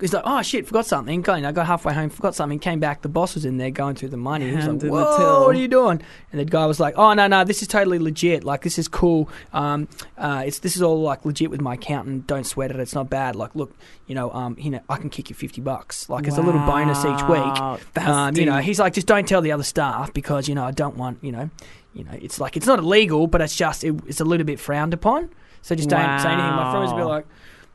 He's 0.00 0.12
like, 0.12 0.24
oh 0.26 0.42
shit, 0.42 0.66
forgot 0.66 0.86
something. 0.86 1.22
Got, 1.22 1.36
you 1.36 1.42
know, 1.42 1.52
got 1.52 1.66
halfway 1.66 1.94
home, 1.94 2.10
forgot 2.10 2.34
something. 2.34 2.58
Came 2.58 2.80
back, 2.80 3.02
the 3.02 3.08
boss 3.08 3.34
was 3.34 3.44
in 3.44 3.58
there 3.58 3.70
going 3.70 3.94
through 3.94 4.08
the 4.08 4.16
money. 4.16 4.50
He 4.50 4.56
was 4.56 4.66
like, 4.66 4.82
whoa, 4.82 5.46
what 5.46 5.54
are 5.54 5.58
you 5.58 5.68
doing? 5.68 6.02
And 6.32 6.40
the 6.40 6.44
guy 6.44 6.66
was 6.66 6.80
like, 6.80 6.94
oh 6.96 7.14
no, 7.14 7.28
no, 7.28 7.44
this 7.44 7.62
is 7.62 7.68
totally 7.68 8.00
legit. 8.00 8.42
Like 8.42 8.62
this 8.62 8.76
is 8.78 8.88
cool. 8.88 9.28
Um, 9.52 9.88
uh, 10.18 10.42
it's 10.46 10.58
this 10.58 10.74
is 10.74 10.82
all 10.82 11.00
like 11.00 11.24
legit 11.24 11.48
with 11.48 11.60
my 11.60 11.74
accountant. 11.74 12.26
Don't 12.26 12.44
sweat 12.44 12.70
it. 12.70 12.80
It's 12.80 12.94
not 12.94 13.08
bad. 13.08 13.36
Like 13.36 13.54
look, 13.54 13.72
you 14.06 14.16
know, 14.16 14.32
um, 14.32 14.56
you 14.58 14.70
know, 14.70 14.80
I 14.88 14.96
can 14.96 15.10
kick 15.10 15.30
you 15.30 15.36
fifty 15.36 15.60
bucks. 15.60 16.08
Like 16.08 16.26
it's 16.26 16.38
a 16.38 16.42
little 16.42 16.60
bonus 16.66 16.98
each 17.04 17.22
week. 17.28 18.04
Um, 18.04 18.36
you 18.36 18.46
know, 18.46 18.58
he's 18.58 18.80
like, 18.80 18.94
just 18.94 19.06
don't 19.06 19.28
tell 19.28 19.42
the 19.42 19.52
other 19.52 19.62
staff 19.62 20.12
because 20.12 20.48
you 20.48 20.56
know 20.56 20.64
I 20.64 20.72
don't 20.72 20.96
want 20.96 21.18
you 21.22 21.30
know, 21.30 21.50
you 21.94 22.04
know, 22.04 22.18
it's 22.20 22.40
like 22.40 22.56
it's 22.56 22.66
not 22.66 22.80
illegal, 22.80 23.28
but 23.28 23.40
it's 23.40 23.54
just 23.54 23.84
it, 23.84 23.94
it's 24.06 24.20
a 24.20 24.24
little 24.24 24.44
bit 24.44 24.58
frowned 24.58 24.92
upon. 24.92 25.30
So 25.62 25.74
just 25.74 25.88
don't 25.88 26.20
say 26.20 26.28
anything. 26.28 26.50
My 26.50 26.70
friend 26.72 26.82
was 26.82 26.92
a 26.92 26.96
bit 26.96 27.04
like, 27.04 27.26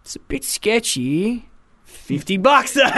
it's 0.01 0.15
a 0.15 0.19
bit 0.19 0.43
sketchy. 0.43 1.48
Fifty 1.89 2.37
bucks, 2.37 2.73
though. 2.75 2.89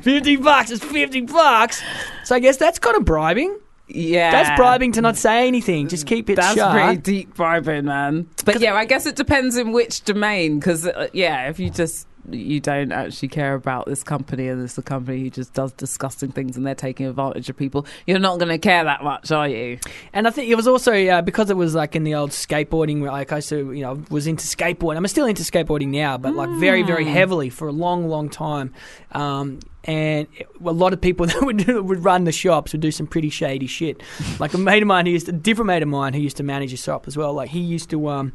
fifty 0.00 0.36
bucks 0.36 0.70
is 0.70 0.82
fifty 0.82 1.20
bucks. 1.22 1.82
So 2.24 2.34
I 2.34 2.40
guess 2.40 2.56
that's 2.56 2.78
kind 2.78 2.96
of 2.96 3.04
bribing. 3.04 3.58
Yeah, 3.90 4.30
That's 4.30 4.56
bribing 4.58 4.92
to 4.92 5.00
not 5.00 5.16
say 5.16 5.48
anything. 5.48 5.88
Just 5.88 6.06
keep 6.06 6.28
it 6.28 6.36
That's 6.36 6.54
shut. 6.56 6.72
pretty 6.72 7.00
deep 7.00 7.34
bribing, 7.34 7.86
man. 7.86 8.28
But 8.44 8.60
yeah, 8.60 8.74
I 8.74 8.84
guess 8.84 9.06
it 9.06 9.16
depends 9.16 9.56
in 9.56 9.72
which 9.72 10.04
domain. 10.04 10.58
Because 10.58 10.86
uh, 10.86 11.08
yeah, 11.14 11.48
if 11.48 11.58
you 11.58 11.70
just 11.70 12.06
you 12.30 12.60
don't 12.60 12.92
actually 12.92 13.28
care 13.28 13.54
about 13.54 13.86
this 13.86 14.02
company 14.02 14.48
and 14.48 14.62
it's 14.62 14.76
a 14.78 14.82
company 14.82 15.20
who 15.20 15.30
just 15.30 15.52
does 15.54 15.72
disgusting 15.72 16.30
things 16.32 16.56
and 16.56 16.66
they're 16.66 16.74
taking 16.74 17.06
advantage 17.06 17.48
of 17.48 17.56
people, 17.56 17.86
you're 18.06 18.18
not 18.18 18.38
going 18.38 18.48
to 18.50 18.58
care 18.58 18.84
that 18.84 19.02
much, 19.02 19.30
are 19.30 19.48
you? 19.48 19.78
And 20.12 20.26
I 20.26 20.30
think 20.30 20.48
it 20.50 20.54
was 20.54 20.66
also 20.66 20.92
uh, 20.92 21.22
because 21.22 21.50
it 21.50 21.56
was 21.56 21.74
like 21.74 21.96
in 21.96 22.04
the 22.04 22.14
old 22.14 22.30
skateboarding. 22.30 23.00
where, 23.00 23.10
Like 23.10 23.32
I 23.32 23.36
used 23.36 23.48
to, 23.50 23.72
you 23.72 23.82
know, 23.82 24.02
was 24.10 24.26
into 24.26 24.44
skateboarding. 24.46 24.96
I'm 24.96 25.06
still 25.08 25.26
into 25.26 25.42
skateboarding 25.42 25.88
now, 25.88 26.18
but 26.18 26.34
like 26.34 26.50
very, 26.60 26.82
very 26.82 27.04
Hmm. 27.04 27.10
heavily 27.10 27.50
for 27.50 27.68
a 27.68 27.72
long, 27.72 28.08
long 28.08 28.28
time. 28.28 28.72
Um, 29.12 29.60
and 29.84 30.26
a 30.64 30.72
lot 30.72 30.92
of 30.92 31.00
people 31.00 31.24
that 31.26 31.40
would 31.42 31.58
do- 31.58 31.82
would 31.82 32.04
run 32.04 32.24
the 32.24 32.32
shops 32.32 32.72
would 32.72 32.80
do 32.82 32.90
some 32.90 33.06
pretty 33.06 33.30
shady 33.30 33.66
shit. 33.66 34.02
Like 34.38 34.52
a 34.54 34.58
mate 34.58 34.82
of 34.82 34.86
mine 34.88 35.06
who 35.06 35.12
used 35.12 35.26
to, 35.26 35.32
a 35.32 35.34
different 35.34 35.68
mate 35.68 35.82
of 35.82 35.88
mine 35.88 36.12
who 36.14 36.20
used 36.20 36.36
to 36.38 36.42
manage 36.42 36.72
a 36.72 36.76
shop 36.76 37.06
as 37.06 37.16
well. 37.16 37.32
Like 37.32 37.50
he 37.50 37.60
used 37.60 37.88
to, 37.90 38.08
um, 38.08 38.32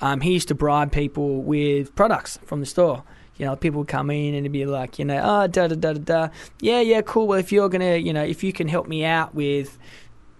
um, 0.00 0.20
he 0.20 0.32
used 0.32 0.48
to 0.48 0.54
bribe 0.54 0.92
people 0.92 1.42
with 1.42 1.94
products 1.94 2.38
from 2.46 2.60
the 2.60 2.66
store. 2.66 3.02
You 3.38 3.46
know, 3.46 3.56
people 3.56 3.80
would 3.80 3.88
come 3.88 4.10
in 4.10 4.34
and 4.34 4.38
it'd 4.38 4.52
be 4.52 4.66
like, 4.66 4.98
you 4.98 5.04
know, 5.04 5.20
oh, 5.22 5.46
da 5.46 5.68
da 5.68 5.74
da 5.74 5.92
da 5.92 5.98
da. 5.98 6.28
Yeah, 6.60 6.80
yeah, 6.80 7.02
cool. 7.02 7.26
Well, 7.26 7.38
if 7.38 7.52
you're 7.52 7.68
gonna, 7.68 7.96
you 7.96 8.12
know, 8.12 8.22
if 8.24 8.42
you 8.42 8.52
can 8.52 8.68
help 8.68 8.88
me 8.88 9.04
out 9.04 9.34
with 9.34 9.78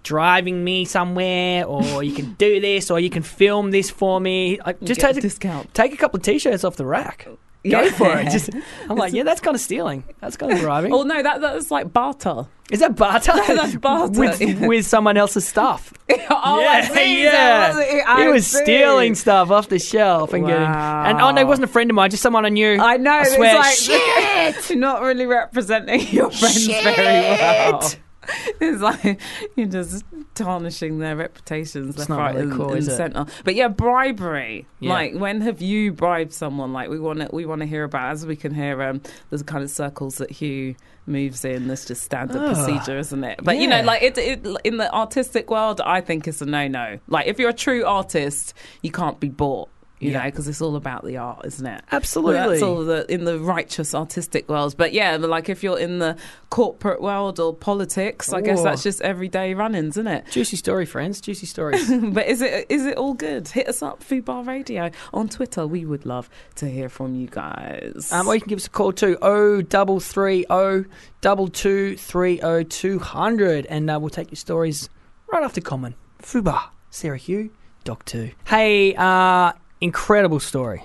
driving 0.02 0.62
me 0.62 0.84
somewhere, 0.84 1.64
or 1.64 2.02
you 2.08 2.14
can 2.14 2.34
do 2.34 2.60
this, 2.60 2.90
or 2.90 3.00
you 3.00 3.10
can 3.10 3.22
film 3.22 3.70
this 3.70 3.90
for 3.90 4.20
me. 4.20 4.58
Like, 4.64 4.80
just 4.82 5.00
take 5.00 5.16
a 5.16 5.18
a, 5.18 5.22
discount. 5.22 5.74
take 5.74 5.92
a 5.92 5.96
couple 5.96 6.18
of 6.18 6.22
t-shirts 6.22 6.64
off 6.64 6.76
the 6.76 6.86
rack. 6.86 7.28
Go 7.70 7.82
Yeah. 7.82 7.90
for 7.92 8.18
it. 8.18 8.30
Just, 8.30 8.50
I'm 8.90 8.96
like, 8.96 9.12
yeah, 9.12 9.22
that's 9.22 9.40
kind 9.40 9.54
of 9.54 9.60
stealing. 9.60 10.04
That's 10.20 10.36
kind 10.36 10.52
of 10.52 10.58
driving. 10.60 10.92
Oh 10.92 11.02
no, 11.02 11.22
that 11.22 11.40
that's 11.40 11.70
like 11.70 11.92
barter. 11.92 12.46
Is 12.70 12.80
that 12.80 12.96
barter? 12.96 13.30
That's 13.46 13.76
barter, 13.76 14.18
with, 14.18 14.60
with 14.62 14.84
someone 14.86 15.16
else's 15.16 15.46
stuff. 15.46 15.92
oh, 16.30 16.60
yeah, 16.60 16.80
see. 16.88 17.22
yeah. 17.22 17.76
Was 17.76 18.18
he 18.18 18.28
was 18.28 18.46
see. 18.48 18.58
stealing 18.64 19.14
stuff 19.14 19.52
off 19.52 19.68
the 19.68 19.78
shelf 19.78 20.32
and 20.32 20.44
getting. 20.44 20.66
And 20.66 21.20
oh 21.20 21.30
no, 21.30 21.40
it 21.42 21.46
wasn't 21.46 21.66
a 21.66 21.72
friend 21.72 21.88
of 21.90 21.94
mine, 21.94 22.10
just 22.10 22.24
someone 22.24 22.44
I 22.44 22.48
knew. 22.48 22.80
I 22.80 22.96
know. 22.96 23.12
I 23.12 23.20
it's 23.22 23.34
swear. 23.36 23.54
like, 23.54 23.76
shit. 23.76 24.76
Not 24.76 25.00
really 25.02 25.26
representing 25.26 26.08
your 26.08 26.28
friends 26.32 26.66
very 26.66 26.96
well. 26.96 27.88
It's 28.60 28.80
like 28.80 29.20
you're 29.54 29.66
just 29.66 30.04
tarnishing 30.34 30.98
their 30.98 31.16
reputations 31.16 31.90
It's 31.90 32.08
left, 32.08 32.10
right, 32.10 32.34
really 32.34 32.56
cool, 32.56 32.72
and 32.72 32.78
it? 32.86 32.90
centre. 32.90 33.26
But 33.44 33.54
yeah, 33.54 33.68
bribery. 33.68 34.66
Yeah. 34.80 34.92
Like, 34.92 35.14
when 35.14 35.40
have 35.42 35.60
you 35.60 35.92
bribed 35.92 36.32
someone? 36.32 36.72
Like, 36.72 36.88
we 36.88 36.98
want 36.98 37.20
to 37.20 37.28
we 37.32 37.44
want 37.46 37.60
to 37.60 37.66
hear 37.66 37.84
about. 37.84 38.12
As 38.12 38.26
we 38.26 38.36
can 38.36 38.54
hear, 38.54 38.82
um, 38.82 39.00
there's 39.30 39.42
kind 39.42 39.62
of 39.62 39.70
circles 39.70 40.16
that 40.16 40.30
Hugh 40.30 40.74
moves 41.06 41.44
in. 41.44 41.68
That's 41.68 41.84
just 41.84 42.02
standard 42.02 42.40
Ugh. 42.40 42.54
procedure, 42.54 42.98
isn't 42.98 43.24
it? 43.24 43.40
But 43.42 43.58
you 43.58 43.68
know, 43.68 43.82
like 43.82 44.02
it, 44.02 44.18
it 44.18 44.46
in 44.64 44.78
the 44.78 44.92
artistic 44.94 45.50
world, 45.50 45.80
I 45.80 46.00
think 46.00 46.26
it's 46.26 46.40
a 46.40 46.46
no 46.46 46.68
no. 46.68 46.98
Like, 47.08 47.26
if 47.26 47.38
you're 47.38 47.50
a 47.50 47.54
true 47.54 47.84
artist, 47.84 48.54
you 48.82 48.90
can't 48.90 49.20
be 49.20 49.28
bought. 49.28 49.68
You 49.98 50.10
Yeah. 50.10 50.18
know, 50.18 50.24
because 50.26 50.46
it's 50.46 50.60
all 50.60 50.76
about 50.76 51.04
the 51.06 51.16
art, 51.16 51.46
isn't 51.46 51.64
it? 51.66 51.82
Absolutely. 51.90 52.34
Well, 52.34 52.50
that's 52.50 52.62
all 52.62 52.84
the 52.84 53.10
in 53.10 53.24
the 53.24 53.38
righteous 53.38 53.94
artistic 53.94 54.46
worlds. 54.46 54.74
But 54.74 54.92
yeah, 54.92 55.16
like 55.16 55.48
if 55.48 55.62
you're 55.62 55.78
in 55.78 56.00
the 56.00 56.16
corporate 56.50 57.00
world 57.00 57.40
or 57.40 57.54
politics, 57.54 58.30
I 58.32 58.42
guess 58.42 58.62
that's 58.62 58.82
just 58.82 59.00
everyday 59.00 59.54
run-ins, 59.54 59.94
isn't 59.96 60.06
it? 60.06 60.26
Juicy 60.30 60.58
story, 60.58 60.84
friends. 60.84 61.22
Juicy 61.22 61.46
stories. 61.46 61.90
but 62.12 62.26
is 62.26 62.42
it 62.42 62.66
is 62.68 62.84
it 62.84 62.98
all 62.98 63.14
good? 63.14 63.48
Hit 63.48 63.68
us 63.68 63.82
up, 63.82 64.04
Fubar 64.04 64.46
Radio 64.46 64.90
on 65.14 65.28
Twitter. 65.30 65.66
We 65.66 65.86
would 65.86 66.04
love 66.04 66.28
to 66.56 66.68
hear 66.68 66.90
from 66.90 67.14
you 67.14 67.28
guys. 67.28 68.10
Um, 68.12 68.28
or 68.28 68.34
you 68.34 68.40
can 68.42 68.50
give 68.50 68.58
us 68.58 68.66
a 68.66 68.70
call 68.70 68.92
too, 68.92 69.16
oh 69.22 69.62
double 69.62 69.98
three 70.00 70.44
oh 70.50 70.84
double 71.22 71.48
two 71.48 71.96
three 71.96 72.38
oh 72.42 72.62
two 72.62 72.98
hundred, 72.98 73.64
and 73.66 73.88
uh, 73.90 73.98
we'll 73.98 74.10
take 74.10 74.30
your 74.30 74.36
stories 74.36 74.90
right 75.32 75.42
after 75.42 75.62
Common. 75.62 75.94
Fubar, 76.22 76.64
Sarah 76.90 77.16
Hugh, 77.16 77.50
Doc 77.84 78.04
Two. 78.04 78.32
Hey, 78.46 78.94
uh, 78.94 79.52
incredible 79.80 80.40
story, 80.40 80.84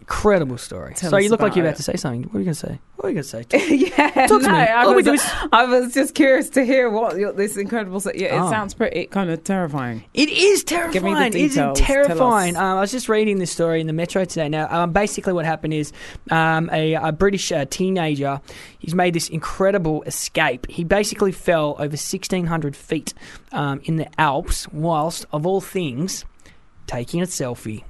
incredible 0.00 0.58
story. 0.58 0.94
Tell 0.94 1.10
so 1.10 1.16
you 1.16 1.28
look 1.30 1.40
like 1.40 1.56
you're 1.56 1.64
it. 1.64 1.68
about 1.68 1.76
to 1.78 1.82
say 1.82 1.96
something. 1.96 2.22
What 2.24 2.36
are 2.36 2.38
you 2.38 2.44
going 2.44 2.54
to 2.54 2.60
say? 2.60 2.78
What 2.96 3.06
are 3.06 3.08
you 3.10 3.14
going 3.22 3.24
to 3.50 3.58
say? 3.58 3.76
yeah, 3.76 4.26
Talk 4.26 4.40
to 4.42 4.46
no, 4.48 4.52
me. 4.52 4.58
I 4.58 4.82
All 4.84 4.90
we 4.90 4.96
was, 4.96 5.04
do 5.04 5.12
is- 5.14 5.30
I 5.52 5.64
was 5.66 5.92
just 5.92 6.14
curious 6.14 6.48
to 6.50 6.64
hear 6.64 6.88
what 6.88 7.16
your, 7.18 7.32
this 7.32 7.56
incredible. 7.56 8.00
Yeah, 8.14 8.36
it 8.36 8.40
Oh. 8.40 8.50
sounds 8.50 8.72
pretty 8.74 9.06
kind 9.06 9.30
of 9.30 9.42
terrifying. 9.44 10.04
It 10.14 10.28
is 10.30 10.64
terrifying. 10.64 10.92
Give 10.92 11.02
me 11.02 11.10
the 11.10 11.16
terrifying. 11.16 11.34
It 11.34 11.44
is 11.46 11.54
details. 11.54 11.80
Terrifying. 11.80 12.56
Um, 12.56 12.78
I 12.78 12.80
was 12.80 12.90
just 12.92 13.08
reading 13.08 13.38
this 13.38 13.50
story 13.50 13.80
in 13.80 13.86
the 13.86 13.92
Metro 13.92 14.24
today. 14.24 14.48
Now, 14.48 14.68
um, 14.70 14.92
basically, 14.92 15.32
what 15.32 15.44
happened 15.44 15.74
is 15.74 15.92
um, 16.30 16.70
a, 16.72 16.94
a 16.94 17.12
British 17.12 17.50
uh, 17.52 17.64
teenager. 17.68 18.40
He's 18.78 18.94
made 18.94 19.12
this 19.14 19.28
incredible 19.28 20.02
escape. 20.04 20.66
He 20.70 20.84
basically 20.84 21.32
fell 21.32 21.70
over 21.78 21.96
1,600 21.96 22.76
feet 22.76 23.12
um, 23.52 23.80
in 23.84 23.96
the 23.96 24.08
Alps, 24.20 24.68
whilst, 24.72 25.26
of 25.32 25.46
all 25.46 25.60
things, 25.60 26.24
taking 26.86 27.20
a 27.20 27.26
selfie. 27.26 27.82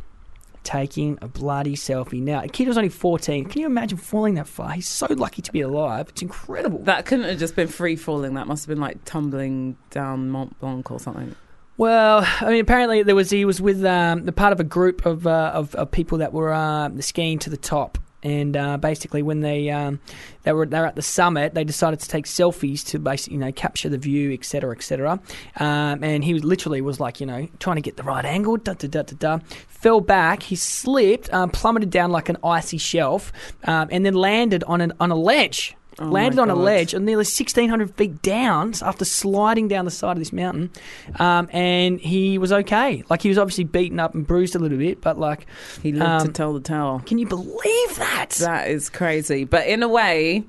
Taking 0.66 1.16
a 1.22 1.28
bloody 1.28 1.76
selfie. 1.76 2.20
Now, 2.20 2.42
a 2.42 2.48
kid 2.48 2.66
was 2.66 2.76
only 2.76 2.88
14. 2.88 3.44
Can 3.44 3.60
you 3.60 3.66
imagine 3.66 3.98
falling 3.98 4.34
that 4.34 4.48
far? 4.48 4.72
He's 4.72 4.88
so 4.88 5.06
lucky 5.08 5.40
to 5.40 5.52
be 5.52 5.60
alive. 5.60 6.08
It's 6.08 6.22
incredible. 6.22 6.80
That 6.80 7.06
couldn't 7.06 7.26
have 7.26 7.38
just 7.38 7.54
been 7.54 7.68
free 7.68 7.94
falling. 7.94 8.34
That 8.34 8.48
must 8.48 8.64
have 8.64 8.68
been 8.74 8.80
like 8.80 9.04
tumbling 9.04 9.76
down 9.90 10.28
Mont 10.28 10.58
Blanc 10.58 10.90
or 10.90 10.98
something. 10.98 11.36
Well, 11.76 12.26
I 12.40 12.50
mean, 12.50 12.62
apparently 12.62 13.04
there 13.04 13.14
was 13.14 13.30
he 13.30 13.44
was 13.44 13.60
with 13.60 13.84
um, 13.84 14.24
the 14.24 14.32
part 14.32 14.52
of 14.52 14.58
a 14.58 14.64
group 14.64 15.06
of 15.06 15.24
uh, 15.24 15.52
of, 15.54 15.72
of 15.76 15.92
people 15.92 16.18
that 16.18 16.32
were 16.32 16.52
uh, 16.52 16.90
skiing 16.98 17.38
to 17.40 17.50
the 17.50 17.56
top, 17.56 17.98
and 18.22 18.56
uh, 18.56 18.76
basically 18.76 19.22
when 19.22 19.40
they 19.40 19.70
um, 19.70 20.00
they 20.42 20.52
were 20.52 20.66
they 20.66 20.80
were 20.80 20.86
at 20.86 20.96
the 20.96 21.02
summit, 21.02 21.54
they 21.54 21.64
decided 21.64 22.00
to 22.00 22.08
take 22.08 22.24
selfies 22.24 22.84
to 22.86 22.98
basically 22.98 23.34
you 23.34 23.40
know 23.40 23.52
capture 23.52 23.88
the 23.88 23.98
view, 23.98 24.32
etc., 24.32 24.74
etc. 24.74 25.20
Um, 25.56 26.02
and 26.02 26.24
he 26.24 26.34
was 26.34 26.44
literally 26.44 26.80
was 26.80 26.98
like 26.98 27.20
you 27.20 27.26
know 27.26 27.48
trying 27.58 27.76
to 27.76 27.82
get 27.82 27.96
the 27.96 28.02
right 28.02 28.24
angle, 28.24 28.56
da 28.56 28.72
da 28.72 28.88
da 28.88 29.02
da 29.02 29.16
da. 29.16 29.38
Fell 29.68 30.00
back, 30.00 30.42
he 30.42 30.56
slipped, 30.56 31.32
um, 31.32 31.50
plummeted 31.50 31.90
down 31.90 32.10
like 32.10 32.28
an 32.28 32.38
icy 32.42 32.78
shelf, 32.78 33.32
um, 33.64 33.88
and 33.92 34.04
then 34.04 34.14
landed 34.14 34.64
on 34.64 34.80
an 34.80 34.92
on 34.98 35.10
a 35.10 35.16
ledge. 35.16 35.75
Oh 35.98 36.06
landed 36.08 36.38
on 36.38 36.50
a 36.50 36.54
ledge 36.54 36.92
and 36.92 37.06
nearly 37.06 37.20
1,600 37.24 37.94
feet 37.94 38.20
down 38.20 38.74
after 38.82 39.04
sliding 39.06 39.66
down 39.68 39.86
the 39.86 39.90
side 39.90 40.12
of 40.12 40.18
this 40.18 40.32
mountain. 40.32 40.70
Um, 41.18 41.48
and 41.52 41.98
he 41.98 42.36
was 42.36 42.52
okay. 42.52 43.02
Like, 43.08 43.22
he 43.22 43.28
was 43.30 43.38
obviously 43.38 43.64
beaten 43.64 43.98
up 43.98 44.14
and 44.14 44.26
bruised 44.26 44.54
a 44.54 44.58
little 44.58 44.76
bit, 44.78 45.00
but, 45.00 45.18
like, 45.18 45.46
He 45.82 45.92
lived 45.92 46.04
to 46.20 46.26
Um, 46.28 46.32
tell 46.34 46.52
the 46.52 46.60
tale. 46.60 47.02
can 47.06 47.16
you 47.18 47.26
believe 47.26 47.96
that? 47.96 48.30
That 48.40 48.68
is 48.68 48.90
crazy. 48.90 49.44
But 49.44 49.66
in 49.68 49.82
a 49.82 49.88
way, 49.88 50.44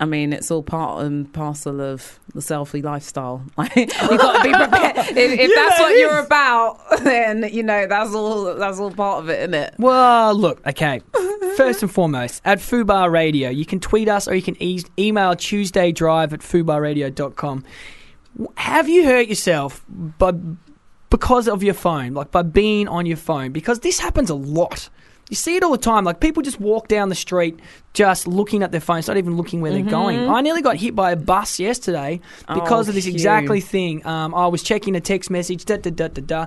I 0.00 0.06
mean, 0.06 0.32
it's 0.32 0.50
all 0.50 0.62
part 0.62 1.04
and 1.04 1.30
parcel 1.32 1.80
of 1.80 2.18
the 2.34 2.40
selfie 2.40 2.82
lifestyle. 2.82 3.44
Like 3.58 3.76
you 3.76 3.86
got 3.86 4.42
to 4.42 4.42
be 4.42 4.52
prepared. 4.54 4.96
If, 5.16 5.38
if 5.38 5.54
that's 5.54 5.78
Yeah, 5.78 5.82
what 5.82 5.98
you're 5.98 6.18
about, 6.18 6.78
then 7.04 7.48
you 7.52 7.62
know 7.62 7.86
that's 7.86 8.14
all. 8.14 8.54
That's 8.54 8.78
all 8.78 8.90
part 8.92 9.22
of 9.24 9.28
it, 9.30 9.40
isn't 9.40 9.54
it? 9.54 9.74
Well, 9.78 10.34
look, 10.34 10.66
okay. 10.66 11.02
First 11.56 11.82
and 11.82 11.90
foremost, 11.92 12.40
at 12.44 12.58
Fubar 12.58 13.10
Radio, 13.12 13.50
you 13.50 13.66
can 13.66 13.78
tweet 13.80 14.08
us 14.08 14.26
or 14.26 14.34
you 14.34 14.42
can 14.42 14.56
e- 14.62 14.82
email 14.98 15.32
tuesdaydrive 15.34 16.32
at 16.32 16.40
fubarradio.com. 16.40 17.64
Have 18.56 18.88
you 18.88 19.04
hurt 19.04 19.26
yourself 19.28 19.84
by, 19.88 20.32
because 21.10 21.48
of 21.48 21.62
your 21.62 21.74
phone, 21.74 22.14
like 22.14 22.30
by 22.30 22.42
being 22.42 22.88
on 22.88 23.04
your 23.04 23.16
phone? 23.16 23.50
Because 23.52 23.80
this 23.80 23.98
happens 23.98 24.30
a 24.30 24.34
lot. 24.34 24.88
You 25.30 25.36
see 25.36 25.56
it 25.56 25.62
all 25.62 25.70
the 25.72 25.78
time. 25.78 26.04
Like 26.04 26.20
people 26.20 26.42
just 26.42 26.60
walk 26.60 26.88
down 26.88 27.08
the 27.08 27.14
street 27.14 27.58
just 27.94 28.26
looking 28.26 28.62
at 28.62 28.72
their 28.72 28.80
phones, 28.80 29.08
not 29.08 29.16
even 29.16 29.36
looking 29.36 29.60
where 29.62 29.72
they're 29.72 29.82
going. 29.82 30.28
I 30.28 30.40
nearly 30.42 30.60
got 30.60 30.76
hit 30.76 30.94
by 30.94 31.12
a 31.12 31.16
bus 31.16 31.58
yesterday 31.58 32.20
because 32.52 32.88
Oh, 32.88 32.90
of 32.90 32.94
this 32.96 33.06
Hugh. 33.06 33.12
exactly 33.14 33.60
thing. 33.60 34.04
Um, 34.06 34.34
I 34.34 34.48
was 34.48 34.62
checking 34.62 34.94
a 34.96 35.00
text 35.00 35.30
message, 35.30 35.64
da 35.64 35.76
da 35.78 35.90
da 35.90 36.08
da 36.08 36.20
da. 36.22 36.46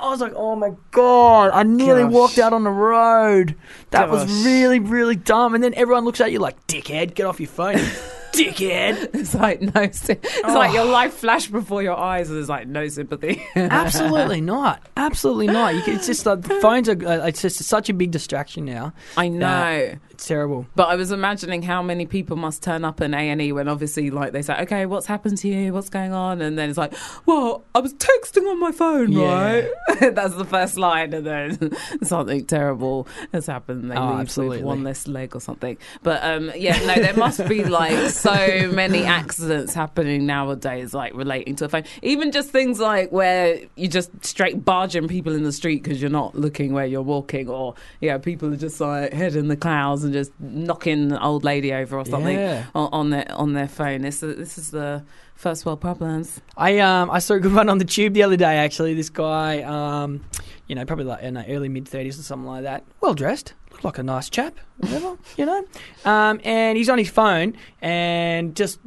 I 0.00 0.10
was 0.10 0.20
like, 0.20 0.32
oh 0.36 0.54
my 0.54 0.70
god! 0.90 1.50
I 1.52 1.62
nearly 1.64 2.02
Gosh. 2.02 2.12
walked 2.12 2.38
out 2.38 2.52
on 2.52 2.62
the 2.64 2.70
road. 2.70 3.56
That 3.90 4.10
was 4.10 4.44
really, 4.44 4.78
really 4.80 5.16
dumb. 5.16 5.54
And 5.54 5.62
then 5.64 5.72
everyone 5.74 6.04
looks 6.04 6.20
at 6.20 6.30
you 6.30 6.38
like, 6.40 6.66
dickhead, 6.66 7.14
get 7.14 7.26
off 7.26 7.40
your 7.40 7.48
phone. 7.48 7.78
dickhead. 8.32 9.14
It's 9.18 9.34
like 9.34 9.60
no, 9.60 9.82
it's 9.82 10.08
like 10.08 10.72
your 10.72 10.84
life 10.84 11.14
flashed 11.14 11.50
before 11.50 11.82
your 11.82 11.96
eyes, 11.96 12.28
and 12.28 12.36
there's 12.36 12.48
like 12.48 12.68
no 12.68 12.88
sympathy. 12.88 13.42
Absolutely 13.56 14.40
not. 14.40 14.82
Absolutely 14.96 15.48
not. 15.48 15.74
You 15.74 15.82
can, 15.82 15.96
it's 15.96 16.06
just 16.06 16.24
like 16.24 16.42
the 16.42 16.60
phones 16.60 16.88
are. 16.88 16.92
Uh, 17.06 17.26
it's 17.26 17.42
just 17.42 17.62
such 17.64 17.88
a 17.88 17.94
big 17.94 18.10
distraction 18.10 18.64
now. 18.64 18.92
I 19.16 19.28
know. 19.28 19.94
It's 20.18 20.26
terrible. 20.26 20.66
But 20.74 20.88
I 20.88 20.96
was 20.96 21.12
imagining 21.12 21.62
how 21.62 21.80
many 21.80 22.04
people 22.04 22.36
must 22.36 22.60
turn 22.60 22.84
up 22.84 23.00
in 23.00 23.14
A 23.14 23.18
and 23.30 23.40
E 23.40 23.52
when 23.52 23.68
obviously 23.68 24.10
like 24.10 24.32
they 24.32 24.42
say, 24.42 24.60
okay, 24.62 24.84
what's 24.84 25.06
happened 25.06 25.38
to 25.38 25.48
you? 25.48 25.72
What's 25.72 25.88
going 25.90 26.12
on? 26.12 26.42
And 26.42 26.58
then 26.58 26.68
it's 26.68 26.76
like, 26.76 26.92
well, 27.24 27.62
I 27.72 27.78
was 27.78 27.94
texting 27.94 28.50
on 28.50 28.58
my 28.58 28.72
phone, 28.72 29.12
Yeah. 29.12 29.32
right? 29.32 29.70
That's 30.16 30.34
the 30.34 30.44
first 30.44 30.76
line, 30.76 31.14
and 31.14 31.24
then 31.24 31.70
something 32.02 32.44
terrible 32.46 33.06
has 33.32 33.46
happened. 33.46 33.92
They 33.92 33.94
Oh, 33.96 34.08
leave 34.10 34.20
absolutely. 34.22 34.56
with 34.56 34.66
one 34.66 34.82
less 34.82 35.06
leg 35.06 35.36
or 35.36 35.40
something. 35.40 35.78
But 36.02 36.24
um, 36.24 36.50
yeah, 36.56 36.76
no, 36.84 36.96
there 36.96 37.14
must 37.14 37.46
be 37.48 37.64
like 37.64 38.10
so 38.10 38.72
many 38.72 39.04
accidents 39.04 39.72
happening 39.72 40.26
nowadays, 40.26 40.94
like 40.94 41.14
relating 41.14 41.54
to 41.56 41.66
a 41.66 41.68
phone. 41.68 41.84
Even 42.02 42.32
just 42.32 42.50
things 42.50 42.80
like 42.80 43.12
where 43.12 43.60
you 43.76 43.86
just 43.86 44.10
straight 44.26 44.64
barging 44.64 45.06
people 45.06 45.32
in 45.32 45.44
the 45.44 45.52
street 45.52 45.84
because 45.84 46.00
you're 46.02 46.10
not 46.10 46.34
looking 46.34 46.72
where 46.72 46.86
you're 46.86 47.02
walking, 47.02 47.48
or 47.48 47.76
yeah, 48.00 48.18
people 48.18 48.52
are 48.52 48.56
just 48.56 48.80
like 48.80 49.12
head 49.12 49.36
in 49.36 49.46
the 49.46 49.56
clouds 49.56 50.07
and 50.08 50.14
just 50.14 50.32
knocking 50.40 51.12
an 51.12 51.18
old 51.18 51.44
lady 51.44 51.72
over 51.72 51.98
or 51.98 52.04
something 52.04 52.36
Yeah. 52.36 52.64
on, 52.74 52.88
on 52.92 53.10
their 53.10 53.30
on 53.32 53.52
their 53.52 53.68
phone. 53.68 54.02
This 54.02 54.22
is 54.22 54.36
this 54.36 54.58
is 54.58 54.70
the 54.70 55.04
first 55.34 55.64
world 55.64 55.80
problems. 55.80 56.40
I 56.56 56.78
um 56.80 57.10
I 57.10 57.18
saw 57.20 57.34
a 57.34 57.40
good 57.40 57.54
one 57.60 57.68
on 57.68 57.78
the 57.78 57.84
tube 57.84 58.14
the 58.14 58.22
other 58.22 58.36
day. 58.36 58.56
Actually, 58.56 58.94
this 58.94 59.10
guy, 59.10 59.62
um, 59.62 60.24
you 60.66 60.74
know, 60.74 60.84
probably 60.84 61.04
like 61.04 61.22
in 61.22 61.34
the 61.34 61.46
early 61.48 61.68
mid 61.68 61.86
thirties 61.88 62.18
or 62.18 62.22
something 62.22 62.48
like 62.48 62.64
that. 62.64 62.84
Well 63.00 63.14
dressed, 63.14 63.54
looked 63.70 63.84
like 63.84 63.98
a 63.98 64.02
nice 64.02 64.28
chap, 64.28 64.58
whatever, 64.78 65.16
you 65.36 65.46
know. 65.46 65.64
Um, 66.04 66.40
and 66.44 66.76
he's 66.76 66.88
on 66.88 66.98
his 66.98 67.10
phone 67.10 67.54
and 67.80 68.56
just 68.56 68.80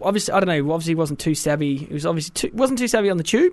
obviously 0.00 0.32
I 0.34 0.40
don't 0.40 0.48
know. 0.48 0.72
Obviously, 0.72 0.92
he 0.92 0.94
wasn't 0.96 1.18
too 1.18 1.34
savvy. 1.34 1.76
He 1.76 1.92
was 1.92 2.06
obviously 2.06 2.32
too, 2.32 2.50
wasn't 2.54 2.78
too 2.78 2.88
savvy 2.88 3.10
on 3.10 3.16
the 3.16 3.24
tube, 3.24 3.52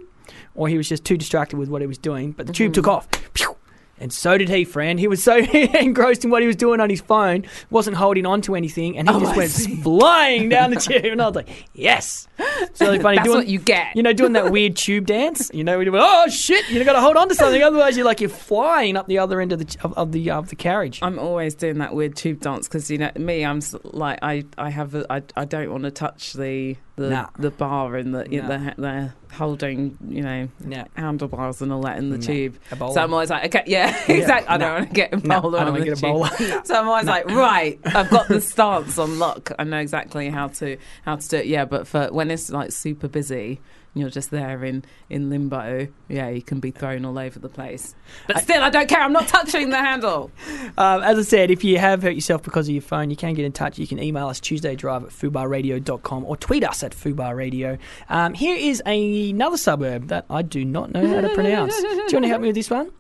or 0.56 0.68
he 0.68 0.78
was 0.78 0.88
just 0.88 1.04
too 1.06 1.18
distracted 1.18 1.58
with 1.58 1.70
what 1.70 1.82
he 1.82 1.88
was 1.88 1.98
doing. 1.98 2.32
But 2.32 2.48
the 2.48 2.54
tube 2.54 2.74
took 2.74 2.88
off. 2.88 3.08
Phew. 3.34 3.56
And 4.00 4.12
so 4.14 4.38
did 4.38 4.50
he, 4.50 4.64
friend. 4.64 5.00
He 5.00 5.08
was 5.08 5.22
so 5.22 5.38
engrossed 5.54 6.24
in 6.24 6.32
what 6.32 6.42
he 6.42 6.48
was 6.48 6.56
doing 6.56 6.80
on 6.80 6.90
his 6.90 7.02
phone, 7.02 7.46
wasn't 7.70 7.98
holding 7.98 8.26
on 8.26 8.42
to 8.44 8.56
anything, 8.56 8.98
and 8.98 9.10
he 9.10 9.16
Oh, 9.16 9.20
just 9.20 9.34
I 9.34 9.38
went 9.38 9.52
see. 9.52 9.76
flying 9.82 10.50
down 10.50 10.70
the 10.72 10.76
tube. 10.80 11.06
And 11.06 11.22
I 11.22 11.28
was 11.28 11.36
like, 11.36 11.50
yes. 11.74 12.28
It's 12.38 12.80
really 12.82 13.00
funny. 13.00 13.18
That's 13.18 13.28
doing, 13.28 13.38
what 13.40 13.48
you 13.48 13.60
get. 13.60 13.96
you 13.96 14.04
know, 14.04 14.14
doing 14.14 14.34
that 14.34 14.52
weird 14.52 14.76
tube 14.76 15.06
dance. 15.06 15.52
You 15.54 15.64
know, 15.64 15.78
when 15.78 15.86
you 15.86 15.92
went, 15.92 16.04
oh 16.08 16.28
shit, 16.30 16.68
you've 16.70 16.86
got 16.86 16.94
to 16.94 17.02
hold 17.02 17.18
on 17.18 17.28
to 17.30 17.36
something, 17.36 17.62
otherwise 17.62 17.98
you're 17.98 18.06
like 18.06 18.22
you're 18.22 18.30
flying 18.30 18.96
up 18.98 19.08
the 19.08 19.20
other 19.20 19.42
end 19.42 19.52
of 19.52 19.60
the 19.60 19.78
of, 19.84 19.94
of 19.98 20.12
the 20.14 20.32
of 20.32 20.50
the 20.50 20.56
carriage. 20.56 21.00
I'm 21.02 21.20
always 21.20 21.56
doing 21.56 21.80
that 21.80 21.94
weird 21.94 22.16
tube 22.16 22.40
dance 22.40 22.68
because 22.68 22.90
you 22.90 22.98
know 22.98 23.12
me. 23.18 23.44
I'm 23.46 23.60
like 23.84 24.20
I 24.22 24.46
I 24.58 24.70
have 24.70 24.96
a, 24.96 25.06
I 25.12 25.22
I 25.36 25.46
don't 25.46 25.70
want 25.72 25.84
to 25.84 25.92
touch 25.92 26.34
the 26.34 26.78
the, 27.00 27.10
Nah. 27.10 27.28
the 27.38 27.50
bar 27.52 27.96
and 27.96 28.14
the 28.14 28.26
Nah. 28.26 28.48
the 28.48 28.74
the 28.78 29.14
holding 29.34 29.98
you 30.08 30.22
know 30.22 30.50
Yeah. 30.68 30.86
handlebars 30.96 31.62
and 31.62 31.72
all 31.72 31.82
that 31.84 31.98
in 31.98 32.10
the 32.10 32.18
Nah. 32.18 32.24
tube. 32.26 32.56
So 32.78 32.98
I'm 33.02 33.14
always 33.14 33.30
like, 33.30 33.46
okay, 33.46 33.64
yeah, 33.68 33.88
exactly. 34.08 34.48
I 34.48 34.58
don't 34.58 34.74
want 34.74 34.88
to 34.90 34.94
get 34.94 35.14
involved. 35.14 35.56
I 35.56 35.60
don't 35.60 35.68
on 35.68 35.74
want 35.74 35.86
to 35.86 35.96
the 35.96 36.02
get 36.30 36.40
tube. 36.40 36.66
So 36.66 36.76
I'm 36.80 36.88
always 36.88 37.06
like, 37.06 37.26
right, 37.28 37.80
I've 37.86 38.10
got 38.10 38.28
the 38.28 38.42
stance 38.42 38.98
on 38.98 39.18
lock. 39.20 39.52
I 39.58 39.64
know 39.64 39.78
exactly 39.80 40.30
how 40.30 40.48
to 40.60 40.78
how 41.06 41.16
to 41.16 41.28
do 41.28 41.38
it. 41.38 41.46
Yeah, 41.48 41.66
but 41.66 41.88
for 41.88 42.08
when 42.12 42.30
it's 42.32 42.50
like 42.50 42.72
super 42.72 43.08
busy. 43.08 43.62
You're 44.00 44.10
just 44.10 44.32
there 44.32 44.64
in, 44.64 44.84
in 45.10 45.30
limbo. 45.30 45.88
Yeah, 46.08 46.30
you 46.30 46.42
can 46.42 46.60
be 46.60 46.72
thrown 46.72 47.06
all 47.06 47.18
over 47.20 47.40
the 47.40 47.50
place. 47.50 47.94
But 48.28 48.40
still, 48.40 48.64
I 48.64 48.70
don't 48.70 48.88
care. 48.90 49.02
I'm 49.02 49.14
not 49.14 49.28
touching 49.28 49.70
the 49.70 49.78
handle. 49.78 50.32
Um, 50.78 51.02
as 51.04 51.18
I 51.18 51.24
said, 51.24 51.52
if 51.52 51.64
you 51.64 51.78
have 51.78 52.04
hurt 52.04 52.16
yourself 52.16 52.42
because 52.44 52.68
of 52.70 52.74
your 52.74 52.82
phone, 52.82 53.10
you 53.10 53.16
can 53.16 53.34
get 53.34 53.44
in 53.44 53.52
touch. 53.52 53.78
You 53.80 53.88
can 53.88 54.02
email 54.02 54.28
us 54.28 54.40
tuesdaydrive 54.40 55.04
at 55.04 55.10
fubarradio.com 55.10 56.26
or 56.26 56.38
tweet 56.38 56.64
us 56.64 56.84
at 56.84 56.94
fubarradio. 56.94 57.78
Um, 58.08 58.34
here 58.34 58.56
is 58.56 58.82
a, 58.86 59.30
another 59.32 59.58
suburb 59.58 60.08
that 60.08 60.26
I 60.30 60.42
do 60.42 60.64
not 60.64 60.92
know 60.92 61.06
how 61.06 61.22
to 61.22 61.30
pronounce. 61.34 61.76
Do 61.76 61.88
you 61.88 61.98
want 62.14 62.24
to 62.24 62.28
help 62.28 62.42
me 62.42 62.48
with 62.48 62.56
this 62.56 62.70
one? 62.70 62.92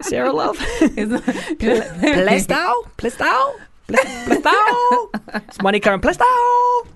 Sarah 0.00 0.32
Love? 0.32 0.56
Plaistow? 1.58 2.72
Plaistow? 2.96 3.54
Plaistow? 3.88 5.44
It's 5.48 5.60
Monica 5.62 5.92
and 5.92 6.02
Plaistow? 6.02 6.86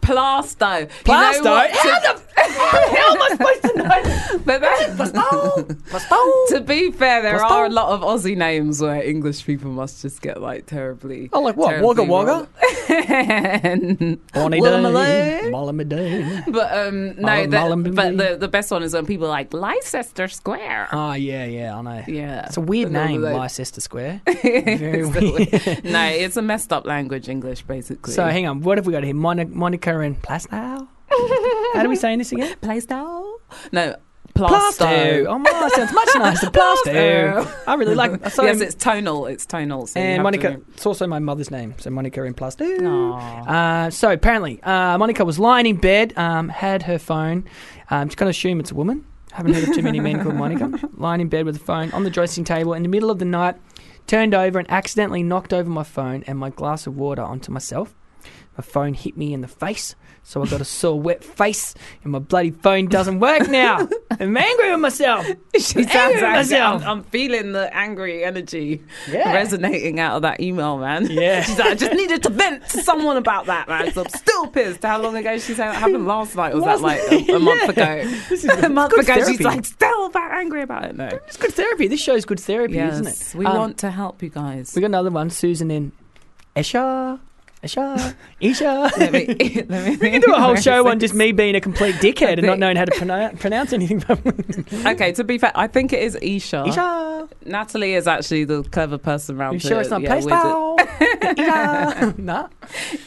Plasto. 0.00 0.88
Plasto? 1.04 1.36
You 1.36 1.42
know 1.42 1.52
what? 1.52 1.70
How 1.70 2.00
the 2.00 2.22
how 2.42 3.14
am 3.14 3.22
I 3.22 3.28
supposed 3.30 3.62
to 3.62 3.72
know? 3.78 4.02
But 4.44 4.60
then, 4.60 4.96
Plaistow? 4.96 5.64
Plaistow? 5.90 6.48
to 6.48 6.60
be 6.60 6.90
fair, 6.90 7.22
there 7.22 7.38
Plasto? 7.38 7.50
are 7.50 7.66
a 7.66 7.70
lot 7.70 7.90
of 7.90 8.00
Aussie 8.00 8.36
names 8.36 8.80
where 8.80 9.00
English 9.02 9.44
people 9.46 9.70
must 9.70 10.02
just 10.02 10.20
get 10.22 10.40
like 10.40 10.66
terribly. 10.66 11.30
Oh, 11.32 11.40
like 11.40 11.56
what? 11.56 11.80
Wagga 11.80 12.02
Wagga? 12.02 12.48
Willamale. 14.34 16.42
But 16.52 16.72
um, 16.86 17.14
no, 17.20 17.46
the, 17.46 17.90
but 17.94 18.16
the 18.16 18.36
the 18.38 18.48
best 18.48 18.70
one 18.70 18.82
is 18.82 18.94
when 18.94 19.06
people 19.06 19.26
are 19.26 19.30
like 19.30 19.52
Leicester 19.52 20.28
Square. 20.28 20.88
Oh, 20.92 21.12
yeah, 21.14 21.44
yeah, 21.46 21.76
I 21.76 21.82
know. 21.82 22.02
yeah, 22.06 22.46
It's 22.46 22.56
a 22.56 22.60
weird 22.60 22.92
name, 22.92 23.20
those- 23.20 23.34
Leicester 23.36 23.80
Square. 23.80 24.20
Very 24.42 25.02
the 25.08 25.20
weird. 25.74 25.84
no, 25.84 26.04
it's 26.06 26.36
a 26.36 26.42
messed 26.42 26.72
up 26.72 26.86
language, 26.86 27.28
English, 27.28 27.62
basically. 27.62 28.12
So 28.12 28.24
hang 28.26 28.46
on, 28.46 28.60
what 28.62 28.78
have 28.78 28.86
we 28.86 28.92
got 28.92 29.04
here? 29.04 29.14
Monica, 29.36 29.54
Monica 29.56 29.98
and 30.00 30.20
Plastow? 30.22 30.88
How 31.74 31.82
do 31.82 31.88
we 31.88 31.96
say 31.96 32.16
this 32.16 32.32
again? 32.32 32.54
Plasto? 32.62 33.32
No, 33.72 33.96
Plasto. 34.34 34.78
Plasto. 34.78 35.26
Oh 35.26 35.38
my, 35.38 35.70
sounds 35.74 35.92
much 35.92 36.08
nicer. 36.16 36.46
Plasto. 36.50 37.62
I 37.66 37.74
really 37.74 37.94
like. 37.94 38.28
So 38.30 38.44
yes, 38.44 38.60
it's 38.60 38.74
tonal. 38.74 39.26
It's 39.26 39.44
tonal. 39.46 39.86
So 39.86 40.00
and 40.00 40.22
Monica. 40.22 40.56
to- 40.56 40.62
It's 40.74 40.86
also 40.86 41.06
my 41.06 41.18
mother's 41.18 41.50
name, 41.50 41.74
so 41.78 41.90
Monica 41.90 42.22
and 42.24 42.36
Plasto. 42.36 42.64
Uh, 43.46 43.90
so 43.90 44.10
apparently, 44.10 44.62
uh, 44.62 44.96
Monica 44.98 45.24
was 45.24 45.38
lying 45.38 45.66
in 45.66 45.76
bed, 45.76 46.12
um, 46.16 46.48
had 46.48 46.82
her 46.84 46.98
phone. 46.98 47.44
Um, 47.90 48.08
just 48.08 48.16
going 48.18 48.26
to 48.32 48.36
assume 48.36 48.60
it's 48.60 48.70
a 48.70 48.74
woman. 48.74 49.04
Haven't 49.32 49.54
heard 49.54 49.68
of 49.68 49.74
too 49.74 49.82
many 49.82 49.98
men 50.00 50.22
called 50.22 50.34
Monica. 50.36 50.70
Lying 50.96 51.20
in 51.22 51.28
bed 51.28 51.46
with 51.46 51.58
the 51.58 51.64
phone 51.64 51.90
on 51.92 52.04
the 52.04 52.10
dressing 52.10 52.44
table 52.44 52.74
in 52.74 52.82
the 52.82 52.88
middle 52.88 53.10
of 53.10 53.18
the 53.18 53.24
night, 53.24 53.56
turned 54.06 54.34
over 54.34 54.58
and 54.58 54.70
accidentally 54.70 55.22
knocked 55.22 55.52
over 55.54 55.68
my 55.70 55.82
phone 55.84 56.22
and 56.26 56.38
my 56.38 56.50
glass 56.50 56.86
of 56.86 56.96
water 56.96 57.22
onto 57.22 57.50
myself. 57.52 57.94
My 58.56 58.62
phone 58.62 58.92
hit 58.92 59.16
me 59.16 59.32
in 59.32 59.40
the 59.40 59.48
face, 59.48 59.94
so 60.22 60.42
I 60.42 60.46
got 60.46 60.60
a 60.60 60.64
sore, 60.66 61.00
wet 61.00 61.24
face, 61.24 61.74
and 62.02 62.12
my 62.12 62.18
bloody 62.18 62.50
phone 62.50 62.84
doesn't 62.86 63.18
work 63.18 63.48
now. 63.48 63.88
I'm 64.20 64.36
angry 64.36 64.70
with 64.72 64.80
myself. 64.80 65.26
She 65.54 65.60
sounds 65.84 65.88
angry 65.88 66.20
myself. 66.22 66.82
I'm, 66.82 66.88
I'm 66.88 67.04
feeling 67.04 67.52
the 67.52 67.74
angry 67.74 68.24
energy 68.24 68.82
Yeah. 69.10 69.32
resonating 69.32 70.00
out 70.00 70.16
of 70.16 70.22
that 70.22 70.40
email, 70.40 70.76
man. 70.78 71.06
Yeah. 71.10 71.42
She's 71.44 71.58
like, 71.58 71.70
I 71.70 71.74
just 71.76 71.92
needed 71.94 72.22
to 72.24 72.28
vent 72.30 72.68
to 72.70 72.82
someone 72.82 73.16
about 73.16 73.46
that, 73.46 73.68
man. 73.68 73.90
So 73.92 74.02
I'm 74.02 74.08
still 74.10 74.46
pissed. 74.48 74.82
How 74.82 75.00
long 75.00 75.16
ago 75.16 75.32
she 75.38 75.54
say 75.54 75.64
that 75.64 75.74
happened 75.74 76.06
last 76.06 76.36
night? 76.36 76.52
Or 76.52 76.56
was 76.60 76.64
that 76.64 76.80
like 76.82 77.00
a, 77.10 77.34
a 77.34 77.38
month 77.38 77.68
ago? 77.70 78.04
This 78.28 78.44
is 78.44 78.50
a 78.62 78.68
month 78.68 78.92
ago, 78.92 79.14
she's 79.26 79.40
like, 79.40 79.64
still 79.64 80.08
that 80.10 80.32
angry 80.32 80.60
about 80.62 80.84
it. 80.84 80.96
No. 80.96 81.06
It's 81.06 81.36
good 81.38 81.54
therapy. 81.54 81.86
This 81.88 82.00
show's 82.02 82.24
good 82.26 82.40
therapy, 82.40 82.78
isn't 82.78 83.06
it? 83.06 83.34
we 83.34 83.46
Um, 83.46 83.56
want 83.56 83.78
to 83.78 83.90
help 83.90 84.22
you 84.22 84.28
guys. 84.28 84.72
We 84.74 84.80
got 84.82 84.86
another 84.88 85.10
one, 85.10 85.30
Susan 85.30 85.70
in 85.70 85.92
Esha. 86.54 87.18
Esha. 87.62 88.14
Isha. 88.40 88.90
let 88.98 89.12
me, 89.12 89.26
let 89.68 89.68
me 89.84 89.96
We 89.96 90.10
can 90.10 90.20
do 90.20 90.32
a 90.34 90.40
whole 90.40 90.56
show 90.56 90.88
on 90.88 90.98
just 90.98 91.14
me 91.14 91.30
being 91.30 91.54
a 91.54 91.60
complete 91.60 91.94
dickhead 91.96 92.38
and 92.38 92.42
not 92.46 92.58
knowing 92.58 92.76
how 92.76 92.84
to 92.84 92.92
pronounce, 92.96 93.38
pronounce 93.40 93.72
anything. 93.72 94.02
Okay, 94.84 95.12
to 95.12 95.22
be 95.22 95.38
fair, 95.38 95.52
I 95.54 95.68
think 95.68 95.92
it 95.92 96.02
is 96.02 96.18
Isha. 96.20 96.64
Isha. 96.66 97.28
Natalie 97.46 97.94
is 97.94 98.08
actually 98.08 98.44
the 98.44 98.64
clever 98.64 98.98
person 98.98 99.36
around 99.38 99.54
You 99.54 99.58
here. 99.60 99.68
sure 99.70 99.80
it's 99.80 99.90
not 99.90 100.02
yeah, 100.02 100.16
Isha. 100.16 102.14
nah. 102.18 102.48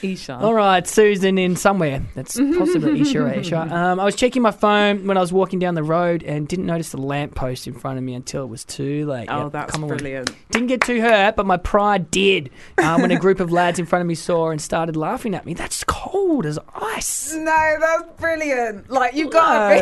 Isha. 0.02 0.38
All 0.38 0.54
right, 0.54 0.88
Susan 0.88 1.38
in 1.38 1.56
somewhere. 1.58 2.02
That's 2.16 2.38
possibly 2.38 3.02
Isha 3.02 3.20
or 3.24 3.34
Isha. 3.34 3.60
Um, 3.60 4.00
I 4.00 4.06
was 4.06 4.16
checking 4.16 4.42
my 4.42 4.52
phone 4.52 5.06
when 5.06 5.18
I 5.18 5.22
was 5.22 5.34
walking 5.34 5.60
down 5.60 5.76
the 5.76 5.84
road 5.84 6.24
and 6.24 6.48
didn't 6.48 6.66
notice 6.66 6.92
the 6.92 6.98
lamppost 7.02 7.68
in 7.68 7.74
front 7.74 7.98
of 7.98 8.04
me 8.04 8.14
until 8.14 8.44
it 8.44 8.48
was 8.50 8.64
too 8.64 9.06
late. 9.06 9.28
Oh, 9.30 9.44
Yep, 9.44 9.52
that's 9.52 9.78
brilliant. 9.78 10.32
Didn't 10.52 10.68
get 10.68 10.82
too 10.82 11.02
hurt, 11.02 11.36
but 11.36 11.46
my 11.46 11.58
pride 11.58 12.10
did 12.10 12.50
uh, 12.78 12.98
when 13.00 13.12
a 13.12 13.20
group 13.20 13.40
of 13.42 13.52
lads 13.52 13.80
in 13.80 13.86
front 13.86 14.02
of 14.02 14.08
me 14.08 14.16
saw 14.16 14.45
and 14.52 14.62
started 14.62 14.96
laughing 14.96 15.34
at 15.36 15.46
me. 15.46 15.54
That's 15.54 15.84
cold 15.86 16.46
as 16.46 16.58
ice. 16.76 17.34
No, 17.34 17.78
that's 17.80 18.20
brilliant. 18.20 18.90
Like 18.90 19.16
you've 19.16 19.32
got 19.32 19.70
to 19.70 19.76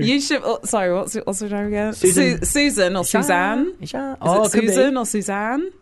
be. 0.00 0.04
You 0.14 0.20
should. 0.20 0.42
Oh, 0.44 0.60
sorry, 0.64 0.92
what's 0.92 1.14
what's 1.14 1.40
her 1.40 1.48
name 1.48 1.66
again? 1.68 1.92
Susan. 1.94 2.38
Su- 2.38 2.44
Susan 2.44 2.96
or 2.96 3.00
Isha? 3.00 3.22
Suzanne? 3.22 3.76
Isha? 3.80 4.12
Is 4.20 4.28
Oh, 4.28 4.44
it 4.44 4.52
could 4.52 4.60
be. 4.62 4.68
Susan 4.68 4.96
or 4.96 5.06
Suzanne? 5.06 5.72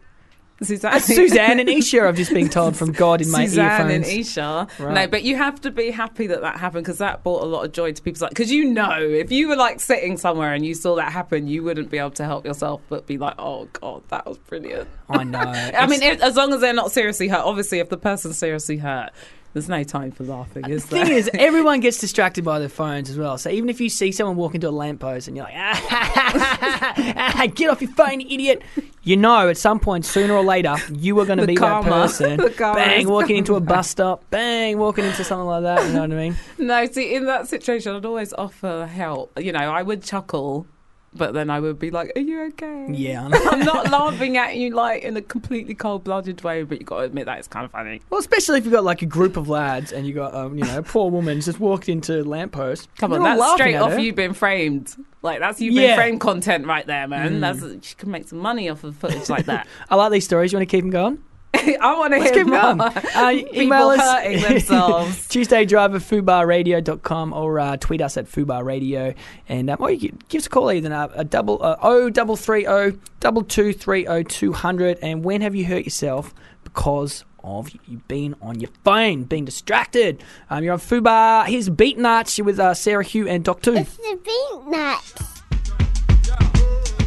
Suzanne. 0.64 1.00
Suzanne 1.00 1.60
and 1.60 1.68
Isha, 1.68 2.06
I've 2.06 2.16
just 2.16 2.32
been 2.32 2.48
told 2.48 2.76
from 2.76 2.92
God 2.92 3.20
in 3.20 3.30
my 3.30 3.46
Suzanne 3.46 3.88
earphones. 3.88 4.08
and 4.08 4.20
Isha. 4.20 4.68
Right. 4.78 4.94
No, 4.94 5.06
but 5.06 5.22
you 5.22 5.36
have 5.36 5.60
to 5.62 5.70
be 5.70 5.90
happy 5.90 6.26
that 6.28 6.40
that 6.40 6.58
happened 6.58 6.84
because 6.84 6.98
that 6.98 7.22
brought 7.22 7.42
a 7.42 7.46
lot 7.46 7.64
of 7.64 7.72
joy 7.72 7.92
to 7.92 8.02
people's 8.02 8.22
like. 8.22 8.30
Because 8.30 8.50
you 8.50 8.64
know, 8.64 8.98
if 8.98 9.30
you 9.30 9.48
were 9.48 9.56
like 9.56 9.80
sitting 9.80 10.16
somewhere 10.16 10.52
and 10.52 10.64
you 10.64 10.74
saw 10.74 10.96
that 10.96 11.12
happen, 11.12 11.48
you 11.48 11.62
wouldn't 11.62 11.90
be 11.90 11.98
able 11.98 12.10
to 12.12 12.24
help 12.24 12.44
yourself 12.44 12.80
but 12.88 13.06
be 13.06 13.18
like, 13.18 13.34
"Oh 13.38 13.68
God, 13.72 14.02
that 14.08 14.26
was 14.26 14.38
brilliant." 14.38 14.88
I 15.08 15.24
know. 15.24 15.38
I 15.40 15.86
mean, 15.86 16.02
if, 16.02 16.20
as 16.22 16.36
long 16.36 16.52
as 16.52 16.60
they're 16.60 16.72
not 16.72 16.92
seriously 16.92 17.28
hurt. 17.28 17.44
Obviously, 17.44 17.78
if 17.78 17.88
the 17.88 17.96
person's 17.96 18.38
seriously 18.38 18.76
hurt, 18.78 19.10
there's 19.52 19.68
no 19.68 19.82
time 19.84 20.10
for 20.12 20.24
laughing, 20.24 20.68
is 20.68 20.86
the 20.86 20.96
there? 20.96 21.06
thing 21.06 21.14
is, 21.16 21.30
everyone 21.34 21.80
gets 21.80 21.98
distracted 21.98 22.44
by 22.44 22.58
their 22.58 22.68
phones 22.68 23.10
as 23.10 23.18
well. 23.18 23.36
So 23.38 23.50
even 23.50 23.68
if 23.68 23.80
you 23.80 23.88
see 23.88 24.12
someone 24.12 24.36
walk 24.36 24.54
into 24.54 24.68
a 24.68 24.70
lamppost 24.70 25.28
and 25.28 25.36
you're 25.36 25.44
like, 25.44 25.54
ah, 25.56 27.46
get 27.54 27.68
off 27.70 27.82
your 27.82 27.90
phone, 27.92 28.20
you 28.20 28.26
idiot, 28.30 28.62
you 29.02 29.16
know 29.16 29.48
at 29.48 29.56
some 29.56 29.78
point, 29.80 30.04
sooner 30.04 30.34
or 30.34 30.44
later, 30.44 30.76
you 30.92 31.18
are 31.20 31.26
going 31.26 31.38
to 31.38 31.46
be 31.46 31.54
karma. 31.54 31.88
that 31.88 31.90
person. 31.90 32.36
Bang, 32.58 33.08
walking 33.08 33.36
into 33.36 33.56
a 33.56 33.60
bus 33.60 33.90
stop. 33.90 34.24
Bang, 34.30 34.78
walking 34.78 35.04
into 35.04 35.24
something 35.24 35.46
like 35.46 35.62
that. 35.64 35.86
You 35.86 35.94
know 35.94 36.00
what 36.00 36.12
I 36.12 36.14
mean? 36.14 36.36
No, 36.58 36.86
see, 36.86 37.14
in 37.14 37.26
that 37.26 37.48
situation, 37.48 37.94
I'd 37.94 38.04
always 38.04 38.32
offer 38.32 38.86
help. 38.86 39.38
You 39.38 39.52
know, 39.52 39.58
I 39.58 39.82
would 39.82 40.02
chuckle, 40.02 40.66
but 41.14 41.34
then 41.34 41.50
I 41.50 41.60
would 41.60 41.78
be 41.78 41.90
like, 41.90 42.12
"Are 42.16 42.20
you 42.20 42.42
okay?" 42.44 42.86
Yeah. 42.90 43.28
I'm 43.32 43.60
not 43.60 43.90
laughing 43.90 44.36
at 44.36 44.56
you 44.56 44.70
like 44.70 45.02
in 45.02 45.16
a 45.16 45.22
completely 45.22 45.74
cold-blooded 45.74 46.42
way, 46.42 46.62
but 46.62 46.78
you 46.80 46.84
got 46.86 46.98
to 46.98 47.04
admit 47.04 47.26
that 47.26 47.38
it's 47.38 47.48
kind 47.48 47.64
of 47.64 47.70
funny. 47.70 48.00
Well, 48.10 48.20
especially 48.20 48.58
if 48.58 48.64
you've 48.64 48.72
got 48.72 48.84
like 48.84 49.02
a 49.02 49.06
group 49.06 49.36
of 49.36 49.48
lads 49.48 49.92
and 49.92 50.06
you 50.06 50.14
got, 50.14 50.34
um, 50.34 50.56
you 50.56 50.64
know, 50.64 50.78
a 50.78 50.82
poor 50.82 51.10
woman 51.10 51.40
just 51.40 51.60
walked 51.60 51.88
into 51.88 52.22
a 52.22 52.24
lamppost. 52.24 52.88
Come 52.96 53.12
on, 53.12 53.22
that's 53.22 53.52
straight 53.52 53.76
off 53.76 53.92
her. 53.92 53.98
You've 54.00 54.16
Been 54.16 54.34
Framed. 54.34 54.94
Like 55.22 55.38
that's 55.38 55.60
you 55.60 55.70
Yeah. 55.72 55.94
framed 55.94 56.20
content 56.20 56.66
right 56.66 56.86
there, 56.86 57.06
man. 57.06 57.34
Mm. 57.36 57.40
That's 57.40 57.62
you 57.90 57.96
can 57.96 58.10
make 58.10 58.28
some 58.28 58.38
money 58.38 58.68
off 58.68 58.82
of 58.82 58.96
footage 58.96 59.28
like 59.28 59.46
that. 59.46 59.66
I 59.88 59.94
like 59.96 60.10
these 60.12 60.24
stories. 60.24 60.52
You 60.52 60.58
want 60.58 60.68
to 60.68 60.76
keep 60.76 60.82
them 60.82 60.90
going? 60.90 61.18
I 61.80 61.94
want 61.98 62.14
to 62.14 62.18
Let's 62.18 62.34
hear 62.34 62.44
keep 62.44 62.52
'em 62.54 62.76
more. 62.78 62.90
going. 62.90 63.06
Uh, 63.14 63.30
email 63.54 63.88
us 63.90 64.00
hurting 64.00 64.40
themselves. 64.48 65.28
Tuesday 65.28 65.64
Drive 65.64 65.92
FubarRadio.com 65.92 67.32
or 67.34 67.58
uh, 67.60 67.76
tweet 67.76 68.00
us 68.00 68.16
at 68.16 68.26
Fubar 68.26 68.64
Radio. 68.64 69.12
And 69.48 69.68
um, 69.70 69.76
or 69.80 69.90
you 69.90 70.08
can 70.10 70.18
give 70.28 70.40
us 70.40 70.46
a 70.46 70.50
call 70.50 70.72
either 70.72 70.92
uh, 70.92 71.08
a 71.14 71.24
double 71.24 71.62
uh, 71.62 71.76
oh 71.82 72.08
double 72.10 72.36
three 72.36 72.66
oh 72.66 72.92
double 73.20 73.42
two 73.44 73.72
three 73.72 74.06
oh 74.06 74.22
two 74.22 74.52
hundred. 74.52 74.98
And 75.02 75.24
when 75.24 75.40
have 75.42 75.54
you 75.54 75.66
hurt 75.66 75.84
yourself 75.84 76.34
because 76.64 77.24
of 77.44 77.70
you 77.86 78.00
being 78.08 78.34
on 78.40 78.60
your 78.60 78.70
phone, 78.84 79.24
being 79.24 79.44
distracted? 79.44 80.22
Um, 80.48 80.64
you're 80.64 80.72
on 80.72 80.78
Fubar. 80.80 81.46
Here's 81.46 81.68
Beatnuts 81.68 82.42
with 82.44 82.58
uh, 82.58 82.72
Sarah 82.74 83.04
Hugh 83.04 83.28
and 83.28 83.44
Doc 83.44 83.60
Two. 83.60 83.74
It's 83.74 83.96
the 83.98 84.18
Beatnuts. 84.22 85.28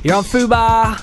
You're 0.05 0.15
on 0.15 0.23
Fubar. 0.23 1.01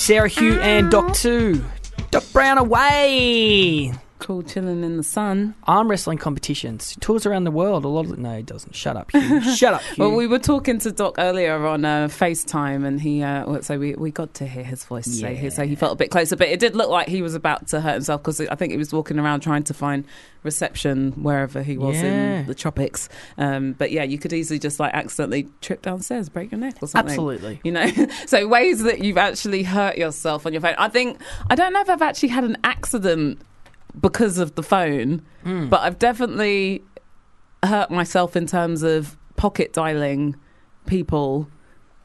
Sarah 0.00 0.28
Hugh 0.28 0.58
and 0.60 0.90
Doc 0.90 1.12
Two. 1.12 1.62
Doc 2.10 2.24
Brown 2.32 2.56
away. 2.56 3.92
Cool, 4.20 4.42
chilling 4.42 4.84
in 4.84 4.96
the 4.98 5.02
sun. 5.02 5.54
Arm 5.64 5.88
wrestling 5.90 6.18
competitions. 6.18 6.96
Tours 7.00 7.24
around 7.26 7.44
the 7.44 7.50
world. 7.50 7.84
A 7.84 7.88
lot 7.88 8.04
of 8.06 8.18
no, 8.18 8.36
he 8.36 8.42
doesn't. 8.42 8.74
Shut 8.76 8.96
up, 8.96 9.10
Hugh. 9.10 9.40
Shut 9.56 9.74
up, 9.74 9.80
Hugh. 9.82 9.94
Well, 10.04 10.14
we 10.14 10.26
were 10.26 10.38
talking 10.38 10.78
to 10.80 10.92
Doc 10.92 11.14
earlier 11.18 11.66
on 11.66 11.84
uh, 11.84 12.08
FaceTime, 12.08 12.84
and 12.86 13.00
he 13.00 13.22
uh, 13.22 13.60
so 13.62 13.78
we, 13.78 13.94
we 13.94 14.10
got 14.10 14.34
to 14.34 14.46
hear 14.46 14.62
his 14.62 14.84
voice. 14.84 15.06
So, 15.06 15.26
he, 15.28 15.50
so 15.50 15.66
he 15.66 15.74
felt 15.74 15.94
a 15.94 15.96
bit 15.96 16.10
closer, 16.10 16.36
but 16.36 16.48
it 16.48 16.60
did 16.60 16.76
look 16.76 16.90
like 16.90 17.08
he 17.08 17.22
was 17.22 17.34
about 17.34 17.66
to 17.68 17.80
hurt 17.80 17.94
himself 17.94 18.22
because 18.22 18.40
I 18.42 18.54
think 18.54 18.72
he 18.72 18.76
was 18.78 18.92
walking 18.92 19.18
around 19.18 19.40
trying 19.40 19.64
to 19.64 19.74
find 19.74 20.04
reception 20.42 21.12
wherever 21.12 21.62
he 21.62 21.76
was 21.78 21.96
Yeah. 21.96 22.40
in 22.40 22.46
the 22.46 22.54
tropics. 22.54 23.08
Um, 23.38 23.72
but 23.72 23.90
yeah, 23.90 24.02
you 24.04 24.18
could 24.18 24.32
easily 24.32 24.58
just 24.58 24.80
like 24.80 24.92
accidentally 24.94 25.48
trip 25.60 25.82
downstairs, 25.82 26.28
break 26.28 26.50
your 26.52 26.60
neck 26.60 26.76
or 26.82 26.88
something. 26.88 27.10
Absolutely. 27.10 27.60
You 27.64 27.72
know, 27.72 27.90
so 28.26 28.46
ways 28.48 28.82
that 28.82 29.02
you've 29.04 29.18
actually 29.18 29.62
hurt 29.62 29.96
yourself 29.98 30.46
on 30.46 30.52
your 30.52 30.60
phone. 30.62 30.74
I 30.78 30.88
think 30.88 31.20
I 31.48 31.54
don't 31.54 31.72
know 31.72 31.80
if 31.80 31.88
I've 31.90 32.02
actually 32.02 32.30
had 32.30 32.44
an 32.44 32.56
accident 32.64 33.40
because 33.98 34.38
of 34.38 34.54
the 34.54 34.62
phone, 34.62 35.22
Hmm. 35.44 35.68
but 35.68 35.80
I've 35.80 35.98
definitely 35.98 36.82
hurt 37.64 37.90
myself 37.90 38.36
in 38.36 38.46
terms 38.46 38.82
of 38.82 39.16
pocket 39.36 39.72
dialing 39.72 40.36
people. 40.86 41.48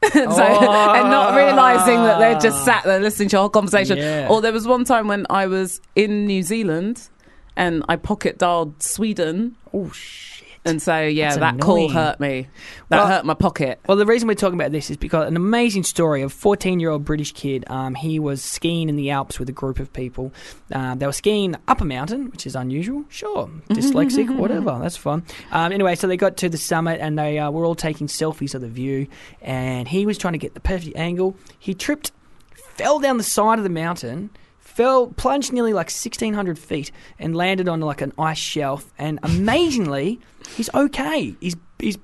so, 0.12 0.20
and 0.20 1.10
not 1.10 1.34
realizing 1.34 1.96
that 1.96 2.18
they're 2.18 2.38
just 2.38 2.64
sat 2.64 2.84
there 2.84 3.00
listening 3.00 3.28
to 3.30 3.34
your 3.34 3.40
whole 3.42 3.48
conversation. 3.50 3.96
Yeah. 3.98 4.28
Or 4.30 4.40
there 4.40 4.52
was 4.52 4.66
one 4.66 4.84
time 4.84 5.08
when 5.08 5.26
I 5.30 5.46
was 5.46 5.80
in 5.94 6.26
New 6.26 6.42
Zealand 6.42 7.08
and 7.56 7.82
I 7.88 7.96
pocket 7.96 8.38
dialed 8.38 8.82
Sweden. 8.82 9.56
Oh 9.72 9.90
shit. 9.90 10.35
And 10.66 10.82
so, 10.82 11.00
yeah, 11.00 11.28
That's 11.28 11.38
that 11.38 11.60
call 11.60 11.88
hurt 11.88 12.20
me. 12.20 12.48
That 12.88 12.98
Well- 12.98 13.06
hurt 13.06 13.24
my 13.24 13.34
pocket. 13.34 13.78
Well, 13.86 13.96
the 13.96 14.06
reason 14.06 14.28
we're 14.28 14.34
talking 14.34 14.58
about 14.58 14.72
this 14.72 14.90
is 14.90 14.96
because 14.96 15.28
an 15.28 15.36
amazing 15.36 15.84
story 15.84 16.22
of 16.22 16.32
a 16.32 16.34
14 16.34 16.80
year 16.80 16.90
old 16.90 17.04
British 17.04 17.32
kid. 17.32 17.64
Um, 17.68 17.94
he 17.94 18.18
was 18.18 18.42
skiing 18.42 18.88
in 18.88 18.96
the 18.96 19.10
Alps 19.10 19.38
with 19.38 19.48
a 19.48 19.52
group 19.52 19.78
of 19.78 19.92
people. 19.92 20.32
Um, 20.72 20.98
they 20.98 21.06
were 21.06 21.12
skiing 21.12 21.56
up 21.68 21.80
a 21.80 21.84
mountain, 21.84 22.30
which 22.30 22.46
is 22.46 22.56
unusual. 22.56 23.04
Sure, 23.08 23.48
dyslexic, 23.70 24.34
whatever. 24.36 24.78
That's 24.80 24.96
fun. 24.96 25.24
Um, 25.52 25.72
anyway, 25.72 25.94
so 25.94 26.06
they 26.06 26.16
got 26.16 26.36
to 26.38 26.48
the 26.48 26.58
summit 26.58 27.00
and 27.00 27.18
they 27.18 27.38
uh, 27.38 27.50
were 27.50 27.64
all 27.64 27.74
taking 27.74 28.06
selfies 28.06 28.54
of 28.54 28.60
the 28.60 28.68
view. 28.68 29.06
And 29.42 29.88
he 29.88 30.06
was 30.06 30.18
trying 30.18 30.32
to 30.34 30.38
get 30.38 30.54
the 30.54 30.60
perfect 30.60 30.96
angle. 30.96 31.36
He 31.58 31.74
tripped, 31.74 32.12
fell 32.54 32.98
down 32.98 33.16
the 33.16 33.22
side 33.22 33.58
of 33.58 33.64
the 33.64 33.70
mountain. 33.70 34.30
Fell, 34.76 35.06
plunged 35.06 35.54
nearly 35.54 35.72
like 35.72 35.86
1,600 35.86 36.58
feet 36.58 36.92
and 37.18 37.34
landed 37.34 37.66
on 37.66 37.80
like 37.80 38.02
an 38.02 38.12
ice 38.18 38.36
shelf. 38.36 38.92
And 38.98 39.18
amazingly, 39.22 40.20
he's 40.54 40.68
okay. 40.74 41.34
He's 41.40 41.56
he's 41.78 41.98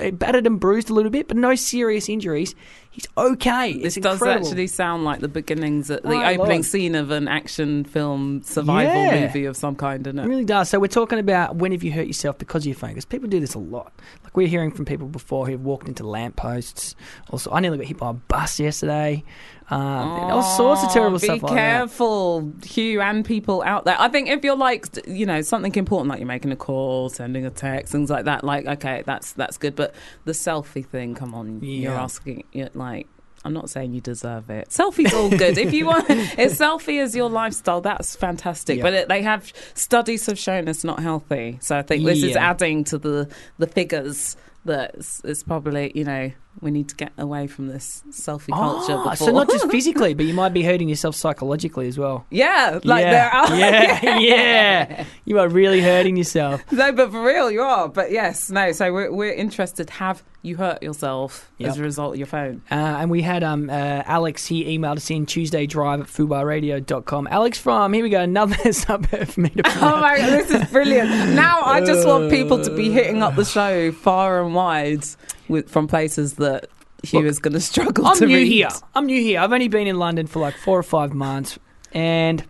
uh, 0.00 0.10
battered 0.12 0.46
and 0.46 0.60
bruised 0.60 0.90
a 0.90 0.94
little 0.94 1.10
bit, 1.10 1.28
but 1.28 1.36
no 1.36 1.54
serious 1.54 2.08
injuries. 2.08 2.54
He's 2.90 3.08
okay. 3.18 3.72
This 3.72 3.96
it's 3.96 4.04
does 4.04 4.14
incredible. 4.20 4.46
actually 4.46 4.66
sound 4.68 5.02
like 5.04 5.18
the 5.18 5.26
beginnings, 5.26 5.88
the 5.88 6.00
My 6.04 6.34
opening 6.34 6.58
Lord. 6.58 6.64
scene 6.64 6.94
of 6.94 7.10
an 7.10 7.26
action 7.26 7.82
film 7.84 8.42
survival 8.44 8.94
Yeah. 8.94 9.26
movie 9.26 9.46
of 9.46 9.56
some 9.56 9.74
kind, 9.74 10.06
isn't 10.06 10.16
It 10.18 10.24
it? 10.24 10.28
really 10.28 10.44
does. 10.44 10.68
So 10.68 10.78
we're 10.78 10.86
talking 10.86 11.18
about 11.18 11.56
when 11.56 11.72
have 11.72 11.82
you 11.82 11.90
hurt 11.90 12.06
yourself 12.06 12.38
because 12.38 12.62
of 12.62 12.66
your 12.66 12.76
phone? 12.76 12.90
Because 12.90 13.04
people 13.04 13.28
do 13.28 13.40
this 13.40 13.54
a 13.54 13.58
lot. 13.58 13.92
Like 14.22 14.36
we're 14.36 14.46
hearing 14.46 14.70
from 14.70 14.84
people 14.84 15.08
before 15.08 15.48
who've 15.48 15.60
walked 15.64 15.88
into 15.88 16.06
lampposts. 16.06 16.94
Also, 17.30 17.50
I 17.50 17.58
nearly 17.58 17.78
got 17.78 17.86
hit 17.86 17.96
by 17.98 18.10
a 18.10 18.12
bus 18.12 18.60
yesterday. 18.60 19.24
Um, 19.70 19.80
and 19.80 20.30
all 20.30 20.42
sorts 20.42 20.84
of 20.84 20.92
terrible 20.92 21.16
Oh, 21.16 21.18
be 21.18 21.24
stuff 21.26 21.40
that. 21.40 21.48
careful, 21.48 22.52
Hugh, 22.64 23.00
and 23.00 23.24
people 23.24 23.62
out 23.64 23.86
there. 23.86 23.96
I 23.98 24.08
think 24.08 24.28
if 24.28 24.44
you're 24.44 24.56
like, 24.56 24.86
you 25.08 25.24
know, 25.26 25.40
something 25.40 25.74
important 25.74 26.10
like 26.10 26.18
you're 26.20 26.28
making 26.28 26.52
a 26.52 26.56
call, 26.56 27.08
sending 27.08 27.46
a 27.46 27.50
text, 27.50 27.90
things 27.90 28.10
like 28.10 28.26
that, 28.26 28.44
like 28.44 28.66
okay, 28.66 29.02
that's 29.14 29.32
that's 29.32 29.56
good. 29.56 29.76
But 29.76 29.94
the 30.24 30.32
selfie 30.32 30.84
thing, 30.84 31.14
come 31.14 31.34
on, 31.34 31.62
you're 31.62 31.92
asking, 31.92 32.44
you're 32.52 32.70
like. 32.74 33.08
I'm 33.46 33.52
not 33.52 33.68
saying 33.68 33.92
you 33.92 34.00
deserve 34.00 34.48
it. 34.48 34.70
Selfie's 34.70 35.12
all 35.12 35.28
good. 35.28 35.58
if 35.58 35.74
you 35.74 35.84
want, 35.92 36.08
if 36.08 36.58
selfie 36.58 36.98
is 36.98 37.14
your 37.14 37.28
lifestyle, 37.28 37.82
that's 37.82 38.16
fantastic. 38.16 38.78
Yeah. 38.78 38.82
But 38.82 38.94
it, 38.94 39.08
they 39.08 39.20
have 39.20 39.52
studies 39.74 40.24
have 40.24 40.38
shown 40.38 40.66
it's 40.66 40.82
not 40.82 41.00
healthy. 41.00 41.58
So 41.60 41.76
I 41.76 41.82
think 41.82 42.06
this 42.06 42.22
is 42.22 42.36
adding 42.36 42.84
to 42.84 42.96
the 42.96 43.28
the 43.58 43.66
figures 43.66 44.38
that 44.64 44.94
it's, 44.94 45.20
it's 45.24 45.42
probably 45.42 45.92
you 45.94 46.04
know 46.04 46.32
we 46.60 46.70
need 46.70 46.88
to 46.88 46.94
get 46.94 47.12
away 47.18 47.46
from 47.46 47.68
this 47.68 48.02
selfie 48.10 48.52
culture. 48.54 48.94
Ah, 48.96 49.10
before. 49.10 49.26
so 49.28 49.32
not 49.32 49.48
just 49.50 49.70
physically, 49.70 50.14
but 50.14 50.24
you 50.26 50.34
might 50.34 50.52
be 50.52 50.62
hurting 50.62 50.88
yourself 50.88 51.14
psychologically 51.14 51.88
as 51.88 51.98
well. 51.98 52.24
Yeah, 52.30 52.80
like 52.84 53.02
yeah. 53.04 53.10
they're 53.10 53.34
out. 53.34 53.58
yeah, 53.58 54.18
yeah. 54.18 55.04
You 55.24 55.38
are 55.40 55.48
really 55.48 55.80
hurting 55.80 56.16
yourself. 56.16 56.62
No, 56.72 56.92
but 56.92 57.10
for 57.10 57.22
real, 57.22 57.50
you 57.50 57.62
are. 57.62 57.88
But 57.88 58.10
yes, 58.12 58.50
no. 58.50 58.72
So 58.72 58.92
we're 58.92 59.12
we're 59.12 59.32
interested. 59.34 59.90
Have 59.90 60.22
you 60.42 60.56
hurt 60.56 60.82
yourself 60.82 61.50
Yep. 61.56 61.70
as 61.70 61.78
a 61.78 61.82
result 61.82 62.12
of 62.14 62.18
your 62.18 62.26
phone? 62.26 62.60
Uh, 62.70 62.74
and 62.74 63.10
we 63.10 63.22
had 63.22 63.42
um, 63.42 63.70
uh, 63.70 64.02
Alex, 64.04 64.46
he 64.46 64.76
emailed 64.78 64.96
us 64.98 65.10
in 65.10 65.24
Tuesday 65.24 65.66
drive 65.66 66.02
at 66.02 66.06
fubarradio.com. 66.06 67.28
Alex 67.30 67.58
from, 67.58 67.92
here 67.94 68.02
we 68.02 68.10
go, 68.10 68.20
another 68.20 68.72
suburb 68.72 69.28
for 69.28 69.40
me 69.40 69.48
to 69.50 69.62
Oh 69.66 70.00
my 70.00 70.18
god, 70.18 70.30
this 70.30 70.50
is 70.50 70.70
brilliant! 70.70 71.08
Now 71.34 71.62
I 71.62 71.80
just 71.80 72.06
want 72.06 72.30
people 72.30 72.62
to 72.62 72.74
be 72.74 72.90
hitting 72.90 73.22
up 73.22 73.36
the 73.36 73.44
show 73.44 73.90
far 73.92 74.44
and 74.44 74.54
wide 74.54 75.04
with 75.48 75.68
from 75.68 75.86
places 75.86 76.34
that 76.34 76.68
he 77.02 77.18
Look, 77.18 77.26
is 77.26 77.38
going 77.38 77.52
to 77.54 77.60
struggle 77.60 78.06
I'm 78.06 78.16
to 78.18 78.26
new 78.26 78.36
read. 78.36 78.48
here. 78.48 78.68
I'm 78.94 79.06
new 79.06 79.20
here. 79.20 79.40
I've 79.40 79.52
only 79.52 79.68
been 79.68 79.86
in 79.86 79.98
London 79.98 80.26
for 80.26 80.40
like 80.40 80.56
four 80.56 80.78
or 80.78 80.82
five 80.82 81.12
months, 81.12 81.58
and 81.92 82.42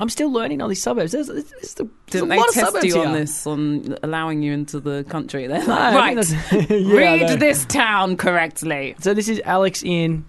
I'm 0.00 0.08
still 0.08 0.32
learning 0.32 0.62
all 0.62 0.68
these 0.68 0.82
suburbs. 0.82 1.12
There's, 1.12 1.28
there's, 1.28 1.44
there's 1.44 1.80
a 1.80 1.84
Didn't 2.10 2.30
lot 2.30 2.52
they 2.54 2.60
of 2.62 2.66
suburbs 2.66 2.84
you 2.86 3.00
on 3.00 3.08
here. 3.08 3.16
this, 3.20 3.46
on 3.46 3.96
allowing 4.02 4.42
you 4.42 4.52
into 4.52 4.80
the 4.80 5.04
country? 5.08 5.46
They're 5.46 5.64
like, 5.64 5.94
right, 5.94 6.16
Yeah, 6.70 6.96
read 6.96 7.40
this 7.40 7.64
town 7.66 8.16
correctly. 8.16 8.96
So 9.00 9.12
this 9.14 9.28
is 9.28 9.40
Alex 9.44 9.82
in 9.84 10.24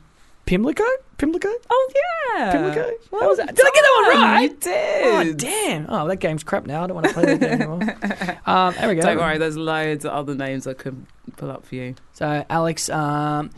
Pimlico. 0.45 0.83
Pimlico. 1.17 1.49
Oh 1.69 1.91
yeah, 1.95 2.51
Pimlico. 2.51 2.91
Well 3.11 3.21
How 3.21 3.29
was 3.29 3.37
that? 3.37 3.55
Did 3.55 3.65
I 3.65 3.69
get 3.69 3.81
that 3.81 4.11
one 4.11 4.21
right? 4.21 4.41
You 4.41 4.57
did. 4.57 5.05
Oh 5.05 5.33
damn! 5.33 5.85
Oh, 5.87 6.07
that 6.07 6.17
game's 6.17 6.43
crap 6.43 6.65
now. 6.65 6.83
I 6.83 6.87
don't 6.87 6.95
want 6.95 7.07
to 7.07 7.13
play 7.13 7.25
that 7.25 7.39
game 7.39 7.61
anymore. 7.61 8.39
um, 8.45 8.73
there 8.75 8.89
we 8.89 8.95
go. 8.95 9.01
Don't 9.01 9.17
worry, 9.17 9.37
there's 9.37 9.57
loads 9.57 10.05
of 10.05 10.11
other 10.11 10.35
names 10.35 10.67
I 10.67 10.73
could 10.73 11.05
pull 11.37 11.49
up 11.49 11.65
for 11.65 11.75
you. 11.75 11.95
So 12.13 12.45
Alex 12.49 12.89
um, 12.89 13.49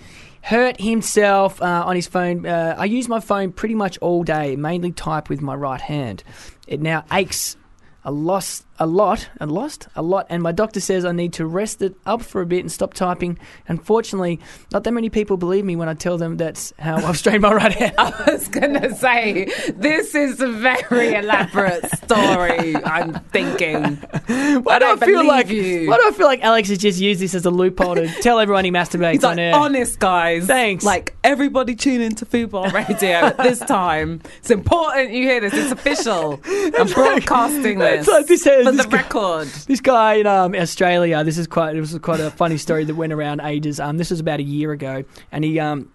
hurt 0.41 0.79
himself 0.79 1.61
uh, 1.61 1.83
on 1.85 1.95
his 1.95 2.07
phone. 2.07 2.45
Uh, 2.45 2.75
I 2.77 2.85
use 2.85 3.09
my 3.09 3.19
phone 3.19 3.51
pretty 3.51 3.75
much 3.75 3.97
all 3.97 4.23
day, 4.23 4.55
mainly 4.55 4.91
type 4.91 5.27
with 5.29 5.41
my 5.41 5.55
right 5.55 5.81
hand. 5.81 6.23
It 6.67 6.79
now 6.79 7.05
aches 7.11 7.57
a 8.05 8.11
lot, 8.11 8.61
a 8.79 8.85
lot, 8.85 9.29
and 9.39 9.51
lost, 9.51 9.87
a 9.95 10.01
lot, 10.01 10.27
and 10.29 10.41
my 10.43 10.51
doctor 10.51 10.79
says 10.79 11.03
I 11.05 11.11
need 11.11 11.33
to 11.33 11.45
rest 11.45 11.81
it 11.81 11.95
up 12.05 12.21
for 12.21 12.41
a 12.41 12.45
bit 12.45 12.59
and 12.59 12.71
stop 12.71 12.93
typing. 12.93 13.37
Unfortunately, 13.67 14.39
not 14.71 14.83
that 14.83 14.91
many 14.91 15.09
people 15.09 15.37
believe 15.37 15.65
me 15.65 15.75
when 15.75 15.89
I 15.89 15.93
tell 15.93 16.17
them 16.17 16.37
that's 16.37 16.73
how 16.79 16.95
I've 16.97 17.17
strained 17.17 17.41
my 17.41 17.53
right 17.53 17.73
hand. 17.73 17.95
I 17.97 18.31
was 18.31 18.47
gonna 18.47 18.93
say 18.95 19.45
this 19.75 20.15
is 20.15 20.39
a 20.41 20.47
very 20.51 21.13
elaborate 21.13 21.85
story. 21.97 22.75
I'm 22.75 23.13
thinking. 23.31 23.83
Why 23.97 23.99
do 24.27 24.69
I 24.69 24.79
don't 24.79 25.03
feel 25.03 25.25
like? 25.25 25.49
you. 25.49 25.89
Why 25.89 25.97
do 25.97 26.03
I 26.07 26.11
feel 26.11 26.27
like 26.27 26.41
Alex 26.43 26.69
has 26.69 26.77
just 26.77 26.99
used 26.99 27.19
this 27.21 27.33
as 27.35 27.45
a 27.45 27.51
loophole 27.51 27.95
to 27.95 28.07
tell 28.21 28.39
everyone 28.39 28.65
he 28.65 28.71
masturbates 28.71 29.13
He's 29.13 29.23
on 29.23 29.39
air? 29.39 29.55
honest 29.55 29.99
guys. 29.99 30.45
Thanks. 30.47 30.83
Like 30.83 31.15
everybody 31.23 31.75
tune 31.75 32.01
into 32.01 32.25
Fubar 32.25 32.71
Radio 32.73 33.09
at 33.09 33.37
this 33.37 33.59
time. 33.59 34.21
It's 34.39 34.51
important 34.51 35.11
you 35.11 35.23
hear 35.23 35.41
this. 35.41 35.53
It's 35.53 35.71
official. 35.71 36.39
I'm 36.45 36.87
broadcasting 36.87 37.79
this 37.79 37.99
it's 37.99 38.07
like 38.07 38.27
this- 38.27 38.43
for 38.71 38.77
this 38.77 38.85
the 38.85 38.91
guy- 38.91 38.97
record. 38.97 39.47
This 39.47 39.81
guy 39.81 40.13
in 40.15 40.27
um, 40.27 40.55
Australia. 40.55 41.23
This 41.23 41.37
is 41.37 41.47
quite. 41.47 41.73
This 41.73 41.91
was 41.93 42.01
quite 42.01 42.19
a 42.19 42.31
funny 42.31 42.57
story 42.57 42.85
that 42.85 42.95
went 42.95 43.13
around 43.13 43.41
ages. 43.41 43.79
Um, 43.79 43.97
this 43.97 44.09
was 44.11 44.19
about 44.19 44.39
a 44.39 44.43
year 44.43 44.71
ago, 44.71 45.03
and 45.31 45.43
he 45.43 45.59
um. 45.59 45.91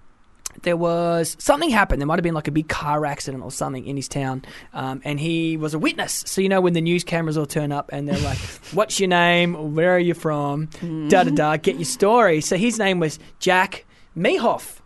there 0.63 0.77
was 0.77 1.37
something 1.39 1.71
happened. 1.71 2.01
There 2.01 2.07
might 2.07 2.19
have 2.19 2.23
been 2.25 2.35
like 2.35 2.49
a 2.49 2.53
big 2.53 2.69
car 2.69 3.07
accident 3.07 3.43
or 3.43 3.51
something 3.51 3.87
in 3.87 3.97
his 3.97 4.09
town, 4.09 4.45
um, 4.75 5.01
and 5.05 5.19
he 5.19 5.57
was 5.57 5.75
a 5.75 5.79
witness. 5.79 6.23
So 6.27 6.41
you 6.41 6.49
know 6.49 6.61
when 6.61 6.75
the 6.75 6.81
news 6.81 7.05
cameras 7.05 7.39
all 7.39 7.47
turn 7.47 7.73
up 7.73 7.91
and 7.93 8.07
they're 8.09 8.19
like, 8.21 8.39
"What's 8.73 9.01
your 9.01 9.09
name? 9.09 9.75
Where 9.75 9.95
are 9.97 9.99
you 9.99 10.15
from? 10.15 10.67
Da 11.09 11.25
da 11.25 11.31
da. 11.31 11.57
Get 11.57 11.77
your 11.77 11.85
story." 11.87 12.41
So 12.41 12.57
his 12.57 12.79
name 12.79 13.01
was 13.01 13.19
Jack 13.39 13.85
Mehoff. 14.17 14.79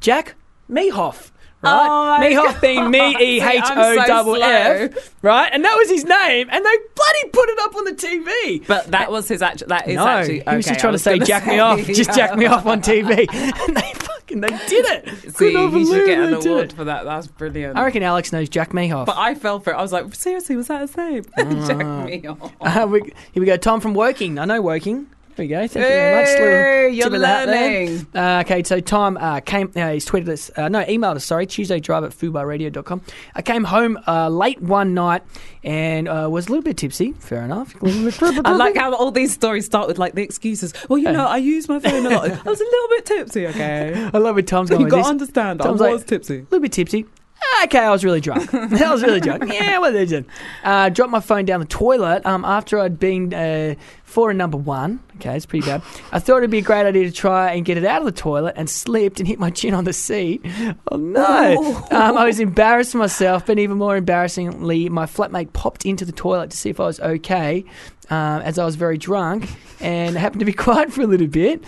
Jack 0.00 0.34
Mehoff. 0.70 1.29
Right, 1.62 1.88
Oh 1.88 2.06
my 2.06 2.26
Mehoff 2.26 2.60
being 2.62 2.90
me 2.90 3.16
E 3.20 3.40
H 3.42 3.62
O 3.68 4.06
double. 4.06 4.42
F, 4.42 5.14
right, 5.20 5.50
and 5.52 5.62
that 5.62 5.74
was 5.76 5.90
his 5.90 6.04
name, 6.04 6.48
and 6.50 6.64
they 6.64 6.76
bloody 6.94 7.28
put 7.32 7.48
it 7.50 7.58
up 7.60 7.76
on 7.76 7.84
the 7.84 7.92
TV. 7.92 8.66
But 8.66 8.90
that 8.92 9.10
was 9.10 9.28
his 9.28 9.42
actual. 9.42 9.68
That 9.68 9.86
is 9.86 9.96
no, 9.96 10.06
actually. 10.06 10.40
he 10.40 10.56
was 10.56 10.64
just 10.64 10.80
trying 10.80 10.94
to 10.94 10.98
say 10.98 11.18
"jack 11.18 11.44
me 11.44 11.52
say, 11.52 11.58
off," 11.58 11.86
just 11.86 12.14
jack 12.14 12.36
me 12.38 12.46
off 12.46 12.64
on 12.64 12.80
TV, 12.80 13.26
and 13.68 13.76
they 13.76 13.92
fucking 13.94 14.40
they 14.40 14.48
did 14.48 14.86
it. 14.86 15.34
See, 15.36 15.50
he 15.50 15.84
should 15.84 16.06
get 16.06 16.18
an 16.18 16.34
award 16.34 16.72
for 16.72 16.84
that. 16.84 17.04
That's 17.04 17.26
brilliant. 17.26 17.76
I 17.76 17.84
reckon 17.84 18.02
Alex 18.02 18.32
knows 18.32 18.48
Jack 18.48 18.70
Mehoff. 18.70 19.04
But 19.04 19.18
I 19.18 19.34
fell 19.34 19.60
for 19.60 19.74
it. 19.74 19.76
I 19.76 19.82
was 19.82 19.92
like, 19.92 20.14
seriously, 20.14 20.56
was 20.56 20.68
that 20.68 20.80
his 20.80 20.96
name? 20.96 21.24
Jack 21.36 22.06
me 22.06 22.26
off. 22.26 22.52
Uh, 22.60 22.86
we, 22.90 23.00
here 23.32 23.40
we 23.40 23.44
go. 23.44 23.58
Tom 23.58 23.80
from 23.80 23.92
Woking. 23.92 24.38
I 24.38 24.46
know 24.46 24.62
Woking. 24.62 25.08
There 25.36 25.44
we 25.44 25.48
go. 25.48 25.58
Thank 25.66 25.74
you 25.74 25.80
very 25.80 26.20
much. 26.20 26.28
Hey, 26.28 26.82
Little 26.84 26.94
you're 26.96 27.04
tip 27.06 27.12
of 27.14 27.20
the 27.20 27.26
hat 27.26 27.46
there. 27.46 27.84
learning. 27.86 28.06
Uh, 28.14 28.42
okay, 28.44 28.62
so 28.62 28.80
Tom 28.80 29.16
uh, 29.16 29.40
came. 29.40 29.72
Uh, 29.74 29.92
he's 29.92 30.04
tweeted 30.06 30.28
us. 30.28 30.50
Uh, 30.56 30.68
no, 30.68 30.84
emailed 30.84 31.16
us. 31.16 31.24
Sorry, 31.24 31.46
Tuesday 31.46 31.80
drive 31.80 32.04
at 32.04 32.10
fubarradio.com. 32.10 33.00
I 33.34 33.42
came 33.42 33.64
home 33.64 33.98
uh, 34.06 34.28
late 34.28 34.60
one 34.60 34.92
night 34.94 35.22
and 35.64 36.08
uh, 36.08 36.28
was 36.30 36.46
a 36.46 36.50
little 36.50 36.62
bit 36.62 36.76
tipsy. 36.76 37.12
Fair 37.12 37.42
enough. 37.42 37.74
I 37.82 38.52
like 38.52 38.76
how 38.76 38.94
all 38.94 39.10
these 39.10 39.32
stories 39.32 39.64
start 39.66 39.88
with 39.88 39.98
like 39.98 40.14
the 40.14 40.22
excuses. 40.22 40.74
Well, 40.88 40.98
you 40.98 41.10
know, 41.12 41.26
I 41.26 41.36
use 41.38 41.68
my 41.68 41.78
phone 41.80 42.04
a 42.06 42.10
lot. 42.10 42.24
I 42.46 42.50
was 42.50 42.60
a 42.60 42.64
little 42.64 42.88
bit 42.88 43.06
tipsy, 43.06 43.46
okay? 43.48 44.10
I 44.12 44.18
love 44.18 44.36
it. 44.38 44.46
Tom's 44.46 44.70
going. 44.70 44.82
you 44.82 44.88
got 44.88 45.04
to 45.04 45.08
understand, 45.08 45.60
Tom's 45.60 45.68
I 45.68 45.72
was 45.72 45.80
like- 45.80 45.92
was 45.92 46.04
tipsy. 46.04 46.38
A 46.38 46.42
little 46.42 46.60
bit 46.60 46.72
tipsy. 46.72 47.06
Ah, 47.42 47.64
Okay, 47.64 47.78
I 47.78 47.90
was 47.90 48.04
really 48.04 48.20
drunk. 48.20 48.52
I 48.54 48.90
was 48.92 49.02
really 49.02 49.20
drunk. 49.20 49.52
Yeah, 49.52 49.78
what 49.78 49.92
they 49.92 50.06
did. 50.06 50.24
Uh, 50.64 50.88
dropped 50.88 51.10
my 51.10 51.20
phone 51.20 51.44
down 51.44 51.60
the 51.60 51.66
toilet 51.66 52.24
um, 52.24 52.44
after 52.44 52.78
I'd 52.78 52.98
been 52.98 53.32
uh, 53.34 53.74
for 54.04 54.30
a 54.30 54.34
number 54.34 54.56
one. 54.56 55.00
Okay, 55.16 55.36
it's 55.36 55.46
pretty 55.46 55.66
bad. 55.66 55.82
I 56.12 56.18
thought 56.18 56.38
it'd 56.38 56.50
be 56.50 56.58
a 56.58 56.62
great 56.62 56.86
idea 56.86 57.04
to 57.04 57.12
try 57.12 57.52
and 57.52 57.64
get 57.64 57.76
it 57.76 57.84
out 57.84 58.00
of 58.00 58.06
the 58.06 58.12
toilet 58.12 58.54
and 58.56 58.68
slipped 58.70 59.20
and 59.20 59.28
hit 59.28 59.38
my 59.38 59.50
chin 59.50 59.74
on 59.74 59.84
the 59.84 59.92
seat. 59.92 60.44
Oh 60.90 60.96
no! 60.96 61.84
Um, 61.90 62.16
I 62.16 62.24
was 62.24 62.40
embarrassed 62.40 62.94
myself, 62.94 63.44
but 63.46 63.58
even 63.58 63.76
more 63.76 63.96
embarrassingly, 63.96 64.88
my 64.88 65.04
flatmate 65.04 65.52
popped 65.52 65.84
into 65.84 66.04
the 66.06 66.12
toilet 66.12 66.50
to 66.50 66.56
see 66.56 66.70
if 66.70 66.80
I 66.80 66.86
was 66.86 66.98
okay, 67.00 67.64
um, 68.08 68.40
as 68.42 68.58
I 68.58 68.64
was 68.64 68.76
very 68.76 68.96
drunk 68.96 69.48
and 69.80 70.16
happened 70.16 70.40
to 70.40 70.46
be 70.46 70.52
quiet 70.66 70.92
for 70.92 71.02
a 71.02 71.06
little 71.06 71.26
bit. 71.26 71.62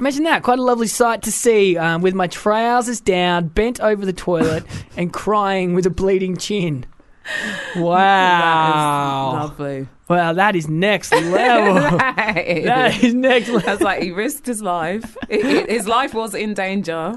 Imagine 0.00 0.24
that. 0.24 0.42
Quite 0.42 0.58
a 0.58 0.62
lovely 0.62 0.86
sight 0.86 1.20
to 1.24 1.30
see 1.30 1.76
um, 1.76 2.00
with 2.00 2.14
my 2.14 2.26
trousers 2.26 3.02
down, 3.02 3.48
bent 3.48 3.80
over 3.80 4.06
the 4.06 4.14
toilet, 4.14 4.64
and 4.96 5.12
crying 5.12 5.74
with 5.74 5.84
a 5.84 5.90
bleeding 5.90 6.38
chin. 6.38 6.86
Wow. 7.76 9.32
Lovely. 9.34 9.86
Well, 10.08 10.34
that 10.34 10.56
is 10.56 10.68
next 10.68 11.12
level. 11.12 11.74
that 11.98 12.98
is 13.02 13.14
next 13.14 13.46
level. 13.48 13.60
That's 13.64 13.80
like 13.80 14.02
he 14.02 14.10
risked 14.10 14.46
his 14.46 14.60
life. 14.62 15.16
It- 15.28 15.44
it- 15.46 15.70
his 15.70 15.86
life 15.86 16.12
was 16.14 16.34
in 16.34 16.54
danger. 16.54 17.14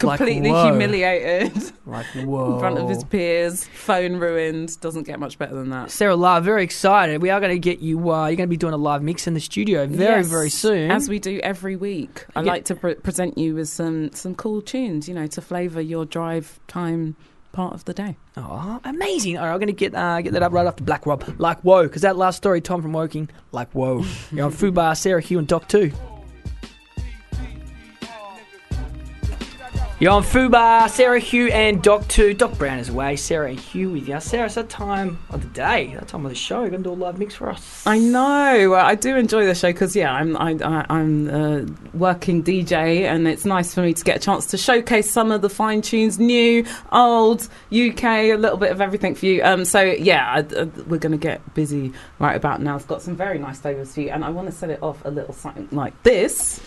Completely 0.00 0.50
whoa. 0.50 0.64
humiliated 0.64 1.52
Like, 1.86 2.06
whoa. 2.16 2.54
in 2.54 2.58
front 2.58 2.78
of 2.78 2.88
his 2.88 3.04
peers. 3.04 3.64
Phone 3.66 4.16
ruined. 4.16 4.80
Doesn't 4.80 5.04
get 5.04 5.20
much 5.20 5.38
better 5.38 5.54
than 5.54 5.70
that. 5.70 5.92
Sarah 5.92 6.16
Love, 6.16 6.44
very 6.44 6.64
excited. 6.64 7.22
We 7.22 7.30
are 7.30 7.38
going 7.38 7.52
to 7.52 7.58
get 7.60 7.78
you, 7.78 8.10
uh, 8.10 8.26
you're 8.26 8.36
going 8.36 8.48
to 8.48 8.50
be 8.50 8.56
doing 8.56 8.74
a 8.74 8.78
live 8.78 9.02
mix 9.02 9.28
in 9.28 9.34
the 9.34 9.40
studio 9.40 9.86
very, 9.86 10.20
Yes, 10.22 10.26
very 10.28 10.50
soon. 10.50 10.90
as 10.90 11.08
we 11.08 11.20
do 11.20 11.38
every 11.44 11.76
week. 11.76 12.26
I 12.34 12.40
Yeah. 12.42 12.50
like 12.50 12.64
to 12.66 12.74
pre- 12.74 12.94
present 12.96 13.38
you 13.38 13.54
with 13.54 13.68
some 13.68 14.10
some 14.12 14.34
cool 14.34 14.60
tunes, 14.62 15.08
you 15.08 15.14
know, 15.14 15.28
to 15.28 15.40
flavour 15.40 15.80
your 15.80 16.04
drive 16.04 16.58
time 16.66 17.14
part 17.52 17.74
of 17.74 17.84
the 17.84 17.94
day. 17.94 18.16
Oh, 18.36 18.80
amazing! 18.84 19.36
All 19.38 19.44
right, 19.46 19.52
I'm 19.52 19.58
going 19.58 19.68
to 19.68 19.72
get 19.72 19.94
uh, 19.94 20.20
get 20.20 20.32
that 20.32 20.42
up 20.42 20.52
right 20.52 20.66
after 20.66 20.84
Black 20.84 21.06
Rob. 21.06 21.24
Like 21.38 21.60
whoa, 21.60 21.84
because 21.84 22.02
that 22.02 22.16
last 22.16 22.36
story, 22.36 22.60
Tom 22.60 22.82
from 22.82 22.92
Woking, 22.92 23.28
like 23.52 23.70
whoa. 23.72 24.04
You're 24.32 24.46
on 24.46 24.52
Fubar, 24.52 24.96
Sarah 24.96 25.20
Hugh 25.20 25.38
and 25.38 25.48
Doc 25.48 25.68
too. 25.68 25.92
You're 30.00 30.12
on 30.12 30.22
Fubar, 30.22 30.88
Sarah 30.88 31.18
Hugh 31.18 31.48
and 31.48 31.82
Doc 31.82 32.08
2. 32.08 32.32
Doc 32.32 32.56
Brown 32.56 32.78
is 32.78 32.88
away, 32.88 33.16
Sarah 33.16 33.50
and 33.50 33.60
Hugh 33.60 33.90
with 33.90 34.08
you. 34.08 34.18
Sarah, 34.18 34.46
it's 34.46 34.54
that 34.54 34.70
time 34.70 35.18
of 35.28 35.42
the 35.42 35.48
day, 35.48 35.92
that 35.92 36.08
time 36.08 36.24
of 36.24 36.30
the 36.30 36.34
show. 36.34 36.60
You're 36.62 36.70
going 36.70 36.82
to 36.82 36.88
do 36.88 36.94
a 36.94 36.96
live 36.96 37.18
mix 37.18 37.34
for 37.34 37.50
us. 37.50 37.86
I 37.86 37.98
know. 37.98 38.72
I 38.72 38.94
do 38.94 39.14
enjoy 39.18 39.44
the 39.44 39.54
show 39.54 39.68
because 39.68 39.94
yeah, 39.94 40.10
I'm 40.10 40.38
I, 40.38 40.86
I'm 40.88 41.28
a 41.28 41.66
working 41.92 42.42
DJ, 42.42 43.02
and 43.02 43.28
it's 43.28 43.44
nice 43.44 43.74
for 43.74 43.82
me 43.82 43.92
to 43.92 44.02
get 44.02 44.16
a 44.16 44.20
chance 44.20 44.46
to 44.46 44.56
showcase 44.56 45.10
some 45.10 45.30
of 45.30 45.42
the 45.42 45.50
fine 45.50 45.82
tunes, 45.82 46.18
new, 46.18 46.64
old, 46.92 47.46
UK, 47.70 48.04
a 48.04 48.36
little 48.36 48.56
bit 48.56 48.72
of 48.72 48.80
everything 48.80 49.14
for 49.14 49.26
you. 49.26 49.42
Um, 49.44 49.66
so 49.66 49.82
yeah, 49.82 50.32
I, 50.32 50.38
I, 50.38 50.64
we're 50.86 50.96
going 50.96 51.12
to 51.12 51.18
get 51.18 51.52
busy 51.52 51.92
right 52.18 52.36
about 52.36 52.62
now. 52.62 52.76
I've 52.76 52.88
got 52.88 53.02
some 53.02 53.16
very 53.16 53.38
nice 53.38 53.60
flavors 53.60 53.92
for 53.92 54.00
you, 54.00 54.08
and 54.08 54.24
I 54.24 54.30
want 54.30 54.48
to 54.48 54.54
set 54.54 54.70
it 54.70 54.82
off 54.82 55.04
a 55.04 55.10
little 55.10 55.34
something 55.34 55.68
like 55.72 56.02
this. 56.04 56.58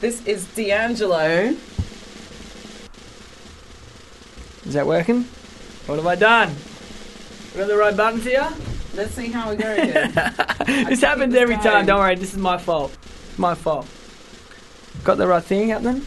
This 0.00 0.26
is 0.26 0.48
D'Angelo. 0.56 1.54
Is 4.68 4.74
that 4.74 4.86
working? 4.86 5.22
What 5.86 5.96
have 5.96 6.06
I 6.06 6.14
done? 6.14 6.54
We 7.54 7.58
Got 7.60 7.68
the 7.68 7.76
right 7.76 7.96
buttons 7.96 8.24
here? 8.24 8.46
Let's 8.94 9.14
see 9.14 9.28
how 9.30 9.48
we 9.50 9.56
go 9.56 9.74
here. 9.74 10.12
this 10.66 11.00
happens 11.00 11.34
every 11.34 11.54
going. 11.54 11.66
time. 11.66 11.86
Don't 11.86 11.98
worry, 11.98 12.16
this 12.16 12.32
is 12.34 12.38
my 12.38 12.58
fault. 12.58 12.94
My 13.38 13.54
fault. 13.54 13.86
Got 15.04 15.16
the 15.16 15.26
right 15.26 15.42
thing 15.42 15.70
happening? 15.70 16.04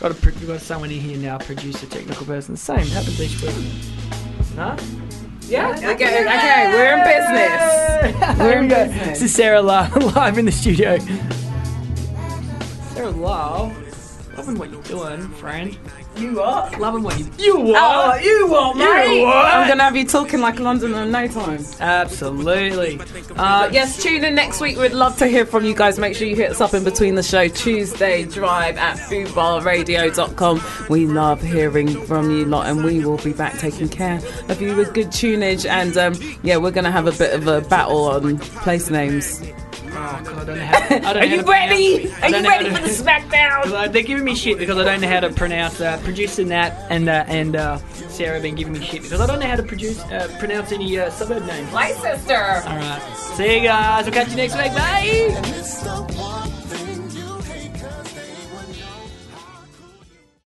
Got 0.00 0.10
a 0.10 0.14
pro- 0.14 0.32
we've 0.34 0.46
got 0.48 0.60
someone 0.60 0.90
in 0.90 1.00
here 1.00 1.16
now, 1.16 1.38
producer, 1.38 1.86
technical 1.86 2.26
person. 2.26 2.56
Same 2.56 2.86
happens 2.86 3.20
each 3.20 3.40
week. 3.42 3.54
Huh? 4.54 4.76
yeah. 5.42 5.70
Okay. 5.70 6.26
Okay. 6.26 6.72
We're 6.74 6.98
in 6.98 7.04
business. 7.04 8.38
We're 8.38 8.58
in 8.58 8.68
go. 8.68 8.84
business. 8.84 9.08
This 9.08 9.22
is 9.22 9.34
Sarah 9.34 9.62
Love 9.62 9.96
live 10.16 10.36
in 10.36 10.44
the 10.44 10.52
studio. 10.52 10.98
Sarah 12.92 13.10
Love, 13.10 13.87
loving 14.38 14.58
what 14.58 14.70
you're 14.70 14.82
doing, 14.82 15.28
friend. 15.30 15.76
You 16.16 16.40
are. 16.40 16.70
Loving 16.78 17.02
what 17.02 17.18
you 17.18 17.26
you 17.38 17.58
what? 17.58 17.76
Oh, 17.76 18.14
you 18.22 18.46
what, 18.48 18.76
mate? 18.76 19.18
You 19.18 19.26
what? 19.26 19.46
I'm 19.46 19.68
gonna 19.68 19.82
have 19.82 19.96
you 19.96 20.04
talking 20.06 20.40
like 20.40 20.60
London 20.60 20.94
in 20.94 21.10
no 21.10 21.26
time. 21.26 21.64
Absolutely. 21.80 23.00
Uh, 23.36 23.68
yes, 23.72 24.00
tune 24.00 24.22
in 24.24 24.36
next 24.36 24.60
week. 24.60 24.78
We'd 24.78 24.92
love 24.92 25.16
to 25.18 25.26
hear 25.26 25.44
from 25.44 25.64
you 25.64 25.74
guys. 25.74 25.98
Make 25.98 26.14
sure 26.14 26.28
you 26.28 26.36
hit 26.36 26.52
us 26.52 26.60
up 26.60 26.72
in 26.72 26.84
between 26.84 27.16
the 27.16 27.22
show 27.22 27.48
Tuesday 27.48 28.24
drive 28.24 28.76
at 28.76 28.96
fubarradio.com. 28.96 30.62
We 30.88 31.06
love 31.06 31.42
hearing 31.42 31.88
from 32.06 32.30
you 32.30 32.44
lot, 32.44 32.68
and 32.68 32.84
we 32.84 33.04
will 33.04 33.18
be 33.18 33.32
back 33.32 33.58
taking 33.58 33.88
care 33.88 34.20
of 34.48 34.62
you 34.62 34.76
with 34.76 34.94
good 34.94 35.08
tunage. 35.08 35.66
And 35.68 35.96
um, 35.96 36.14
yeah, 36.44 36.58
we're 36.58 36.70
gonna 36.70 36.92
have 36.92 37.08
a 37.08 37.12
bit 37.12 37.34
of 37.34 37.48
a 37.48 37.60
battle 37.62 38.04
on 38.04 38.38
place 38.38 38.88
names. 38.88 39.42
Oh, 39.98 40.00
I 40.00 40.44
don't 40.44 40.46
know 40.46 40.64
how, 40.64 40.78
I 40.78 40.88
don't 40.88 41.02
know 41.02 41.20
Are 41.20 41.24
you 41.24 41.42
ready? 41.42 42.12
Are 42.22 42.28
you 42.28 42.48
ready 42.48 42.70
for 42.70 42.80
the 42.80 42.88
SmackDown? 42.88 43.92
They're 43.92 44.02
giving 44.02 44.24
me 44.24 44.36
shit 44.36 44.58
because 44.58 44.78
I 44.78 44.84
don't 44.84 45.00
know 45.00 45.08
how 45.08 45.20
to 45.20 45.30
pronounce 45.30 45.80
uh, 45.80 45.98
producing 46.04 46.48
that, 46.48 46.86
and 46.90 47.08
uh, 47.08 47.24
and 47.26 47.56
uh, 47.56 47.78
Sarah 48.08 48.34
have 48.34 48.42
been 48.42 48.54
giving 48.54 48.74
me 48.74 48.80
shit 48.80 49.02
because 49.02 49.20
I 49.20 49.26
don't 49.26 49.40
know 49.40 49.46
how 49.46 49.56
to 49.56 49.62
produce 49.64 49.98
uh, 50.04 50.34
pronounce 50.38 50.70
any 50.70 50.98
uh, 50.98 51.10
suburb 51.10 51.44
names. 51.46 51.72
My 51.72 51.90
sister. 51.92 52.36
All 52.36 52.76
right, 52.76 53.16
see 53.16 53.56
you 53.56 53.62
guys. 53.62 54.04
We'll 54.04 54.14
catch 54.14 54.28
you 54.30 54.36
next 54.36 54.56
week. 54.56 54.72
Bye. 54.72 56.54